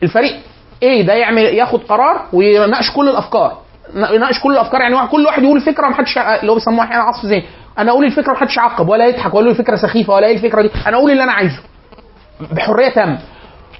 الفريق 0.03 0.37
إيه؟ 0.83 1.07
ده 1.07 1.13
يعمل 1.13 1.43
ياخد 1.43 1.81
قرار 1.83 2.27
ويناقش 2.33 2.91
كل 2.91 3.09
الأفكار. 3.09 3.59
يناقش 3.95 4.41
كل 4.43 4.53
الأفكار. 4.53 4.81
يعني 4.81 5.09
كل 5.09 5.27
واحد 5.27 5.43
يقول 5.43 5.57
الفكرة 5.57 5.89
محدش 5.89 6.19
اللي 6.19 6.53
هو 6.53 6.55
بيسموها 6.55 6.87
أحيانا 6.87 7.03
عصف 7.03 7.25
ذهني 7.25 7.45
أنا 7.79 7.91
أقول 7.91 8.05
الفكرة 8.05 8.33
محدش 8.33 8.57
يعقب 8.57 8.89
ولا 8.89 9.07
يضحك 9.07 9.35
ولا 9.35 9.45
يقول 9.47 9.59
الفكرة 9.59 9.77
سخيفة 9.77 10.15
ولا 10.15 10.27
إيه 10.27 10.37
الفكرة 10.37 10.63
دي. 10.63 10.71
أنا 10.87 10.97
أقول 10.97 11.11
اللي 11.11 11.23
أنا 11.23 11.33
عايزه. 11.33 11.59
بحرية 12.53 12.89
تامة. 12.89 13.19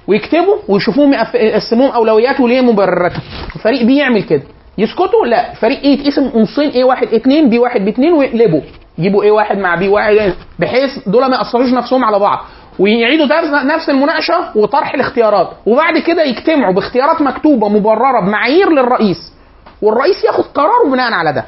ويكتبوا 0.07 0.55
ويشوفوهم 0.67 1.13
يقسموهم 1.33 1.91
أولويات 1.91 2.39
وليه 2.39 2.61
مبرراتها 2.61 3.21
الفريق 3.55 3.83
بي 3.83 3.97
يعمل 3.97 4.23
كده. 4.23 4.43
يسكتوا؟ 4.77 5.25
لا. 5.25 5.53
فريق 5.53 5.79
إيه 5.79 5.99
يتقسم 5.99 6.31
نصين 6.39 6.69
إيه 6.69 6.83
واحد 6.83 7.07
اتنين 7.13 7.49
بي 7.49 7.59
واحد 7.59 7.85
باتنين 7.85 8.13
ويقلبوا. 8.13 8.61
يجيبوا 8.97 9.23
إيه 9.23 9.31
واحد 9.31 9.57
مع 9.57 9.75
بي 9.75 9.87
واحد 9.87 10.33
بحيث 10.59 11.09
دول 11.09 11.29
ما 11.29 11.37
يأثروش 11.37 11.69
نفسهم 11.73 12.05
على 12.05 12.19
بعض. 12.19 12.39
ويعيدوا 12.79 13.25
نفس 13.63 13.89
المناقشة 13.89 14.57
وطرح 14.57 14.93
الاختيارات. 14.93 15.47
وبعد 15.65 15.97
كده 15.97 16.23
يجتمعوا 16.23 16.73
باختيارات 16.73 17.21
مكتوبة 17.21 17.69
مبررة 17.69 18.21
بمعايير 18.21 18.69
للرئيس. 18.69 19.33
والرئيس 19.81 20.23
ياخد 20.25 20.43
قراره 20.43 20.89
بناء 20.91 21.13
على 21.13 21.33
ده. 21.33 21.45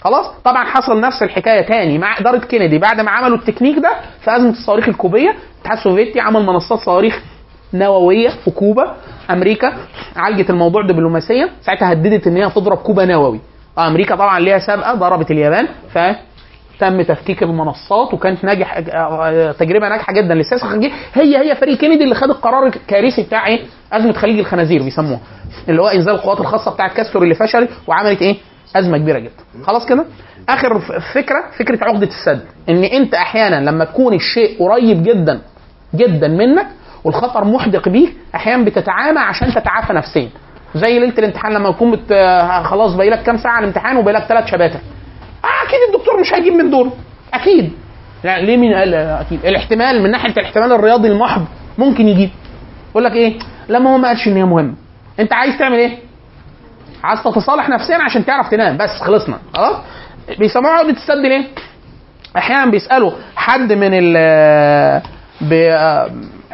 خلاص؟ 0.00 0.26
طبعا 0.44 0.64
حصل 0.64 1.00
نفس 1.00 1.22
الحكاية 1.22 1.60
تاني 1.60 1.98
مع 1.98 2.18
إدارة 2.18 2.38
كينيدي. 2.38 2.78
بعد 2.78 3.00
ما 3.00 3.10
عملوا 3.10 3.36
التكنيك 3.38 3.78
ده 3.78 3.90
في 4.24 4.36
أزمة 4.36 4.50
الصواريخ 4.50 4.88
الكوبية 4.88 5.30
الاتحاد 5.30 5.78
السوفيتي 5.78 6.20
عمل 6.20 6.46
منصات 6.46 6.78
صواريخ 6.78 7.22
نووية 7.74 8.28
في 8.28 8.50
كوبا 8.50 8.94
أمريكا. 9.30 9.72
عالجت 10.16 10.50
الموضوع 10.50 10.82
دبلوماسيا 10.86 11.48
ساعتها 11.60 11.92
هددت 11.92 12.26
إن 12.26 12.36
هي 12.36 12.50
تضرب 12.50 12.76
كوبا 12.78 13.04
نووي. 13.04 13.40
أمريكا 13.78 14.14
طبعا 14.14 14.40
ليها 14.40 14.58
سابقة 14.58 14.94
ضربت 14.94 15.30
اليابان. 15.30 15.68
ف 15.94 15.98
تم 16.80 17.02
تفكيك 17.02 17.42
المنصات 17.42 18.14
وكانت 18.14 18.44
ناجح 18.44 18.82
آه، 18.92 19.52
تجربة 19.52 19.88
ناجحة 19.88 20.12
جدا 20.12 20.34
للسياسة 20.34 20.64
الخارجية. 20.66 20.90
هي 21.14 21.38
هي 21.38 21.56
فريق 21.56 21.78
كينيدي 21.78 22.04
اللي 22.04 22.14
خد 22.14 22.30
القرار 22.30 22.66
الكارثي 22.66 23.22
بتاع 23.22 23.46
إيه؟ 23.46 23.60
أزمة 23.92 24.12
خليج 24.12 24.38
الخنازير 24.38 24.82
بيسموها. 24.82 25.20
اللي 25.68 25.82
هو 25.82 25.88
إنزال 25.88 26.14
القوات 26.14 26.40
الخاصة 26.40 26.70
بتاعت 26.74 26.92
كاستور 26.92 27.22
اللي 27.22 27.34
فشلت 27.34 27.70
وعملت 27.86 28.22
إيه؟ 28.22 28.36
أزمة 28.76 28.98
كبيرة 28.98 29.18
جدا. 29.18 29.64
خلاص 29.66 29.86
كده؟ 29.86 30.04
آخر 30.48 30.78
فكرة 31.14 31.44
فكرة 31.58 31.84
عقدة 31.84 32.06
السد. 32.06 32.40
إن 32.68 32.84
أنت 32.84 33.14
أحيانا 33.14 33.70
لما 33.70 33.84
تكون 33.84 34.14
الشيء 34.14 34.56
قريب 34.62 35.02
جدا 35.02 35.40
جدا 35.94 36.28
منك 36.28 36.66
والخطر 37.04 37.44
محدق 37.44 37.88
بيك 37.88 38.16
أحيانا 38.34 38.64
بتتعامى 38.64 39.18
عشان 39.20 39.54
تتعافى 39.54 39.92
نفسيا. 39.92 40.28
زي 40.74 40.98
ليلة 40.98 41.18
الامتحان 41.18 41.52
لما 41.52 41.72
تكون. 41.72 42.00
آه، 42.12 42.62
خلاص 42.62 42.94
باقي 42.94 43.10
لك 43.10 43.22
كام 43.22 43.36
ساعة 43.36 43.52
على 43.52 43.62
الامتحان 43.62 43.96
وباقي 43.96 44.16
لك 44.16 44.22
ثلاث 44.24 44.46
شباتر. 44.46 44.78
آه 45.44 45.66
أكيد 45.68 45.78
الدكتور 45.94 46.20
مش 46.20 46.34
هيجيب 46.34 46.52
من 46.52 46.70
دول. 46.70 46.90
أكيد. 47.34 47.72
يعني 48.24 48.46
ليه 48.46 48.56
مين 48.56 48.74
قال؟ 48.74 48.94
أكيد. 48.94 49.46
الاحتمال 49.46 50.02
من 50.02 50.10
ناحية 50.10 50.32
الاحتمال 50.32 50.72
الرياضي 50.72 51.08
المحض 51.08 51.44
ممكن 51.78 52.08
يجيب. 52.08 52.30
يقول 52.90 53.04
لك 53.04 53.12
إيه؟ 53.12 53.38
لما 53.68 53.90
هو 53.90 53.98
ما 53.98 54.08
قالش 54.08 54.28
إن 54.28 54.36
هي 54.36 54.44
مهمة. 54.44 54.74
أنت 55.20 55.32
عايز 55.32 55.58
تعمل 55.58 55.78
إيه؟ 55.78 55.98
عايز 57.04 57.22
تتصالح 57.22 57.68
نفسيا 57.68 57.96
عشان 57.96 58.24
تعرف 58.24 58.48
تنام. 58.50 58.76
بس 58.76 58.90
خلصنا. 59.06 59.38
خلاص؟ 59.54 59.76
بيسموها 60.38 60.72
عقدة 60.72 60.90
السد 60.90 61.16
ليه؟ 61.16 61.44
أحيانا 62.36 62.70
بيسألوا 62.70 63.10
حد 63.36 63.72
من 63.72 63.90
ال. 63.92 64.14
آه، 64.16 65.02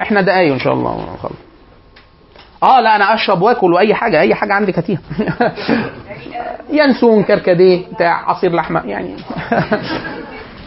إحنا 0.03 0.21
دقايق 0.21 0.53
ان 0.53 0.59
شاء 0.59 0.73
الله. 0.73 1.16
خلاص. 1.23 1.33
آه 2.62 2.81
لا 2.81 2.97
أنا 2.97 3.15
أشرب 3.15 3.43
وآكل 3.43 3.73
وأي 3.73 3.95
حاجة. 3.95 4.21
أي 4.21 4.35
حاجة 4.35 4.53
عندي 4.55 4.73
كتير. 4.73 4.99
ينسون 6.71 7.23
كركديه 7.23 7.87
بتاع 7.93 8.31
عصير 8.31 8.53
لحمة 8.55 8.83
يعني. 8.85 9.16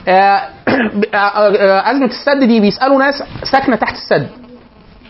آه، 0.08 0.12
آه، 0.12 0.48
آه، 1.16 1.92
ازمه 1.92 2.06
السد 2.06 2.44
دي 2.44 2.60
بيسألوا 2.60 2.98
ناس 3.00 3.24
ساكنة 3.52 3.76
تحت 3.76 3.94
السد. 3.94 4.28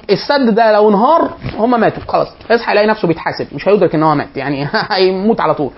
السد 0.10 0.56
ده 0.56 0.72
لو 0.72 0.90
انهار 0.90 1.32
هم 1.58 1.80
ماتوا. 1.80 2.04
خلاص 2.08 2.28
يصحى 2.52 2.72
يلاقي 2.72 2.88
نفسه 2.88 3.08
بيتحاسب. 3.08 3.48
مش 3.56 3.68
هيدرك 3.68 3.96
إن 3.96 4.04
هو 4.04 4.16
مات 4.16 4.38
يعني. 4.38 4.68
هيموت 4.92 5.42
على 5.42 5.54
طول. 5.54 5.72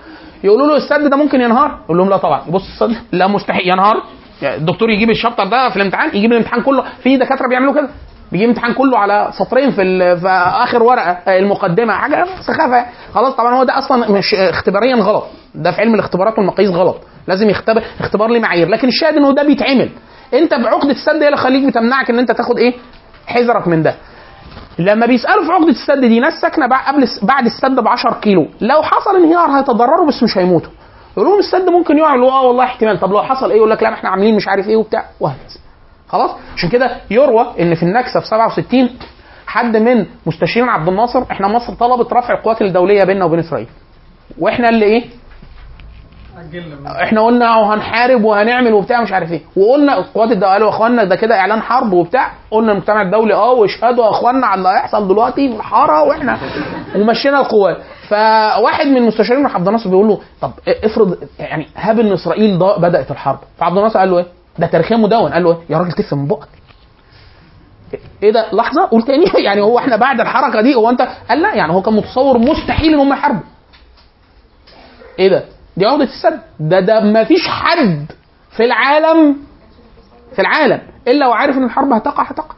يقولوا 0.44 0.66
له 0.66 0.76
السد 0.76 1.10
ده 1.10 1.16
ممكن 1.16 1.40
ينهار؟ 1.40 1.78
يقول 1.84 1.98
لهم 1.98 2.10
لا 2.10 2.16
طبعا. 2.16 2.42
يبص 2.48 2.68
السد 2.68 2.96
لا 3.12 3.26
مستحيل 3.26 3.68
ينهار. 3.68 4.02
يعني 4.42 4.56
الدكتور 4.56 4.90
يجيب 4.90 5.10
الشابتر 5.10 5.46
ده 5.46 5.70
في 5.70 5.76
الامتحان 5.76 6.08
يجيب 6.16 6.32
الامتحان 6.32 6.62
كله. 6.62 6.84
في 7.02 7.16
دكاترة 7.16 7.48
بيعملوا 7.48 7.74
كده. 7.74 7.88
بيجيب 8.32 8.50
الامتحان 8.50 8.74
كله 8.74 8.98
على 8.98 9.30
سطرين 9.38 9.70
في, 9.70 10.16
في 10.20 10.28
آخر 10.64 10.82
ورقة 10.82 11.10
آه، 11.10 11.38
المقدمة 11.38 11.92
حاجة 11.94 12.24
سخافة. 12.46 12.86
خلاص 13.14 13.34
طبعا 13.34 13.54
هو 13.58 13.64
ده 13.64 13.78
أصلا 13.78 14.10
مش 14.12 14.34
اختباريا 14.34 14.96
غلط. 14.96 15.24
ده 15.54 15.70
في 15.72 15.80
علم 15.80 15.94
الاختبارات 15.94 16.38
والمقاييس 16.38 16.70
غلط. 16.70 16.96
لازم 17.26 17.50
يختبر 17.50 17.82
اختبار 18.00 18.28
ليه 18.30 18.40
معايير. 18.40 18.68
لكن 18.68 18.88
الشاهد 18.88 19.14
انه 19.16 19.32
ده 19.34 19.42
بيتعمل. 19.42 19.90
أنت 20.34 20.54
بعقده 20.54 20.90
السد 20.90 21.22
هي 21.22 21.26
اللي 21.26 21.36
خليك 21.36 21.64
بتمنعك 21.64 22.10
إن 22.10 22.18
أنت 22.18 22.32
تاخد 22.32 22.58
إيه؟ 22.58 22.74
حذرك 23.26 23.68
من 23.68 23.82
ده. 23.82 23.94
لما 24.78 25.06
بيسألوا 25.06 25.44
في 25.44 25.52
عقده 25.52 25.68
السد 25.68 26.00
دي 26.00 26.20
ناس 26.20 26.32
ساكنة 26.40 26.66
قبل 26.66 27.08
بعد 27.22 27.46
السد 27.46 27.80
ب 27.80 27.88
10 27.88 28.20
كيلو 28.20 28.46
لو 28.60 28.82
حصل 28.82 29.16
انهيار 29.16 29.50
هيتضرروا 29.50 30.06
بس 30.08 30.22
مش 30.22 30.38
هيموتوا. 30.38 30.70
يقول 31.16 31.28
لهم 31.28 31.38
السد 31.38 31.68
ممكن 31.68 31.98
يقع 31.98 32.14
آه 32.14 32.42
والله 32.46 32.64
احتمال. 32.64 33.00
طب 33.00 33.10
لو 33.10 33.22
حصل 33.22 33.50
إيه؟ 33.50 33.56
يقول 33.56 33.70
لك 33.70 33.82
لا 33.82 33.92
إحنا 33.94 34.10
عاملين 34.10 34.36
مش 34.36 34.48
عارف 34.48 34.68
إيه 34.68 34.76
وبتاع. 34.76 35.04
وهكذا. 35.20 35.58
خلاص؟ 36.10 36.30
عشان 36.56 36.68
كده 36.68 36.96
يروى 37.10 37.46
ان 37.60 37.74
في 37.74 37.82
النكسة 37.82 38.20
في 38.20 38.26
67 38.26 38.88
حد 39.46 39.76
من 39.76 40.06
مستشارين 40.26 40.68
عبد 40.68 40.88
الناصر 40.88 41.22
إحنا 41.30 41.48
مصر 41.48 41.74
طلبت 41.74 42.12
رفع 42.12 42.34
القوات 42.34 42.62
الدولية 42.62 43.04
بيننا 43.04 43.24
وبين 43.24 43.38
إسرائيل. 43.38 43.68
وإحنا 44.38 44.68
اللي 44.68 44.84
إيه؟ 44.84 45.04
إحنا 47.02 47.20
قلنا 47.20 47.74
هنحارب 47.74 48.24
وهنعمل 48.24 48.72
وبتاع 48.72 49.02
مش 49.02 49.12
عارف 49.12 49.32
إيه. 49.32 49.40
وقلنا 49.56 49.98
القوات 49.98 50.30
الدوليه 50.32 50.52
قالوا 50.52 50.68
يا 50.70 50.74
أخوانا 50.74 51.04
ده 51.04 51.16
كده 51.16 51.38
إعلان 51.40 51.62
حرب 51.62 51.92
وبتاع. 51.92 52.32
قلنا 52.50 52.72
المجتمع 52.72 53.02
الدولي 53.02 53.34
آه 53.34 53.52
واشهدوا 53.52 54.04
يا 54.04 54.10
أخوانا 54.10 54.46
على 54.46 54.58
اللي 54.58 54.68
هيحصل 54.68 55.08
دلوقتي 55.08 55.48
في 55.48 55.56
الحاره 55.56 56.02
وإحنا 56.02 56.38
ومشينا 56.96 57.40
القوات. 57.40 57.76
فواحد 58.08 58.86
من 58.86 58.96
المستشارين 58.96 59.42
من 59.42 59.50
عبد 59.50 59.66
الناصر 59.66 59.90
بيقول 59.90 60.08
له 60.08 60.20
طب 60.40 60.50
افرض 60.84 61.18
يعني 61.38 61.66
هاب 61.76 62.00
إن 62.00 62.12
إسرائيل 62.12 62.58
بدأت 62.58 63.10
الحرب. 63.10 63.38
فعبد 63.58 63.76
الناصر 63.78 63.98
قال 63.98 64.10
له 64.10 64.18
إيه؟ 64.18 64.26
ده 64.58 64.66
تاريخيا 64.66 64.96
مدون. 64.96 65.32
قال 65.32 65.44
له؟ 65.44 65.62
يا 65.70 65.78
راجل 65.78 65.92
تفهم 65.92 66.18
من 66.18 66.26
بقك. 66.28 66.48
إيه 68.22 68.30
ده؟ 68.32 68.46
لحظة. 68.52 68.86
قول 68.86 69.02
تاني. 69.02 69.24
يعني 69.46 69.60
هو 69.60 69.78
إحنا 69.78 69.96
بعد 69.96 70.20
الحركة 70.20 70.60
دي 70.60 70.74
هو 70.74 70.90
أنت؟ 70.90 71.08
قال 71.28 71.42
لا. 71.42 71.54
يعني 71.54 71.72
هو 71.72 71.82
كان 71.82 71.94
متصور 71.94 72.38
مستحيل 72.38 72.94
إن 72.94 73.00
هم 73.00 73.12
يحاربوا. 73.12 73.40
إيه 75.18 75.28
ده؟ 75.28 75.44
دي 75.76 75.86
عقدة 75.86 76.04
السد 76.04 76.40
ده 76.60 76.80
ده 76.80 77.00
ما 77.00 77.24
فيش 77.24 77.48
حد 77.48 78.06
في 78.50 78.64
العالم 78.64 79.36
في 80.32 80.38
العالم. 80.42 80.80
إلا 81.08 81.26
وعارف 81.26 81.56
إن 81.56 81.64
الحرب 81.64 81.92
هتقع 81.92 82.22
هتقع. 82.24 82.54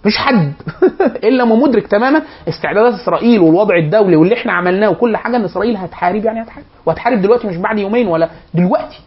مفيش 0.00 0.18
حد. 0.18 0.52
إلا 1.28 1.44
ما 1.44 1.54
مدرك 1.56 1.86
تماما 1.86 2.22
استعدادات 2.48 2.94
إسرائيل 2.94 3.40
والوضع 3.40 3.76
الدولي 3.76 4.16
واللي 4.16 4.34
إحنا 4.34 4.52
عملناه 4.52 4.88
وكل 4.90 5.16
حاجة 5.16 5.36
إن 5.36 5.44
إسرائيل 5.44 5.76
هتحارب 5.76 6.24
يعني 6.24 6.42
هتحارب. 6.42 6.64
وهتحارب 6.86 7.22
دلوقتي 7.22 7.46
مش 7.46 7.56
بعد 7.56 7.78
يومين 7.78 8.06
ولا 8.06 8.28
دلوقتي. 8.54 9.00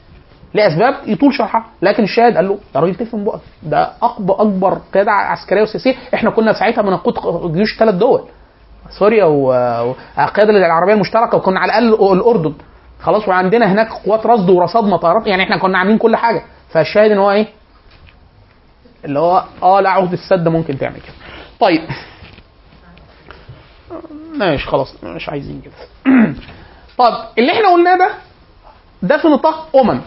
لأسباب 0.58 0.96
يطول 1.06 1.34
شرحها. 1.34 1.66
لكن 1.82 2.04
الشاهد 2.04 2.36
قال 2.36 2.48
له 2.48 2.58
يا 2.76 2.80
راجل 2.80 2.96
تفهم 2.96 3.24
بقى 3.24 3.40
ده 3.64 3.92
أكبر 4.02 4.42
أكبر 4.42 4.82
قيادة 4.94 5.12
عسكرية 5.12 5.62
وسياسية. 5.62 5.96
إحنا 6.14 6.30
كنا 6.30 6.54
ساعتها 6.54 6.82
بنقود 6.82 7.54
جيوش 7.54 7.80
ثلاث 7.80 7.96
دول 7.96 8.22
سوريا 9.00 9.26
والقياده 9.26 10.50
العربية 10.50 10.94
المشتركة 10.94 11.38
وكنا 11.38 11.60
على 11.60 11.78
الأقل 11.78 12.14
الأردن. 12.18 12.54
خلاص 13.02 13.28
وعندنا 13.28 13.72
هناك 13.72 13.90
قوات 13.92 14.26
رصد 14.26 14.50
ورصاد 14.50 14.84
مطارات 14.84 15.28
يعني 15.28 15.44
إحنا 15.44 15.58
كنا 15.58 15.78
عاملين 15.78 15.98
كل 15.98 16.16
حاجة. 16.16 16.44
فالشاهد 16.70 17.12
إن 17.12 17.18
هو 17.18 17.32
إيه؟ 17.32 17.48
اللي 19.06 19.20
هو 19.20 19.44
آه 19.64 19.80
لا 19.82 19.90
عقده 19.90 20.14
السد 20.14 20.48
ممكن 20.48 20.78
تعمل 20.78 20.96
كده. 20.96 21.16
طيب. 21.60 21.82
ماشي 24.38 24.68
خلاص 24.68 25.04
مش 25.04 25.30
عايزين 25.30 25.62
كده. 25.62 25.74
طب 26.98 27.14
اللي 27.38 27.52
إحنا 27.52 27.70
قلناه 27.74 27.98
ده 27.98 28.10
ده 29.02 29.18
في 29.18 29.28
نطاق 29.28 29.76
أمم. 29.76 30.02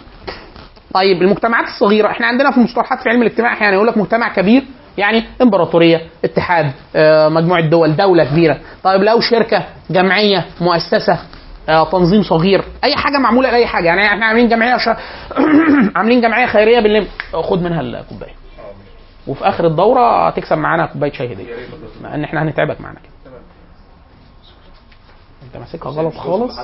طيب 0.95 1.23
المجتمعات 1.23 1.67
الصغيرة 1.69 2.09
إحنا 2.11 2.27
عندنا 2.27 2.51
في 2.51 2.61
مصطلحات 2.61 3.03
في 3.03 3.09
علم 3.09 3.23
الاجتماع 3.23 3.53
أحيانا 3.53 3.75
يقول 3.75 3.87
لك 3.87 3.99
مجتمع 3.99 4.35
كبير 4.35 4.65
يعني 4.99 5.25
إمبراطورية 5.43 6.01
اتحاد 6.25 6.73
آه، 6.97 7.29
مجموعة 7.29 7.69
دول 7.69 7.97
دولة 7.97 8.25
كبيرة. 8.25 8.59
طيب 8.85 9.03
لو 9.03 9.21
شركة 9.21 9.65
جمعية 9.91 10.47
مؤسسة 10.61 11.19
آه، 11.69 11.91
تنظيم 11.91 12.23
صغير 12.23 12.65
أي 12.85 12.97
حاجة 12.97 13.19
معمولة 13.19 13.51
لأي 13.51 13.67
حاجة 13.67 13.87
يعني 13.87 14.07
إحنا 14.07 14.27
عاملين 14.27 14.49
جمعية 14.49 14.77
ش... 14.77 14.89
عاملين 15.97 16.21
جمعية 16.21 16.47
خيرية 16.47 16.81
بالليل 16.81 17.07
خد 17.33 17.63
منها 17.63 17.81
الكوباية. 17.81 18.35
وفي 19.27 19.49
آخر 19.49 19.67
الدورة 19.67 20.29
هتكسب 20.29 20.59
معانا 20.59 20.87
كوباية 20.87 21.13
شاي 21.13 21.33
هدية. 21.33 21.55
مع 22.03 22.15
إن 22.15 22.25
إحنا 22.25 22.43
هنتعبك 22.43 22.81
معانا 22.81 22.99
كده. 22.99 23.33
أنت 25.43 25.57
ماسكها 25.57 25.91
غلط 25.91 26.15
خالص؟ 26.15 26.59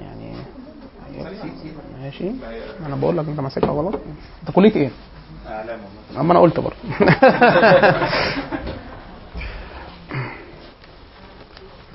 يعني 0.00 0.36
ماشي. 2.02 2.30
أنا 2.86 2.96
بقول 2.96 3.18
لك 3.18 3.28
أنت 3.28 3.40
ماسكها 3.40 3.70
غلط. 3.70 3.94
أنت 4.42 4.50
كلية 4.56 4.76
إيه؟ 4.76 4.90
أما 6.20 6.32
أنا 6.32 6.40
قلت 6.40 6.60
برضه. 6.60 6.76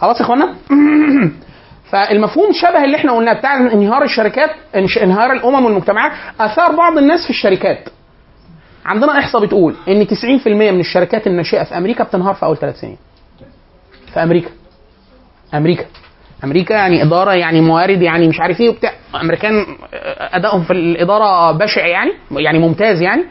خلاص 0.01 0.17
يا 0.19 0.21
إخوانا. 0.25 0.55
فالمفهوم 1.91 2.51
شبه 2.53 2.83
اللي 2.83 2.97
إحنا 2.97 3.11
قلناه 3.11 3.33
بتاع 3.33 3.57
انهيار 3.57 4.03
الشركات 4.03 4.49
انهيار 4.75 5.31
الأمم 5.31 5.65
والمجتمعات. 5.65 6.11
آثار 6.39 6.75
بعض 6.75 6.97
الناس 6.97 7.23
في 7.23 7.29
الشركات. 7.29 7.89
عندنا 8.85 9.19
إحصاء 9.19 9.45
بتقول 9.45 9.75
إن 9.87 10.07
90% 10.07 10.47
من 10.47 10.79
الشركات 10.79 11.27
الناشئة 11.27 11.63
في 11.63 11.77
أمريكا 11.77 12.03
بتنهار 12.03 12.33
في 12.35 12.45
أول 12.45 12.57
ثلاث 12.57 12.79
سنين. 12.79 12.97
في 14.13 14.23
أمريكا. 14.23 14.49
أمريكا. 15.53 15.85
أمريكا 16.43 16.73
يعني 16.73 17.03
إدارة 17.03 17.31
يعني 17.31 17.61
موارد 17.61 18.01
يعني 18.01 18.27
مش 18.27 18.39
عارف 18.39 18.61
إيه 18.61 18.69
وبتاع. 18.69 18.91
أمريكان 19.21 19.65
أدائهم 20.19 20.63
في 20.63 20.73
الإدارة 20.73 21.51
بشع 21.51 21.85
يعني 21.87 22.11
يعني 22.31 22.59
ممتاز 22.59 23.01
يعني. 23.01 23.23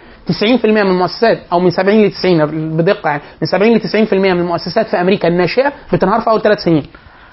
90% 0.63 0.65
من 0.65 0.79
المؤسسات 0.79 1.39
أو 1.53 1.61
من 1.61 1.71
70 1.71 2.05
ل 2.05 2.11
90 2.11 2.77
بدقة 2.77 3.11
يعني. 3.11 3.23
من 3.43 3.47
70 3.49 3.73
ل 3.77 3.81
90% 4.09 4.13
من 4.15 4.31
المؤسسات 4.31 4.87
في 4.89 5.01
أمريكا 5.01 5.29
الناشئة 5.29 5.73
بتنهار 5.93 6.21
في 6.21 6.31
أول 6.31 6.43
ثلاث 6.43 6.59
سنين. 6.59 6.87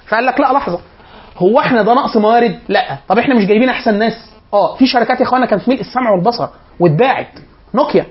فقال 0.08 0.26
لك 0.26 0.40
لا 0.40 0.52
لحظة. 0.52 0.80
هو 1.36 1.60
إحنا 1.60 1.82
ده 1.82 1.94
نقص 1.94 2.16
موارد؟ 2.16 2.58
لا. 2.68 2.96
طب 3.08 3.18
إحنا 3.18 3.34
مش 3.34 3.46
جايبين 3.46 3.68
أحسن 3.68 3.98
ناس؟ 3.98 4.30
آه. 4.54 4.74
في 4.76 4.86
شركات 4.86 5.20
يا 5.20 5.24
إخوانا 5.24 5.46
كانت 5.46 5.68
ملء 5.68 5.80
السمع 5.80 6.10
والبصر 6.10 6.48
واتباعت. 6.80 7.28
نوكيا. 7.74 8.06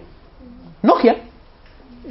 نوكيا. 0.83 1.15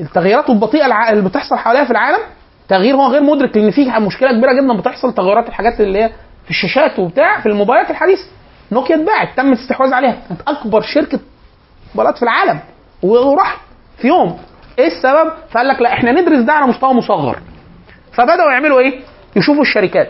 التغييرات 0.01 0.51
البطيئة 0.51 1.11
اللي 1.11 1.23
بتحصل 1.29 1.57
حواليها 1.57 1.85
في 1.85 1.91
العالم 1.91 2.19
تغيير 2.69 2.97
هو 2.97 3.07
غير 3.07 3.23
مدرك 3.23 3.57
لأن 3.57 3.71
في 3.71 3.91
مشكلة 4.01 4.33
كبيرة 4.33 4.53
جدا 4.53 4.77
بتحصل 4.77 5.15
تغيرات 5.15 5.49
الحاجات 5.49 5.81
اللي 5.81 6.03
هي 6.03 6.11
في 6.45 6.51
الشاشات 6.51 6.99
وبتاع 6.99 7.41
في 7.41 7.47
الموبايلات 7.47 7.91
الحديثة 7.91 8.25
نوكيا 8.73 8.97
اتباعت 8.97 9.37
تم 9.37 9.53
الاستحواذ 9.53 9.93
عليها 9.93 10.17
كانت 10.29 10.41
أكبر 10.49 10.81
شركة 10.81 11.19
موبايلات 11.95 12.17
في 12.17 12.23
العالم 12.23 12.61
وراح 13.03 13.61
في 13.99 14.09
يوم 14.09 14.39
إيه 14.79 14.87
السبب؟ 14.87 15.33
فقال 15.51 15.69
لك 15.69 15.83
لا 15.83 15.93
إحنا 15.93 16.13
ندرس 16.13 16.41
ده 16.41 16.53
على 16.53 16.67
مستوى 16.67 16.95
مصغر 16.95 17.39
فبدأوا 18.13 18.53
يعملوا 18.53 18.81
إيه؟ 18.81 19.01
يشوفوا 19.37 19.63
الشركات 19.63 20.09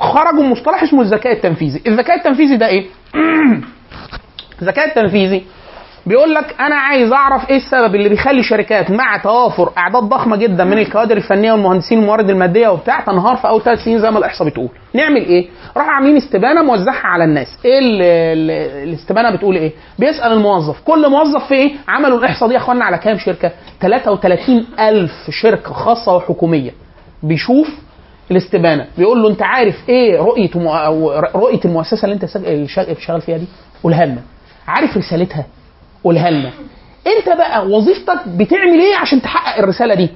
خرجوا 0.00 0.42
مصطلح 0.42 0.82
اسمه 0.82 1.02
الذكاء 1.02 1.32
التنفيذي 1.32 1.82
الذكاء 1.86 2.16
التنفيذي 2.16 2.56
ده 2.56 2.66
إيه؟ 2.66 2.86
الذكاء 4.62 4.88
التنفيذي 4.88 5.46
بيقول 6.06 6.34
لك 6.34 6.54
أنا 6.60 6.74
عايز 6.76 7.12
أعرف 7.12 7.50
إيه 7.50 7.56
السبب 7.56 7.94
اللي 7.94 8.08
بيخلي 8.08 8.42
شركات 8.42 8.90
مع 8.90 9.16
توافر 9.16 9.70
أعداد 9.78 10.02
ضخمة 10.02 10.36
جدا 10.36 10.64
من 10.64 10.78
الكوادر 10.78 11.16
الفنية 11.16 11.52
والمهندسين 11.52 11.98
والموارد 11.98 12.30
المادية 12.30 12.68
وبتاع 12.68 13.00
تنهار 13.00 13.36
في 13.36 13.48
أول 13.48 13.62
ثلاث 13.62 13.78
سنين 13.84 13.98
زي 13.98 14.10
ما 14.10 14.18
الإحصاء 14.18 14.48
بتقول. 14.48 14.68
نعمل 14.94 15.24
إيه؟ 15.24 15.48
راحوا 15.76 15.90
عاملين 15.92 16.16
استبانة 16.16 16.62
موزعها 16.62 17.06
على 17.06 17.24
الناس. 17.24 17.46
إيه 17.64 17.78
ال- 17.78 18.02
ال- 18.02 18.88
الاستبانة 18.88 19.30
بتقول 19.36 19.56
إيه؟ 19.56 19.72
بيسأل 19.98 20.32
الموظف. 20.32 20.80
كل 20.84 21.10
موظف 21.10 21.48
في 21.48 21.54
إيه؟ 21.54 21.72
عملوا 21.88 22.18
الإحصاء 22.18 22.48
دي 22.48 22.54
يا 22.54 22.58
أخوانا 22.58 22.84
على 22.84 22.98
كام 22.98 23.18
شركة؟ 23.18 23.50
33 23.80 24.66
ألف 24.80 25.12
شركة 25.30 25.72
خاصة 25.72 26.16
وحكومية. 26.16 26.70
بيشوف 27.22 27.68
الاستبانة. 28.30 28.86
بيقول 28.98 29.22
له 29.22 29.28
أنت 29.30 29.42
عارف 29.42 29.74
إيه 29.88 30.20
رؤية 30.20 30.50
رؤية 31.34 31.60
المؤسسة 31.64 32.04
اللي 32.04 32.14
أنت 32.14 32.26
شغال 33.00 33.20
فيها 33.20 33.36
دي؟ 33.38 33.46
قولها 33.82 34.06
لنا. 34.06 34.20
عارف 34.68 34.96
رسالتها؟ 34.96 35.44
قولها 36.06 36.30
لنا 36.30 36.50
انت 37.06 37.28
بقى 37.36 37.66
وظيفتك 37.66 38.28
بتعمل 38.28 38.80
إيه 38.80 38.96
عشان 38.96 39.22
تحقق 39.22 39.58
الرسالة 39.58 39.94
دي؟ 39.94 40.08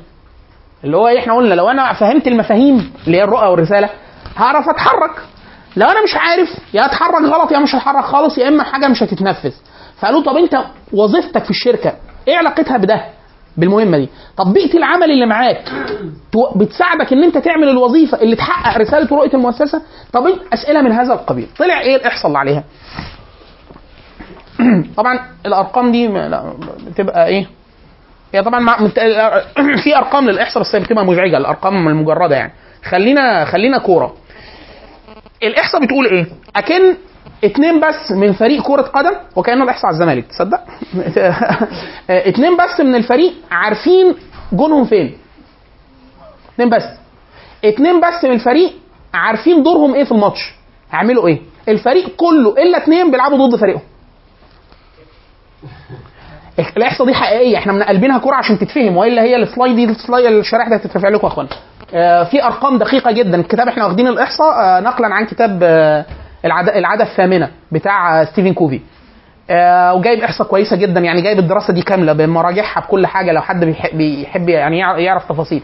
اللي 0.85 0.97
هو 0.97 1.09
إحنا 1.09 1.35
قلنا 1.35 1.55
لو 1.55 1.69
أنا 1.71 1.93
فهمت 1.93 2.27
المفاهيم 2.29 2.93
اللي 3.07 3.19
هي 3.19 3.25
الرؤى 3.25 3.49
والرسالة 3.49 3.89
هعرف 4.37 4.69
اتحرك. 4.69 5.11
لو 5.77 5.87
أنا 5.89 6.03
مش 6.05 6.15
عارف 6.17 6.49
يا 6.75 6.85
اتحرك 6.85 7.23
غلط 7.23 7.53
يا 7.53 7.59
مش 7.59 7.75
هتحرك 7.75 8.05
خالص 8.05 8.39
يا 8.39 8.49
اما 8.49 8.63
حاجة 8.63 8.89
مش 8.89 9.03
هتتنفذ. 9.03 9.53
فقالوا 9.99 10.23
طب 10.23 10.37
انت 10.37 10.65
وظيفتك 10.93 11.45
في 11.45 11.51
الشركة 11.51 11.93
إيه 12.29 12.37
علاقتها 12.37 12.77
بده؟ 12.77 13.05
بالمهمة 13.57 13.99
دي. 13.99 14.09
طب 14.37 14.53
بيئة 14.53 14.77
العمل 14.77 15.11
اللي 15.11 15.27
معاك 15.27 15.65
بتساعدك 16.57 17.13
ان 17.13 17.25
انت 17.25 17.39
تعمل 17.39 17.69
الوظيفة 17.69 18.23
اللي 18.23 18.37
تحقق 18.37 18.79
رسالة 18.79 19.13
ورؤيه 19.13 19.35
المؤسسة؟ 19.35 19.83
طب؟ 20.13 20.27
أسئلة 20.53 20.83
من 20.83 20.93
هذا 20.93 21.13
القبيل. 21.13 21.49
طلع 21.59 21.81
إيه 21.81 21.97
اللي 21.97 22.37
عليها؟ 22.37 22.65
طبعا 24.97 25.21
الأرقام 25.47 25.93
دي 25.93 26.07
لا 26.07 26.53
بتبقى 26.87 27.27
إيه؟ 27.27 27.47
هي 28.35 28.43
طبعا 28.43 28.61
مع 28.61 28.79
في 29.85 29.97
أرقام 29.97 30.31
للإحصاء 30.31 30.63
بس 30.63 30.77
بتبقى 30.77 31.07
مزعجة 31.07 31.37
الأرقام 31.37 31.89
المجردة 31.89 32.37
يعني. 32.37 32.53
خلينا 32.85 33.45
خلينا 33.45 33.79
كورة. 33.79 34.15
الإحصاء 35.43 35.85
بتقول 35.85 36.07
إيه؟ 36.07 36.27
أكن 36.57 36.97
اتنين 37.45 37.81
بس 37.81 38.13
من 38.13 38.33
فريق 38.33 38.63
كرة 38.63 38.83
قدم 38.83 39.13
وكأنه 39.37 39.65
الإحصاء 39.65 39.87
على 39.87 39.95
الزمالك 39.95 40.27
تصدق؟ 40.27 40.61
اتنين 42.11 42.57
بس 42.57 42.81
من 42.81 42.95
الفريق 42.95 43.33
عارفين 43.51 44.15
جونهم 44.53 44.85
فين. 44.85 45.17
اتنين 46.55 46.71
بس. 46.71 46.83
اتنين 47.65 48.01
بس 48.01 48.25
من 48.25 48.33
الفريق 48.33 48.73
عارفين 49.15 49.63
دورهم 49.63 49.95
إيه 49.95 50.05
في 50.05 50.13
الماتش. 50.13 50.53
هيعملوا 50.91 51.29
إيه؟ 51.29 51.41
الفريق 51.69 52.09
كله 52.17 52.51
إلا 52.63 52.79
اتنين 52.83 53.11
بيلعبوا 53.11 53.47
ضد 53.47 53.57
فريقهم. 53.57 53.83
الاحصاء 56.77 57.07
دي 57.07 57.15
حقيقية. 57.15 57.57
إحنا 57.59 57.73
مقلبينها 57.73 58.19
كورة 58.19 58.35
عشان 58.37 58.59
تتفهم 58.59 58.97
وإلا 58.97 59.23
هي 59.23 59.37
ال 59.37 59.43
slide 59.43 59.77
دي 59.77 59.85
ال 59.85 59.92
slide 59.92 60.27
الشرائح 60.27 60.69
دي 60.69 60.77
هتترفع 60.77 61.09
لكم 61.09 61.27
يا 61.27 61.33
اخوانا 61.33 61.49
آه 61.95 62.25
في 62.25 62.45
أرقام 62.45 62.79
دقيقة 62.79 63.11
جدا. 63.13 63.41
الكتاب 63.41 63.69
إحنا 63.69 63.85
واخدين 63.85 64.07
الإحصاء 64.07 64.55
آه 64.61 64.81
نقلا 64.81 65.07
عن 65.15 65.25
كتاب 65.27 65.59
آه 65.63 66.05
العاده 66.45 66.79
العاده 66.79 67.05
الثامنة 67.05 67.49
بتاع 67.73 68.21
آه 68.21 68.25
ستيفن 68.25 68.53
كوفي. 68.55 68.81
آه 69.51 69.95
وجايب 69.95 70.21
إحصاء 70.23 70.47
كويسة 70.47 70.77
جدا. 70.77 71.01
يعني 71.01 71.23
جايب 71.23 71.39
الدراسة 71.39 71.73
دي 71.73 71.83
كاملة 71.83 72.13
بمراجعها 72.13 72.81
بكل 72.81 73.07
حاجة. 73.07 73.33
لو 73.33 73.41
حد 73.41 73.65
بيحب, 73.93 74.49
يعني 74.49 74.79
يع- 74.79 74.99
يعرف 74.99 75.29
تفاصيل. 75.29 75.63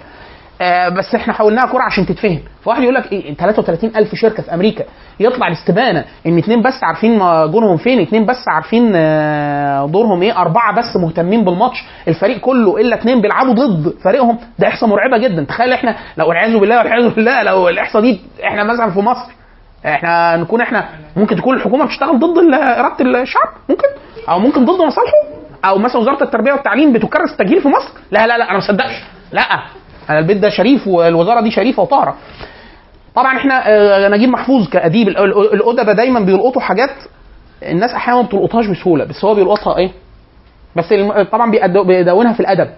آه 0.61 0.89
بس 0.89 1.15
إحنا 1.15 1.33
حولناها 1.33 1.67
كوره 1.67 1.83
عشان 1.83 2.07
تتفهم. 2.07 2.39
فواحد 2.65 2.83
يقول 2.83 2.95
لك 2.95 3.13
إيه 3.13 3.35
33 3.35 3.91
ألف 3.97 4.15
شركة 4.15 4.43
في 4.43 4.55
أمريكا 4.55 4.85
يطلع 5.21 5.49
الاستبانه 5.49 6.05
إن 6.27 6.39
اتنين 6.39 6.63
بس 6.63 6.81
عارفين 6.83 7.19
جونهم 7.51 7.77
فين 7.77 8.01
اتنين 8.01 8.27
بس 8.27 8.49
عارفين 8.49 8.93
آه، 8.97 9.87
دورهم 9.87 10.23
إيه 10.23 10.37
أربعة 10.41 10.75
بس 10.79 10.97
مهتمين 10.97 11.45
بالماتش. 11.45 11.85
الفريق 12.09 12.39
كله 12.41 12.81
إلا 12.81 12.97
اتنين 12.97 13.21
بيلعبوا 13.21 13.55
ضد 13.55 13.95
فريقهم. 14.05 14.39
ده 14.59 14.69
إحصاء 14.69 14.89
مرعبة 14.91 15.19
جدا. 15.19 15.45
تخيل 15.45 15.73
إحنا 15.73 15.97
لو 16.17 16.29
والعياذ 16.29 16.59
بالله 16.59 16.79
والعياذ 16.79 17.09
بالله 17.15 17.43
لو 17.43 17.69
الإحصاء 17.69 18.03
دي 18.03 18.21
إحنا 18.45 18.65
مثلا 18.65 18.91
في 18.91 19.01
مصر 19.01 19.31
إحنا 19.87 20.37
نكون 20.37 20.61
إحنا 20.61 20.89
ممكن 21.17 21.37
تكون 21.37 21.57
الحكومة 21.57 21.85
بتشتغل 21.85 22.19
ضد 22.19 22.55
إرادة 22.55 23.21
الشعب. 23.23 23.49
ممكن. 23.69 23.89
أو 24.29 24.39
ممكن 24.39 24.65
ضد 24.65 24.81
مصالحه. 24.83 25.13
أو 25.65 25.79
مثلا 25.79 26.01
وزارة 26.01 26.23
التربية 26.25 26.53
والتعليم 26.53 26.93
بتكرس 26.93 27.31
التجهيل 27.33 27.63
في 27.63 27.69
مصر. 27.69 27.89
لا 28.11 28.27
لا 28.27 28.39
لا 28.39 28.51
أنا 28.51 28.59
ما 28.59 28.61
لا. 29.33 29.43
أنا 30.11 30.19
البيت 30.19 30.37
ده 30.37 30.49
شريف 30.49 30.89
والوزارة 30.89 31.41
دي 31.41 31.51
شريفة 31.51 31.83
وطاهرة. 31.83 32.15
طبعا 33.15 33.37
إحنا 33.37 33.63
آه، 33.69 34.09
نجيب 34.09 34.29
محفوظ 34.29 34.69
كأديب. 34.69 35.09
ال- 35.09 35.19
ال- 35.19 35.55
الادباء 35.55 35.95
دايما 35.95 36.21
بيلقطوا 36.21 36.63
حاجات 36.63 36.91
الناس 37.63 37.91
أحيانا 37.91 38.21
ما 38.23 38.27
بتلقطهاش 38.27 38.67
بسهولة 38.67 39.05
بس 39.05 39.25
هو 39.25 39.35
بيلقطها 39.35 39.77
إيه؟ 39.79 39.91
بس 40.77 40.85
طبعا 41.33 41.51
بيدونها 41.87 42.33
في 42.33 42.41
الأدب 42.41 42.69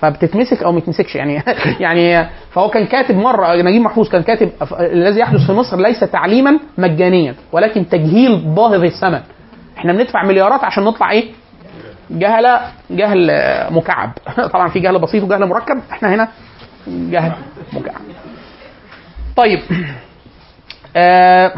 فبتتمسك 0.00 0.62
أو 0.62 0.72
ما 0.72 0.80
تتمسكش 0.80 1.14
يعني 1.16 1.42
يعني 1.80 2.28
فهو 2.50 2.68
كان 2.70 2.86
كاتب 2.86 3.14
مرة 3.16 3.54
نجيب 3.62 3.82
محفوظ 3.82 4.08
كان 4.08 4.22
كاتب 4.22 4.50
الذي 4.80 5.20
يحدث 5.20 5.46
في 5.46 5.52
مصر 5.52 5.76
ليس 5.76 6.00
تعليما 6.00 6.58
مجانيا 6.78 7.34
ولكن 7.52 7.88
تجهيل 7.88 8.36
باهظ 8.36 8.84
الثمن 8.84 9.20
إحنا 9.78 9.92
بندفع 9.92 10.24
مليارات 10.24 10.64
عشان 10.64 10.84
نطلع 10.84 11.10
إيه؟ 11.10 11.24
جهل 12.10 12.60
جهل 12.90 13.30
آه، 13.30 13.70
مكعب. 13.70 14.12
طبعا 14.52 14.68
في 14.68 14.80
جهل 14.80 14.98
بسيط 14.98 15.24
وجهل 15.24 15.46
مركب. 15.46 15.80
إحنا 15.92 16.14
هنا 16.14 16.28
جهل 16.88 17.32
مكعب. 17.72 18.00
طيب. 19.36 19.60
آه 20.96 21.52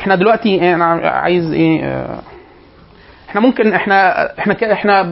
إحنا 0.00 0.14
دلوقتي 0.14 0.74
أنا 0.74 0.84
عايز 1.10 1.52
إيه 1.52 1.84
آه 1.84 2.18
إحنا 3.28 3.40
ممكن 3.40 3.72
إحنا 3.72 4.28
إحنا 4.38 4.54
كده 4.54 4.72
إحنا 4.72 5.02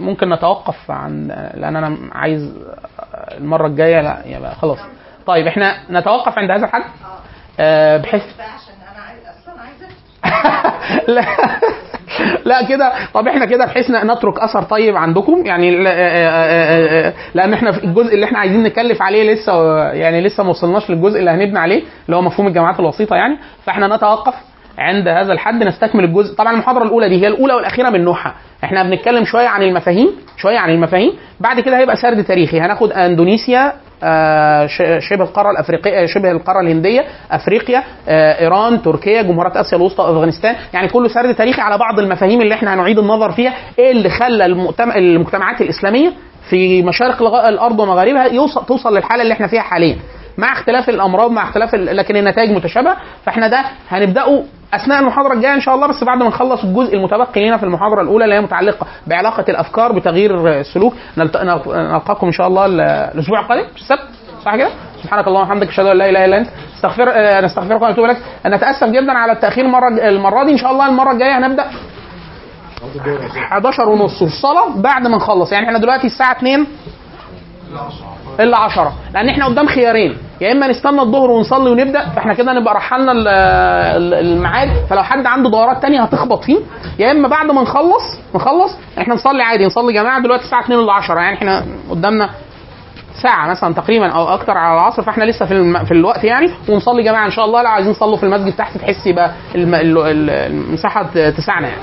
ممكن 0.00 0.28
نتوقف 0.32 0.90
عن 0.90 1.26
لأن 1.54 1.76
أنا 1.76 1.96
عايز 2.12 2.54
المرة 3.32 3.66
الجاية 3.66 4.00
لا 4.00 4.22
يبقى 4.26 4.54
خلاص. 4.54 4.78
طيب 5.26 5.46
إحنا 5.46 5.76
نتوقف 5.90 6.38
عند 6.38 6.50
هذا 6.50 6.64
الحد؟ 6.66 6.82
آه 7.60 7.96
بحيث 7.96 8.22
بقى 8.36 8.46
عشان 8.46 8.74
أنا 8.94 9.02
عايز 9.04 9.20
أصلا 9.20 9.60
عايزه 9.62 9.86
لا. 11.14 11.24
لا 12.44 12.68
كده. 12.68 12.92
طب 13.14 13.28
إحنا 13.28 13.44
كده 13.44 13.64
بحيث 13.66 13.90
نترك 13.90 14.38
اثر 14.38 14.62
طيب 14.62 14.96
عندكم. 14.96 15.46
يعني 15.46 15.88
آه، 15.88 15.90
آه، 15.90 17.08
آه، 17.08 17.12
لأن 17.34 17.52
إحنا 17.52 17.72
في 17.72 17.84
الجزء 17.84 18.14
اللي 18.14 18.26
إحنا 18.26 18.38
عايزين 18.38 18.62
نكلف 18.62 19.02
عليه 19.02 19.32
لسه 19.32 19.84
يعني 19.92 20.20
لسه 20.20 20.42
ما 20.42 20.50
وصلناش 20.50 20.90
للجزء 20.90 21.18
اللي 21.18 21.30
هنبني 21.30 21.58
عليه 21.58 21.82
اللي 22.06 22.16
هو 22.16 22.22
مفهوم 22.22 22.46
الجامعات 22.46 22.80
الوسيطة 22.80 23.16
يعني. 23.16 23.36
فاحنا 23.66 23.96
نتوقف 23.96 24.34
عند 24.78 25.08
هذا 25.08 25.32
الحد 25.32 25.62
نستكمل 25.64 26.04
الجزء. 26.04 26.36
طبعا 26.36 26.52
المحاضرة 26.52 26.82
الأولى 26.84 27.08
دي 27.08 27.22
هي 27.22 27.26
الأولى 27.28 27.54
والأخيرة 27.54 27.90
من 27.90 28.04
نوعها 28.04 28.34
إحنا 28.64 28.82
بنتكلم 28.82 29.24
شوية 29.24 29.48
عن 29.48 29.62
المفاهيم 29.62 30.08
شوية 30.36 30.58
عن 30.58 30.70
المفاهيم. 30.70 31.12
بعد 31.40 31.60
كده 31.60 31.78
هيبقى 31.78 31.96
سرد 31.96 32.24
تاريخي. 32.24 32.60
هناخد 32.60 32.92
أندونيسيا 32.92 33.72
شبه 34.98 35.24
القارة 35.24 35.50
الأفريقية 35.50 36.06
شبه 36.06 36.30
القارة 36.30 36.60
الهندية 36.60 37.04
أفريقيا 37.30 37.82
آه، 38.08 38.40
إيران 38.40 38.82
تركيا 38.82 39.22
جمهوريات 39.22 39.56
آسيا 39.56 39.78
الوسطى 39.78 40.02
أفغانستان. 40.02 40.56
يعني 40.72 40.88
كله 40.88 41.08
سرد 41.08 41.34
تاريخي 41.34 41.60
على 41.62 41.78
بعض 41.78 41.98
المفاهيم 41.98 42.40
اللي 42.42 42.54
إحنا 42.54 42.74
هنعيد 42.74 42.98
النظر 42.98 43.32
فيها. 43.32 43.52
إيه 43.78 43.90
اللي 43.92 44.08
خلى 44.10 44.46
المجتمع 44.46 44.96
المجتمعات 44.96 45.60
الإسلامية 45.60 46.12
في 46.50 46.82
مشارق 46.82 47.22
الأرض 47.48 47.80
ومغاربها 47.80 48.24
يوصل 48.26 48.66
توصل 48.66 48.96
للحالة 48.96 49.22
اللي 49.22 49.34
إحنا 49.34 49.46
فيها 49.46 49.62
حاليا؟ 49.62 49.96
مع 50.38 50.52
اختلاف 50.52 50.88
الأمراض 50.88 51.30
مع 51.30 51.42
اختلاف 51.48 51.74
لكن 51.74 52.16
النتائج 52.16 52.50
متشابهة. 52.50 52.96
فإحنا 53.24 53.48
ده 53.48 53.64
هنبدأه 53.88 54.42
أثناء 54.74 55.00
المحاضرة 55.00 55.32
الجاية 55.32 55.54
إن 55.54 55.60
شاء 55.60 55.74
الله 55.74 55.86
بس 55.86 56.04
بعد 56.04 56.18
ما 56.18 56.28
نخلص 56.28 56.64
الجزء 56.64 56.94
المتبقي 56.96 57.46
لنا 57.48 57.56
في 57.56 57.62
المحاضرة 57.62 58.02
الأولى 58.02 58.24
اللي 58.24 58.34
هي 58.36 58.40
متعلقة 58.40 58.86
بعلاقة 59.06 59.44
الأفكار 59.48 59.92
بتغيير 59.92 60.60
السلوك 60.60 60.94
نلقاكم 61.16 62.26
إن 62.26 62.32
شاء 62.32 62.46
الله 62.46 62.66
ال- 62.66 62.80
الأسبوع 63.14 63.40
القادم. 63.40 63.64
السبت؟ 63.76 64.00
صح 64.44 64.56
كده؟ 64.56 64.68
سبحانك 65.02 65.28
اللهم 65.28 65.42
وبحمدك 65.42 65.68
أشهد 65.68 65.86
أن 65.86 65.96
لا 65.96 66.10
إله 66.10 66.24
إلا 66.24 66.38
أنت. 66.38 66.48
استغفر 66.76 67.10
آه، 67.10 67.40
نستغفرك 67.40 67.82
ونتوب 67.82 68.04
إليك. 68.04 68.16
نتاسف 68.46 68.84
جدا 68.86 69.12
على 69.12 69.32
التأخير 69.32 69.64
المرة 69.64 69.88
المرة 69.88 70.44
دي. 70.44 70.52
إن 70.52 70.56
شاء 70.58 70.72
الله 70.72 70.88
المرة 70.88 71.12
الجاية 71.12 71.38
هنبدأ 71.38 71.64
11 73.38 73.88
ونص. 73.88 74.22
والصلاه 74.22 74.68
بعد 74.76 75.06
ما 75.06 75.16
نخلص. 75.16 75.52
يعني 75.52 75.66
إحنا 75.66 75.78
دلوقتي 75.78 76.06
الساعة 76.06 76.32
2 76.32 76.66
إلا 78.40 78.58
10 78.58 78.92
لأن 79.14 79.28
إحنا 79.28 79.46
قدام 79.46 79.66
خيارين. 79.66 80.16
يا 80.40 80.52
إما 80.52 80.66
نستنى 80.68 81.00
الظهر 81.00 81.30
ونصلي 81.30 81.70
ونبدأ 81.70 82.08
فإحنا 82.08 82.34
كده 82.34 82.52
نبقى 82.52 82.74
رحلنا 82.74 83.12
ال- 83.12 83.28
ال- 83.28 84.14
الميعاد. 84.14 84.68
فلو 84.90 85.02
حد 85.02 85.26
عنده 85.26 85.50
دورات 85.50 85.82
تانية 85.82 86.02
هتخبط 86.02 86.44
فيه. 86.44 86.58
يا 86.98 87.10
إما 87.12 87.28
بعد 87.28 87.46
ما 87.50 87.62
نخلص 87.62 88.18
نخلص 88.34 88.72
إحنا 88.98 89.14
نصلي 89.14 89.42
عادي. 89.42 89.66
نصلي 89.66 89.92
جماعة 89.92 90.20
دلوقتي 90.22 90.44
الساعة 90.44 90.60
2 90.64 90.80
إلا 90.80 90.92
10 90.92 91.20
يعني 91.20 91.36
إحنا 91.36 91.64
قدامنا 91.90 92.30
ساعة 93.22 93.48
مثلا 93.50 93.74
تقريبا 93.74 94.08
أو 94.12 94.28
أكتر 94.28 94.52
على 94.58 94.74
العصر. 94.80 95.02
فإحنا 95.02 95.24
لسه 95.24 95.46
في 95.46 95.52
الم... 95.52 95.84
في 95.84 95.90
الوقت 95.94 96.24
يعني. 96.24 96.50
ونصلي 96.68 97.02
جماعة 97.02 97.26
إن 97.26 97.30
شاء 97.30 97.44
الله. 97.44 97.62
لو 97.62 97.68
عايزين 97.68 97.90
نصلوا 97.92 98.16
في 98.16 98.22
المسجد 98.22 98.52
تحت 98.56 98.76
تحس 98.78 99.06
يبقى 99.06 99.30
الم... 99.54 99.74
ال- 99.74 99.98
ال- 99.98 100.30
المساحة 100.30 101.02
تسعنا 101.30 101.68
يعني. 101.68 101.80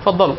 اتفضلوا. 0.00 0.34